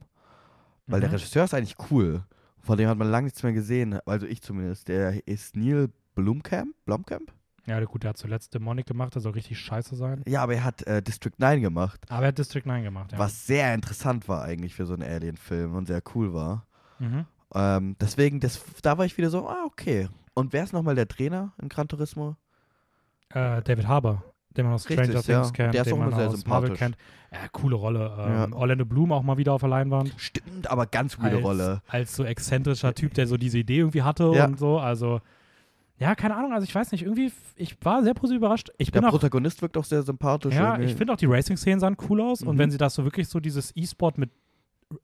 Weil 0.87 0.99
der 1.01 1.09
Mhm. 1.09 1.15
Regisseur 1.15 1.43
ist 1.45 1.53
eigentlich 1.53 1.75
cool. 1.91 2.23
Von 2.59 2.77
dem 2.77 2.89
hat 2.89 2.97
man 2.97 3.09
lange 3.09 3.25
nichts 3.25 3.43
mehr 3.43 3.53
gesehen. 3.53 3.99
Also 4.05 4.25
ich 4.25 4.41
zumindest. 4.41 4.87
Der 4.87 5.27
ist 5.27 5.55
Neil 5.55 5.89
Blomkamp? 6.15 6.75
Blomkamp? 6.85 7.31
Ja, 7.67 7.83
gut, 7.83 8.03
der 8.03 8.09
hat 8.09 8.17
zuletzt 8.17 8.53
Demonic 8.53 8.85
gemacht, 8.85 9.15
der 9.15 9.23
soll 9.23 9.31
richtig 9.31 9.59
scheiße 9.59 9.95
sein. 9.95 10.21
Ja, 10.27 10.43
aber 10.43 10.53
er 10.53 10.63
hat 10.63 10.83
äh, 10.83 11.01
District 11.01 11.33
9 11.37 11.61
gemacht. 11.61 11.99
Aber 12.09 12.21
er 12.21 12.27
hat 12.27 12.37
District 12.37 12.61
9 12.63 12.83
gemacht, 12.83 13.11
ja. 13.11 13.17
Was 13.17 13.47
sehr 13.47 13.73
interessant 13.73 14.27
war 14.27 14.43
eigentlich 14.43 14.75
für 14.75 14.85
so 14.85 14.93
einen 14.93 15.01
Alien-Film 15.01 15.73
und 15.73 15.87
sehr 15.87 16.03
cool 16.13 16.31
war. 16.33 16.67
Mhm. 16.99 17.25
Ähm, 17.55 17.95
deswegen, 17.99 18.39
das, 18.39 18.61
da 18.83 18.99
war 18.99 19.05
ich 19.05 19.17
wieder 19.17 19.31
so, 19.31 19.49
ah, 19.49 19.63
okay. 19.65 20.09
Und 20.35 20.53
wer 20.53 20.63
ist 20.63 20.73
nochmal 20.73 20.93
der 20.93 21.07
Trainer 21.07 21.53
in 21.59 21.67
Gran 21.69 21.87
Turismo? 21.87 22.35
Äh, 23.29 23.63
David 23.63 23.87
Harbour, 23.87 24.23
den 24.57 24.65
man 24.65 24.73
aus 24.75 24.89
Richtig, 24.89 25.05
Stranger 25.07 25.27
ja. 25.27 25.41
Things 25.41 25.53
kennt, 25.53 25.73
Der 25.73 25.81
ist 25.81 25.87
den 25.87 25.93
auch 25.93 25.97
man 25.99 26.07
immer 26.09 26.17
sehr 26.17 26.27
aus 26.29 26.45
Marvel 26.45 26.69
sympathisch. 26.69 26.79
kennt. 26.79 26.97
Ja, 27.31 27.47
coole 27.51 27.75
Rolle. 27.75 28.15
Ähm, 28.19 28.33
Ja. 28.51 28.57
Orlando 28.57 28.85
Bloom 28.85 29.11
auch 29.11 29.23
mal 29.23 29.37
wieder 29.37 29.53
auf 29.53 29.61
der 29.61 29.69
Leinwand. 29.69 30.13
Stimmt, 30.17 30.69
aber 30.69 30.85
ganz 30.85 31.17
gute 31.17 31.31
als, 31.35 31.43
Rolle. 31.43 31.81
Als 31.87 32.15
so 32.15 32.23
exzentrischer 32.23 32.93
Typ, 32.95 33.13
der 33.13 33.27
so 33.27 33.37
diese 33.37 33.57
Idee 33.57 33.79
irgendwie 33.79 34.03
hatte 34.03 34.31
Ja. 34.33 34.45
und 34.45 34.57
so. 34.57 34.79
Also, 34.79 35.19
ja, 35.97 36.15
keine 36.15 36.35
Ahnung. 36.35 36.53
Also, 36.53 36.63
ich 36.65 36.73
weiß 36.75 36.91
nicht, 36.91 37.03
irgendwie, 37.03 37.31
ich 37.55 37.77
war 37.83 38.03
sehr 38.03 38.13
positiv 38.13 38.37
überrascht. 38.37 38.69
Ich 38.77 38.91
Der 38.91 38.99
bin 39.01 39.07
auch, 39.07 39.11
Protagonist 39.11 39.61
wirkt 39.61 39.77
auch 39.77 39.83
sehr 39.85 40.03
sympathisch. 40.03 40.53
ja, 40.53 40.73
irgendwie. 40.73 40.91
ich 40.91 40.95
finde 40.95 41.13
auch 41.13 41.17
die 41.17 41.25
Racing-Szenen 41.25 41.79
sahen 41.79 41.97
cool 42.09 42.21
aus. 42.21 42.41
Und 42.41 42.55
Mhm. 42.55 42.59
wenn 42.59 42.71
sie 42.71 42.77
das 42.77 42.95
so 42.95 43.03
wirklich 43.03 43.27
so 43.27 43.39
dieses 43.39 43.75
E-Sport 43.75 44.17
mit 44.17 44.29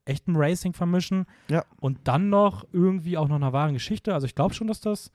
echtem 0.05 0.35
Racing 0.37 0.73
vermischen 0.73 1.25
Ja. 1.49 1.65
und 1.79 1.97
dann 2.05 2.29
noch 2.29 2.65
irgendwie 2.71 3.17
auch 3.17 3.27
noch 3.27 3.35
einer 3.37 3.51
wahren 3.51 3.73
Geschichte. 3.73 4.13
Also, 4.13 4.25
ich 4.25 4.35
glaube 4.35 4.53
schon, 4.53 4.67
dass 4.67 4.79
das. 4.81 5.11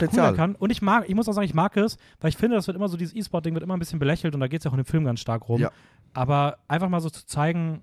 Potenzial. 0.00 0.34
kann. 0.34 0.54
Und 0.54 0.70
ich 0.70 0.82
mag, 0.82 1.08
ich 1.08 1.14
muss 1.14 1.28
auch 1.28 1.32
sagen, 1.32 1.44
ich 1.46 1.54
mag 1.54 1.76
es, 1.76 1.96
weil 2.20 2.28
ich 2.30 2.36
finde, 2.36 2.56
das 2.56 2.66
wird 2.66 2.76
immer 2.76 2.88
so, 2.88 2.96
dieses 2.96 3.14
E-Sport-Ding 3.14 3.54
wird 3.54 3.62
immer 3.64 3.74
ein 3.76 3.78
bisschen 3.80 3.98
belächelt 3.98 4.34
und 4.34 4.40
da 4.40 4.48
geht 4.48 4.60
es 4.60 4.64
ja 4.64 4.70
auch 4.70 4.74
in 4.74 4.80
dem 4.82 4.86
Film 4.86 5.04
ganz 5.04 5.20
stark 5.20 5.48
rum. 5.48 5.60
Ja. 5.60 5.70
Aber 6.14 6.58
einfach 6.68 6.88
mal 6.88 7.00
so 7.00 7.10
zu 7.10 7.24
zeigen, 7.26 7.82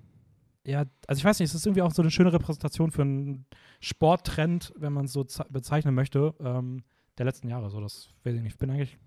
ja, 0.65 0.83
also 1.07 1.19
ich 1.19 1.25
weiß 1.25 1.39
nicht, 1.39 1.49
es 1.49 1.55
ist 1.55 1.65
irgendwie 1.65 1.81
auch 1.81 1.91
so 1.91 2.01
eine 2.01 2.11
schöne 2.11 2.31
Repräsentation 2.33 2.91
für 2.91 3.01
einen 3.03 3.45
Sporttrend, 3.79 4.73
wenn 4.77 4.93
man 4.93 5.05
es 5.05 5.13
so 5.13 5.23
ze- 5.23 5.45
bezeichnen 5.49 5.95
möchte, 5.95 6.33
ähm, 6.39 6.83
der 7.17 7.25
letzten 7.25 7.47
Jahre. 7.49 7.69
So, 7.69 7.81
das 7.81 8.09
weiß 8.23 8.35
ich 8.35 8.41
nicht. 8.41 8.53
Ich 8.53 8.57
bin 8.59 8.69
eigentlich 8.69 8.97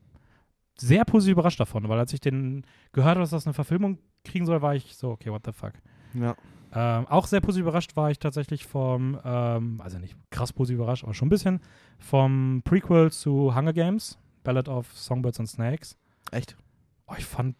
sehr 0.78 1.04
positiv 1.04 1.32
überrascht 1.32 1.60
davon, 1.60 1.88
weil 1.88 1.98
als 1.98 2.12
ich 2.12 2.20
den 2.20 2.64
gehört 2.92 3.10
habe, 3.12 3.20
dass 3.20 3.30
das 3.30 3.46
eine 3.46 3.54
Verfilmung 3.54 3.98
kriegen 4.24 4.46
soll, 4.46 4.60
war 4.62 4.74
ich 4.74 4.96
so, 4.96 5.10
okay, 5.10 5.30
what 5.30 5.42
the 5.44 5.52
fuck. 5.52 5.72
Ja. 6.14 6.34
Ähm, 6.74 7.06
auch 7.08 7.26
sehr 7.26 7.40
positiv 7.40 7.62
überrascht 7.62 7.96
war 7.96 8.10
ich 8.10 8.18
tatsächlich 8.18 8.66
vom, 8.66 9.18
ähm, 9.24 9.80
also 9.82 9.98
nicht 9.98 10.16
krass 10.30 10.52
positiv 10.52 10.76
überrascht, 10.76 11.04
aber 11.04 11.12
schon 11.12 11.26
ein 11.26 11.30
bisschen, 11.30 11.60
vom 11.98 12.62
Prequel 12.64 13.12
zu 13.12 13.54
Hunger 13.54 13.74
Games, 13.74 14.18
Ballad 14.42 14.68
of 14.68 14.90
Songbirds 14.92 15.38
and 15.38 15.48
Snakes. 15.48 15.98
Echt? 16.30 16.56
Oh, 17.06 17.14
ich 17.18 17.26
fand, 17.26 17.56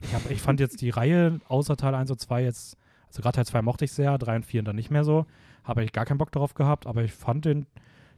ich, 0.00 0.14
hab, 0.14 0.30
ich 0.30 0.40
fand 0.40 0.60
jetzt 0.60 0.80
die 0.80 0.90
Reihe 0.90 1.40
außer 1.48 1.76
Teil 1.76 1.94
1 1.94 2.10
und 2.12 2.20
2 2.20 2.44
jetzt, 2.44 2.76
also 3.08 3.20
gerade 3.20 3.36
Teil 3.36 3.46
2 3.46 3.62
mochte 3.62 3.84
ich 3.84 3.92
sehr, 3.92 4.16
3 4.16 4.36
und 4.36 4.46
4 4.46 4.62
dann 4.62 4.76
nicht 4.76 4.90
mehr 4.90 5.04
so. 5.04 5.26
Habe 5.64 5.82
ich 5.82 5.92
gar 5.92 6.04
keinen 6.04 6.18
Bock 6.18 6.30
darauf 6.30 6.54
gehabt, 6.54 6.86
aber 6.86 7.02
ich 7.02 7.12
fand 7.12 7.44
den 7.44 7.66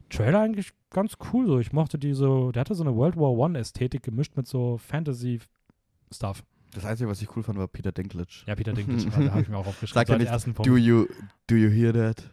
Trailer 0.09 0.41
eigentlich 0.41 0.73
ganz 0.91 1.17
cool 1.33 1.47
so. 1.47 1.59
Ich 1.59 1.73
mochte 1.73 1.97
diese, 1.97 2.51
der 2.53 2.61
hatte 2.61 2.75
so 2.75 2.83
eine 2.83 2.95
World 2.95 3.17
War 3.17 3.31
One-Ästhetik 3.31 4.03
gemischt 4.03 4.37
mit 4.37 4.47
so 4.47 4.77
Fantasy-Stuff. 4.77 6.43
Das 6.75 6.85
Einzige, 6.85 7.09
was 7.09 7.21
ich 7.21 7.35
cool 7.35 7.43
fand, 7.43 7.57
war 7.57 7.67
Peter 7.67 7.91
Dinklage. 7.91 8.43
Ja, 8.45 8.55
Peter 8.55 8.73
Dinklage, 8.73 9.15
also, 9.15 9.31
habe 9.31 9.41
ich 9.41 9.47
mir 9.49 9.57
auch 9.57 9.67
aufgeschrieben. 9.67 9.99
Sag 10.01 10.07
so 10.07 10.13
ja 10.13 10.19
nicht, 10.19 10.27
ersten 10.27 10.53
Punkt. 10.53 10.69
Do 10.69 10.75
you, 10.77 11.07
do 11.47 11.55
you 11.55 11.69
hear 11.69 11.93
that? 11.93 12.29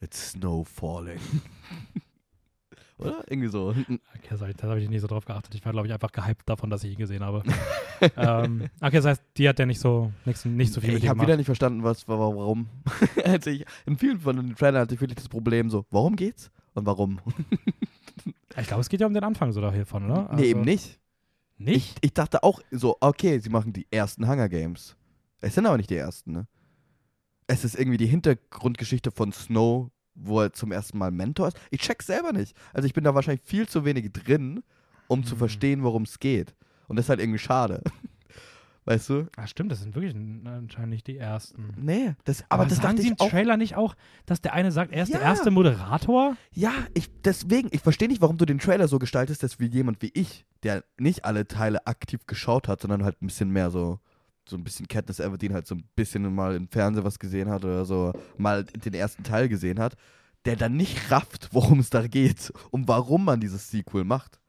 It's 0.00 0.32
snow 0.32 0.66
falling. 0.66 1.20
Oder? 2.98 3.24
Irgendwie 3.28 3.48
so. 3.48 3.68
Okay, 3.68 4.28
das 4.28 4.42
habe 4.42 4.80
ich, 4.80 4.88
nicht 4.90 5.00
so 5.00 5.06
drauf 5.06 5.24
geachtet. 5.24 5.54
Ich 5.54 5.64
war, 5.64 5.72
glaube 5.72 5.86
ich, 5.86 5.92
einfach 5.94 6.12
gehypt 6.12 6.46
davon, 6.48 6.68
dass 6.68 6.84
ich 6.84 6.92
ihn 6.92 6.98
gesehen 6.98 7.22
habe. 7.22 7.42
ähm, 8.16 8.68
okay, 8.80 8.96
das 8.96 9.06
heißt, 9.06 9.22
die 9.38 9.48
hat 9.48 9.58
ja 9.58 9.64
nicht 9.64 9.80
so, 9.80 10.12
nix, 10.26 10.44
nicht 10.44 10.72
so 10.72 10.82
viel 10.82 10.94
mit 10.94 11.02
ich 11.02 11.08
habe 11.08 11.22
wieder 11.22 11.36
nicht 11.36 11.46
verstanden, 11.46 11.82
was, 11.82 12.06
wa- 12.08 12.18
warum. 12.18 12.68
also 13.24 13.50
ich, 13.50 13.64
in 13.86 13.96
vielen 13.96 14.20
von 14.20 14.36
den 14.36 14.54
Trailern 14.54 14.82
hatte 14.82 14.94
ich 14.94 15.00
wirklich 15.00 15.16
das 15.16 15.28
Problem 15.30 15.70
so, 15.70 15.86
warum 15.90 16.14
geht's 16.16 16.50
und 16.74 16.84
warum? 16.84 17.20
Ich 18.58 18.66
glaube, 18.66 18.82
es 18.82 18.88
geht 18.90 19.00
ja 19.00 19.06
um 19.06 19.14
den 19.14 19.24
Anfang 19.24 19.52
so 19.52 19.72
hiervon, 19.72 20.10
oder? 20.10 20.30
nee, 20.34 20.50
eben 20.50 20.62
nicht. 20.62 20.98
Nicht? 21.60 21.98
Ich, 21.98 22.08
ich 22.08 22.14
dachte 22.14 22.42
auch 22.42 22.60
so, 22.70 22.96
okay, 23.00 23.38
sie 23.38 23.50
machen 23.50 23.72
die 23.74 23.86
ersten 23.90 24.26
Hunger 24.26 24.48
Games. 24.48 24.96
Es 25.40 25.54
sind 25.54 25.66
aber 25.66 25.76
nicht 25.76 25.90
die 25.90 25.96
ersten, 25.96 26.32
ne? 26.32 26.46
Es 27.46 27.64
ist 27.64 27.78
irgendwie 27.78 27.98
die 27.98 28.06
Hintergrundgeschichte 28.06 29.10
von 29.10 29.32
Snow, 29.32 29.90
wo 30.14 30.40
er 30.40 30.52
zum 30.52 30.72
ersten 30.72 30.96
Mal 30.98 31.10
Mentor 31.10 31.48
ist. 31.48 31.58
Ich 31.70 31.80
check's 31.80 32.06
selber 32.06 32.32
nicht. 32.32 32.56
Also 32.72 32.86
ich 32.86 32.94
bin 32.94 33.04
da 33.04 33.14
wahrscheinlich 33.14 33.42
viel 33.44 33.68
zu 33.68 33.84
wenig 33.84 34.10
drin, 34.12 34.62
um 35.08 35.22
zu 35.24 35.32
Hm. 35.32 35.38
verstehen, 35.38 35.82
worum 35.82 36.04
es 36.04 36.18
geht. 36.18 36.54
Und 36.88 36.96
das 36.96 37.06
ist 37.06 37.10
halt 37.10 37.20
irgendwie 37.20 37.38
schade. 37.38 37.82
Weißt 38.90 39.08
du? 39.08 39.28
Ah, 39.36 39.46
stimmt, 39.46 39.70
das 39.70 39.78
sind 39.82 39.94
wirklich 39.94 40.16
anscheinend 40.16 40.90
nicht 40.90 41.06
die 41.06 41.16
ersten. 41.16 41.72
Nee, 41.76 42.16
das, 42.24 42.44
aber, 42.48 42.66
das 42.66 42.78
sagen 42.78 42.98
sie 42.98 43.06
im. 43.06 43.16
Trailer 43.16 43.56
nicht 43.56 43.76
auch, 43.76 43.94
dass 44.26 44.40
der 44.40 44.52
eine 44.52 44.72
sagt, 44.72 44.90
er 44.90 45.04
ist 45.04 45.12
der 45.12 45.20
Ja. 45.20 45.28
erste 45.28 45.52
Moderator? 45.52 46.36
Ja, 46.52 46.72
ich, 46.94 47.08
deswegen, 47.22 47.68
ich 47.70 47.82
verstehe 47.82 48.08
nicht, 48.08 48.20
warum 48.20 48.36
du 48.36 48.46
den 48.46 48.58
Trailer 48.58 48.88
so 48.88 48.98
gestaltest, 48.98 49.44
dass 49.44 49.60
wie 49.60 49.66
jemand 49.66 50.02
wie 50.02 50.10
ich, 50.12 50.44
der 50.64 50.82
nicht 50.98 51.24
alle 51.24 51.46
Teile 51.46 51.86
aktiv 51.86 52.26
geschaut 52.26 52.66
hat, 52.66 52.80
sondern 52.80 53.04
halt 53.04 53.22
ein 53.22 53.28
bisschen 53.28 53.50
mehr 53.50 53.70
so, 53.70 54.00
so 54.48 54.56
ein 54.56 54.64
bisschen 54.64 54.88
Katniss 54.88 55.20
Everdeen 55.20 55.54
halt 55.54 55.68
so 55.68 55.76
ein 55.76 55.84
bisschen 55.94 56.34
mal 56.34 56.56
im 56.56 56.66
Fernsehen 56.66 57.04
was 57.04 57.20
gesehen 57.20 57.48
hat 57.48 57.64
oder 57.64 57.84
so 57.84 58.12
mal 58.38 58.64
den 58.64 58.94
ersten 58.94 59.22
Teil 59.22 59.48
gesehen 59.48 59.78
hat, 59.78 59.94
der 60.46 60.56
dann 60.56 60.76
nicht 60.76 61.12
rafft, 61.12 61.50
worum 61.52 61.78
es 61.78 61.90
da 61.90 62.08
geht 62.08 62.52
und 62.72 62.88
warum 62.88 63.24
man 63.24 63.38
dieses 63.38 63.70
Sequel 63.70 64.02
macht. 64.02 64.40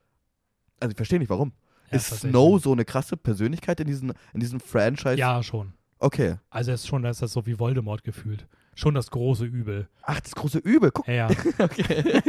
Also 0.80 0.94
ich 0.94 0.98
verstehe 0.98 1.20
nicht, 1.20 1.30
warum. 1.30 1.54
Ja, 1.92 1.98
ist. 1.98 2.22
Snow 2.22 2.62
so 2.62 2.72
eine 2.72 2.86
krasse 2.86 3.18
Persönlichkeit 3.18 3.80
in 3.80 3.88
diesem, 3.88 4.14
in 4.34 4.40
diesem 4.40 4.60
Franchise? 4.60 5.16
Ja, 5.18 5.42
schon. 5.44 5.74
Okay. 6.00 6.36
Also 6.50 6.72
es 6.72 6.82
ist 6.82 6.88
schon, 6.88 7.04
da 7.04 7.10
ist 7.12 7.22
das 7.22 7.32
so 7.32 7.46
wie 7.46 7.60
Voldemort 7.60 8.04
gefühlt. 8.04 8.48
Schon 8.74 8.96
das 8.96 9.12
große 9.12 9.46
Übel. 9.46 9.90
Ach, 10.02 10.20
das 10.22 10.34
große 10.34 10.58
Übel. 10.60 10.92
Guck 10.92 11.08
Ja, 11.08 11.14
ja. 11.14 11.30
Okay. 11.60 12.22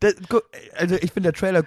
Das, 0.00 0.14
guck, 0.28 0.42
also 0.76 0.96
ich 0.96 1.12
finde, 1.12 1.30
der 1.30 1.32
Trailer 1.34 1.64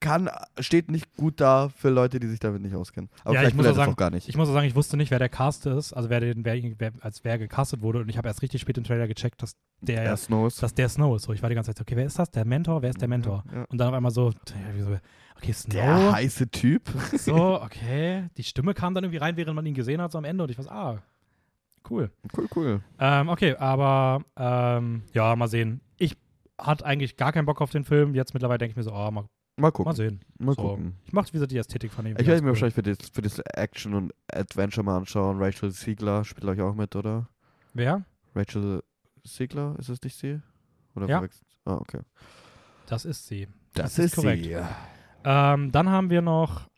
kann, 0.00 0.28
steht 0.58 0.90
nicht 0.90 1.14
gut 1.16 1.40
da 1.40 1.68
für 1.68 1.88
Leute, 1.88 2.18
die 2.20 2.26
sich 2.26 2.40
damit 2.40 2.60
nicht 2.60 2.74
auskennen. 2.74 3.08
Aber 3.24 3.34
Ja, 3.34 3.40
vielleicht 3.40 3.52
ich 3.52 3.56
muss 3.56 3.66
er 3.66 3.70
auch 3.70 3.74
das 3.76 3.82
sagen, 3.84 3.92
auch 3.92 3.96
gar 3.96 4.10
nicht. 4.10 4.28
Ich 4.28 4.36
muss 4.36 4.48
auch 4.48 4.52
sagen, 4.52 4.66
ich 4.66 4.74
wusste 4.74 4.96
nicht, 4.96 5.10
wer 5.10 5.20
der 5.20 5.28
Cast 5.28 5.64
ist, 5.66 5.92
also 5.92 6.10
wer, 6.10 6.20
den, 6.20 6.44
wer, 6.44 6.60
wer 6.78 6.92
als 7.00 7.24
wer 7.24 7.38
gecastet 7.38 7.80
wurde 7.82 8.00
und 8.00 8.08
ich 8.08 8.18
habe 8.18 8.28
erst 8.28 8.42
richtig 8.42 8.60
spät 8.60 8.76
im 8.76 8.84
Trailer 8.84 9.06
gecheckt, 9.06 9.42
dass 9.42 9.52
der, 9.80 10.02
Er 10.02 10.16
Snow 10.16 10.46
ist. 10.48 10.62
dass 10.62 10.74
der 10.74 10.88
Snow 10.88 11.16
ist. 11.16 11.22
So, 11.22 11.32
ich 11.32 11.42
war 11.42 11.48
die 11.48 11.54
ganze 11.54 11.70
Zeit 11.70 11.78
so, 11.78 11.82
okay, 11.82 11.96
wer 11.96 12.06
ist 12.06 12.18
das? 12.18 12.30
Der 12.32 12.44
Mentor? 12.44 12.82
Wer 12.82 12.90
ist 12.90 13.00
der 13.00 13.08
Mentor? 13.08 13.44
Ja, 13.50 13.58
ja. 13.58 13.64
Und 13.68 13.78
dann 13.78 13.88
auf 13.88 13.94
einmal 13.94 14.12
so, 14.12 14.30
ja, 14.30 14.74
wie 14.76 14.82
so, 14.82 14.98
okay, 15.36 15.52
Snow. 15.52 15.72
Der 15.72 16.12
heiße 16.12 16.48
Typ. 16.50 16.82
So, 17.14 17.60
okay. 17.62 18.28
Die 18.36 18.44
Stimme 18.44 18.74
kam 18.74 18.94
dann 18.94 19.04
irgendwie 19.04 19.18
rein, 19.18 19.36
während 19.36 19.54
man 19.56 19.66
ihn 19.66 19.74
gesehen 19.74 20.00
hat, 20.00 20.12
so 20.12 20.18
am 20.18 20.24
Ende 20.24 20.44
und 20.44 20.50
ich 20.50 20.58
war 20.58 20.70
ah, 20.70 21.02
cool. 21.90 22.10
Cool, 22.36 22.48
cool. 22.56 22.80
Ähm, 22.98 23.28
okay, 23.28 23.54
aber 23.56 24.22
ähm, 24.36 25.02
ja, 25.12 25.34
mal 25.36 25.48
sehen. 25.48 25.80
Ich 25.98 26.16
hatte 26.58 26.84
eigentlich 26.84 27.16
gar 27.16 27.32
keinen 27.32 27.46
Bock 27.46 27.60
auf 27.60 27.70
den 27.70 27.84
Film. 27.84 28.14
Jetzt 28.14 28.34
mittlerweile 28.34 28.58
denke 28.58 28.70
ich 28.72 28.76
mir 28.76 28.82
so, 28.82 28.92
oh, 28.92 29.10
mal, 29.10 29.24
Mal 29.58 29.70
gucken. 29.72 29.90
mal 29.90 29.96
sehen. 29.96 30.20
Mal 30.38 30.54
So. 30.54 30.62
gucken. 30.62 30.96
Ich 31.04 31.12
mochte 31.12 31.32
wieder 31.32 31.46
die 31.46 31.56
Ästhetik 31.56 31.92
von 31.92 32.04
dem. 32.04 32.16
Ich 32.18 32.26
werde 32.26 32.42
mir 32.42 32.48
wahrscheinlich 32.48 32.74
für 32.74 32.82
das, 32.82 32.98
für 33.12 33.22
das 33.22 33.38
Action 33.38 33.94
und 33.94 34.12
Adventure 34.32 34.84
mal 34.84 34.98
anschauen. 34.98 35.42
Rachel 35.42 35.70
Siegler 35.70 36.24
spielt 36.24 36.42
glaube 36.42 36.56
ich 36.56 36.62
auch 36.62 36.74
mit, 36.74 36.94
oder? 36.94 37.28
Wer? 37.72 38.04
Rachel 38.34 38.82
Siegler, 39.24 39.74
ist 39.78 39.88
es 39.88 40.02
nicht 40.02 40.16
sie? 40.16 40.40
Oder 40.94 41.08
Ja. 41.08 41.22
Ah, 41.64 41.76
okay. 41.76 42.00
Das 42.86 43.04
ist 43.04 43.26
sie. 43.26 43.48
Das, 43.74 43.98
ist 43.98 44.12
ist, 44.12 44.14
korrekt. 44.16 44.44
sie. 44.44 44.56
Ähm, 45.28 45.72
dann 45.72 45.88
haben 45.90 46.08
wir 46.08 46.22
noch 46.22 46.68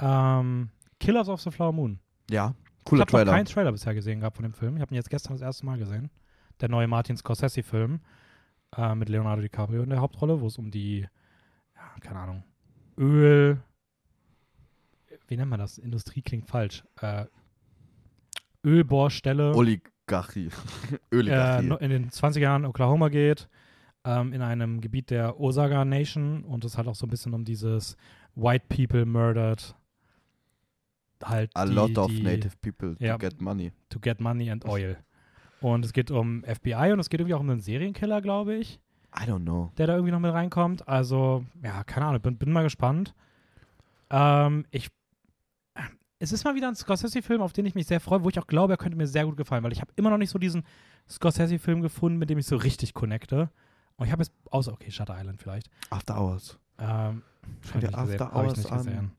ähm, 0.00 0.70
Killers 0.98 1.28
of 1.28 1.40
the 1.40 1.50
Flower 1.52 1.72
Moon. 1.72 2.00
Ja, 2.28 2.54
ich 2.78 2.84
cooler 2.84 3.02
habe 3.02 3.12
noch 3.12 3.18
Trailer. 3.20 3.32
keinen 3.32 3.44
Trailer 3.46 3.70
bisher 3.72 3.94
gesehen 3.94 4.18
gehabt 4.20 4.36
von 4.36 4.42
dem 4.42 4.52
Film. 4.52 4.74
Ich 4.76 4.82
habe 4.82 4.92
ihn 4.92 4.96
jetzt 4.96 5.10
gestern 5.10 5.34
das 5.34 5.42
erste 5.42 5.64
Mal 5.64 5.78
gesehen. 5.78 6.10
Der 6.60 6.68
neue 6.68 6.88
Martin 6.88 7.16
Scorsese-Film 7.16 8.00
äh, 8.76 8.94
mit 8.96 9.08
Leonardo 9.08 9.42
DiCaprio 9.42 9.82
in 9.84 9.90
der 9.90 10.00
Hauptrolle, 10.00 10.40
wo 10.40 10.48
es 10.48 10.58
um 10.58 10.70
die, 10.72 11.06
ja, 11.76 12.00
keine 12.00 12.18
Ahnung, 12.18 12.42
Öl, 12.98 13.62
wie 15.28 15.36
nennt 15.36 15.50
man 15.50 15.60
das? 15.60 15.78
Industrie 15.78 16.20
klingt 16.22 16.48
falsch. 16.48 16.82
Äh, 17.00 17.26
Ölbohrstelle 18.64 19.54
Oligarchie. 19.54 20.48
äh, 21.10 21.16
Oligarchie. 21.16 21.66
no- 21.66 21.76
in 21.78 21.90
den 21.90 22.10
20er 22.10 22.38
Jahren 22.40 22.64
Oklahoma 22.64 23.08
geht, 23.08 23.48
ähm, 24.04 24.32
in 24.32 24.42
einem 24.42 24.80
Gebiet 24.80 25.10
der 25.10 25.38
Osage 25.40 25.84
Nation 25.84 26.44
und 26.44 26.64
es 26.64 26.76
hat 26.78 26.86
auch 26.88 26.94
so 26.94 27.06
ein 27.06 27.10
bisschen 27.10 27.34
um 27.34 27.44
dieses 27.44 27.96
White 28.34 28.66
People 28.68 29.06
murdered 29.06 29.74
halt 31.24 31.50
A 31.54 31.66
die, 31.66 31.72
lot 31.72 31.96
of 31.98 32.08
die, 32.08 32.22
native 32.22 32.56
people 32.60 32.96
Ja. 32.98 33.12
to 33.12 33.18
get 33.18 33.40
money. 33.40 33.72
to 33.90 33.98
get 34.00 34.20
money 34.20 34.50
and 34.50 34.64
oil. 34.64 34.96
Und 35.60 35.84
es 35.84 35.92
geht 35.92 36.10
um 36.10 36.42
FBI 36.44 36.92
und 36.92 36.98
es 36.98 37.08
geht 37.08 37.20
irgendwie 37.20 37.34
auch 37.34 37.40
um 37.40 37.48
einen 37.50 37.60
Serienkiller, 37.60 38.20
glaube 38.20 38.54
ich, 38.56 38.80
I 39.16 39.24
don't 39.28 39.42
know. 39.42 39.70
der 39.78 39.86
da 39.86 39.94
irgendwie 39.94 40.10
noch 40.10 40.18
mit 40.18 40.32
reinkommt. 40.32 40.88
Also, 40.88 41.44
ja, 41.62 41.84
keine 41.84 42.06
Ahnung, 42.06 42.20
bin, 42.22 42.36
bin 42.38 42.50
mal 42.50 42.64
gespannt. 42.64 43.14
Ähm, 44.10 44.64
ich 44.70 44.88
es 46.18 46.30
ist 46.30 46.44
mal 46.44 46.54
wieder 46.54 46.68
ein 46.68 46.76
Scorsese-Film, 46.76 47.42
auf 47.42 47.52
den 47.52 47.66
ich 47.66 47.74
mich 47.74 47.86
sehr 47.88 47.98
freue, 47.98 48.22
wo 48.22 48.28
ich 48.28 48.38
auch 48.38 48.46
glaube, 48.46 48.72
er 48.74 48.76
könnte 48.76 48.96
mir 48.96 49.08
sehr 49.08 49.24
gut 49.24 49.36
gefallen, 49.36 49.64
weil 49.64 49.72
ich 49.72 49.80
habe 49.80 49.90
immer 49.96 50.08
noch 50.08 50.18
nicht 50.18 50.30
so 50.30 50.38
diesen 50.38 50.62
Scorsese-Film 51.10 51.82
gefunden, 51.82 52.16
mit 52.16 52.30
dem 52.30 52.38
ich 52.38 52.46
so 52.46 52.56
richtig 52.56 52.94
connecte. 52.94 53.50
Und 54.02 54.08
ich 54.08 54.12
habe 54.12 54.22
jetzt 54.24 54.32
außer, 54.50 54.72
okay, 54.72 54.90
Shutter 54.90 55.16
Island 55.16 55.40
vielleicht. 55.40 55.70
After 55.90 56.18
Hours. 56.20 56.58
Ähm, 56.76 57.22
Schau 57.60 57.78
dir 57.78 57.86
After 57.96 58.02
gesehen, 58.02 58.20
hab 58.20 58.30
ich 58.30 58.34
Hours 58.36 58.56
nicht 58.56 58.72
an. 58.72 58.78
gesehen. 58.78 59.12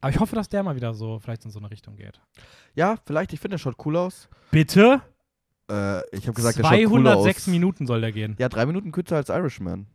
Aber 0.00 0.10
ich 0.10 0.20
hoffe, 0.20 0.36
dass 0.36 0.48
der 0.48 0.62
mal 0.62 0.76
wieder 0.76 0.94
so 0.94 1.18
vielleicht 1.18 1.44
in 1.44 1.50
so 1.50 1.58
eine 1.58 1.68
Richtung 1.72 1.96
geht. 1.96 2.20
Ja, 2.76 2.94
vielleicht. 3.04 3.32
Ich 3.32 3.40
finde, 3.40 3.54
der 3.54 3.58
schaut 3.58 3.84
cool 3.84 3.96
aus. 3.96 4.28
Bitte? 4.52 5.02
Äh, 5.68 6.08
ich 6.16 6.28
habe 6.28 6.34
gesagt, 6.34 6.56
der 6.56 6.62
schaut 6.62 6.72
cool 6.72 7.02
206 7.02 7.40
aus. 7.42 7.46
Minuten 7.48 7.86
soll 7.88 8.00
der 8.00 8.12
gehen. 8.12 8.36
Ja, 8.38 8.48
drei 8.48 8.64
Minuten 8.64 8.92
kürzer 8.92 9.16
als 9.16 9.28
Irishman. 9.28 9.88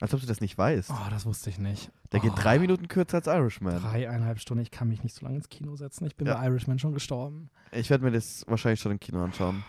Als 0.00 0.12
ob 0.12 0.20
du 0.20 0.26
das 0.26 0.42
nicht 0.42 0.58
weißt. 0.58 0.90
Oh, 0.90 1.10
das 1.10 1.24
wusste 1.24 1.48
ich 1.48 1.58
nicht. 1.58 1.90
Der 2.12 2.20
geht 2.20 2.32
oh. 2.32 2.36
drei 2.38 2.58
Minuten 2.58 2.86
kürzer 2.88 3.16
als 3.16 3.28
Irishman. 3.28 3.80
Dreieinhalb 3.80 4.40
Stunden, 4.40 4.60
ich 4.60 4.70
kann 4.70 4.88
mich 4.88 5.02
nicht 5.02 5.14
so 5.14 5.24
lange 5.24 5.38
ins 5.38 5.48
Kino 5.48 5.74
setzen. 5.76 6.04
Ich 6.04 6.16
bin 6.16 6.26
Ja. 6.26 6.34
bei 6.34 6.44
Irishman 6.48 6.78
schon 6.78 6.92
gestorben. 6.92 7.48
Ich 7.72 7.88
werde 7.88 8.04
mir 8.04 8.10
das 8.10 8.44
wahrscheinlich 8.46 8.80
schon 8.80 8.92
im 8.92 9.00
Kino 9.00 9.24
anschauen. 9.24 9.64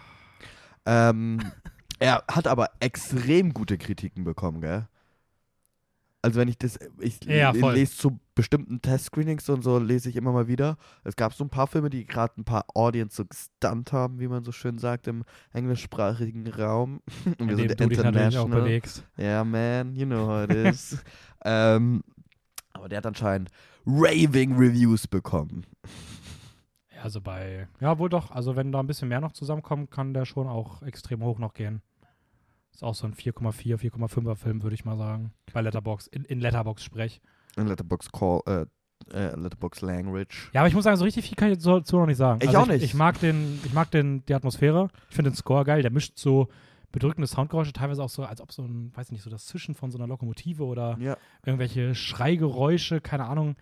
ähm, 0.85 1.39
er 1.99 2.23
hat 2.29 2.47
aber 2.47 2.71
extrem 2.79 3.53
gute 3.53 3.77
Kritiken 3.77 4.23
bekommen, 4.23 4.61
gell? 4.61 4.87
Also 6.21 6.39
wenn 6.39 6.49
ich 6.49 6.57
das, 6.57 6.77
ich 6.99 7.23
Ja, 7.23 7.51
lese 7.51 7.95
zu 7.95 8.19
bestimmten 8.35 8.81
Testscreenings 8.81 9.47
und 9.49 9.63
so, 9.63 9.79
lese 9.79 10.09
ich 10.09 10.17
immer 10.17 10.33
mal 10.33 10.49
wieder. 10.49 10.77
Es 11.05 11.15
gab 11.15 11.33
so 11.33 11.45
ein 11.45 11.49
paar 11.49 11.67
Filme, 11.67 11.89
die 11.89 12.05
gerade 12.05 12.33
ein 12.37 12.43
paar 12.43 12.65
Audience 12.73 13.15
so 13.15 13.25
gestunt 13.25 13.93
haben, 13.93 14.19
wie 14.19 14.27
man 14.27 14.43
so 14.43 14.51
schön 14.51 14.77
sagt, 14.79 15.07
im 15.07 15.23
englischsprachigen 15.53 16.47
Raum. 16.47 17.01
Und 17.39 17.47
wir 17.47 17.55
sind 17.55 17.79
international. 17.79 18.81
Ja, 19.15 19.45
man, 19.45 19.95
you 19.95 20.05
know 20.05 20.27
how 20.27 20.43
it 20.43 20.51
is. 20.51 21.01
ähm, 21.45 22.03
aber 22.73 22.89
der 22.89 22.97
hat 22.97 23.05
anscheinend 23.05 23.49
raving 23.85 24.57
Reviews 24.57 25.07
bekommen. 25.07 25.65
Ja, 26.93 27.03
also 27.03 27.21
bei, 27.21 27.69
ja 27.79 27.97
wohl 27.97 28.09
doch, 28.09 28.31
also 28.31 28.57
wenn 28.57 28.73
da 28.73 28.81
ein 28.81 28.87
bisschen 28.87 29.07
mehr 29.07 29.21
noch 29.21 29.31
zusammenkommt, 29.31 29.89
kann 29.89 30.13
der 30.13 30.25
schon 30.25 30.47
auch 30.47 30.81
extrem 30.81 31.23
hoch 31.23 31.39
noch 31.39 31.53
gehen. 31.53 31.81
Ist 32.79 32.83
auch 32.83 32.95
so 32.95 33.07
ein 33.07 33.13
4,4, 33.13 33.75
4,5er 33.75 34.35
Film, 34.35 34.63
würde 34.63 34.73
ich 34.73 34.85
mal 34.85 34.95
sagen. 34.95 35.33
Bei 35.51 35.59
Letterbox, 35.59 36.07
in, 36.07 36.23
in 36.23 36.39
Letterbox 36.39 36.81
sprech. 36.81 37.19
In 37.57 37.67
Letterbox 37.67 38.09
Call, 38.09 38.39
äh, 38.45 38.65
äh, 39.13 39.35
Letterbox 39.35 39.81
Language. 39.81 40.49
Ja, 40.53 40.61
aber 40.61 40.69
ich 40.69 40.73
muss 40.73 40.85
sagen, 40.85 40.95
so 40.95 41.03
richtig 41.03 41.27
viel 41.27 41.35
kann 41.35 41.51
ich 41.51 41.57
dazu 41.61 41.97
noch 41.97 42.05
nicht 42.05 42.15
sagen. 42.15 42.39
Ich 42.41 42.47
also 42.47 42.59
auch 42.59 42.67
ich, 42.67 42.75
nicht. 42.75 42.83
Ich 42.85 42.93
mag 42.93 43.19
den, 43.19 43.59
ich 43.65 43.73
mag 43.73 43.91
den, 43.91 44.25
die 44.27 44.33
Atmosphäre. 44.33 44.87
Ich 45.09 45.15
finde 45.17 45.31
den 45.31 45.35
Score 45.35 45.65
geil. 45.65 45.81
Der 45.81 45.91
mischt 45.91 46.17
so 46.17 46.47
bedrückende 46.93 47.27
Soundgeräusche, 47.27 47.73
teilweise 47.73 48.01
auch 48.01 48.07
so, 48.09 48.23
als 48.23 48.39
ob 48.39 48.53
so 48.53 48.61
ein, 48.63 48.93
weiß 48.95 49.07
ich 49.07 49.11
nicht, 49.11 49.23
so 49.23 49.29
das 49.29 49.45
Zischen 49.45 49.75
von 49.75 49.91
so 49.91 49.97
einer 49.97 50.07
Lokomotive 50.07 50.63
oder 50.63 50.97
Ja. 51.01 51.17
irgendwelche 51.45 51.95
Schreigeräusche, 51.95 53.01
keine 53.01 53.25
Ahnung, 53.25 53.57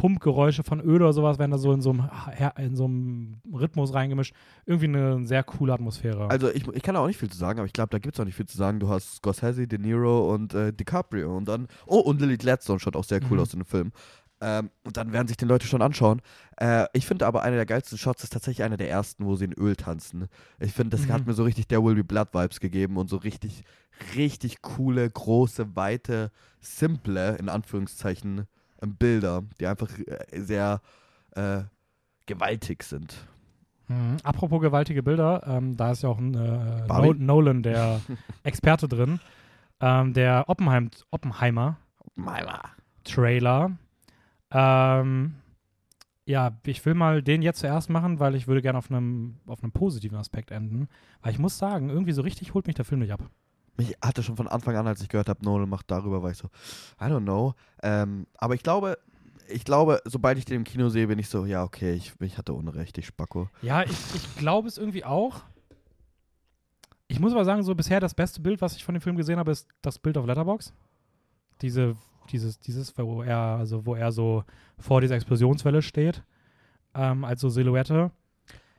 Pumpgeräusche 0.00 0.62
von 0.64 0.80
Öl 0.80 0.96
oder 1.02 1.12
sowas 1.12 1.38
werden 1.38 1.50
da 1.50 1.58
so 1.58 1.72
in 1.74 1.82
so 1.82 1.90
einem, 1.90 2.08
in 2.56 2.74
so 2.74 2.86
einem 2.86 3.36
Rhythmus 3.52 3.92
reingemischt. 3.92 4.34
Irgendwie 4.64 4.86
eine 4.86 5.26
sehr 5.26 5.44
coole 5.44 5.74
Atmosphäre. 5.74 6.30
Also 6.30 6.48
ich, 6.50 6.66
ich 6.68 6.82
kann 6.82 6.94
da 6.94 7.02
auch 7.02 7.06
nicht 7.06 7.18
viel 7.18 7.28
zu 7.28 7.36
sagen, 7.36 7.58
aber 7.58 7.66
ich 7.66 7.74
glaube, 7.74 7.90
da 7.90 7.98
gibt 7.98 8.14
es 8.16 8.20
auch 8.20 8.24
nicht 8.24 8.34
viel 8.34 8.46
zu 8.46 8.56
sagen. 8.56 8.80
Du 8.80 8.88
hast 8.88 9.16
Scorsese, 9.16 9.66
De 9.68 9.78
Niro 9.78 10.32
und 10.32 10.54
äh, 10.54 10.72
DiCaprio 10.72 11.36
und 11.36 11.46
dann, 11.48 11.68
oh, 11.86 11.98
und 11.98 12.18
Lily 12.18 12.38
Gladstone 12.38 12.80
schaut 12.80 12.96
auch 12.96 13.04
sehr 13.04 13.20
cool 13.24 13.36
Mhm. 13.36 13.40
aus 13.42 13.52
in 13.52 13.60
dem 13.60 13.66
Film. 13.66 13.92
Ähm, 14.40 14.70
und 14.84 14.96
dann 14.96 15.12
werden 15.12 15.28
sich 15.28 15.36
die 15.36 15.44
Leute 15.44 15.66
schon 15.66 15.82
anschauen. 15.82 16.22
Äh, 16.56 16.86
ich 16.94 17.04
finde 17.04 17.26
aber 17.26 17.42
einer 17.42 17.56
der 17.56 17.66
geilsten 17.66 17.98
Shots 17.98 18.24
ist 18.24 18.32
tatsächlich 18.32 18.64
einer 18.64 18.78
der 18.78 18.88
ersten, 18.88 19.26
wo 19.26 19.36
sie 19.36 19.44
in 19.44 19.52
Öl 19.52 19.76
tanzen. 19.76 20.28
Ich 20.58 20.72
finde, 20.72 20.96
das 20.96 21.06
Mhm. 21.06 21.12
hat 21.12 21.26
mir 21.26 21.34
so 21.34 21.44
richtig 21.44 21.68
der 21.68 21.84
Will 21.84 21.94
Be 21.94 22.04
Blood 22.04 22.28
Vibes 22.32 22.58
gegeben 22.58 22.96
und 22.96 23.10
so 23.10 23.18
richtig, 23.18 23.64
richtig 24.16 24.62
coole, 24.62 25.10
große, 25.10 25.76
weite, 25.76 26.30
simple, 26.58 27.36
in 27.36 27.50
Anführungszeichen, 27.50 28.46
Bilder, 28.86 29.42
die 29.58 29.66
einfach 29.66 29.88
äh, 29.98 30.40
sehr 30.40 30.80
äh, 31.32 31.62
gewaltig 32.26 32.82
sind. 32.82 33.26
Mhm. 33.88 34.18
Apropos 34.22 34.60
gewaltige 34.60 35.02
Bilder, 35.02 35.42
ähm, 35.46 35.76
da 35.76 35.90
ist 35.90 36.02
ja 36.02 36.08
auch 36.08 36.18
ein, 36.18 36.34
äh? 36.34 36.86
No 36.86 37.12
Nolan, 37.12 37.62
der 37.62 38.00
Experte 38.44 38.88
drin. 38.88 39.20
Ähm, 39.80 40.12
der 40.12 40.44
Oppenheim, 40.48 40.90
Oppenheimer 41.10 41.78
Meiler. 42.14 42.62
Trailer. 43.04 43.72
Ähm, 44.50 45.34
ja, 46.26 46.56
ich 46.66 46.84
will 46.84 46.94
mal 46.94 47.22
den 47.22 47.42
jetzt 47.42 47.60
zuerst 47.60 47.90
machen, 47.90 48.20
weil 48.20 48.34
ich 48.34 48.46
würde 48.46 48.62
gerne 48.62 48.78
auf 48.78 48.90
einem 48.90 49.40
auf 49.46 49.62
einem 49.62 49.72
positiven 49.72 50.18
Aspekt 50.18 50.50
enden. 50.50 50.88
Weil 51.22 51.32
ich 51.32 51.38
muss 51.38 51.58
sagen, 51.58 51.88
irgendwie 51.88 52.12
so 52.12 52.22
richtig 52.22 52.54
holt 52.54 52.66
mich 52.66 52.76
der 52.76 52.84
Film 52.84 53.00
nicht 53.00 53.12
ab. 53.12 53.28
Mich 53.80 53.96
hatte 54.04 54.22
schon 54.22 54.36
von 54.36 54.46
Anfang 54.46 54.76
an, 54.76 54.86
als 54.86 55.00
ich 55.00 55.08
gehört 55.08 55.30
habe, 55.30 55.42
Nolan 55.42 55.66
macht 55.66 55.90
darüber, 55.90 56.22
war 56.22 56.30
ich 56.30 56.36
so, 56.36 56.48
I 57.00 57.04
don't 57.04 57.22
know. 57.22 57.54
Ähm, 57.82 58.26
aber 58.36 58.54
ich 58.54 58.62
glaube, 58.62 58.98
ich 59.48 59.64
glaube, 59.64 60.02
sobald 60.04 60.36
ich 60.36 60.44
den 60.44 60.56
im 60.56 60.64
Kino 60.64 60.90
sehe, 60.90 61.06
bin 61.06 61.18
ich 61.18 61.30
so, 61.30 61.46
ja, 61.46 61.64
okay, 61.64 61.94
ich, 61.94 62.12
ich 62.20 62.36
hatte 62.36 62.52
Unrecht, 62.52 62.98
ich 62.98 63.06
Spacko. 63.06 63.48
Ja, 63.62 63.82
ich, 63.82 63.96
ich 64.14 64.36
glaube 64.36 64.68
es 64.68 64.76
irgendwie 64.76 65.06
auch. 65.06 65.40
Ich 67.08 67.20
muss 67.20 67.32
aber 67.32 67.46
sagen, 67.46 67.62
so 67.62 67.74
bisher 67.74 68.00
das 68.00 68.12
beste 68.12 68.42
Bild, 68.42 68.60
was 68.60 68.76
ich 68.76 68.84
von 68.84 68.94
dem 68.94 69.00
Film 69.00 69.16
gesehen 69.16 69.38
habe, 69.38 69.50
ist 69.50 69.66
das 69.80 69.98
Bild 69.98 70.18
auf 70.18 70.26
Letterbox. 70.26 70.74
Diese, 71.62 71.96
dieses, 72.30 72.60
dieses, 72.60 72.96
wo 72.98 73.22
er, 73.22 73.38
also 73.38 73.86
wo 73.86 73.94
er 73.94 74.12
so 74.12 74.44
vor 74.78 75.00
dieser 75.00 75.14
Explosionswelle 75.14 75.80
steht, 75.80 76.22
ähm, 76.94 77.24
als 77.24 77.40
so 77.40 77.48
Silhouette. 77.48 78.10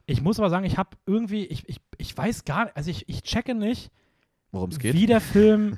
Ich 0.06 0.22
muss 0.22 0.38
aber 0.38 0.52
sagen, 0.52 0.66
ich 0.66 0.78
habe 0.78 0.92
irgendwie, 1.08 1.46
ich, 1.46 1.68
ich, 1.68 1.82
ich 1.98 2.16
weiß 2.16 2.46
gar 2.46 2.66
nicht, 2.66 2.78
also 2.78 2.92
ich, 2.92 3.10
ich 3.10 3.24
checke 3.24 3.56
nicht, 3.56 3.92
Worum 4.52 4.70
es 4.70 4.80
geht. 4.80 4.94
wie 4.94 5.06
der 5.06 5.22
Film 5.22 5.78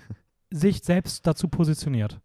sich 0.51 0.84
selbst 0.84 1.26
dazu 1.26 1.47
positioniert. 1.47 2.19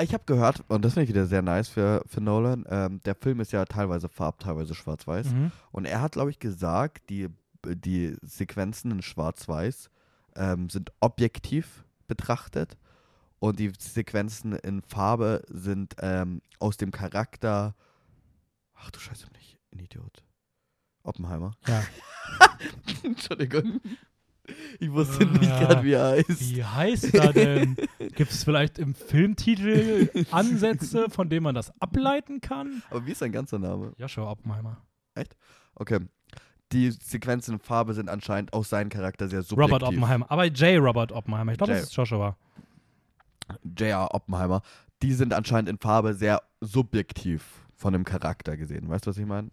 Ich 0.00 0.14
habe 0.14 0.24
gehört, 0.24 0.64
und 0.68 0.84
das 0.84 0.94
finde 0.94 1.04
ich 1.04 1.10
wieder 1.10 1.26
sehr 1.26 1.42
nice 1.42 1.68
für, 1.68 2.02
für 2.06 2.20
Nolan, 2.20 2.64
ähm, 2.68 3.00
der 3.04 3.14
Film 3.14 3.40
ist 3.40 3.52
ja 3.52 3.64
teilweise 3.66 4.08
farb, 4.08 4.40
teilweise 4.40 4.74
schwarz-weiß. 4.74 5.32
Mhm. 5.32 5.52
Und 5.70 5.84
er 5.84 6.00
hat, 6.00 6.12
glaube 6.12 6.30
ich, 6.30 6.38
gesagt, 6.38 7.10
die, 7.10 7.28
die 7.64 8.16
Sequenzen 8.22 8.90
in 8.90 9.02
Schwarz-Weiß 9.02 9.90
ähm, 10.34 10.70
sind 10.70 10.92
objektiv 11.00 11.84
betrachtet 12.08 12.76
und 13.38 13.58
die 13.58 13.72
Sequenzen 13.78 14.52
in 14.52 14.82
Farbe 14.82 15.42
sind 15.48 15.96
ähm, 16.00 16.40
aus 16.58 16.76
dem 16.78 16.90
Charakter. 16.90 17.74
Ach 18.74 18.90
du 18.90 18.98
Scheiße, 18.98 19.26
bin 19.26 19.40
ich 19.40 19.58
ein 19.72 19.78
Idiot. 19.78 20.24
Oppenheimer. 21.02 21.52
Ja. 21.66 21.82
Entschuldigung. 23.02 23.80
Ich 24.78 24.90
wusste 24.92 25.26
Ah, 25.26 25.38
nicht 25.38 25.58
gerade, 25.58 25.84
wie 25.84 25.92
er 25.92 26.10
heißt. 26.10 26.40
Wie 26.54 26.64
heißt 26.64 27.14
er 27.14 27.32
denn? 27.32 27.76
Gibt 28.14 28.30
es 28.30 28.44
vielleicht 28.44 28.78
im 28.78 28.94
Filmtitel 28.94 30.10
Ansätze, 30.30 31.08
von 31.10 31.28
denen 31.28 31.44
man 31.44 31.54
das 31.54 31.72
ableiten 31.80 32.40
kann? 32.40 32.82
Aber 32.90 33.06
wie 33.06 33.12
ist 33.12 33.18
sein 33.18 33.32
ganzer 33.32 33.58
Name? 33.58 33.92
Joshua 33.98 34.30
Oppenheimer. 34.30 34.78
Okay. 35.74 36.00
Die 36.72 36.90
Sequenzen 36.90 37.54
in 37.54 37.60
Farbe 37.60 37.94
sind 37.94 38.08
anscheinend 38.08 38.52
aus 38.52 38.68
seinem 38.68 38.88
Charakter 38.88 39.28
sehr 39.28 39.42
subjektiv. 39.42 39.72
Robert 39.74 39.82
Oppenheimer. 39.88 40.30
Aber 40.30 40.46
J. 40.46 40.82
Robert 40.82 41.12
Oppenheimer. 41.12 41.52
Ich 41.52 41.58
glaube, 41.58 41.74
das 41.74 41.84
ist 41.84 41.94
Joshua. 41.96 42.36
J.R. 43.78 44.12
Oppenheimer. 44.14 44.62
Die 45.02 45.12
sind 45.12 45.32
anscheinend 45.32 45.68
in 45.68 45.78
Farbe 45.78 46.14
sehr 46.14 46.42
subjektiv 46.60 47.62
von 47.74 47.92
dem 47.92 48.04
Charakter 48.04 48.56
gesehen. 48.56 48.88
Weißt 48.88 49.06
du, 49.06 49.10
was 49.10 49.18
ich 49.18 49.26
meine? 49.26 49.50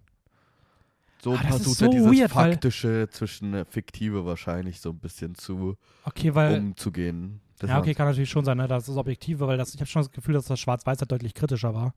So 1.23 1.35
Ah, 1.35 1.37
versucht 1.37 1.77
so 1.77 1.85
er 1.85 1.91
dieses 1.91 2.11
weird, 2.11 2.31
Faktische 2.31 3.07
zwischen 3.09 3.53
äh, 3.53 3.63
Fiktive 3.63 4.25
wahrscheinlich 4.25 4.81
so 4.81 4.89
ein 4.89 4.99
bisschen 4.99 5.35
zu 5.35 5.77
Okay, 6.03 6.35
weil. 6.35 6.59
umzugehen. 6.59 7.39
Das 7.59 7.69
ja, 7.69 7.79
okay, 7.79 7.93
kann 7.93 8.07
natürlich 8.07 8.29
schon 8.29 8.43
sein, 8.43 8.57
ne? 8.57 8.67
Das 8.67 8.89
ist 8.89 8.97
objektiver, 8.97 9.47
weil 9.47 9.57
das, 9.57 9.73
ich 9.73 9.79
habe 9.79 9.89
schon 9.89 10.01
das 10.01 10.11
Gefühl, 10.11 10.33
dass 10.33 10.45
das 10.47 10.59
Schwarz-Weiß 10.59 10.99
halt 10.99 11.11
deutlich 11.13 11.33
kritischer 11.33 11.73
war, 11.73 11.93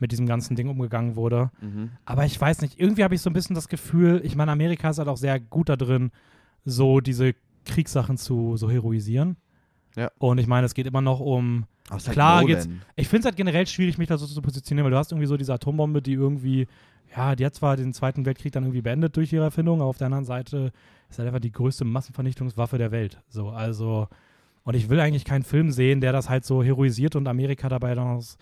mit 0.00 0.10
diesem 0.10 0.26
ganzen 0.26 0.56
Ding 0.56 0.68
umgegangen 0.68 1.14
wurde. 1.14 1.52
Mhm. 1.60 1.90
Aber 2.04 2.24
ich 2.24 2.40
weiß 2.40 2.62
nicht, 2.62 2.80
irgendwie 2.80 3.04
habe 3.04 3.14
ich 3.14 3.20
so 3.20 3.30
ein 3.30 3.32
bisschen 3.32 3.54
das 3.54 3.68
Gefühl, 3.68 4.20
ich 4.24 4.34
meine, 4.34 4.50
Amerika 4.50 4.90
ist 4.90 4.98
halt 4.98 5.06
auch 5.08 5.18
sehr 5.18 5.38
gut 5.38 5.68
da 5.68 5.76
drin, 5.76 6.10
so 6.64 6.98
diese 7.00 7.34
Kriegssachen 7.66 8.16
zu 8.16 8.56
so 8.56 8.68
heroisieren. 8.68 9.36
Ja. 9.94 10.10
Und 10.18 10.38
ich 10.38 10.48
meine, 10.48 10.66
es 10.66 10.74
geht 10.74 10.88
immer 10.88 11.00
noch 11.00 11.20
um 11.20 11.66
halt 11.90 12.02
Klar 12.12 12.42
Nolan. 12.42 12.46
geht's- 12.56 12.68
Ich 12.96 13.08
finde 13.08 13.20
es 13.20 13.24
halt 13.26 13.36
generell 13.36 13.66
schwierig, 13.66 13.98
mich 13.98 14.08
da 14.08 14.16
so 14.18 14.26
zu 14.26 14.40
positionieren, 14.42 14.84
weil 14.84 14.90
du 14.92 14.98
hast 14.98 15.12
irgendwie 15.12 15.26
so 15.26 15.36
diese 15.36 15.52
Atombombe, 15.54 16.00
die 16.02 16.12
irgendwie, 16.14 16.66
ja, 17.16 17.36
die 17.36 17.44
hat 17.44 17.54
zwar 17.54 17.76
den 17.76 17.92
Zweiten 17.92 18.24
Weltkrieg 18.26 18.52
dann 18.52 18.64
irgendwie 18.64 18.82
beendet 18.82 19.16
durch 19.16 19.32
ihre 19.32 19.44
Erfindung, 19.44 19.80
aber 19.80 19.90
auf 19.90 19.98
der 19.98 20.06
anderen 20.06 20.24
Seite 20.24 20.72
ist 21.10 21.18
halt 21.18 21.28
einfach 21.28 21.40
die 21.40 21.52
größte 21.52 21.84
Massenvernichtungswaffe 21.84 22.78
der 22.78 22.90
Welt. 22.90 23.20
So, 23.28 23.50
also, 23.50 24.08
und 24.64 24.74
ich 24.74 24.88
will 24.88 24.98
eigentlich 24.98 25.24
keinen 25.26 25.42
Film 25.44 25.70
sehen, 25.70 26.00
der 26.00 26.12
das 26.12 26.28
halt 26.30 26.44
so 26.44 26.62
heroisiert 26.62 27.16
und 27.16 27.28
Amerika 27.28 27.68
dabei 27.68 27.94
dann 27.94 28.06
aus 28.08 28.38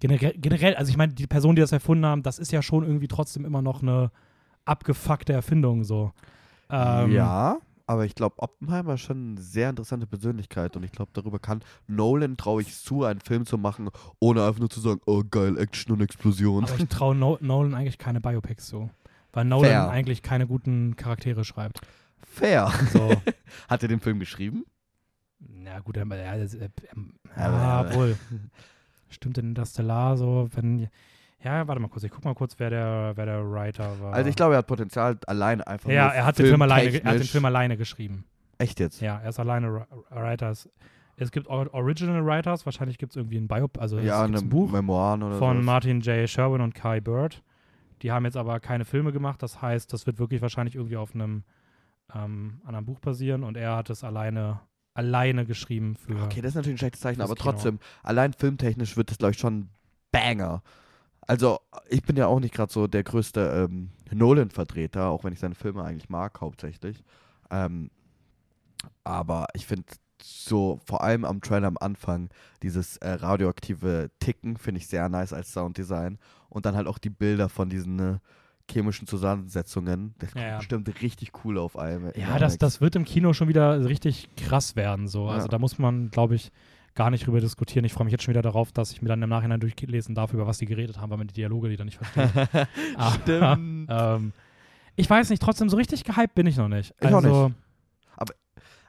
generell, 0.00 0.34
generell, 0.36 0.74
also 0.74 0.90
ich 0.90 0.96
meine, 0.96 1.12
die 1.12 1.28
Personen, 1.28 1.54
die 1.54 1.62
das 1.62 1.70
erfunden 1.72 2.04
haben, 2.04 2.22
das 2.24 2.40
ist 2.40 2.50
ja 2.50 2.60
schon 2.62 2.84
irgendwie 2.84 3.06
trotzdem 3.08 3.44
immer 3.44 3.62
noch 3.62 3.80
eine 3.82 4.10
abgefuckte 4.64 5.32
Erfindung, 5.32 5.84
so. 5.84 6.12
Ähm, 6.70 7.12
ja, 7.12 7.58
aber 7.92 8.06
ich 8.06 8.14
glaube, 8.14 8.38
Oppenheimer 8.38 8.94
ist 8.94 9.02
schon 9.02 9.32
eine 9.32 9.40
sehr 9.40 9.70
interessante 9.70 10.06
Persönlichkeit 10.06 10.76
und 10.76 10.82
ich 10.82 10.92
glaube, 10.92 11.10
darüber 11.12 11.38
kann 11.38 11.62
Nolan 11.86 12.36
traue 12.36 12.62
ich 12.62 12.74
zu, 12.74 13.04
einen 13.04 13.20
Film 13.20 13.46
zu 13.46 13.58
machen, 13.58 13.90
ohne 14.18 14.44
einfach 14.44 14.60
nur 14.60 14.70
zu 14.70 14.80
sagen, 14.80 15.00
oh 15.06 15.22
geil, 15.28 15.58
Action 15.58 15.92
und 15.92 16.00
Explosion. 16.00 16.64
Aber 16.64 16.76
ich 16.76 16.88
traue 16.88 17.14
no 17.14 17.38
Nolan 17.40 17.74
eigentlich 17.74 17.98
keine 17.98 18.20
Biopics 18.20 18.68
so. 18.68 18.90
Weil 19.32 19.44
Nolan 19.44 19.70
Fair. 19.70 19.90
eigentlich 19.90 20.22
keine 20.22 20.46
guten 20.46 20.96
Charaktere 20.96 21.44
schreibt. 21.44 21.80
Fair. 22.22 22.72
So. 22.92 23.10
Hat 23.68 23.82
er 23.82 23.88
den 23.88 24.00
Film 24.00 24.18
geschrieben? 24.18 24.64
Ja, 25.64 25.80
gut, 25.80 25.96
er, 25.96 26.10
er, 26.10 26.36
er, 26.36 26.48
er, 26.48 26.70
ja, 27.36 27.94
wohl. 27.94 28.16
Stimmt 29.08 29.38
in 29.38 29.48
Interstellar 29.48 30.16
so, 30.16 30.48
wenn. 30.54 30.88
Ja, 31.44 31.66
warte 31.66 31.80
mal 31.80 31.88
kurz, 31.88 32.04
ich 32.04 32.10
guck 32.10 32.24
mal 32.24 32.34
kurz, 32.34 32.54
wer 32.58 32.70
der, 32.70 33.12
wer 33.16 33.26
der 33.26 33.50
Writer 33.50 34.00
war. 34.00 34.12
Also 34.14 34.30
ich 34.30 34.36
glaube, 34.36 34.54
er 34.54 34.58
hat 34.58 34.66
Potenzial 34.66 35.18
alleine 35.26 35.66
einfach 35.66 35.90
Ja, 35.90 36.08
er 36.10 36.24
hat, 36.24 36.38
den 36.38 36.46
Film 36.46 36.62
alleine, 36.62 36.90
er 37.02 37.10
hat 37.10 37.18
den 37.18 37.24
Film 37.26 37.44
alleine 37.44 37.76
geschrieben. 37.76 38.24
Echt 38.58 38.78
jetzt? 38.80 39.00
Ja, 39.00 39.18
er 39.18 39.30
ist 39.30 39.40
alleine 39.40 39.66
Ri- 39.68 39.86
Writer. 40.10 40.50
Es- 40.50 40.68
gibt 41.32 41.48
Or- 41.48 41.72
Original 41.72 42.24
Writers, 42.24 42.64
wahrscheinlich 42.64 42.98
gibt 42.98 43.12
es 43.12 43.16
irgendwie 43.16 43.36
ein 43.38 43.46
Biop, 43.48 43.78
also 43.80 43.98
Ja, 43.98 44.22
eine 44.24 44.38
ein 44.38 44.48
Buch 44.48 44.70
Memoiren 44.72 45.22
oder 45.22 45.38
von 45.38 45.56
sowas. 45.56 45.64
Martin 45.66 46.00
J. 46.00 46.28
Sherwin 46.28 46.60
und 46.60 46.74
Kai 46.74 47.00
Bird. 47.00 47.42
Die 48.02 48.10
haben 48.10 48.24
jetzt 48.24 48.36
aber 48.36 48.58
keine 48.58 48.84
Filme 48.84 49.12
gemacht, 49.12 49.40
das 49.42 49.62
heißt, 49.62 49.92
das 49.92 50.06
wird 50.06 50.18
wirklich 50.18 50.42
wahrscheinlich 50.42 50.74
irgendwie 50.74 50.96
auf 50.96 51.14
einem 51.14 51.44
ähm, 52.14 52.60
anderen 52.64 52.84
Buch 52.86 52.98
basieren 53.00 53.44
und 53.44 53.56
er 53.56 53.76
hat 53.76 53.88
es 53.90 54.02
alleine, 54.04 54.60
alleine 54.94 55.44
geschrieben 55.46 55.94
für. 55.94 56.20
Okay, 56.24 56.40
das 56.40 56.50
ist 56.50 56.54
natürlich 56.56 56.74
ein 56.76 56.78
schlechtes 56.78 57.00
Zeichen, 57.00 57.20
aber 57.20 57.36
trotzdem, 57.36 57.78
allein 58.02 58.32
filmtechnisch 58.32 58.96
wird 58.96 59.10
das, 59.10 59.18
glaube 59.18 59.32
ich, 59.32 59.38
schon 59.38 59.54
ein 59.60 59.70
Banger. 60.10 60.62
Also, 61.32 61.60
ich 61.88 62.02
bin 62.02 62.16
ja 62.16 62.26
auch 62.26 62.40
nicht 62.40 62.52
gerade 62.52 62.70
so 62.70 62.86
der 62.86 63.04
größte 63.04 63.66
ähm, 63.70 63.88
Nolan-Vertreter, 64.10 65.06
auch 65.08 65.24
wenn 65.24 65.32
ich 65.32 65.40
seine 65.40 65.54
Filme 65.54 65.82
eigentlich 65.82 66.10
mag, 66.10 66.38
hauptsächlich. 66.42 67.02
Ähm, 67.50 67.90
aber 69.02 69.46
ich 69.54 69.66
finde 69.66 69.84
so, 70.20 70.78
vor 70.84 71.02
allem 71.02 71.24
am 71.24 71.40
Trailer 71.40 71.68
am 71.68 71.78
Anfang, 71.80 72.28
dieses 72.62 72.98
äh, 72.98 73.12
radioaktive 73.12 74.10
Ticken 74.20 74.58
finde 74.58 74.80
ich 74.80 74.88
sehr 74.88 75.08
nice 75.08 75.32
als 75.32 75.54
Sounddesign. 75.54 76.18
Und 76.50 76.66
dann 76.66 76.76
halt 76.76 76.86
auch 76.86 76.98
die 76.98 77.08
Bilder 77.08 77.48
von 77.48 77.70
diesen 77.70 77.98
äh, 77.98 78.18
chemischen 78.70 79.06
Zusammensetzungen. 79.06 80.14
Das 80.18 80.34
Ja, 80.34 80.42
ja. 80.42 80.56
bestimmt 80.58 81.00
richtig 81.00 81.32
cool 81.44 81.56
auf 81.56 81.78
einem. 81.78 82.12
Ja, 82.14 82.38
das, 82.38 82.58
das 82.58 82.82
wird 82.82 82.94
im 82.94 83.06
Kino 83.06 83.32
schon 83.32 83.48
wieder 83.48 83.86
richtig 83.86 84.28
krass 84.36 84.76
werden. 84.76 85.08
So. 85.08 85.28
Also 85.28 85.46
Ja. 85.46 85.50
da 85.50 85.58
muss 85.58 85.78
man, 85.78 86.10
glaube 86.10 86.34
ich, 86.34 86.52
gar 86.94 87.10
nicht 87.10 87.26
drüber 87.26 87.40
diskutieren. 87.40 87.84
Ich 87.84 87.92
freue 87.92 88.04
mich 88.04 88.12
jetzt 88.12 88.24
schon 88.24 88.32
wieder 88.32 88.42
darauf, 88.42 88.72
dass 88.72 88.92
ich 88.92 89.02
mir 89.02 89.08
dann 89.08 89.22
im 89.22 89.30
Nachhinein 89.30 89.60
durchlesen 89.60 90.14
darf, 90.14 90.32
über 90.32 90.46
was 90.46 90.58
die 90.58 90.66
geredet 90.66 91.00
haben, 91.00 91.10
weil 91.10 91.18
man 91.18 91.26
die 91.26 91.34
Dialoge, 91.34 91.68
die 91.68 91.76
dann 91.76 91.86
nicht 91.86 91.98
verstehe. 91.98 92.68
Aber, 92.96 93.14
Stimmt. 93.22 93.88
ähm, 93.90 94.32
ich 94.96 95.08
weiß 95.08 95.30
nicht, 95.30 95.42
trotzdem 95.42 95.68
so 95.68 95.76
richtig 95.76 96.04
gehypt 96.04 96.34
bin 96.34 96.46
ich 96.46 96.56
noch 96.56 96.68
nicht. 96.68 96.94
Ich 97.00 97.08
auch 97.08 97.24
also, 97.24 97.52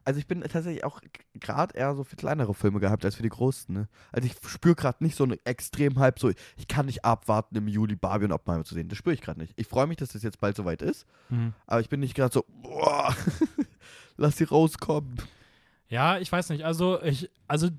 Also 0.06 0.20
ich 0.20 0.28
bin 0.28 0.42
tatsächlich 0.42 0.84
auch 0.84 1.00
gerade 1.36 1.78
eher 1.78 1.96
so 1.96 2.04
für 2.04 2.18
kleinere 2.18 2.54
Filme 2.54 2.82
gehabt 2.82 3.06
als 3.06 3.16
für 3.16 3.24
die 3.24 3.30
großen. 3.30 3.74
Ne? 3.74 3.88
Also 4.12 4.28
ich 4.28 4.36
spüre 4.50 4.76
gerade 4.76 5.02
nicht 5.02 5.16
so 5.16 5.24
einen 5.24 5.38
extrem 5.46 5.98
Hype, 5.98 6.20
so 6.20 6.30
ich 6.58 6.68
kann 6.68 6.88
nicht 6.88 7.06
abwarten 7.06 7.56
im 7.56 7.70
Juli 7.70 7.96
Barbie 7.96 8.26
und 8.26 8.34
Oppenheimer 8.34 8.66
zu 8.66 8.76
sehen. 8.76 8.90
Das 8.90 8.98
spüre 8.98 9.14
ich 9.14 9.22
gerade 9.22 9.40
nicht. 9.40 9.54
Ich 9.56 9.68
freue 9.68 9.88
mich, 9.88 9.98
dass 9.98 10.10
das 10.10 10.24
jetzt 10.24 10.42
bald 10.42 10.58
soweit 10.58 10.82
ist, 10.82 11.06
mhm. 11.30 11.54
aber 11.68 11.80
ich 11.80 11.88
bin 11.88 12.02
nicht 12.02 12.16
gerade 12.16 12.34
so, 12.34 12.44
boah, 12.62 13.16
lass 14.18 14.38
sie 14.38 14.44
rauskommen. 14.44 15.16
Ja, 15.88 16.18
ich 16.18 16.32
weiß 16.32 16.50
nicht. 16.50 16.66
Also, 16.66 17.02
ich, 17.02 17.30
also 17.48 17.70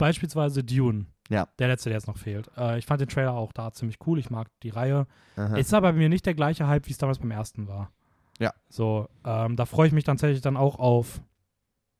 beispielsweise 0.00 0.64
Dune. 0.64 1.06
Ja. 1.28 1.46
Der 1.60 1.68
letzte, 1.68 1.90
der 1.90 1.98
jetzt 1.98 2.08
noch 2.08 2.18
fehlt. 2.18 2.50
Äh, 2.56 2.78
ich 2.78 2.86
fand 2.86 3.00
den 3.00 3.08
Trailer 3.08 3.34
auch 3.34 3.52
da 3.52 3.72
ziemlich 3.72 3.98
cool. 4.06 4.18
Ich 4.18 4.30
mag 4.30 4.48
die 4.64 4.70
Reihe. 4.70 5.06
Aha. 5.36 5.56
Ist 5.56 5.72
aber 5.72 5.92
bei 5.92 5.98
mir 5.98 6.08
nicht 6.08 6.26
der 6.26 6.34
gleiche 6.34 6.66
Hype, 6.66 6.88
wie 6.88 6.90
es 6.92 6.98
damals 6.98 7.20
beim 7.20 7.30
ersten 7.30 7.68
war. 7.68 7.92
Ja. 8.40 8.52
So, 8.68 9.08
ähm, 9.24 9.54
da 9.54 9.64
freue 9.66 9.86
ich 9.86 9.92
mich 9.92 10.02
tatsächlich 10.04 10.40
dann 10.40 10.56
auch 10.56 10.78
auf 10.80 11.20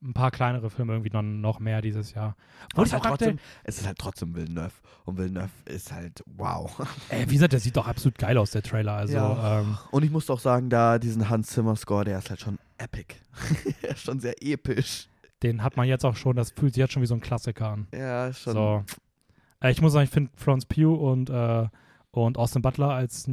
ein 0.02 0.14
paar 0.14 0.30
kleinere 0.30 0.70
Filme 0.70 0.94
irgendwie 0.94 1.10
dann 1.10 1.42
noch 1.42 1.60
mehr 1.60 1.82
dieses 1.82 2.14
Jahr. 2.14 2.34
Und 2.74 2.86
es, 2.86 2.92
halt 2.94 3.04
trotzdem, 3.04 3.38
es 3.64 3.78
ist 3.78 3.86
halt 3.86 3.98
trotzdem 3.98 4.34
Villeneuve. 4.34 4.72
Und 5.04 5.18
Villeneuve 5.18 5.50
ist 5.66 5.92
halt 5.92 6.24
wow. 6.26 6.74
ey, 7.10 7.28
wie 7.28 7.34
gesagt, 7.34 7.52
der 7.52 7.60
sieht 7.60 7.76
doch 7.76 7.86
absolut 7.86 8.16
geil 8.16 8.38
aus, 8.38 8.50
der 8.50 8.62
Trailer. 8.62 8.94
Also, 8.94 9.14
Ja. 9.14 9.60
ähm, 9.60 9.76
Und 9.90 10.02
ich 10.02 10.10
muss 10.10 10.30
auch 10.30 10.40
sagen, 10.40 10.70
da 10.70 10.98
diesen 10.98 11.28
Hans 11.28 11.48
Zimmer 11.48 11.76
Score, 11.76 12.04
der 12.06 12.18
ist 12.18 12.30
halt 12.30 12.40
schon 12.40 12.58
epic. 12.78 13.14
er 13.82 13.90
ist 13.90 14.00
schon 14.02 14.18
sehr 14.20 14.42
episch. 14.42 15.09
Den 15.42 15.62
hat 15.62 15.76
man 15.76 15.86
jetzt 15.88 16.04
auch 16.04 16.16
schon, 16.16 16.36
das 16.36 16.50
fühlt 16.50 16.74
sich 16.74 16.80
jetzt 16.80 16.92
schon 16.92 17.02
wie 17.02 17.06
so 17.06 17.14
ein 17.14 17.20
Klassiker 17.20 17.68
an. 17.68 17.86
Ja, 17.94 18.32
schon. 18.32 18.52
So. 18.54 18.84
Äh, 19.60 19.70
ich 19.70 19.80
muss 19.80 19.92
sagen, 19.92 20.04
ich 20.04 20.10
finde 20.10 20.30
Florence 20.36 20.66
Pugh 20.66 20.94
und, 20.94 21.30
äh, 21.30 21.68
und 22.10 22.38
Austin 22.38 22.62
Butler 22.62 22.90
als, 22.90 23.28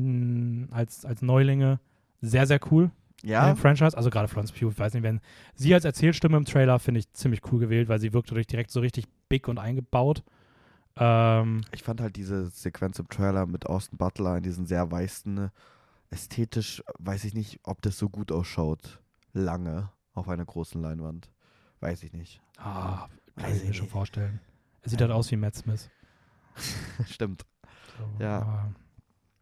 als, 0.72 1.06
als 1.06 1.22
Neulinge 1.22 1.80
sehr, 2.22 2.48
sehr 2.48 2.60
cool. 2.72 2.92
in 3.24 3.30
Ja, 3.30 3.48
dem 3.54 3.58
Franchise. 3.58 3.96
Also 3.98 4.10
gerade 4.10 4.28
Florence 4.28 4.52
Pugh, 4.52 4.72
ich 4.72 4.80
weiß 4.80 4.94
nicht, 4.94 5.04
wenn 5.04 5.20
sie 5.56 5.74
als 5.74 5.86
Erzählstimme 5.86 6.38
im 6.38 6.46
Trailer 6.46 6.80
finde 6.80 7.00
ich 7.00 7.12
ziemlich 7.14 7.42
cool 7.52 7.60
gewählt, 7.60 7.90
weil 7.90 8.00
sie 8.00 8.14
wirkte 8.14 8.34
durch 8.34 8.48
direkt 8.48 8.72
so 8.72 8.80
richtig 8.80 9.06
big 9.30 9.48
und 9.48 9.58
eingebaut. 9.58 10.24
Ähm, 10.96 11.62
ich 11.72 11.84
fand 11.84 12.02
halt 12.02 12.16
diese 12.16 12.48
Sequenz 12.48 13.00
im 13.00 13.08
Trailer 13.10 13.46
mit 13.46 13.66
Austin 13.68 13.98
Butler 13.98 14.38
in 14.38 14.44
diesen 14.44 14.66
sehr 14.66 14.90
weißen, 14.90 15.38
äh, 15.38 15.50
ästhetisch 16.10 16.84
weiß 17.00 17.26
ich 17.26 17.34
nicht, 17.34 17.60
ob 17.64 17.82
das 17.82 17.98
so 17.98 18.10
gut 18.10 18.32
ausschaut. 18.32 19.00
Lange 19.34 19.90
auf 20.14 20.30
einer 20.30 20.46
großen 20.46 20.82
Leinwand. 20.82 21.30
Weiß 21.80 22.04
ich 22.04 22.14
nicht. 22.14 22.42
ah, 22.58 23.08
kann 23.36 23.56
ich 23.56 23.64
mir 23.66 23.74
schon 23.74 23.88
vorstellen. 23.88 24.40
Er 24.82 24.90
sieht 24.90 25.02
halt 25.02 25.12
aus 25.12 25.30
wie 25.32 25.36
Matt 25.38 25.56
Smith. 25.56 25.90
Stimmt. 27.08 27.46
So, 27.98 28.24
Ja. 28.24 28.40
aber- 28.42 28.72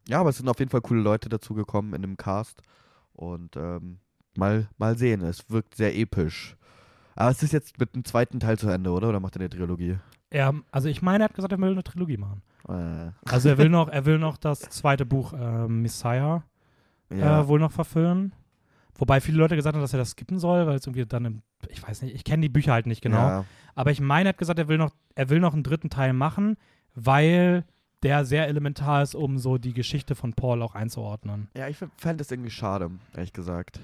Ja, 0.08 0.20
aber 0.20 0.30
es 0.30 0.38
sind 0.38 0.48
auf 0.50 0.60
jeden 0.60 0.70
Fall 0.72 0.82
coole 0.82 1.02
Leute 1.02 1.30
dazugekommen 1.30 1.94
in 1.94 2.02
dem 2.02 2.18
Cast. 2.18 2.62
Und 3.14 3.56
ähm, 3.56 4.00
mal, 4.36 4.68
mal 4.78 4.98
sehen. 4.98 5.22
Es 5.22 5.50
wirkt 5.50 5.76
sehr 5.76 5.96
episch. 5.98 6.56
Aber 7.16 7.32
es 7.32 7.42
ist 7.42 7.54
jetzt 7.54 7.80
mit 7.80 7.96
dem 7.96 8.04
zweiten 8.04 8.40
Teil 8.40 8.60
zu 8.60 8.68
Ende, 8.70 8.92
oder? 8.92 9.10
Oder 9.10 9.20
macht 9.22 9.36
er 9.38 9.40
eine 9.42 9.50
Trilogie? 9.50 9.98
Er, 10.30 10.54
also 10.72 10.90
ich 10.90 11.02
meine, 11.02 11.24
er 11.24 11.30
hat 11.30 11.34
gesagt, 11.36 11.54
er 11.54 11.60
will 11.60 11.72
eine 11.72 11.84
Trilogie 11.84 12.18
machen. 12.18 12.42
Äh, 12.68 13.12
Also 13.32 13.48
er 13.50 13.58
will 13.58 13.70
noch, 13.70 13.88
er 13.88 14.06
will 14.06 14.20
noch 14.20 14.36
das 14.38 14.60
zweite 14.60 15.06
Buch 15.06 15.32
äh, 15.34 15.68
Messiah 15.68 16.44
ja. 17.10 17.42
äh, 17.42 17.48
wohl 17.48 17.60
noch 17.60 17.72
verfilmen. 17.72 18.34
Wobei 18.98 19.20
viele 19.20 19.38
Leute 19.38 19.56
gesagt 19.56 19.76
haben, 19.76 19.82
dass 19.82 19.94
er 19.94 20.00
das 20.00 20.12
skippen 20.12 20.40
soll, 20.40 20.68
weil 20.68 20.76
es 20.76 20.88
irgendwie 20.88 21.06
dann 21.06 21.26
im, 21.26 21.42
ich 21.70 21.86
weiß 21.86 22.02
nicht, 22.02 22.16
ich 22.16 22.24
kenne 22.24 22.42
die 22.42 22.50
Bücher 22.50 22.74
halt 22.74 22.86
nicht 22.86 23.02
genau. 23.02 23.18
Ja. 23.18 23.46
Aber 23.76 23.92
ich 23.92 24.00
meine, 24.00 24.30
er 24.30 24.34
hat 24.34 24.38
gesagt, 24.38 24.60
er 24.60 24.68
will 24.68 24.78
noch, 24.78 24.92
er 25.16 25.30
will 25.30 25.40
noch 25.40 25.54
einen 25.54 25.64
dritten 25.64 25.90
Teil 25.90 26.14
machen, 26.14 26.58
weil 26.94 27.66
der 28.04 28.24
sehr 28.24 28.48
elementar 28.48 29.04
ist, 29.04 29.16
um 29.16 29.38
so 29.38 29.58
die 29.58 29.74
Geschichte 29.74 30.16
von 30.16 30.34
Paul 30.34 30.62
auch 30.62 30.76
einzuordnen. 30.76 31.50
Ja, 31.58 31.68
ich 31.68 31.78
fände 31.98 32.22
es 32.22 32.32
irgendwie 32.32 32.52
schade, 32.52 32.92
ehrlich 33.16 33.34
gesagt. 33.34 33.80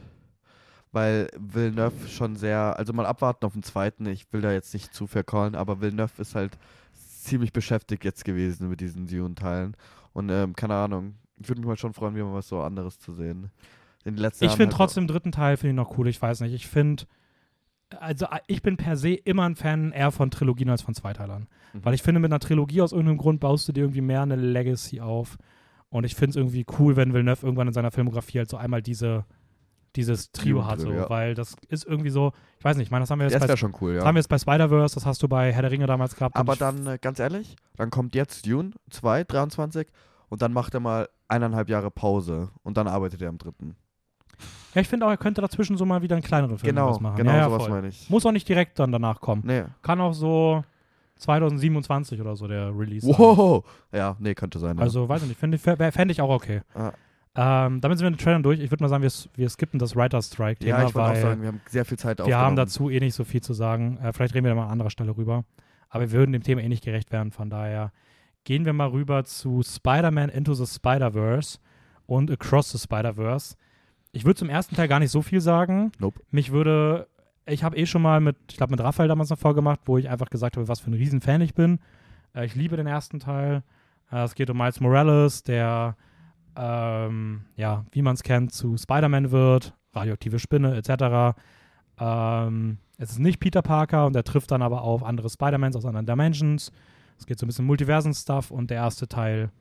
Weil 0.94 1.30
Villeneuve 1.38 2.08
schon 2.08 2.36
sehr, 2.36 2.78
also 2.78 2.94
mal 2.94 3.06
abwarten 3.06 3.46
auf 3.46 3.54
den 3.54 3.64
zweiten, 3.64 4.06
ich 4.06 4.32
will 4.32 4.42
da 4.42 4.52
jetzt 4.52 4.74
nicht 4.74 4.94
zu 4.94 5.08
vercallen, 5.08 5.56
aber 5.56 5.82
Villeneuve 5.82 6.22
ist 6.22 6.36
halt 6.36 6.58
ziemlich 6.94 7.54
beschäftigt 7.54 8.04
jetzt 8.04 8.26
gewesen 8.26 8.70
mit 8.70 8.82
diesen 8.82 9.08
Dune-Teilen. 9.08 9.76
Und 10.14 10.30
ähm, 10.30 10.56
keine 10.56 10.76
Ahnung, 10.76 11.16
ich 11.38 11.48
würde 11.50 11.62
mich 11.62 11.68
mal 11.68 11.78
schon 11.78 11.94
freuen, 11.94 12.16
wieder 12.16 12.26
mal 12.26 12.36
was 12.36 12.48
so 12.48 12.62
anderes 12.62 13.00
zu 13.00 13.14
sehen. 13.14 13.50
In 14.06 14.16
den 14.16 14.22
letzten 14.22 14.46
Ich 14.46 14.52
finde 14.52 14.66
halt- 14.68 14.74
trotzdem 14.74 15.04
den 15.06 15.14
dritten 15.14 15.32
Teil 15.32 15.58
finde 15.58 15.72
ich 15.72 15.76
noch 15.88 15.98
cool, 15.98 16.08
ich 16.08 16.22
weiß 16.22 16.42
nicht. 16.42 16.54
Ich 16.54 16.68
finde, 16.68 17.04
also 18.00 18.26
äh, 18.26 18.40
ich 18.48 18.62
bin 18.62 18.78
per 18.78 18.98
se 18.98 19.14
immer 19.14 19.44
ein 19.44 19.56
Fan 19.56 19.92
eher 19.92 20.12
von 20.12 20.32
Trilogien 20.32 20.70
als 20.70 20.82
von 20.82 20.94
Zweiteilern. 20.96 21.48
Mhm. 21.74 21.86
Weil 21.86 21.94
ich 21.94 22.02
finde, 22.04 22.20
mit 22.20 22.32
einer 22.32 22.40
Trilogie 22.40 22.82
aus 22.82 22.92
irgendeinem 22.92 23.18
Grund 23.18 23.40
baust 23.40 23.68
du 23.68 23.74
dir 23.74 23.82
irgendwie 23.82 24.02
mehr 24.02 24.22
eine 24.24 24.36
Legacy 24.36 25.02
auf. 25.02 25.38
Und 25.90 26.06
ich 26.06 26.16
finde 26.16 26.32
es 26.32 26.36
irgendwie 26.38 26.66
cool, 26.80 26.96
wenn 26.96 27.14
Villeneuve 27.14 27.46
irgendwann 27.46 27.68
in 27.68 27.74
seiner 27.74 27.92
Filmografie 27.92 28.38
halt 28.40 28.50
so 28.50 28.56
einmal 28.58 28.82
diese, 28.82 29.26
dieses 29.98 30.32
Trio 30.32 30.66
hat. 30.66 30.80
So, 30.80 30.92
ja. 30.94 31.10
Weil 31.10 31.34
das 31.36 31.56
ist 31.68 31.86
irgendwie 31.86 32.10
so, 32.10 32.32
ich 32.58 32.64
weiß 32.64 32.78
nicht, 32.78 32.88
ich 32.88 32.92
meine, 32.92 33.04
das 33.04 33.12
haben 33.12 33.20
wir 33.20 33.28
jetzt 33.28 33.42
Das 33.42 33.46
bei, 33.46 33.56
schon 33.58 33.76
cool, 33.82 33.96
das 33.96 34.04
ja. 34.04 34.08
haben 34.08 34.16
wir 34.16 34.20
jetzt 34.20 34.30
bei 34.30 34.38
Spider-Verse, 34.38 34.96
das 34.96 35.06
hast 35.06 35.22
du 35.22 35.28
bei 35.28 35.52
Herr 35.52 35.64
der 35.64 35.72
Ringe 35.72 35.88
damals 35.88 36.16
gehabt. 36.16 36.38
Aber 36.38 36.56
dann, 36.56 36.88
äh, 36.88 36.98
ganz 37.00 37.20
ehrlich, 37.20 37.58
dann 37.76 37.90
kommt 37.90 38.16
jetzt 38.16 38.46
Dune 38.48 38.72
2, 38.90 39.26
23 39.26 39.88
und 40.30 40.42
dann 40.42 40.54
macht 40.54 40.74
er 40.74 40.80
mal 40.80 41.10
eineinhalb 41.28 41.68
Jahre 41.68 41.92
Pause 41.92 42.52
und 42.64 42.78
dann 42.78 42.88
arbeitet 42.88 43.22
er 43.22 43.28
am 43.28 43.38
dritten. 43.38 43.76
Ja, 44.74 44.82
ich 44.82 44.88
finde 44.88 45.06
auch, 45.06 45.10
er 45.10 45.18
könnte 45.18 45.42
dazwischen 45.42 45.78
so 45.78 45.86
mal 45.86 46.02
wieder 46.02 46.16
einen 46.16 46.24
kleineren 46.24 46.58
Film 46.58 46.76
Genau, 46.76 46.98
machen. 47.00 47.18
genau 47.18 47.34
ja, 47.34 47.46
sowas 47.46 47.64
voll. 47.64 47.72
meine 47.72 47.88
ich. 47.90 48.10
Muss 48.10 48.26
auch 48.26 48.32
nicht 48.32 48.48
direkt 48.48 48.80
dann 48.80 48.92
danach 48.92 49.20
kommen. 49.20 49.44
Nee. 49.46 49.64
Kann 49.82 50.00
auch 50.00 50.14
so 50.14 50.64
2027 51.18 52.20
oder 52.22 52.36
so 52.36 52.48
der 52.48 52.78
Release 52.78 53.06
sein. 53.06 53.16
Wow! 53.18 53.64
Ja, 53.92 54.16
nee, 54.20 54.34
könnte 54.34 54.60
sein. 54.60 54.80
Also, 54.80 55.08
weiß 55.08 55.24
ich 55.24 55.30
nicht, 55.30 55.40
fände 55.40 55.56
ich, 55.58 55.62
fänd 55.62 56.12
ich 56.12 56.22
auch 56.22 56.30
okay. 56.30 56.62
Ah. 56.74 56.92
Ähm, 57.34 57.80
damit 57.80 57.98
sind 57.98 58.06
wir 58.06 58.12
mit 58.12 58.20
den 58.20 58.24
Trailern 58.24 58.44
durch. 58.44 58.60
Ich 58.60 58.72
würde 58.72 58.84
mal 58.84 58.90
sagen, 58.90 59.04
wir, 59.04 59.12
wir 59.36 59.50
skippen 59.50 59.80
das 59.80 59.96
Writer's 59.96 60.28
Strike-Thema, 60.28 60.80
ja, 60.80 60.88
ich 60.88 60.96
würde 60.96 61.12
auch 61.12 61.16
sagen, 61.16 61.42
wir 61.42 61.48
haben 61.48 61.62
sehr 61.70 61.86
viel 61.86 61.98
Zeit 61.98 62.26
wir 62.26 62.38
haben 62.38 62.58
dazu 62.58 62.90
eh 62.90 63.00
nicht 63.00 63.16
so 63.16 63.24
viel 63.24 63.42
zu 63.42 63.54
sagen. 63.54 63.98
Äh, 64.04 64.12
vielleicht 64.12 64.34
reden 64.36 64.46
wir 64.46 64.50
da 64.52 64.56
mal 64.56 64.66
an 64.66 64.72
anderer 64.72 64.90
Stelle 64.90 65.16
rüber. 65.16 65.46
Aber 65.90 66.02
wir 66.04 66.12
würden 66.12 66.32
dem 66.34 66.44
Thema 66.44 66.62
eh 66.62 66.68
nicht 66.68 66.84
gerecht 66.84 67.12
werden. 67.12 67.32
Von 67.32 67.50
daher 67.50 67.92
gehen 68.44 68.66
wir 68.66 68.74
mal 68.74 68.88
rüber 68.90 69.24
zu 69.24 69.62
Spider-Man 69.64 70.30
Into 70.30 70.54
the 70.54 70.66
Spider-Verse 70.66 71.60
und 72.06 72.32
Across 72.32 72.72
the 72.72 72.80
Spider-Verse. 72.80 73.56
Ich 74.12 74.26
würde 74.26 74.38
zum 74.38 74.50
ersten 74.50 74.76
Teil 74.76 74.88
gar 74.88 75.00
nicht 75.00 75.12
so 75.12 75.22
viel 75.22 75.42
sagen. 75.42 75.92
Nope. 76.00 76.22
Mich 76.32 76.52
würde, 76.52 77.08
ich 77.46 77.64
habe 77.64 77.78
eh 77.78 77.86
schon 77.86 78.02
mal 78.02 78.20
mit, 78.20 78.36
ich 78.50 78.58
glaube 78.58 78.72
mit 78.72 78.82
Raphael 78.82 79.08
damals 79.08 79.30
noch 79.30 79.40
vorgemacht, 79.40 79.82
wo 79.86 79.98
ich 79.98 80.10
einfach 80.10 80.30
gesagt 80.30 80.58
habe, 80.58 80.68
was 80.68 80.82
für 80.82 80.92
ein 80.92 80.96
Riesenfan 80.96 81.42
ich 81.42 81.54
bin. 81.54 81.80
Äh, 82.36 82.46
ich 82.46 82.56
liebe 82.56 82.76
den 82.76 82.88
ersten 82.88 83.20
Teil. 83.20 83.64
Äh, 84.12 84.24
es 84.24 84.36
geht 84.36 84.50
um 84.50 84.58
Miles 84.58 84.80
Morales, 84.82 85.44
der, 85.44 85.96
ähm, 86.56 87.46
ja, 87.56 87.86
wie 87.92 88.02
man 88.02 88.16
es 88.16 88.24
kennt, 88.24 88.54
zu 88.54 88.78
Spider-Man 88.78 89.32
wird, 89.32 89.74
radioaktive 89.94 90.40
Spinne 90.40 90.76
etc. 90.76 91.38
Ähm, 91.98 92.80
es 92.98 93.12
ist 93.12 93.20
nicht 93.20 93.40
Peter 93.40 93.62
Parker 93.62 94.06
und 94.06 94.16
er 94.16 94.24
trifft 94.24 94.52
dann 94.52 94.62
aber 94.62 94.82
auf 94.82 95.04
andere 95.04 95.30
Spider-Mans 95.30 95.76
aus 95.76 95.86
anderen 95.86 96.06
Dimensions. 96.06 96.72
Es 97.18 97.26
geht 97.26 97.40
so 97.40 97.46
ein 97.46 97.48
bisschen 97.48 97.66
Multiversen-Stuff 97.66 98.52
und 98.52 98.70
der 98.70 98.78
erste 98.78 99.08
Teil 99.08 99.52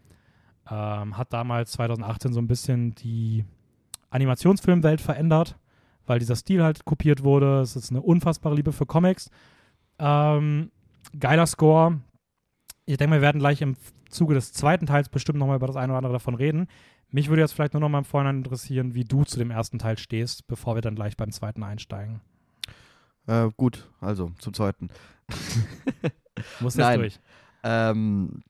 ähm, 0.69 1.17
hat 1.17 1.33
damals 1.33 1.73
2018 1.73 2.33
so 2.33 2.41
ein 2.41 2.49
bisschen 2.49 2.95
die 2.97 3.45
Animationsfilmwelt 4.11 5.01
verändert, 5.01 5.57
weil 6.07 6.19
dieser 6.19 6.37
Stil 6.37 6.63
halt 6.63 6.85
kopiert 6.85 7.23
wurde. 7.23 7.61
Es 7.61 7.77
ist 7.77 7.91
eine 7.91 8.03
unfassbare 8.03 8.55
Liebe 8.55 8.73
für 8.73 8.87
Comics. 8.87 9.31
Ähm, 9.99 10.71
geiler 11.19 11.47
Score. 11.47 12.01
Ich 12.87 12.97
denke, 12.97 13.17
wir 13.17 13.23
werden 13.23 13.39
gleich 13.39 13.63
im 13.63 13.77
Zuge 14.09 14.35
des 14.35 14.53
zweiten 14.53 14.87
Teils 14.87 15.09
bestimmt 15.09 15.39
nochmal 15.39 15.57
über 15.57 15.67
das 15.67 15.77
eine 15.77 15.93
oder 15.93 15.99
andere 15.99 16.15
davon 16.15 16.35
reden. 16.35 16.67
Mich 17.11 17.29
würde 17.29 17.43
jetzt 17.43 17.53
vielleicht 17.53 17.73
nur 17.73 17.81
noch 17.81 17.89
mal 17.89 17.99
im 17.99 18.05
Vorhinein 18.05 18.39
interessieren, 18.39 18.95
wie 18.95 19.05
du 19.05 19.25
zu 19.25 19.39
dem 19.39 19.51
ersten 19.51 19.79
Teil 19.79 19.99
stehst, 19.99 20.47
bevor 20.47 20.75
wir 20.75 20.83
dann 20.83 20.95
gleich 20.95 21.17
beim 21.17 21.33
zweiten 21.33 21.63
einsteigen. 21.63 22.21
Äh, 23.27 23.49
gut, 23.57 23.89
also 24.01 24.33
zum 24.39 24.55
zweiten. 24.55 24.91
Muss 26.61 26.75
jetzt 26.75 26.87
Nein. 26.87 27.01
durch. 27.01 27.21
Ähm, 27.63 28.43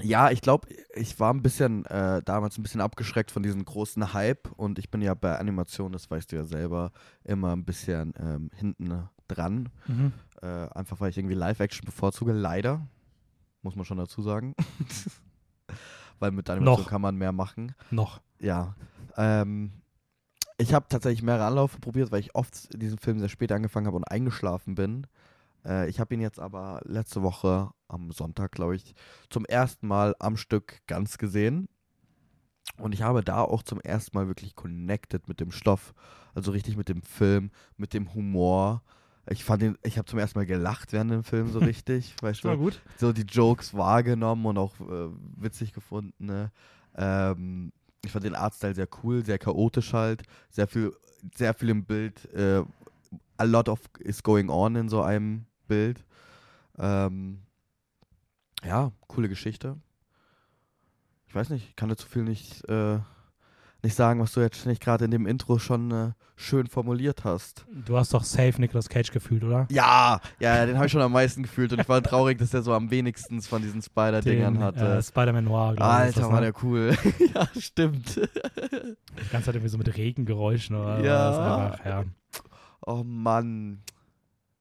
ja, 0.00 0.30
ich 0.30 0.40
glaube, 0.40 0.68
ich 0.94 1.18
war 1.18 1.32
ein 1.32 1.42
bisschen 1.42 1.84
äh, 1.86 2.22
damals 2.22 2.58
ein 2.58 2.62
bisschen 2.62 2.80
abgeschreckt 2.80 3.30
von 3.30 3.42
diesem 3.42 3.64
großen 3.64 4.12
Hype 4.12 4.50
und 4.56 4.78
ich 4.78 4.90
bin 4.90 5.02
ja 5.02 5.14
bei 5.14 5.38
Animation, 5.38 5.92
das 5.92 6.10
weißt 6.10 6.32
du 6.32 6.36
ja 6.36 6.44
selber, 6.44 6.92
immer 7.24 7.52
ein 7.54 7.64
bisschen 7.64 8.14
ähm, 8.18 8.50
hinten 8.54 9.08
dran. 9.26 9.70
Mhm. 9.86 10.12
Äh, 10.42 10.46
einfach 10.46 11.00
weil 11.00 11.10
ich 11.10 11.18
irgendwie 11.18 11.34
Live-Action 11.34 11.84
bevorzuge, 11.84 12.32
leider. 12.32 12.86
Muss 13.62 13.74
man 13.74 13.84
schon 13.84 13.98
dazu 13.98 14.22
sagen. 14.22 14.54
weil 16.18 16.30
mit 16.30 16.48
Animation 16.48 16.82
Noch. 16.82 16.90
kann 16.90 17.02
man 17.02 17.16
mehr 17.16 17.32
machen. 17.32 17.74
Noch. 17.90 18.20
Ja. 18.38 18.76
Ähm, 19.16 19.72
ich 20.58 20.74
habe 20.74 20.86
tatsächlich 20.88 21.22
mehrere 21.22 21.46
Anläufe 21.46 21.78
probiert, 21.78 22.10
weil 22.10 22.20
ich 22.20 22.34
oft 22.34 22.80
diesen 22.80 22.98
Film 22.98 23.18
sehr 23.18 23.28
spät 23.28 23.52
angefangen 23.52 23.86
habe 23.86 23.96
und 23.96 24.04
eingeschlafen 24.04 24.74
bin. 24.74 25.06
Äh, 25.68 25.88
ich 25.88 26.00
habe 26.00 26.14
ihn 26.14 26.20
jetzt 26.20 26.40
aber 26.40 26.80
letzte 26.84 27.22
Woche 27.22 27.70
am 27.86 28.10
Sonntag, 28.10 28.52
glaube 28.52 28.76
ich, 28.76 28.94
zum 29.30 29.44
ersten 29.44 29.86
Mal 29.86 30.16
am 30.18 30.36
Stück 30.36 30.80
ganz 30.86 31.18
gesehen. 31.18 31.68
Und 32.78 32.92
ich 32.92 33.02
habe 33.02 33.22
da 33.22 33.42
auch 33.42 33.62
zum 33.62 33.80
ersten 33.80 34.16
Mal 34.16 34.28
wirklich 34.28 34.54
connected 34.54 35.28
mit 35.28 35.40
dem 35.40 35.50
Stoff. 35.50 35.94
Also 36.34 36.52
richtig 36.52 36.76
mit 36.76 36.88
dem 36.88 37.02
Film, 37.02 37.50
mit 37.76 37.94
dem 37.94 38.14
Humor. 38.14 38.82
Ich 39.30 39.44
fand 39.44 39.62
den, 39.62 39.76
ich 39.82 39.98
habe 39.98 40.06
zum 40.06 40.18
ersten 40.18 40.38
Mal 40.38 40.46
gelacht 40.46 40.92
während 40.92 41.10
dem 41.10 41.24
Film 41.24 41.50
so 41.50 41.58
richtig, 41.60 42.14
weißt 42.22 42.44
du? 42.44 42.56
gut. 42.56 42.80
so 42.96 43.12
die 43.12 43.22
Jokes 43.22 43.74
wahrgenommen 43.74 44.46
und 44.46 44.58
auch 44.58 44.78
äh, 44.80 45.08
witzig 45.36 45.72
gefunden. 45.72 46.26
Ne? 46.26 46.52
Ähm, 46.94 47.72
ich 48.04 48.12
fand 48.12 48.24
den 48.24 48.34
Artstyle 48.34 48.74
sehr 48.74 48.88
cool, 49.02 49.24
sehr 49.24 49.38
chaotisch 49.38 49.92
halt, 49.92 50.22
sehr 50.50 50.66
viel, 50.68 50.94
sehr 51.34 51.52
viel 51.52 51.70
im 51.70 51.84
Bild. 51.84 52.32
Äh, 52.32 52.62
a 53.38 53.44
lot 53.44 53.68
of 53.68 53.80
is 54.00 54.22
going 54.22 54.50
on 54.50 54.76
in 54.76 54.88
so 54.88 55.02
einem 55.02 55.47
Bild. 55.68 56.04
Ähm, 56.78 57.42
ja, 58.64 58.90
coole 59.06 59.28
Geschichte. 59.28 59.76
Ich 61.28 61.34
weiß 61.34 61.50
nicht, 61.50 61.68
ich 61.68 61.76
kann 61.76 61.88
dazu 61.88 62.08
viel 62.08 62.22
nicht, 62.22 62.66
äh, 62.68 62.98
nicht 63.82 63.94
sagen, 63.94 64.18
was 64.20 64.32
du 64.32 64.40
jetzt 64.40 64.66
nicht 64.66 64.82
gerade 64.82 65.04
in 65.04 65.10
dem 65.10 65.26
Intro 65.26 65.58
schon 65.58 65.90
äh, 65.90 66.10
schön 66.36 66.66
formuliert 66.66 67.24
hast. 67.24 67.66
Du 67.84 67.96
hast 67.96 68.14
doch 68.14 68.24
safe 68.24 68.60
Nicolas 68.60 68.88
Cage 68.88 69.10
gefühlt, 69.12 69.44
oder? 69.44 69.66
Ja, 69.70 70.20
ja, 70.40 70.64
den 70.66 70.76
habe 70.76 70.86
ich 70.86 70.92
schon 70.92 71.02
am 71.02 71.12
meisten 71.12 71.42
gefühlt 71.42 71.72
und 71.72 71.80
ich 71.80 71.88
war 71.88 72.02
traurig, 72.02 72.38
dass 72.38 72.50
der 72.50 72.62
so 72.62 72.72
am 72.72 72.90
wenigsten 72.90 73.42
von 73.42 73.60
diesen 73.62 73.82
Spider-Dingern 73.82 74.58
hatte. 74.60 74.96
Äh, 74.96 75.02
Spider-Man 75.02 75.44
Noir, 75.44 75.74
glaube 75.74 75.92
ich. 75.92 75.98
Alter, 75.98 76.20
das, 76.22 76.30
war 76.30 76.40
ne? 76.40 76.52
der 76.52 76.64
cool. 76.64 76.96
ja, 77.34 77.48
stimmt. 77.60 78.16
Die 78.16 79.28
ganze 79.30 79.46
Zeit 79.46 79.54
irgendwie 79.54 79.68
so 79.68 79.78
mit 79.78 79.96
Regengeräuschen 79.96 80.74
oder 80.74 81.04
Ja. 81.04 81.30
was. 81.30 81.38
Einfach, 81.38 81.84
ja. 81.84 82.04
oh 82.86 83.04
Mann. 83.04 83.82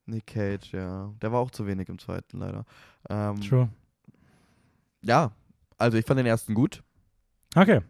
Nick 0.08 0.28
Cage, 0.28 0.72
ja. 0.74 1.14
Der 1.22 1.32
war 1.32 1.40
auch 1.40 1.52
zu 1.52 1.68
wenig 1.68 1.88
im 1.90 2.00
zweiten, 2.00 2.40
leider. 2.40 2.66
Ähm, 3.10 3.40
True. 3.42 3.70
ja, 5.02 5.32
also 5.78 5.98
ich 5.98 6.06
fand 6.06 6.18
den 6.20 6.26
ersten 6.26 6.54
gut. 6.54 6.82
Okay. 7.56 7.82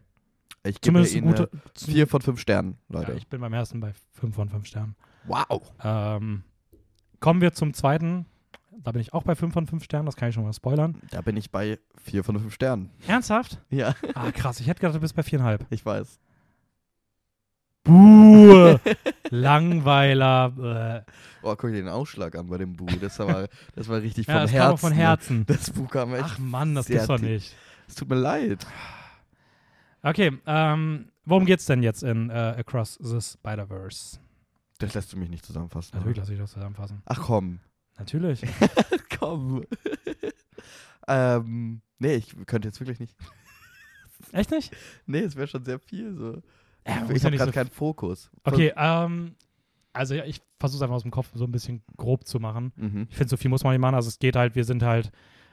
Ich 0.64 0.80
gebe 0.80 0.86
Zumindest 0.94 1.14
ihm 1.14 1.24
ein 1.24 1.30
gute. 1.34 1.50
vier 1.76 2.06
von 2.08 2.20
fünf 2.20 2.40
Sternen, 2.40 2.76
ja, 2.88 2.98
Leute. 3.00 3.12
ich 3.14 3.28
bin 3.28 3.40
beim 3.40 3.52
ersten 3.52 3.80
bei 3.80 3.92
5 4.12 4.34
von 4.34 4.48
5 4.48 4.66
Sternen. 4.66 4.96
wow. 5.24 5.72
Ähm, 5.82 6.42
kommen 7.20 7.40
wir 7.40 7.52
zum 7.52 7.72
zweiten. 7.74 8.26
Da 8.80 8.92
bin 8.92 9.00
ich 9.00 9.12
auch 9.12 9.22
bei 9.22 9.34
5 9.34 9.52
von 9.54 9.66
5 9.66 9.82
Sternen, 9.84 10.06
das 10.06 10.16
kann 10.16 10.28
ich 10.28 10.34
schon 10.34 10.44
mal 10.44 10.52
spoilern. 10.52 11.00
Da 11.10 11.20
bin 11.20 11.36
ich 11.36 11.50
bei 11.50 11.78
vier 11.96 12.22
von 12.24 12.38
fünf 12.38 12.54
Sternen. 12.54 12.90
Ernsthaft? 13.06 13.60
Ja, 13.70 13.94
Ah, 14.14 14.30
krass. 14.32 14.60
Ich 14.60 14.66
hätte 14.68 14.80
gedacht, 14.80 14.96
du 14.96 15.00
bist 15.00 15.14
bei 15.16 15.22
4,5. 15.22 15.60
ich 15.70 15.84
weiß. 15.84 16.18
Buh! 17.84 18.78
Langweiler. 19.30 21.04
Äh. 21.06 21.10
Oh, 21.42 21.54
guck 21.56 21.70
dir 21.70 21.76
den 21.76 21.88
Ausschlag 21.88 22.36
an 22.36 22.48
bei 22.48 22.58
dem 22.58 22.74
Buch. 22.74 22.90
Das 23.00 23.18
war, 23.18 23.48
das 23.74 23.88
war 23.88 24.02
richtig 24.02 24.26
Ja, 24.26 24.34
vom 24.34 24.42
das 24.42 24.52
Herzen. 24.52 24.64
kam 24.66 24.74
auch 24.74 24.78
von 24.78 24.92
Herzen. 24.92 25.46
Das 25.46 25.70
Buch 25.70 25.90
kam 25.90 26.14
echt. 26.14 26.24
Ach 26.24 26.38
Mann, 26.38 26.74
das 26.74 26.86
gibt's 26.86 27.06
doch 27.06 27.20
nicht. 27.20 27.54
Es 27.86 27.94
tut 27.94 28.08
mir 28.08 28.16
leid. 28.16 28.66
Okay, 30.02 30.38
ähm, 30.46 31.10
worum 31.24 31.44
geht's 31.44 31.66
denn 31.66 31.82
jetzt 31.82 32.02
in 32.02 32.30
äh, 32.30 32.54
Across 32.58 32.98
the 33.00 33.20
Spider-Verse? 33.20 34.18
Das 34.78 34.94
lässt 34.94 35.12
du 35.12 35.16
mich 35.16 35.28
nicht 35.28 35.44
zusammenfassen. 35.44 35.96
Natürlich 35.96 36.18
lasse 36.18 36.32
ich 36.32 36.38
das 36.38 36.52
zusammenfassen. 36.52 37.02
Ach 37.06 37.20
komm. 37.20 37.58
Natürlich. 37.98 38.42
komm. 39.18 39.64
ähm, 41.08 41.80
nee, 41.98 42.14
ich 42.14 42.34
könnte 42.46 42.68
jetzt 42.68 42.78
wirklich 42.78 43.00
nicht. 43.00 43.16
Echt 44.32 44.50
nicht? 44.50 44.74
Nee, 45.06 45.20
es 45.20 45.36
wäre 45.36 45.48
schon 45.48 45.64
sehr 45.64 45.78
viel 45.78 46.14
so. 46.14 46.42
Ja, 46.88 47.06
ich 47.14 47.24
habe 47.24 47.36
gerade 47.36 47.50
so 47.50 47.54
keinen 47.54 47.70
Fokus. 47.70 48.30
Okay, 48.44 48.72
ähm, 48.76 49.34
also 49.92 50.14
ja, 50.14 50.24
ich 50.24 50.40
versuche 50.58 50.78
es 50.78 50.82
einfach 50.82 50.96
aus 50.96 51.02
dem 51.02 51.10
Kopf 51.10 51.30
so 51.34 51.44
ein 51.44 51.52
bisschen 51.52 51.82
grob 51.96 52.26
zu 52.26 52.40
machen. 52.40 52.72
Mhm. 52.76 53.06
Ich 53.10 53.16
finde, 53.16 53.30
so 53.30 53.36
viel 53.36 53.50
muss 53.50 53.64
man 53.64 53.72
nicht 53.72 53.80
machen. 53.80 53.94
Also 53.94 54.08
es 54.08 54.18
geht 54.18 54.36
halt, 54.36 54.54
wir 54.54 54.64
sind 54.64 54.82
halt, 54.82 55.10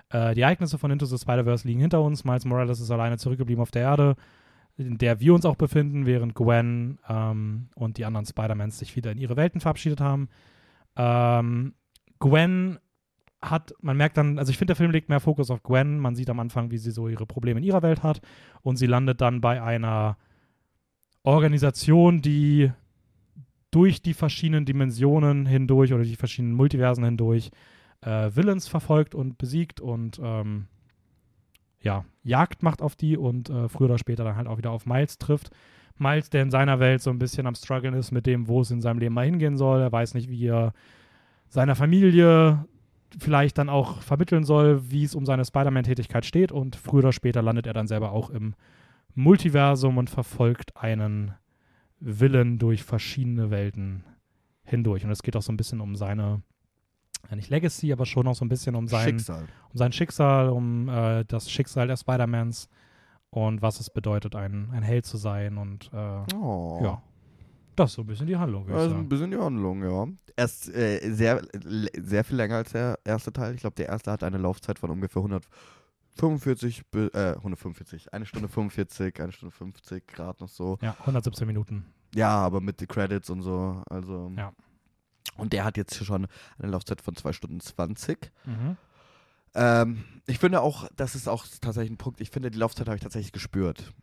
äh, 0.10 0.34
die 0.34 0.42
Ereignisse 0.42 0.78
von 0.78 0.92
Into 0.92 1.06
the 1.06 1.18
Spider-Verse 1.18 1.68
liegen 1.68 1.82
hinter 1.82 2.02
uns. 2.02 2.24
Miles 2.24 2.46
Morales 2.46 2.80
ist 2.80 2.92
alleine 2.92 3.18
zurückgeblieben 3.18 3.62
auf 3.62 3.72
der 3.72 3.82
Erde, 3.84 4.16
in 4.78 4.98
der 4.98 5.20
wir 5.20 5.34
uns 5.34 5.46
auch 5.46 5.56
befinden, 5.56 6.06
während 6.06 6.36
Gwen 6.36 7.00
ähm, 7.10 7.70
und 7.76 7.98
die 7.98 8.06
anderen 8.06 8.26
Spider-Mans 8.26 8.80
sich 8.80 8.96
wieder 8.96 9.12
in 9.12 9.18
ihre 9.18 9.36
Welten 9.36 9.62
verabschiedet 9.62 10.00
haben. 10.00 10.30
Ähm, 10.96 11.74
Gwen 12.20 12.80
hat, 13.42 13.74
man 13.82 13.98
merkt 13.98 14.18
dann, 14.18 14.40
also 14.40 14.50
ich 14.50 14.58
finde, 14.58 14.72
der 14.72 14.76
Film 14.78 14.92
legt 14.92 15.10
mehr 15.10 15.20
Fokus 15.20 15.52
auf 15.52 15.64
Gwen. 15.64 16.00
Man 16.00 16.16
sieht 16.16 16.30
am 16.30 16.40
Anfang, 16.40 16.72
wie 16.72 16.78
sie 16.78 16.92
so 16.92 17.08
ihre 17.08 17.26
Probleme 17.26 17.60
in 17.60 17.66
ihrer 17.66 17.82
Welt 17.82 18.04
hat. 18.04 18.22
Und 18.62 18.78
sie 18.78 18.88
landet 18.88 19.22
dann 19.22 19.42
bei 19.42 19.62
einer 19.62 20.18
Organisation, 21.26 22.22
die 22.22 22.72
durch 23.72 24.02
die 24.02 24.14
verschiedenen 24.14 24.66
Dimensionen 24.66 25.46
hindurch 25.46 25.94
oder 25.94 26.04
die 26.04 26.16
verschiedenen 26.16 26.56
Multiversen 26.56 27.04
hindurch 27.04 27.52
äh, 28.02 28.30
Villains 28.34 28.68
verfolgt 28.68 29.16
und 29.16 29.38
besiegt 29.38 29.82
und 29.82 30.20
ähm, 30.24 30.68
ja, 31.82 32.06
Jagd 32.24 32.64
macht 32.64 32.82
auf 32.82 32.96
die 32.96 33.18
und 33.18 33.50
äh, 33.50 33.68
früher 33.68 33.88
oder 33.88 33.98
später 33.98 34.24
dann 34.24 34.36
halt 34.36 34.48
auch 34.48 34.58
wieder 34.58 34.72
auf 34.72 34.86
Miles 34.86 35.18
trifft. 35.18 35.52
Miles, 35.98 36.30
der 36.30 36.44
in 36.44 36.52
seiner 36.52 36.80
Welt 36.80 37.02
so 37.02 37.10
ein 37.10 37.20
bisschen 37.20 37.48
am 37.48 37.56
struggeln 37.56 37.94
ist 37.94 38.12
mit 38.12 38.26
dem, 38.26 38.48
wo 38.48 38.62
es 38.62 38.72
in 38.72 38.82
seinem 38.82 39.00
Leben 39.00 39.14
mal 39.16 39.26
hingehen 39.26 39.58
soll. 39.58 39.82
Er 39.82 39.92
weiß 39.92 40.14
nicht, 40.14 40.30
wie 40.30 40.48
er 40.48 40.74
seiner 41.48 41.76
Familie 41.76 42.66
vielleicht 43.18 43.58
dann 43.58 43.70
auch 43.70 44.02
vermitteln 44.02 44.44
soll, 44.44 44.92
wie 44.92 45.04
es 45.04 45.16
um 45.16 45.26
seine 45.26 45.46
Spider-Man-Tätigkeit 45.46 46.26
steht 46.26 46.52
und 46.52 46.76
früher 46.76 47.00
oder 47.00 47.14
später 47.14 47.42
landet 47.42 47.68
er 47.68 47.74
dann 47.74 47.88
selber 47.88 48.12
auch 48.12 48.30
im 48.30 48.56
Multiversum 49.16 49.98
und 49.98 50.10
verfolgt 50.10 50.76
einen 50.78 51.34
Willen 52.00 52.60
durch 52.60 52.84
verschiedene 52.84 53.50
Welten 53.50 54.04
hindurch. 54.64 55.06
Und 55.06 55.12
es 55.12 55.24
geht 55.24 55.36
auch 55.36 55.42
so 55.42 55.52
ein 55.52 55.58
bisschen 55.58 55.82
um 55.82 55.96
seine, 55.96 56.42
nicht 57.34 57.50
Legacy, 57.50 57.92
aber 57.92 58.06
schon 58.06 58.28
auch 58.28 58.36
so 58.36 58.46
ein 58.46 58.50
bisschen 58.50 58.76
um 58.76 58.88
sein 58.88 59.18
Schicksal, 59.18 59.44
um, 59.72 59.78
sein 59.78 59.92
Schicksal, 59.92 60.50
um 60.50 60.90
äh, 60.90 61.24
das 61.26 61.50
Schicksal 61.50 61.88
der 61.88 61.98
Spider-Mans 61.98 62.70
und 63.30 63.62
was 63.62 63.80
es 63.80 63.90
bedeutet, 63.90 64.36
ein, 64.36 64.70
ein 64.72 64.84
Held 64.84 65.06
zu 65.06 65.18
sein. 65.18 65.58
Und 65.58 65.90
äh, 65.94 66.36
oh. 66.36 66.80
ja. 66.84 67.02
Das 67.76 67.92
ist 67.92 67.96
so 67.96 68.04
ein 68.04 68.08
bisschen 68.08 68.28
die 68.28 68.38
Handlung. 68.38 68.68
Das 68.68 68.88
ist 68.88 68.94
ein 68.94 69.10
bisschen 69.10 69.32
die 69.32 69.38
Handlung, 69.38 69.84
ja. 69.84 70.08
Erst 70.38 70.74
äh, 70.74 71.12
sehr, 71.12 71.42
sehr 71.98 72.24
viel 72.24 72.38
länger 72.38 72.56
als 72.56 72.72
der 72.72 73.00
erste 73.04 73.34
Teil. 73.34 73.54
Ich 73.54 73.62
glaube, 73.62 73.76
der 73.76 73.88
erste 73.88 74.12
hat 74.12 74.24
eine 74.24 74.38
Laufzeit 74.38 74.80
von 74.80 74.90
ungefähr 74.90 75.22
100, 75.22 75.46
45, 76.16 76.84
äh, 76.94 77.36
145, 77.36 78.14
eine 78.14 78.26
Stunde 78.26 78.48
45, 78.48 79.20
eine 79.22 79.32
Stunde 79.32 79.54
50 79.54 80.08
Grad 80.08 80.40
noch 80.42 80.50
so. 80.50 80.78
Ja, 80.82 80.96
117 81.00 81.46
Minuten. 81.46 81.86
Ja, 82.14 82.30
aber 82.30 82.62
mit 82.62 82.80
den 82.82 82.88
Credits 82.88 83.30
und 83.30 83.42
so. 83.42 83.82
Also. 83.90 84.32
Ja. 84.38 84.54
Und 85.38 85.54
der 85.54 85.66
hat 85.66 85.76
jetzt 85.76 86.04
schon 86.06 86.28
eine 86.58 86.72
Laufzeit 86.72 87.02
von 87.02 87.16
2 87.16 87.34
Stunden 87.34 87.60
20. 87.60 88.32
Mhm. 88.46 88.78
Ähm, 89.54 90.06
ich 90.26 90.40
finde 90.40 90.62
auch, 90.62 90.88
das 90.96 91.16
ist 91.16 91.28
auch 91.28 91.46
tatsächlich 91.62 91.92
ein 91.92 91.98
Punkt, 91.98 92.22
ich 92.22 92.30
finde, 92.30 92.52
die 92.52 92.58
Laufzeit 92.58 92.88
habe 92.88 92.96
ich 92.96 93.04
tatsächlich 93.04 93.34
gespürt. 93.34 93.94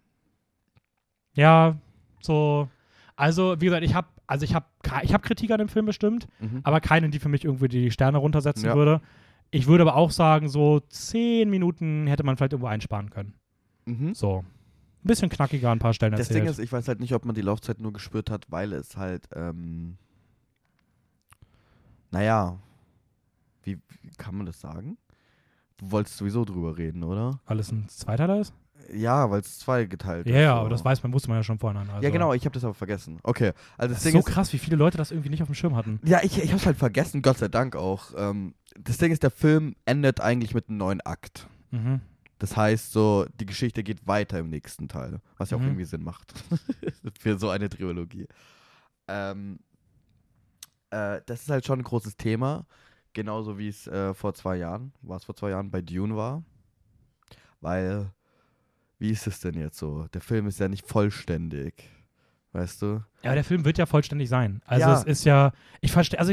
Ja, 1.34 1.78
so. 2.20 2.68
Also, 3.16 3.60
wie 3.60 3.66
gesagt, 3.66 3.84
ich 3.84 3.94
habe 3.94 4.08
also 4.32 4.44
ich 4.44 4.54
hab, 4.54 4.70
ich 5.02 5.12
hab 5.12 5.22
Kritik 5.22 5.50
an 5.50 5.58
dem 5.58 5.68
Film 5.68 5.84
bestimmt, 5.84 6.26
mhm. 6.40 6.60
aber 6.64 6.80
keinen, 6.80 7.10
die 7.10 7.18
für 7.18 7.28
mich 7.28 7.44
irgendwie 7.44 7.68
die 7.68 7.90
Sterne 7.90 8.16
runtersetzen 8.16 8.64
ja. 8.64 8.74
würde. 8.74 9.02
Ich 9.54 9.66
würde 9.66 9.82
aber 9.82 9.96
auch 9.96 10.10
sagen, 10.10 10.48
so 10.48 10.80
zehn 10.80 11.50
Minuten 11.50 12.06
hätte 12.06 12.24
man 12.24 12.36
vielleicht 12.36 12.54
irgendwo 12.54 12.68
einsparen 12.68 13.10
können. 13.10 13.34
Mhm. 13.84 14.14
So. 14.14 14.38
Ein 14.38 15.06
bisschen 15.06 15.28
knackiger 15.28 15.68
an 15.70 15.76
ein 15.76 15.78
paar 15.78 15.92
Stellen 15.92 16.12
Das 16.12 16.20
erzählt. 16.20 16.44
Ding 16.44 16.50
ist, 16.50 16.58
ich 16.58 16.72
weiß 16.72 16.88
halt 16.88 17.00
nicht, 17.00 17.14
ob 17.14 17.26
man 17.26 17.34
die 17.34 17.42
Laufzeit 17.42 17.78
nur 17.78 17.92
gespürt 17.92 18.30
hat, 18.30 18.50
weil 18.50 18.72
es 18.72 18.96
halt, 18.96 19.28
ähm, 19.34 19.98
naja, 22.10 22.58
wie, 23.62 23.78
wie 24.00 24.10
kann 24.16 24.36
man 24.36 24.46
das 24.46 24.58
sagen? 24.58 24.96
Du 25.76 25.90
wolltest 25.90 26.16
sowieso 26.16 26.44
drüber 26.46 26.78
reden, 26.78 27.02
oder? 27.04 27.40
weil 27.44 27.60
es 27.60 27.70
ein 27.70 27.88
Zweiteiler 27.88 28.40
ist? 28.40 28.54
Ja, 28.92 29.30
weil 29.30 29.40
es 29.40 29.58
zwei 29.58 29.84
geteilt 29.84 30.26
Ja, 30.26 30.34
ist. 30.36 30.40
ja, 30.42 30.54
aber 30.56 30.68
das 30.70 30.84
weiß 30.84 31.02
man, 31.02 31.12
wusste 31.12 31.28
man 31.28 31.38
ja 31.38 31.42
schon 31.42 31.58
vorhin. 31.58 31.78
Also. 31.78 32.02
Ja, 32.02 32.10
genau, 32.10 32.32
ich 32.34 32.44
habe 32.44 32.54
das 32.54 32.64
aber 32.64 32.74
vergessen. 32.74 33.18
Okay, 33.22 33.52
also 33.78 33.94
das, 33.94 34.02
Das 34.02 34.06
ist 34.06 34.12
so 34.12 34.18
ist, 34.20 34.26
krass, 34.26 34.52
wie 34.52 34.58
viele 34.58 34.76
Leute 34.76 34.96
das 34.98 35.10
irgendwie 35.10 35.30
nicht 35.30 35.42
auf 35.42 35.48
dem 35.48 35.54
Schirm 35.54 35.76
hatten. 35.76 36.00
ja, 36.04 36.20
ich, 36.22 36.42
ich 36.42 36.52
hab's 36.52 36.66
halt 36.66 36.76
vergessen, 36.76 37.22
Gott 37.22 37.38
sei 37.38 37.48
Dank 37.48 37.76
auch. 37.76 38.12
Ähm, 38.16 38.54
das 38.78 38.98
Ding 38.98 39.12
ist, 39.12 39.22
der 39.22 39.30
Film 39.30 39.74
endet 39.84 40.20
eigentlich 40.20 40.54
mit 40.54 40.68
einem 40.68 40.78
neuen 40.78 41.00
Akt. 41.02 41.46
Mhm. 41.70 42.00
Das 42.38 42.56
heißt 42.56 42.90
so, 42.92 43.26
die 43.38 43.46
Geschichte 43.46 43.82
geht 43.84 44.06
weiter 44.08 44.38
im 44.40 44.48
nächsten 44.50 44.88
Teil, 44.88 45.20
was 45.38 45.50
ja 45.50 45.56
auch 45.56 45.60
Mhm. 45.60 45.68
irgendwie 45.68 45.84
Sinn 45.84 46.02
macht 46.02 46.32
für 47.20 47.38
so 47.38 47.50
eine 47.50 47.68
Trilogie. 47.68 48.26
Ähm, 49.08 49.60
äh, 50.90 51.20
das 51.26 51.42
ist 51.42 51.50
halt 51.50 51.64
schon 51.66 51.80
ein 51.80 51.84
großes 51.84 52.16
Thema, 52.16 52.66
genauso 53.12 53.58
wie 53.58 53.68
es 53.68 53.86
äh, 53.86 54.12
vor 54.14 54.34
zwei 54.34 54.56
Jahren, 54.56 54.92
war 55.02 55.18
es 55.18 55.24
vor 55.24 55.36
zwei 55.36 55.50
Jahren 55.50 55.70
bei 55.70 55.82
Dune 55.82 56.16
war, 56.16 56.42
weil, 57.60 58.10
wie 59.02 59.10
ist 59.10 59.26
es 59.26 59.40
denn 59.40 59.54
jetzt 59.54 59.78
so? 59.78 60.06
Der 60.14 60.20
Film 60.20 60.46
ist 60.46 60.60
ja 60.60 60.68
nicht 60.68 60.86
vollständig, 60.86 61.74
weißt 62.52 62.80
du? 62.82 63.02
Ja, 63.24 63.34
der 63.34 63.42
Film 63.42 63.64
wird 63.64 63.76
ja 63.76 63.84
vollständig 63.86 64.28
sein. 64.28 64.62
Also 64.64 64.86
Ja. 64.86 64.94
es 64.94 65.02
ist 65.04 65.24
ja, 65.24 65.50
ich 65.80 65.90
verstehe, 65.90 66.20
also 66.20 66.32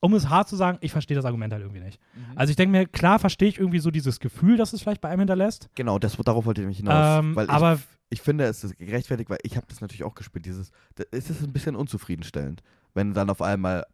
um 0.00 0.14
es 0.14 0.30
hart 0.30 0.48
zu 0.48 0.56
sagen, 0.56 0.78
ich 0.80 0.92
verstehe 0.92 1.14
das 1.14 1.26
Argument 1.26 1.52
halt 1.52 1.62
irgendwie 1.62 1.82
nicht. 1.82 2.00
Also 2.34 2.50
ich 2.52 2.56
denke 2.56 2.72
mir, 2.72 2.86
klar 2.86 3.18
verstehe 3.18 3.48
ich 3.50 3.58
irgendwie 3.58 3.80
so 3.80 3.90
dieses 3.90 4.18
Gefühl, 4.18 4.56
das 4.56 4.72
es 4.72 4.80
vielleicht 4.80 5.02
bei 5.02 5.10
einem 5.10 5.20
hinterlässt. 5.20 5.68
Genau, 5.74 5.98
das, 5.98 6.16
darauf 6.16 6.46
wollte 6.46 6.62
ich 6.62 6.64
nämlich 6.64 6.78
hinaus. 6.78 7.18
Ähm, 7.18 7.36
ich, 7.38 7.50
aber 7.50 7.78
ich 8.08 8.22
finde, 8.22 8.44
es 8.44 8.64
ist 8.64 8.78
gerechtfertigt, 8.78 9.28
weil 9.28 9.38
ich 9.42 9.58
habe 9.58 9.66
das 9.68 9.82
natürlich 9.82 10.04
auch 10.04 10.14
gespielt. 10.14 10.46
Dieses, 10.46 10.72
es 11.10 11.28
ist 11.28 11.42
ein 11.42 11.52
bisschen 11.52 11.76
unzufriedenstellend, 11.76 12.62
wenn 12.94 13.12
dann 13.12 13.28
auf 13.28 13.42
einmal 13.42 13.84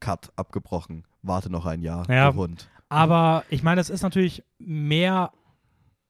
Cut 0.00 0.32
abgebrochen, 0.34 1.04
warte 1.22 1.50
noch 1.50 1.66
ein 1.66 1.82
Jahr, 1.82 2.10
Ja. 2.10 2.34
Hund. 2.34 2.68
Aber 2.88 3.44
ich 3.48 3.62
meine, 3.62 3.80
es 3.80 3.90
ist 3.90 4.02
natürlich 4.02 4.42
mehr 4.58 5.30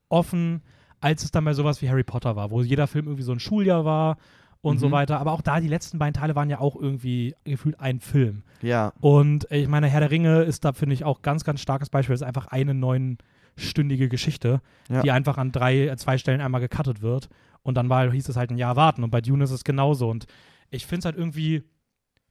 offen, 0.09 0.63
als 1.01 1.25
es 1.25 1.31
dann 1.31 1.45
bei 1.45 1.53
sowas 1.55 1.81
wie 1.83 1.89
Harry 1.89 2.05
Potter 2.05 2.37
war, 2.37 2.51
wo 2.51 2.63
jeder 2.63 2.87
Film 2.87 3.07
irgendwie 3.07 3.23
so 3.23 3.33
ein 3.33 3.41
Schuljahr 3.41 3.85
war 3.85 4.17
und 4.61 4.79
so 4.79 4.89
Mhm. 4.89 4.93
weiter. 4.93 5.21
Aber 5.21 5.33
auch 5.33 5.43
da, 5.43 5.61
die 5.61 5.69
letzten 5.69 5.99
beiden 5.99 6.15
Teile 6.15 6.35
waren 6.35 6.51
ja 6.51 6.59
auch 6.59 6.75
irgendwie 6.75 7.35
gefühlt 7.45 7.79
ein 7.79 8.01
Film. 8.01 8.43
Ja, 8.63 8.93
Und 9.01 9.51
äh, 9.53 9.59
ich 9.59 9.69
meine, 9.69 9.87
Herr 9.89 10.01
der 10.01 10.11
Ringe 10.11 10.43
ist 10.43 10.65
da, 10.65 10.73
finde 10.73 10.95
ich, 10.95 11.05
auch 11.05 11.23
ganz, 11.23 11.45
ganz 11.45 11.61
starkes 11.61 11.91
Beispiel. 11.91 12.15
Es 12.15 12.21
ist 12.23 12.27
einfach 12.27 12.49
eine 12.49 12.75
neunstündige 12.75 14.09
Geschichte, 14.09 14.61
Ja. 14.89 15.03
die 15.03 15.11
einfach 15.13 15.39
an 15.39 15.53
drei, 15.53 15.89
äh, 15.89 15.97
zwei 15.97 16.19
Stellen 16.19 16.41
einmal 16.41 16.61
gecuttet 16.61 17.03
wird. 17.03 17.29
Und 17.63 17.77
dann 17.77 17.89
war, 17.89 18.11
hieß 18.11 18.29
es 18.29 18.37
halt 18.37 18.51
ein 18.51 18.59
Jahr 18.59 18.77
warten. 18.77 19.05
Und 19.05 19.11
bei 19.11 19.21
Dune 19.21 19.45
ist 19.45 19.51
es 19.51 19.63
genauso. 19.65 20.09
Und 20.11 20.27
ich 20.71 20.87
finde 20.87 21.01
es 21.01 21.05
halt 21.05 21.17
irgendwie 21.17 21.63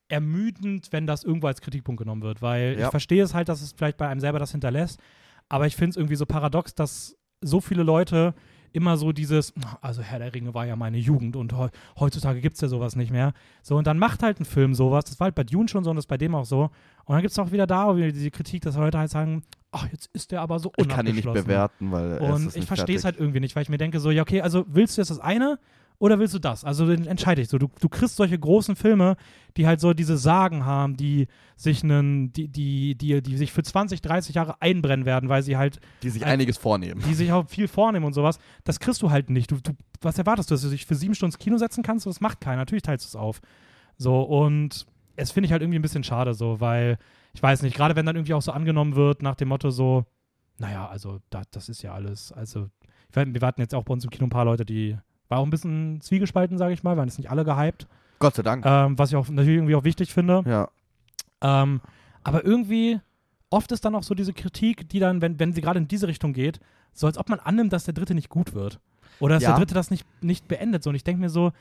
ermüdend, 0.09 0.87
wenn 0.91 1.05
das 1.07 1.23
irgendwo 1.23 1.47
als 1.47 1.61
Kritikpunkt 1.61 1.99
genommen 1.99 2.21
wird, 2.21 2.41
weil 2.41 2.77
Ja. 2.79 2.85
ich 2.85 2.91
verstehe 2.91 3.23
es 3.23 3.33
halt, 3.33 3.49
dass 3.49 3.61
es 3.61 3.73
vielleicht 3.73 3.97
bei 3.97 4.07
einem 4.07 4.19
selber 4.21 4.39
das 4.39 4.51
hinterlässt, 4.51 4.99
aber 5.49 5.67
ich 5.67 5.75
finde 5.75 5.91
es 5.91 5.97
irgendwie 5.97 6.15
so 6.15 6.25
paradox, 6.25 6.73
dass 6.75 7.17
so 7.41 7.59
viele 7.59 7.83
Leute 7.83 8.33
immer 8.73 8.97
so 8.97 9.11
dieses, 9.11 9.53
also 9.81 10.01
Herr 10.01 10.19
der 10.19 10.33
Ringe 10.33 10.53
war 10.53 10.65
ja 10.65 10.75
meine 10.75 10.97
Jugend 10.97 11.35
und 11.35 11.53
heu- 11.53 11.69
heutzutage 11.99 12.41
gibt 12.41 12.55
es 12.55 12.61
ja 12.61 12.67
sowas 12.67 12.95
nicht 12.95 13.11
mehr. 13.11 13.33
So, 13.61 13.75
und 13.77 13.87
dann 13.87 13.99
macht 13.99 14.23
halt 14.23 14.39
ein 14.39 14.45
Film 14.45 14.73
sowas, 14.73 15.05
das 15.05 15.19
war 15.19 15.25
halt 15.25 15.35
bei 15.35 15.43
Dune 15.43 15.67
schon 15.67 15.83
so 15.83 15.89
und 15.89 15.95
das 15.95 16.03
ist 16.03 16.09
bei 16.09 16.17
dem 16.17 16.35
auch 16.35 16.45
so. 16.45 16.63
Und 17.05 17.13
dann 17.13 17.21
gibt 17.21 17.31
es 17.31 17.39
auch 17.39 17.51
wieder 17.51 17.67
da 17.67 17.95
wieder 17.95 18.11
diese 18.11 18.31
Kritik, 18.31 18.63
dass 18.63 18.75
Leute 18.75 18.97
halt 18.99 19.09
sagen, 19.11 19.43
ach, 19.71 19.87
jetzt 19.91 20.09
ist 20.13 20.31
der 20.31 20.41
aber 20.41 20.59
so 20.59 20.71
ich 20.77 20.87
kann 20.87 21.05
ihn 21.07 21.15
nicht 21.15 21.25
bewerten, 21.45 21.91
weil 21.91 22.11
er 22.11 22.21
ist 22.21 22.35
Und 22.35 22.47
es 22.47 22.55
ich 22.55 22.65
verstehe 22.65 22.95
es 22.95 23.05
halt 23.05 23.17
irgendwie 23.19 23.39
nicht, 23.39 23.55
weil 23.55 23.63
ich 23.63 23.69
mir 23.69 23.77
denke 23.77 23.99
so, 23.99 24.11
ja 24.11 24.21
okay, 24.21 24.41
also 24.41 24.65
willst 24.67 24.97
du 24.97 25.01
jetzt 25.01 25.09
das 25.11 25.19
eine 25.19 25.59
oder 25.99 26.19
willst 26.19 26.33
du 26.35 26.39
das? 26.39 26.63
Also 26.63 26.87
entscheide 26.89 27.41
ich 27.41 27.49
so. 27.49 27.57
Du, 27.57 27.69
du 27.79 27.89
kriegst 27.89 28.15
solche 28.17 28.37
großen 28.37 28.75
Filme, 28.75 29.15
die 29.57 29.65
halt 29.65 29.79
so 29.79 29.93
diese 29.93 30.17
Sagen 30.17 30.63
haben, 30.65 30.95
die 30.95 31.27
sich 31.55 31.83
einen, 31.83 32.31
die, 32.33 32.47
die, 32.47 32.95
die, 32.95 33.21
die 33.21 33.37
sich 33.37 33.51
für 33.51 33.63
20, 33.63 34.01
30 34.01 34.35
Jahre 34.35 34.61
einbrennen 34.61 35.05
werden, 35.07 35.27
weil 35.29 35.41
sie 35.41 35.57
halt, 35.57 35.79
Die 36.03 36.09
sich 36.11 36.23
als- 36.23 36.33
einiges 36.33 36.57
vornehmen. 36.57 37.01
die 37.07 37.13
sich 37.15 37.31
auch 37.31 37.49
viel 37.49 37.67
vornehmen 37.67 38.05
und 38.05 38.13
sowas. 38.13 38.37
Das 38.63 38.79
kriegst 38.79 39.01
du 39.01 39.09
halt 39.09 39.29
nicht. 39.31 39.49
Du, 39.51 39.57
du, 39.61 39.71
was 40.01 40.17
erwartest 40.19 40.51
du, 40.51 40.53
dass 40.53 40.61
du 40.61 40.69
dich 40.69 40.85
für 40.85 40.93
sieben 40.95 41.15
Stunden 41.15 41.33
ins 41.33 41.39
Kino 41.39 41.57
setzen 41.57 41.81
kannst? 41.83 42.05
Das 42.05 42.21
macht 42.21 42.41
keiner. 42.41 42.57
Natürlich 42.57 42.83
teilst 42.83 43.05
du 43.05 43.09
es 43.09 43.15
auf. 43.15 43.41
So, 43.97 44.21
und 44.21 44.85
es 45.15 45.31
finde 45.31 45.45
ich 45.47 45.51
halt 45.51 45.63
irgendwie 45.63 45.79
ein 45.79 45.81
bisschen 45.81 46.03
schade 46.03 46.35
so, 46.35 46.59
weil 46.59 46.99
ich 47.33 47.41
weiß 47.41 47.63
nicht, 47.63 47.75
gerade 47.75 47.95
wenn 47.95 48.05
dann 48.05 48.15
irgendwie 48.15 48.35
auch 48.35 48.41
so 48.43 48.51
angenommen 48.51 48.95
wird 48.95 49.23
nach 49.23 49.33
dem 49.35 49.47
Motto 49.47 49.71
so, 49.71 50.05
naja, 50.59 50.87
also 50.87 51.19
da, 51.31 51.41
das 51.49 51.69
ist 51.69 51.81
ja 51.81 51.93
alles, 51.93 52.31
also 52.31 52.69
wir 53.13 53.41
warten 53.41 53.61
jetzt 53.61 53.73
auch 53.73 53.83
bei 53.83 53.93
uns 53.93 54.03
im 54.03 54.11
Kino 54.11 54.27
ein 54.27 54.29
paar 54.31 54.45
Leute, 54.45 54.65
die 54.65 54.95
war 55.29 55.39
auch 55.39 55.43
ein 55.45 55.49
bisschen 55.49 56.01
zwiegespalten, 56.01 56.57
sage 56.57 56.73
ich 56.73 56.83
mal, 56.83 56.97
waren 56.97 57.07
jetzt 57.07 57.17
nicht 57.17 57.29
alle 57.31 57.43
gehypt. 57.45 57.87
Gott 58.19 58.35
sei 58.35 58.43
Dank. 58.43 58.65
ähm, 58.65 58.97
was 58.97 59.09
ich 59.09 59.15
auch 59.15 59.27
natürlich 59.29 59.57
irgendwie 59.57 59.75
auch 59.75 59.83
wichtig 59.83 60.13
finde. 60.13 60.43
ja. 60.45 60.69
Ähm, 61.41 61.81
aber 62.23 62.43
irgendwie, 62.43 62.99
oft 63.51 63.71
ist 63.71 63.85
dann 63.85 63.93
auch 63.95 64.03
so 64.03 64.15
diese 64.15 64.33
Kritik, 64.33 64.89
die 64.89 64.99
dann, 64.99 65.21
wenn, 65.21 65.39
wenn 65.39 65.53
sie 65.53 65.61
gerade 65.61 65.77
in 65.79 65.87
diese 65.87 66.07
Richtung 66.07 66.33
geht, 66.33 66.59
so 66.93 67.05
als 67.07 67.17
ob 67.17 67.29
man 67.29 67.39
annimmt, 67.39 67.71
dass 67.71 67.85
der 67.85 67.93
dritte 67.93 68.15
nicht 68.15 68.27
gut 68.29 68.53
wird. 68.55 68.79
Oder 69.19 69.35
dass 69.35 69.43
Ja. 69.43 69.49
der 69.51 69.59
dritte 69.59 69.75
das 69.75 69.91
nicht, 69.91 70.05
nicht 70.21 70.47
beendet. 70.47 70.83
So, 70.83 70.89
und 70.89 70.95
ich 70.95 71.03
denke 71.03 71.21
mir 71.21 71.29
so, 71.29 71.51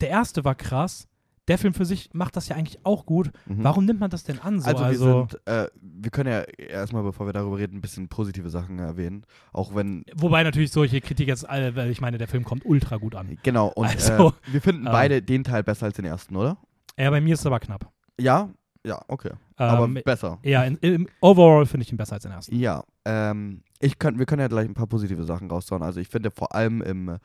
der 0.00 0.10
erste 0.10 0.44
war 0.44 0.54
krass, 0.54 1.08
der 1.50 1.58
Film 1.58 1.74
für 1.74 1.84
sich 1.84 2.08
macht 2.14 2.36
das 2.36 2.48
ja 2.48 2.56
eigentlich 2.56 2.78
auch 2.84 3.04
gut. 3.04 3.30
Mhm. 3.46 3.64
Warum 3.64 3.84
nimmt 3.84 4.00
man 4.00 4.08
das 4.08 4.24
denn 4.24 4.38
an? 4.38 4.60
So? 4.60 4.68
Also, 4.68 4.84
Also, 4.84 5.04
wir 5.06 5.26
sind, 5.30 5.46
äh, 5.46 5.68
wir 5.82 6.10
können 6.10 6.30
ja 6.30 6.40
erstmal, 6.42 7.02
bevor 7.02 7.26
wir 7.26 7.32
darüber 7.32 7.58
reden, 7.58 7.76
ein 7.76 7.80
bisschen 7.80 8.08
positive 8.08 8.48
Sachen 8.48 8.78
erwähnen. 8.78 9.24
Auch 9.52 9.74
wenn, 9.74 10.04
wobei 10.14 10.42
natürlich 10.44 10.70
solche 10.72 11.00
Kritik 11.00 11.28
jetzt, 11.28 11.44
äh, 11.48 11.74
weil 11.76 11.90
ich 11.90 12.00
meine, 12.00 12.16
der 12.18 12.28
Film 12.28 12.44
kommt 12.44 12.64
ultra 12.64 12.96
gut 12.96 13.14
an. 13.14 13.36
genau, 13.42 13.68
und 13.68 13.86
Also, 13.88 14.28
äh, 14.28 14.32
wir 14.52 14.60
finden 14.62 14.86
ähm, 14.86 14.92
beide 14.92 15.20
den 15.20 15.44
Teil 15.44 15.62
besser 15.62 15.86
als 15.86 15.96
den 15.96 16.04
ersten, 16.06 16.36
oder? 16.36 16.56
Ja, 16.96 17.10
bei 17.10 17.20
mir 17.20 17.34
ist 17.34 17.40
es 17.40 17.46
aber 17.46 17.60
knapp. 17.60 17.90
Ja, 18.18 18.48
ja, 18.86 19.02
okay. 19.08 19.32
Aber 19.56 19.84
Ähm, 19.84 19.98
besser. 20.04 20.38
ja, 20.42 20.62
in, 20.64 20.76
im 20.76 21.08
Overall 21.20 21.66
finde 21.66 21.82
ich 21.84 21.92
ihn 21.92 21.98
besser 21.98 22.14
als 22.14 22.22
den 22.22 22.32
ersten. 22.32 22.54
Ja, 22.56 22.84
ähm, 23.04 23.62
ich 23.80 23.98
könnt, 23.98 24.18
wir 24.18 24.26
können 24.26 24.40
ja 24.40 24.48
gleich 24.48 24.66
ein 24.68 24.74
paar 24.74 24.86
positive 24.86 25.24
Sachen 25.24 25.50
raushauen. 25.50 25.82
Also 25.82 26.00
ich 26.00 26.08
finde 26.08 26.30
vor 26.30 26.54
allem 26.54 26.80
im, 26.80 27.16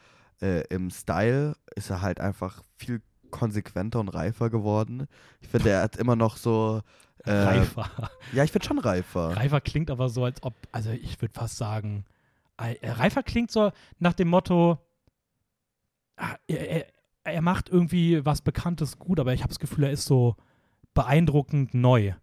äh, 0.41 0.61
im 0.69 0.89
Style 0.89 1.55
ist 1.75 1.89
er 1.89 2.01
halt 2.01 2.19
einfach 2.19 2.61
viel 2.77 3.01
konsequenter 3.35 3.99
und 3.99 4.07
reifer 4.09 4.49
geworden. 4.49 5.07
Ich 5.41 5.49
finde, 5.49 5.69
er 5.69 5.81
hat 5.81 5.97
immer 5.97 6.15
noch 6.15 6.37
so. 6.37 6.81
Äh, 7.25 7.31
Reifer. 7.31 7.89
Ja, 8.33 8.43
ich 8.43 8.51
finde 8.51 8.67
schon 8.67 8.79
reifer. 8.79 9.35
Reifer 9.35 9.59
klingt 9.59 9.91
aber 9.91 10.09
so, 10.09 10.23
als 10.23 10.41
ob, 10.43 10.53
also 10.71 10.91
ich 10.91 11.21
würde 11.21 11.33
fast 11.33 11.57
sagen, 11.57 12.05
äh, 12.57 12.75
Reifer 12.83 13.23
klingt 13.23 13.51
so 13.51 13.71
nach 13.99 14.13
dem 14.13 14.29
Motto, 14.29 14.77
ah, 16.17 16.35
er, 16.47 16.69
er, 16.69 16.85
er 17.23 17.41
macht 17.41 17.69
irgendwie 17.69 18.25
was 18.25 18.41
Bekanntes 18.41 18.99
gut, 18.99 19.19
aber 19.19 19.33
ich 19.33 19.41
habe 19.41 19.49
das 19.49 19.59
Gefühl, 19.59 19.85
er 19.85 19.91
ist 19.91 20.05
so 20.05 20.35
beeindruckend 20.93 21.73
neu. 21.73 22.13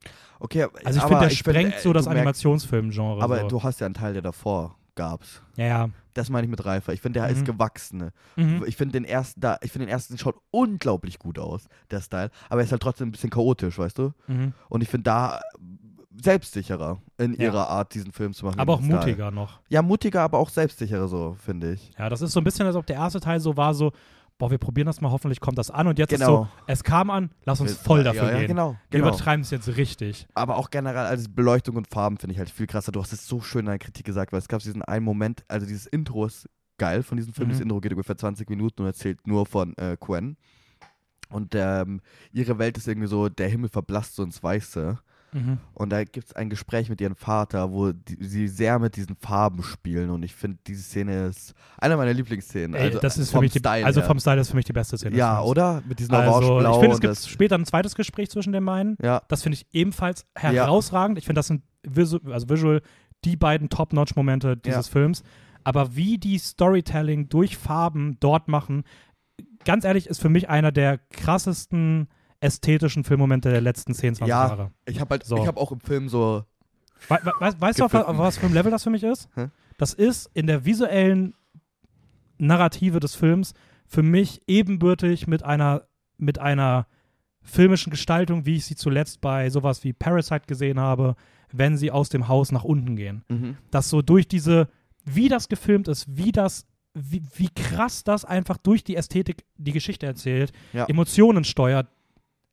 Okay, 0.40 0.66
Also 0.84 0.98
ich 0.98 1.05
finde, 1.05 1.20
der 1.20 1.28
find, 1.28 1.39
sprengt 1.39 1.74
äh, 1.74 1.80
so 1.80 1.93
das 1.93 2.06
Animationsfilm-Genre. 2.06 3.22
Aber 3.22 3.40
so. 3.43 3.48
du 3.48 3.62
hast 3.62 3.80
ja 3.80 3.86
einen 3.86 3.94
Teil, 3.94 4.14
der 4.14 4.22
davor 4.22 4.76
gab's. 4.94 5.43
ja, 5.56 5.66
ja. 5.66 5.90
Das 6.14 6.28
meine 6.30 6.44
ich 6.47 6.51
mit 6.51 6.64
reifer. 6.64 6.93
Ich 6.93 7.01
finde, 7.01 7.20
der 7.20 7.28
Mhm. 7.30 7.34
ist 7.36 7.44
gewachsen. 7.47 8.10
Mhm. 8.36 8.64
Ich 8.66 8.76
finde 8.76 8.93
den 8.93 9.05
ersten, 9.05 9.40
da, 9.40 9.59
ich 9.62 9.72
finde 9.72 9.86
den 9.86 9.93
ersten 9.93 10.18
schaut 10.18 10.36
unglaublich 10.51 11.18
gut 11.18 11.39
aus, 11.39 11.66
der 11.90 12.01
Style. 12.01 12.30
Aber 12.48 12.60
er 12.60 12.64
ist 12.64 12.72
halt 12.72 12.82
trotzdem 12.82 13.09
ein 13.09 13.12
bisschen 13.12 13.30
chaotisch, 13.30 13.78
weißt 13.78 13.98
du? 13.98 14.12
Mhm. 14.26 14.52
Und 14.68 14.82
ich 14.82 14.89
finde 14.89 15.05
da 15.05 15.40
selbstsicherer 16.22 16.98
in 17.18 17.34
Ja. 17.34 17.44
ihrer 17.44 17.68
Art, 17.68 17.94
diesen 17.94 18.12
Film 18.12 18.32
zu 18.34 18.44
machen. 18.44 18.60
Aber 18.60 18.74
auch 18.74 18.82
Style. 18.82 18.97
mutiger 18.98 19.30
noch. 19.30 19.60
Ja, 19.68 19.82
mutiger, 19.82 20.20
aber 20.22 20.39
auch 20.39 20.51
selbstsicherer 20.51 21.09
so, 21.09 21.36
finde 21.43 21.72
ich. 21.72 21.90
Ja, 21.98 22.09
das 22.09 22.20
ist 22.22 22.32
so 22.32 22.40
ein 22.40 22.44
bisschen, 22.44 22.66
als 22.66 22.76
ob 22.76 22.86
der 22.86 22.97
erste 22.97 23.20
Teil 23.20 23.40
so 23.40 23.56
war, 23.56 23.74
so, 23.74 23.93
boah, 24.43 24.51
wir 24.51 24.59
probieren 24.59 24.86
das 24.86 25.01
mal, 25.01 25.12
hoffentlich 25.12 25.39
kommt 25.39 25.56
das 25.56 25.70
an. 25.70 25.86
Und 25.86 26.01
jetzt 26.01 26.12
ist 26.12 26.19
Genau. 26.19 26.44
so, 26.44 26.48
es 26.66 26.82
kam 26.82 27.10
an, 27.10 27.31
lass 27.44 27.60
uns 27.60 27.74
voll 27.74 28.02
dafür 28.02 28.24
ja, 28.24 28.31
ja, 28.32 28.39
gehen. 28.39 28.48
Genau, 28.48 28.70
Wir 28.90 28.98
genau. 28.98 29.10
übertreiben 29.10 29.43
es 29.43 29.52
jetzt 29.52 29.77
richtig. 29.77 30.27
Aber 30.35 30.56
auch 30.56 30.70
generell, 30.70 31.06
also 31.06 31.28
Beleuchtung 31.32 31.77
und 31.77 31.86
Farben 31.86 32.16
finde 32.16 32.32
ich 32.32 32.40
halt 32.40 32.51
viel 32.51 32.66
krasser. 32.66 32.90
Du 32.90 33.01
hast 33.01 33.12
es 33.12 33.28
so 33.28 33.40
schön 33.40 33.60
in 33.60 33.66
deiner 33.66 33.78
Kritik 33.78 34.05
gesagt, 34.05 34.32
weil 34.32 34.40
es 34.40 34.48
gab 34.48 34.60
diesen 34.60 34.82
einen 34.82 35.05
Moment, 35.05 35.44
also 35.47 35.64
dieses 35.64 35.86
Intro 35.86 36.27
ist 36.27 36.48
geil 36.77 37.05
von 37.05 37.19
diesem 37.19 37.32
Film. 37.32 37.51
Mhm. 37.51 37.52
Das 37.52 37.60
Intro 37.60 37.81
geht 37.81 37.93
ungefähr 37.93 38.19
20 38.19 38.51
Minuten 38.51 38.82
und 38.82 38.89
erzählt 38.89 39.24
nur 39.28 39.47
von 39.47 39.77
äh, 39.77 39.97
Quen. 39.97 40.36
Und 41.28 41.55
ähm, 41.55 42.01
ihre 42.32 42.59
Welt 42.59 42.77
ist 42.77 42.89
irgendwie 42.89 43.06
so, 43.06 43.28
der 43.28 43.48
Himmel 43.48 43.70
verblasst 43.70 44.16
so 44.16 44.24
ins 44.24 44.43
Weiße. 44.43 44.98
Mhm. 45.34 45.59
Und 45.74 45.90
da 45.90 46.04
gibt 46.04 46.26
es 46.28 46.36
ein 46.36 46.50
Gespräch 46.50 46.88
mit 46.88 47.00
ihrem 47.00 47.16
Vater, 47.16 47.72
wo 47.72 47.92
die, 47.92 48.16
sie 48.20 48.48
sehr 48.48 48.78
mit 48.78 48.96
diesen 48.96 49.16
Farben 49.16 49.62
spielen. 49.62 50.10
Und 50.10 50.22
ich 50.22 50.34
finde, 50.34 50.59
diese 50.66 50.82
Szene 50.82 51.26
ist 51.26 51.54
eine 51.78 51.96
meiner 51.96 52.12
Lieblingsszenen. 52.12 52.74
Ey, 52.74 52.86
also 52.86 52.98
das 52.98 53.16
ist 53.18 53.30
für 53.30 53.36
vom 53.36 53.40
mich 53.44 53.52
die, 53.52 53.59
Style 53.60 53.84
also 53.86 54.02
vom 54.02 54.18
Style 54.18 54.40
ist 54.40 54.50
für 54.50 54.56
mich 54.56 54.66
die 54.66 54.72
beste 54.72 54.98
Szene. 54.98 55.16
Ja, 55.16 55.40
oder? 55.40 55.82
Mit 55.88 55.98
diesem 55.98 56.14
Also, 56.14 56.30
Orange-Blau. 56.32 56.74
ich 56.74 56.80
finde, 56.80 56.94
es 56.94 57.00
gibt 57.00 57.32
später 57.32 57.54
ein 57.56 57.64
zweites 57.64 57.94
Gespräch 57.94 58.30
zwischen 58.30 58.52
den 58.52 58.64
beiden. 58.64 58.96
Ja, 59.02 59.22
Das 59.28 59.42
finde 59.42 59.54
ich 59.54 59.66
ebenfalls 59.72 60.26
herausragend. 60.34 61.18
Ich 61.18 61.24
finde, 61.24 61.38
das 61.38 61.46
sind 61.46 61.62
visu 61.82 62.18
also 62.30 62.48
visual 62.48 62.82
die 63.24 63.36
beiden 63.36 63.68
Top-Notch-Momente 63.68 64.56
dieses 64.56 64.88
Films. 64.88 65.22
Aber 65.64 65.94
wie 65.96 66.18
die 66.18 66.38
Storytelling 66.38 67.28
durch 67.28 67.56
Farben 67.56 68.16
dort 68.20 68.48
machen, 68.48 68.82
ganz 69.64 69.84
ehrlich, 69.84 70.09
ist 70.09 70.20
für 70.20 70.28
mich 70.28 70.48
einer 70.48 70.72
der 70.72 70.98
krassesten 70.98 72.09
ästhetischen 72.43 73.05
Filmmomente 73.05 73.51
der 73.51 73.60
letzten 73.60 73.94
10, 73.94 74.16
20 74.16 74.28
Ja. 74.28 74.47
Jahre. 74.48 74.70
ich 74.85 75.01
habe 75.01 75.10
halt, 75.10 75.24
So. 75.24 75.36
ich 75.36 75.47
habe 75.47 75.60
auch 75.60 75.73
im 75.73 75.81
Film 75.81 76.09
so 76.09 76.44
We 77.09 77.19
we 77.24 77.32
we 77.40 77.55
weißt 77.60 77.81
du, 77.81 77.85
auf, 77.85 77.93
was 77.94 78.39
für 78.39 78.47
ein 78.47 78.52
Level 78.52 78.70
das 78.70 78.85
für 78.85 78.90
mich 78.90 79.02
ist? 79.02 79.28
Hä? 79.35 79.48
Das 79.78 79.93
ist 79.94 80.31
in 80.35 80.47
der 80.47 80.64
visuellen 80.64 81.35
Narrative 82.39 83.01
des 83.01 83.14
Films 83.14 83.55
für 83.86 84.02
mich 84.02 84.43
ebenbürtig 84.47 85.27
mit 85.27 85.43
einer, 85.43 85.82
mit 86.19 86.39
einer 86.39 86.86
filmischen 87.43 87.90
Gestaltung, 87.90 88.47
wie 88.47 88.56
ich 88.56 88.64
sie 88.66 88.77
zuletzt 88.77 89.20
bei 89.20 89.51
sowas 89.51 89.82
wie 89.85 89.93
Parasite 89.93 90.47
gesehen 90.47 90.78
habe, 90.78 91.16
wenn 91.52 91.77
sie 91.77 91.90
aus 91.90 92.09
dem 92.09 92.28
Haus 92.28 92.52
nach 92.52 92.64
unten 92.64 92.97
gehen. 92.97 93.24
Mhm. 93.28 93.56
Dass 93.70 93.90
so 93.90 94.01
durch 94.01 94.28
diese, 94.28 94.69
wie 95.05 95.28
das 95.28 95.48
gefilmt 95.48 95.89
ist, 95.89 96.06
wie 96.16 96.32
das, 96.32 96.66
wie, 96.94 97.23
wie 97.35 97.48
krass 97.48 98.05
das 98.05 98.24
einfach 98.24 98.56
durch 98.59 98.85
die 98.85 98.97
Ästhetik 98.97 99.44
die 99.56 99.73
Geschichte 99.73 100.06
erzählt, 100.06 100.52
Ja. 100.73 100.85
Emotionen 100.86 101.44
steuert. 101.44 101.89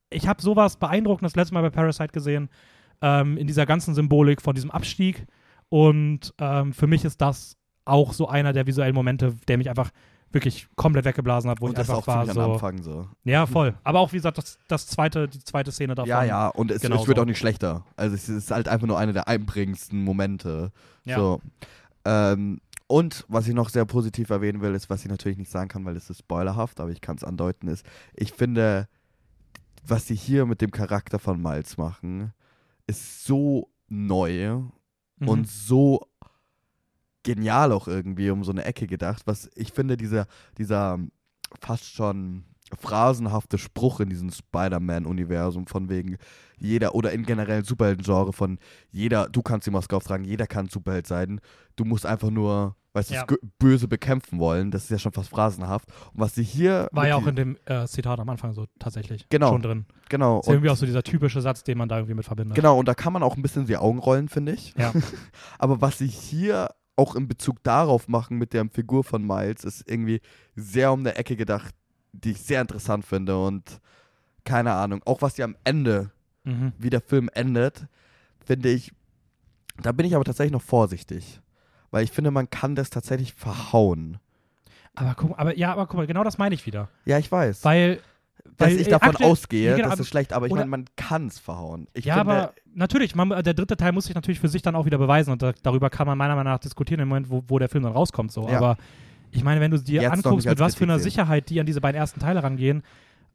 Ich 0.10 0.28
habe 0.28 0.42
sowas 0.42 0.78
beeindruckendes 0.78 1.36
letztes 1.36 1.52
Mal 1.52 1.62
bei 1.62 1.70
Parasite 1.70 2.12
gesehen, 2.12 2.50
ähm, 3.02 3.38
in 3.38 3.48
dieser 3.48 3.66
ganzen 3.66 3.94
Symbolik 3.94 4.42
von 4.42 4.56
diesem 4.56 4.72
Abstieg. 4.72 5.26
Und 5.70 6.34
ähm, 6.40 6.74
für 6.74 6.88
mich 6.88 7.06
ist 7.06 7.22
das 7.22 7.56
auch 7.86 8.14
so 8.14 8.28
einer 8.28 8.54
der 8.54 8.68
visuellen 8.68 8.96
Momente, 8.96 9.36
der 9.48 9.58
mich 9.58 9.70
einfach 9.70 9.92
wirklich 10.32 10.68
komplett 10.76 11.06
weggeblasen 11.06 11.50
hat, 11.50 11.60
wo 11.60 11.66
und 11.66 11.72
ich 11.72 11.78
das 11.78 11.90
einfach 11.90 12.04
auch 12.04 12.08
war 12.08 12.26
so. 12.28 12.42
am 12.42 12.52
Anfang 12.52 12.84
so. 12.84 13.08
Ja, 13.24 13.46
voll. 13.48 13.74
Aber 13.84 14.00
auch 14.00 14.12
wie 14.12 14.18
gesagt, 14.18 14.38
das, 14.38 14.60
das 14.68 14.86
zweite, 14.88 15.28
die 15.28 15.44
zweite 15.44 15.72
Szene 15.72 15.96
davon. 15.96 16.10
Ja, 16.10 16.24
ja, 16.24 16.48
und 16.50 16.70
es, 16.72 16.84
es 16.84 17.08
wird 17.08 17.20
auch 17.20 17.26
nicht 17.26 17.40
schlechter. 17.40 17.84
Also 17.96 18.16
es 18.16 18.30
ist 18.30 18.52
halt 18.52 18.68
einfach 18.68 18.88
nur 18.88 19.00
einer 19.00 19.14
der 19.14 19.28
einprägendsten 19.28 20.04
Momente. 20.04 20.72
Ja. 21.04 21.18
So. 21.18 21.42
Ähm, 22.06 22.60
und 22.86 23.26
was 23.28 23.48
ich 23.48 23.54
noch 23.54 23.70
sehr 23.70 23.86
positiv 23.86 24.30
erwähnen 24.30 24.62
will, 24.62 24.74
ist, 24.74 24.90
was 24.90 25.04
ich 25.04 25.10
natürlich 25.10 25.38
nicht 25.38 25.52
sagen 25.52 25.68
kann, 25.68 25.86
weil 25.86 25.96
es 25.96 26.10
ist 26.10 26.20
spoilerhaft, 26.20 26.80
aber 26.80 26.92
ich 26.92 27.02
kann 27.02 27.18
es 27.18 27.24
andeuten, 27.24 27.68
ist, 27.68 27.86
ich 28.16 28.34
finde, 28.34 28.88
was 29.88 30.08
sie 30.08 30.16
hier 30.16 30.46
mit 30.46 30.62
dem 30.62 30.72
Charakter 30.72 31.20
von 31.20 31.42
Miles 31.42 31.78
machen, 31.78 32.34
ist 32.88 33.26
so 33.26 33.70
neu 33.88 34.62
Mhm. 35.22 35.28
und 35.28 35.48
so 35.50 36.08
genial 37.24 37.72
auch 37.74 37.88
irgendwie 37.88 38.30
um 38.30 38.44
so 38.44 38.52
eine 38.52 38.64
Ecke 38.66 38.88
gedacht. 38.88 39.24
Was 39.26 39.50
ich 39.56 39.74
finde, 39.74 39.98
dieser, 39.98 40.26
dieser 40.58 40.98
fast 41.62 41.86
schon 41.86 42.46
phrasenhafte 42.80 43.58
Spruch 43.58 44.00
in 44.00 44.10
diesem 44.10 44.32
Spider-Man-Universum 44.32 45.68
von 45.68 45.90
wegen 45.90 46.18
jeder 46.58 46.94
oder 46.96 47.12
in 47.12 47.26
generell 47.26 47.66
Superhelden-Genre 47.66 48.32
von 48.32 48.60
jeder, 48.92 49.28
du 49.28 49.42
kannst 49.42 49.66
die 49.68 49.72
Maske 49.72 49.96
auftragen, 49.96 50.24
jeder 50.24 50.46
kann 50.48 50.68
Superheld 50.70 51.08
sein. 51.08 51.42
Du 51.76 51.84
musst 51.84 52.06
einfach 52.06 52.30
nur, 52.30 52.76
weißt 52.94 53.10
du, 53.12 53.14
Ja. 53.16 53.26
das 53.26 53.38
Böse 53.60 53.88
bekämpfen 53.88 54.40
wollen. 54.40 54.72
Das 54.72 54.84
ist 54.84 54.90
ja 54.90 54.98
schon 55.00 55.12
fast 55.12 55.30
phrasenhaft. 55.30 55.88
Und 56.14 56.20
was 56.22 56.36
sie 56.36 56.44
hier. 56.44 56.88
War 56.92 57.08
ja 57.08 57.16
auch 57.16 57.28
in 57.28 57.36
dem 57.36 57.58
äh, 57.66 57.86
Zitat 57.88 58.20
am 58.20 58.30
Anfang 58.30 58.54
so 58.54 58.66
tatsächlich 58.80 59.28
Genau. 59.30 59.50
schon 59.52 59.62
drin. 59.62 59.86
Genau. 60.10 60.40
Ist 60.40 60.48
ja 60.48 60.54
irgendwie 60.54 60.70
auch 60.72 60.76
so 60.76 60.86
dieser 60.86 61.04
typische 61.04 61.42
Satz, 61.42 61.64
den 61.64 61.78
man 61.78 61.88
da 61.90 61.98
irgendwie 61.98 62.16
mit 62.16 62.26
verbindet. 62.26 62.56
Genau, 62.56 62.78
und 62.80 62.88
da 62.88 62.94
kann 62.96 63.14
man 63.14 63.22
auch 63.24 63.36
ein 63.36 63.42
bisschen 63.42 63.66
die 63.68 63.78
Augen 63.78 64.00
rollen, 64.00 64.28
finde 64.30 64.54
ich. 64.54 64.74
Ja. 64.78 64.92
Aber 65.60 65.82
was 65.82 65.98
sie 66.00 66.08
hier 66.08 66.70
auch 66.96 67.16
in 67.16 67.28
Bezug 67.28 67.64
darauf 67.64 68.08
machen 68.08 68.38
mit 68.38 68.54
der 68.54 68.68
Figur 68.70 69.04
von 69.04 69.26
Miles, 69.26 69.64
ist 69.64 69.90
irgendwie 69.90 70.20
sehr 70.56 70.92
um 70.92 71.00
eine 71.02 71.16
Ecke 71.16 71.36
gedacht, 71.38 71.74
die 72.12 72.32
ich 72.32 72.42
sehr 72.42 72.60
interessant 72.62 73.06
finde. 73.06 73.42
Und 73.42 73.80
keine 74.44 74.74
Ahnung, 74.74 75.02
auch 75.06 75.22
was 75.22 75.36
sie 75.36 75.44
am 75.44 75.56
Ende, 75.64 76.12
Mhm. 76.46 76.74
wie 76.78 76.90
der 76.90 77.02
Film 77.02 77.30
endet, 77.34 77.86
finde 78.44 78.70
ich, 78.70 78.92
da 79.82 79.92
bin 79.92 80.06
ich 80.06 80.16
aber 80.16 80.24
tatsächlich 80.26 80.54
noch 80.54 80.62
vorsichtig. 80.62 81.40
Weil 81.92 82.04
ich 82.04 82.12
finde, 82.12 82.32
man 82.32 82.50
kann 82.50 82.76
das 82.76 82.90
tatsächlich 82.90 83.34
verhauen. 83.34 84.18
Aber 84.96 85.16
guck, 85.16 85.40
aber 85.40 85.58
ja, 85.58 85.72
aber 85.72 85.88
guck 85.88 85.98
mal, 85.98 86.08
genau 86.08 86.24
das 86.24 86.38
meine 86.38 86.56
ich 86.56 86.66
wieder. 86.66 86.90
Ja, 87.06 87.18
ich 87.18 87.32
weiß. 87.32 87.64
Weil, 87.64 88.00
dass 88.58 88.70
weil 88.72 88.80
ich 88.80 88.88
davon 88.88 89.10
aktuell- 89.10 89.32
ausgehe, 89.32 89.72
genau, 89.76 89.86
das 89.86 89.94
aber- 89.94 90.02
ist 90.02 90.08
schlecht, 90.10 90.34
aber 90.34 90.48
ich 90.48 90.54
meine, 90.54 90.66
man 90.66 90.86
kann 90.96 91.28
es 91.28 91.40
verhauen. 91.40 91.88
Ich 91.94 92.06
ja, 92.06 92.16
finde, 92.18 92.32
aber 92.34 92.54
natürlich, 92.74 93.16
man, 93.16 93.30
der 93.30 93.54
dritte 93.54 93.78
Teil 93.78 93.92
muss 93.92 94.06
sich 94.06 94.16
natürlich 94.16 94.40
für 94.40 94.50
sich 94.50 94.62
dann 94.62 94.76
auch 94.76 94.86
wieder 94.86 94.98
beweisen 94.98 95.32
und 95.32 95.42
da, 95.42 95.54
darüber 95.64 95.90
kann 95.90 96.06
man 96.08 96.18
meiner 96.18 96.36
Meinung 96.36 96.54
nach 96.54 96.60
diskutieren 96.60 97.00
im 97.00 97.08
Moment, 97.08 97.30
wo, 97.30 97.44
wo 97.48 97.60
der 97.60 97.70
Film 97.70 97.84
dann 97.84 97.94
rauskommt. 97.94 98.32
So. 98.32 98.48
Ja. 98.50 98.58
Aber 98.58 98.78
ich 99.32 99.44
meine, 99.44 99.62
wenn 99.62 99.72
du 99.72 99.78
dir 99.80 100.02
Jetzt 100.02 100.12
anguckst, 100.12 100.48
mit 100.48 100.60
was 100.60 100.76
für 100.76 100.84
einer 100.84 101.00
sehen. 101.00 101.04
Sicherheit 101.12 101.50
die 101.50 101.60
an 101.60 101.66
diese 101.66 101.82
beiden 101.82 101.98
ersten 102.00 102.20
Teile 102.20 102.44
rangehen, 102.44 102.84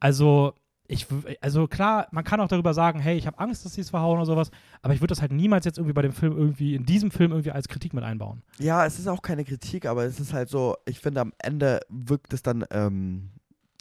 also 0.01 0.55
ich, 0.86 1.06
also 1.40 1.66
klar, 1.66 2.09
man 2.11 2.24
kann 2.24 2.40
auch 2.40 2.48
darüber 2.48 2.74
sagen, 2.74 3.01
hey, 3.01 3.16
ich 3.16 3.27
habe 3.27 3.39
Angst, 3.39 3.65
dass 3.65 3.73
sie 3.74 3.81
es 3.81 3.90
verhauen 3.90 4.16
oder 4.19 4.27
sowas, 4.27 4.51
aber 4.82 4.93
ich 4.93 5.01
würde 5.01 5.12
das 5.12 5.23
halt 5.23 5.32
niemals 5.32 5.65
jetzt 5.65 5.78
irgendwie 5.78 5.94
bei 5.94 6.02
dem 6.02 6.12
Film 6.12 6.36
irgendwie, 6.36 6.74
in 6.74 6.85
diesem 6.85 7.11
Film 7.11 7.31
irgendwie 7.32 7.52
als 7.52 7.69
Kritik 7.69 7.94
mit 7.94 8.05
einbauen. 8.05 8.43
Ja, 8.59 8.85
es 8.85 8.98
ist 8.98 9.06
auch 9.09 9.23
keine 9.23 9.44
Kritik, 9.44 9.86
aber 9.86 10.05
es 10.05 10.20
ist 10.20 10.32
halt 10.35 10.48
so, 10.51 10.77
ich 10.85 11.01
finde 11.01 11.23
am 11.23 11.32
Ende 11.39 11.81
wirkt 11.89 12.35
es 12.35 12.43
dann, 12.43 12.65
ähm, 12.70 13.31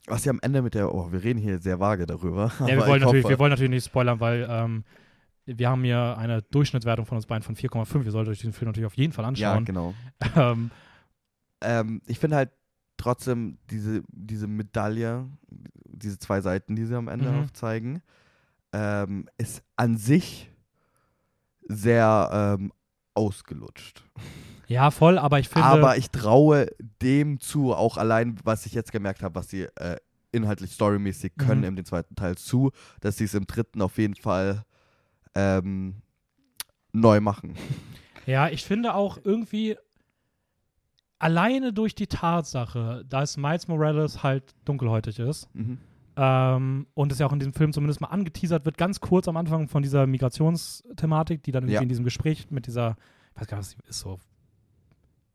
was 0.07 0.23
ja 0.25 0.31
am 0.31 0.39
Ende 0.41 0.61
mit 0.61 0.75
der, 0.75 0.93
oh, 0.93 1.11
wir 1.11 1.23
reden 1.23 1.39
hier 1.39 1.59
sehr 1.59 1.79
vage 1.79 2.05
darüber. 2.05 2.51
Ja, 2.61 2.67
wir 2.67 2.77
wollen, 2.77 2.95
ich 2.97 3.03
natürlich, 3.03 3.23
hoffe- 3.25 3.29
wir 3.33 3.39
wollen 3.39 3.51
natürlich 3.51 3.69
nicht 3.71 3.85
spoilern, 3.85 4.19
weil 4.21 4.47
ähm, 4.49 4.83
wir 5.45 5.69
haben 5.69 5.83
hier 5.83 6.17
eine 6.17 6.41
Durchschnittswertung 6.41 7.05
von 7.05 7.17
uns 7.17 7.25
beiden 7.25 7.43
von 7.43 7.55
4,5. 7.55 8.05
Ihr 8.05 8.11
solltet 8.11 8.31
euch 8.31 8.39
diesen 8.39 8.53
Film 8.53 8.69
natürlich 8.69 8.87
auf 8.87 8.95
jeden 8.97 9.11
Fall 9.11 9.23
Ja, 9.23 9.27
anschauen. 9.27 9.65
genau. 9.65 9.93
ähm, 10.37 10.71
Ähm, 11.61 12.01
ich 12.05 12.19
finde 12.19 12.35
halt 12.37 12.51
trotzdem 12.97 13.57
diese, 13.69 14.03
diese 14.09 14.47
Medaille, 14.47 15.25
diese 16.03 16.19
zwei 16.19 16.41
Seiten, 16.41 16.75
die 16.75 16.85
sie 16.85 16.95
am 16.95 17.07
Ende 17.07 17.31
Mhm. 17.31 17.39
aufzeigen, 17.41 18.01
ähm, 18.73 19.27
ist 19.37 19.63
an 19.75 19.97
sich 19.97 20.49
sehr 21.67 22.57
ähm, 22.59 22.71
ausgelutscht. 23.13 24.03
Ja, 24.67 24.91
voll, 24.91 25.17
aber 25.17 25.39
ich 25.39 25.49
finde. 25.49 25.65
Aber 25.67 25.97
ich 25.97 26.09
traue 26.09 26.67
dem 27.01 27.39
zu, 27.39 27.73
auch 27.73 27.97
allein, 27.97 28.37
was 28.43 28.65
ich 28.65 28.73
jetzt 28.73 28.91
gemerkt 28.91 29.21
habe, 29.23 29.35
was 29.35 29.49
sie 29.49 29.63
äh, 29.75 29.97
inhaltlich 30.31 30.71
storymäßig 30.73 31.33
können 31.37 31.61
Mhm. 31.61 31.67
in 31.67 31.75
den 31.75 31.85
zweiten 31.85 32.15
Teil 32.15 32.35
zu, 32.35 32.71
dass 33.01 33.17
sie 33.17 33.25
es 33.25 33.33
im 33.33 33.45
dritten 33.45 33.81
auf 33.81 33.97
jeden 33.97 34.15
Fall 34.15 34.63
ähm, 35.35 36.01
neu 36.91 37.19
machen. 37.19 37.55
Ja, 38.25 38.49
ich 38.49 38.63
finde 38.63 38.95
auch 38.95 39.19
irgendwie 39.23 39.77
alleine 41.19 41.71
durch 41.73 41.93
die 41.95 42.07
Tatsache, 42.07 43.03
dass 43.07 43.37
Miles 43.37 43.67
Morales 43.67 44.23
halt 44.23 44.55
dunkelhäutig 44.65 45.19
ist 45.19 45.47
Mhm. 45.53 45.77
Ähm, 46.15 46.87
und 46.93 47.11
es 47.11 47.19
ja 47.19 47.25
auch 47.25 47.33
in 47.33 47.39
diesem 47.39 47.53
Film 47.53 47.73
zumindest 47.73 48.01
mal 48.01 48.07
angeteasert 48.07 48.65
wird, 48.65 48.77
ganz 48.77 48.99
kurz 48.99 49.27
am 49.27 49.37
Anfang 49.37 49.67
von 49.67 49.81
dieser 49.83 50.05
Migrationsthematik, 50.07 51.43
die 51.43 51.51
dann 51.51 51.63
irgendwie 51.63 51.73
Ja. 51.75 51.81
in 51.81 51.89
diesem 51.89 52.03
Gespräch 52.05 52.47
mit 52.51 52.67
dieser, 52.67 52.95
ich 53.35 53.41
weiß 53.41 53.47
gar 53.47 53.57
nicht, 53.57 53.77
was 53.79 53.89
ist, 53.89 53.99
so 53.99 54.19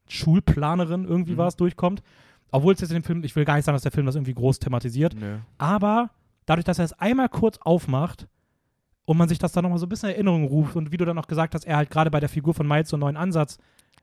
Schulplanerin 0.09 1.05
irgendwie 1.05 1.33
Mhm. 1.33 1.39
was 1.39 1.57
durchkommt. 1.57 2.03
Obwohl 2.51 2.73
es 2.73 2.81
jetzt 2.81 2.91
in 2.91 2.95
dem 2.97 3.03
Film, 3.03 3.23
ich 3.25 3.37
will 3.37 3.45
gar 3.45 3.57
nicht 3.57 3.65
sagen, 3.67 3.75
dass 3.75 3.83
der 3.83 3.93
Film 3.93 4.07
das 4.07 4.15
irgendwie 4.15 4.33
groß 4.35 4.59
thematisiert, 4.59 5.15
Nö. 5.15 5.37
aber 5.59 6.11
dadurch, 6.47 6.65
dass 6.65 6.79
er 6.79 6.87
es 6.87 6.95
einmal 6.95 7.29
kurz 7.29 7.59
aufmacht 7.59 8.27
und 9.05 9.19
man 9.19 9.29
sich 9.29 9.39
das 9.39 9.53
dann 9.53 9.65
nochmal 9.65 9.79
so 9.79 9.85
ein 9.87 9.91
bisschen 9.91 10.09
in 10.09 10.15
Erinnerung 10.15 10.45
ruft 10.45 10.75
und 10.77 10.91
wie 10.91 10.97
du 10.97 11.05
dann 11.05 11.19
auch 11.19 11.27
gesagt 11.27 11.55
hast, 11.55 11.67
er 11.67 11.77
halt 11.77 11.91
gerade 11.91 12.11
bei 12.11 12.21
der 12.21 12.29
Figur 12.31 12.55
von 12.55 12.67
Miles 12.67 12.89
so 12.89 12.97
einen 12.97 13.03
neuen 13.03 13.17
Ansatz 13.19 13.59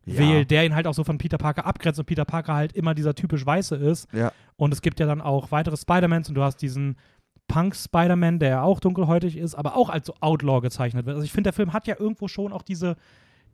Ja. 0.05 0.19
wählt, 0.19 0.51
der 0.51 0.65
ihn 0.65 0.75
halt 0.75 0.87
auch 0.87 0.93
so 0.93 1.03
von 1.03 1.17
Peter 1.17 1.37
Parker 1.37 1.65
abgrenzt 1.65 1.99
und 1.99 2.05
Peter 2.05 2.25
Parker 2.25 2.53
halt 2.53 2.73
immer 2.73 2.93
dieser 2.93 3.15
typisch 3.15 3.45
Weiße 3.45 3.75
ist. 3.75 4.07
Ja. 4.13 4.31
Und 4.55 4.71
es 4.71 4.81
gibt 4.81 4.99
ja 4.99 5.07
dann 5.07 5.21
auch 5.21 5.51
weitere 5.51 5.75
Spider-Mans 5.75 6.29
und 6.29 6.35
du 6.35 6.43
hast 6.43 6.57
diesen 6.57 6.95
Punk-Spider-Man, 7.47 8.39
der 8.39 8.49
ja 8.49 8.61
auch 8.61 8.79
dunkelhäutig 8.79 9.37
ist, 9.37 9.55
aber 9.55 9.75
auch 9.75 9.89
als 9.89 10.07
so 10.07 10.15
Outlaw 10.19 10.61
gezeichnet 10.61 11.05
wird. 11.05 11.15
Also 11.15 11.25
ich 11.25 11.31
finde, 11.31 11.49
der 11.49 11.53
Film 11.53 11.73
hat 11.73 11.87
ja 11.87 11.95
irgendwo 11.99 12.27
schon 12.27 12.53
auch 12.53 12.61
diese, 12.61 12.97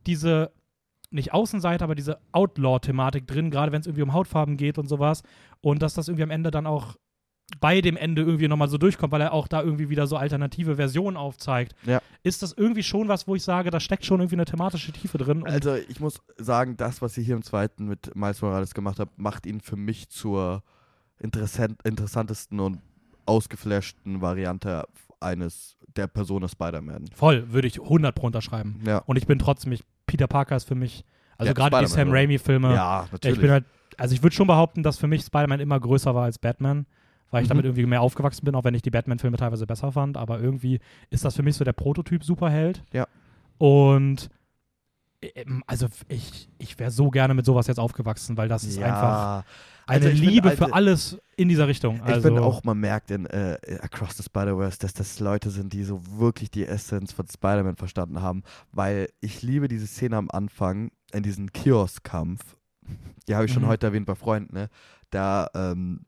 diese 0.06 0.52
nicht 1.10 1.32
Außenseite, 1.32 1.84
aber 1.84 1.94
diese 1.94 2.18
Outlaw-Thematik 2.32 3.26
drin, 3.26 3.50
gerade 3.50 3.72
wenn 3.72 3.80
es 3.80 3.86
irgendwie 3.86 4.02
um 4.02 4.12
Hautfarben 4.12 4.56
geht 4.56 4.78
und 4.78 4.88
sowas. 4.88 5.22
Und 5.60 5.82
dass 5.82 5.94
das 5.94 6.08
irgendwie 6.08 6.24
am 6.24 6.30
Ende 6.30 6.50
dann 6.50 6.66
auch 6.66 6.96
bei 7.60 7.80
dem 7.80 7.96
Ende 7.96 8.22
irgendwie 8.22 8.48
nochmal 8.48 8.68
so 8.68 8.78
durchkommt, 8.78 9.12
weil 9.12 9.20
er 9.20 9.32
auch 9.32 9.48
da 9.48 9.62
irgendwie 9.62 9.88
wieder 9.88 10.06
so 10.06 10.16
alternative 10.16 10.76
Versionen 10.76 11.16
aufzeigt. 11.16 11.74
Ja. 11.84 12.00
Ist 12.22 12.42
das 12.42 12.52
irgendwie 12.52 12.82
schon 12.82 13.08
was, 13.08 13.28
wo 13.28 13.34
ich 13.34 13.42
sage, 13.42 13.70
da 13.70 13.80
steckt 13.80 14.04
schon 14.04 14.20
irgendwie 14.20 14.36
eine 14.36 14.44
thematische 14.44 14.92
Tiefe 14.92 15.18
drin? 15.18 15.44
Also 15.46 15.74
ich 15.74 16.00
muss 16.00 16.20
sagen, 16.36 16.76
das, 16.76 17.02
was 17.02 17.14
sie 17.14 17.22
hier 17.22 17.36
im 17.36 17.42
zweiten 17.42 17.86
mit 17.86 18.14
Miles 18.16 18.42
Morales 18.42 18.74
gemacht 18.74 18.98
hat, 18.98 19.10
macht 19.16 19.46
ihn 19.46 19.60
für 19.60 19.76
mich 19.76 20.08
zur 20.08 20.62
interessant, 21.18 21.80
interessantesten 21.84 22.58
und 22.58 22.80
ausgeflashten 23.26 24.20
Variante 24.20 24.84
eines 25.20 25.76
der 25.96 26.08
Person 26.08 26.48
Spider-Man. 26.48 27.06
voll, 27.14 27.52
würde 27.52 27.68
ich 27.68 27.80
100 27.80 28.14
pro 28.14 28.26
unterschreiben. 28.26 28.80
Ja. 28.84 28.98
Und 28.98 29.16
ich 29.16 29.26
bin 29.26 29.38
trotzdem, 29.38 29.72
ich, 29.72 29.82
Peter 30.06 30.26
Parker 30.26 30.56
ist 30.56 30.64
für 30.64 30.74
mich, 30.74 31.04
also 31.38 31.48
Ja, 31.50 31.54
gerade 31.54 31.78
die 31.78 31.86
Sam? 31.86 32.10
Raimi-Filme, 32.10 32.74
ja, 32.74 33.06
natürlich. 33.12 33.36
ich 33.36 33.40
bin 33.40 33.50
halt, 33.50 33.64
also 33.98 34.14
ich 34.14 34.22
würde 34.22 34.34
schon 34.34 34.46
behaupten, 34.46 34.82
dass 34.82 34.98
für 34.98 35.06
mich 35.06 35.22
Spider-Man 35.22 35.60
immer 35.60 35.78
größer 35.78 36.14
war 36.14 36.24
als 36.24 36.38
Batman, 36.38 36.86
weil 37.32 37.42
ich 37.42 37.48
Mhm. 37.48 37.54
damit 37.54 37.64
irgendwie 37.64 37.86
mehr 37.86 38.00
aufgewachsen 38.02 38.44
bin, 38.44 38.54
auch 38.54 38.62
wenn 38.62 38.74
ich 38.74 38.82
die 38.82 38.90
Batman-Filme 38.90 39.36
teilweise 39.36 39.66
besser 39.66 39.90
fand, 39.90 40.16
aber 40.16 40.38
irgendwie 40.38 40.78
ist 41.10 41.24
das 41.24 41.34
für 41.34 41.42
mich 41.42 41.56
so 41.56 41.64
der 41.64 41.72
Prototyp-Superheld. 41.72 42.84
Ja. 42.92 43.08
Und 43.58 44.30
ähm, 45.34 45.62
also 45.66 45.86
ich, 46.08 46.48
ich 46.58 46.78
wäre 46.78 46.90
so 46.90 47.10
gerne 47.10 47.34
mit 47.34 47.44
sowas 47.46 47.66
jetzt 47.66 47.78
aufgewachsen, 47.78 48.36
weil 48.36 48.48
das 48.48 48.64
ist 48.64 48.78
ja. 48.78 48.86
einfach 48.86 49.44
Also 49.86 50.06
eine 50.06 50.14
ich 50.14 50.20
find, 50.20 50.32
Liebe 50.32 50.48
Alter, 50.50 50.66
für 50.66 50.74
alles 50.74 51.18
in 51.36 51.48
dieser 51.48 51.68
Richtung. 51.68 51.96
Ich 51.96 52.02
Also, 52.02 52.22
finde 52.28 52.42
auch, 52.42 52.64
man 52.64 52.78
merkt 52.78 53.10
in 53.10 53.26
äh, 53.26 53.56
Across 53.80 54.16
the 54.16 54.22
Spider-Verse, 54.24 54.78
dass 54.78 54.94
das 54.94 55.20
Leute 55.20 55.50
sind, 55.50 55.72
die 55.72 55.84
so 55.84 56.00
wirklich 56.18 56.50
die 56.50 56.66
Essenz 56.66 57.12
von 57.12 57.26
Spider-Man 57.28 57.76
verstanden 57.76 58.20
haben, 58.20 58.42
weil 58.72 59.08
ich 59.20 59.42
liebe 59.42 59.68
diese 59.68 59.86
Szene 59.86 60.16
am 60.16 60.30
Anfang, 60.30 60.90
in 61.12 61.22
diesem 61.22 61.52
Kiosk-Kampf, 61.52 62.56
die 63.28 63.34
habe 63.36 63.44
ich 63.46 63.52
schon 63.52 63.62
Mhm. 63.62 63.68
heute 63.68 63.86
erwähnt 63.86 64.06
bei 64.06 64.14
Freunden, 64.16 64.54
ne? 64.54 64.68
da 65.10 65.48
ähm, 65.54 66.04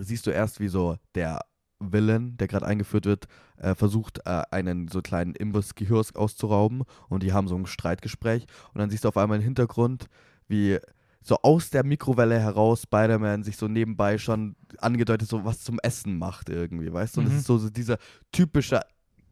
siehst 0.00 0.26
du 0.26 0.30
erst, 0.30 0.60
wie 0.60 0.68
so 0.68 0.96
der 1.14 1.40
Villain, 1.80 2.36
der 2.36 2.48
gerade 2.48 2.66
eingeführt 2.66 3.04
wird, 3.06 3.26
äh, 3.56 3.74
versucht, 3.74 4.20
äh, 4.26 4.42
einen 4.50 4.88
so 4.88 5.02
kleinen 5.02 5.34
Imbiss-Kiosk 5.34 6.16
auszurauben 6.16 6.82
und 7.08 7.22
die 7.22 7.32
haben 7.32 7.48
so 7.48 7.56
ein 7.56 7.66
Streitgespräch 7.66 8.46
und 8.72 8.78
dann 8.80 8.90
siehst 8.90 9.04
du 9.04 9.08
auf 9.08 9.16
einmal 9.16 9.38
im 9.38 9.44
Hintergrund, 9.44 10.06
wie 10.48 10.78
so 11.20 11.38
aus 11.42 11.70
der 11.70 11.84
Mikrowelle 11.84 12.38
heraus 12.38 12.82
Spider-Man 12.82 13.42
sich 13.44 13.56
so 13.56 13.66
nebenbei 13.66 14.18
schon 14.18 14.56
angedeutet 14.78 15.28
so 15.28 15.44
was 15.44 15.60
zum 15.60 15.78
Essen 15.82 16.18
macht 16.18 16.48
irgendwie, 16.50 16.92
weißt 16.92 17.16
du? 17.16 17.20
Und 17.20 17.26
es 17.26 17.32
Mhm. 17.32 17.38
ist 17.38 17.46
so, 17.46 17.58
so 17.58 17.70
dieser 17.70 17.96
typische 18.30 18.80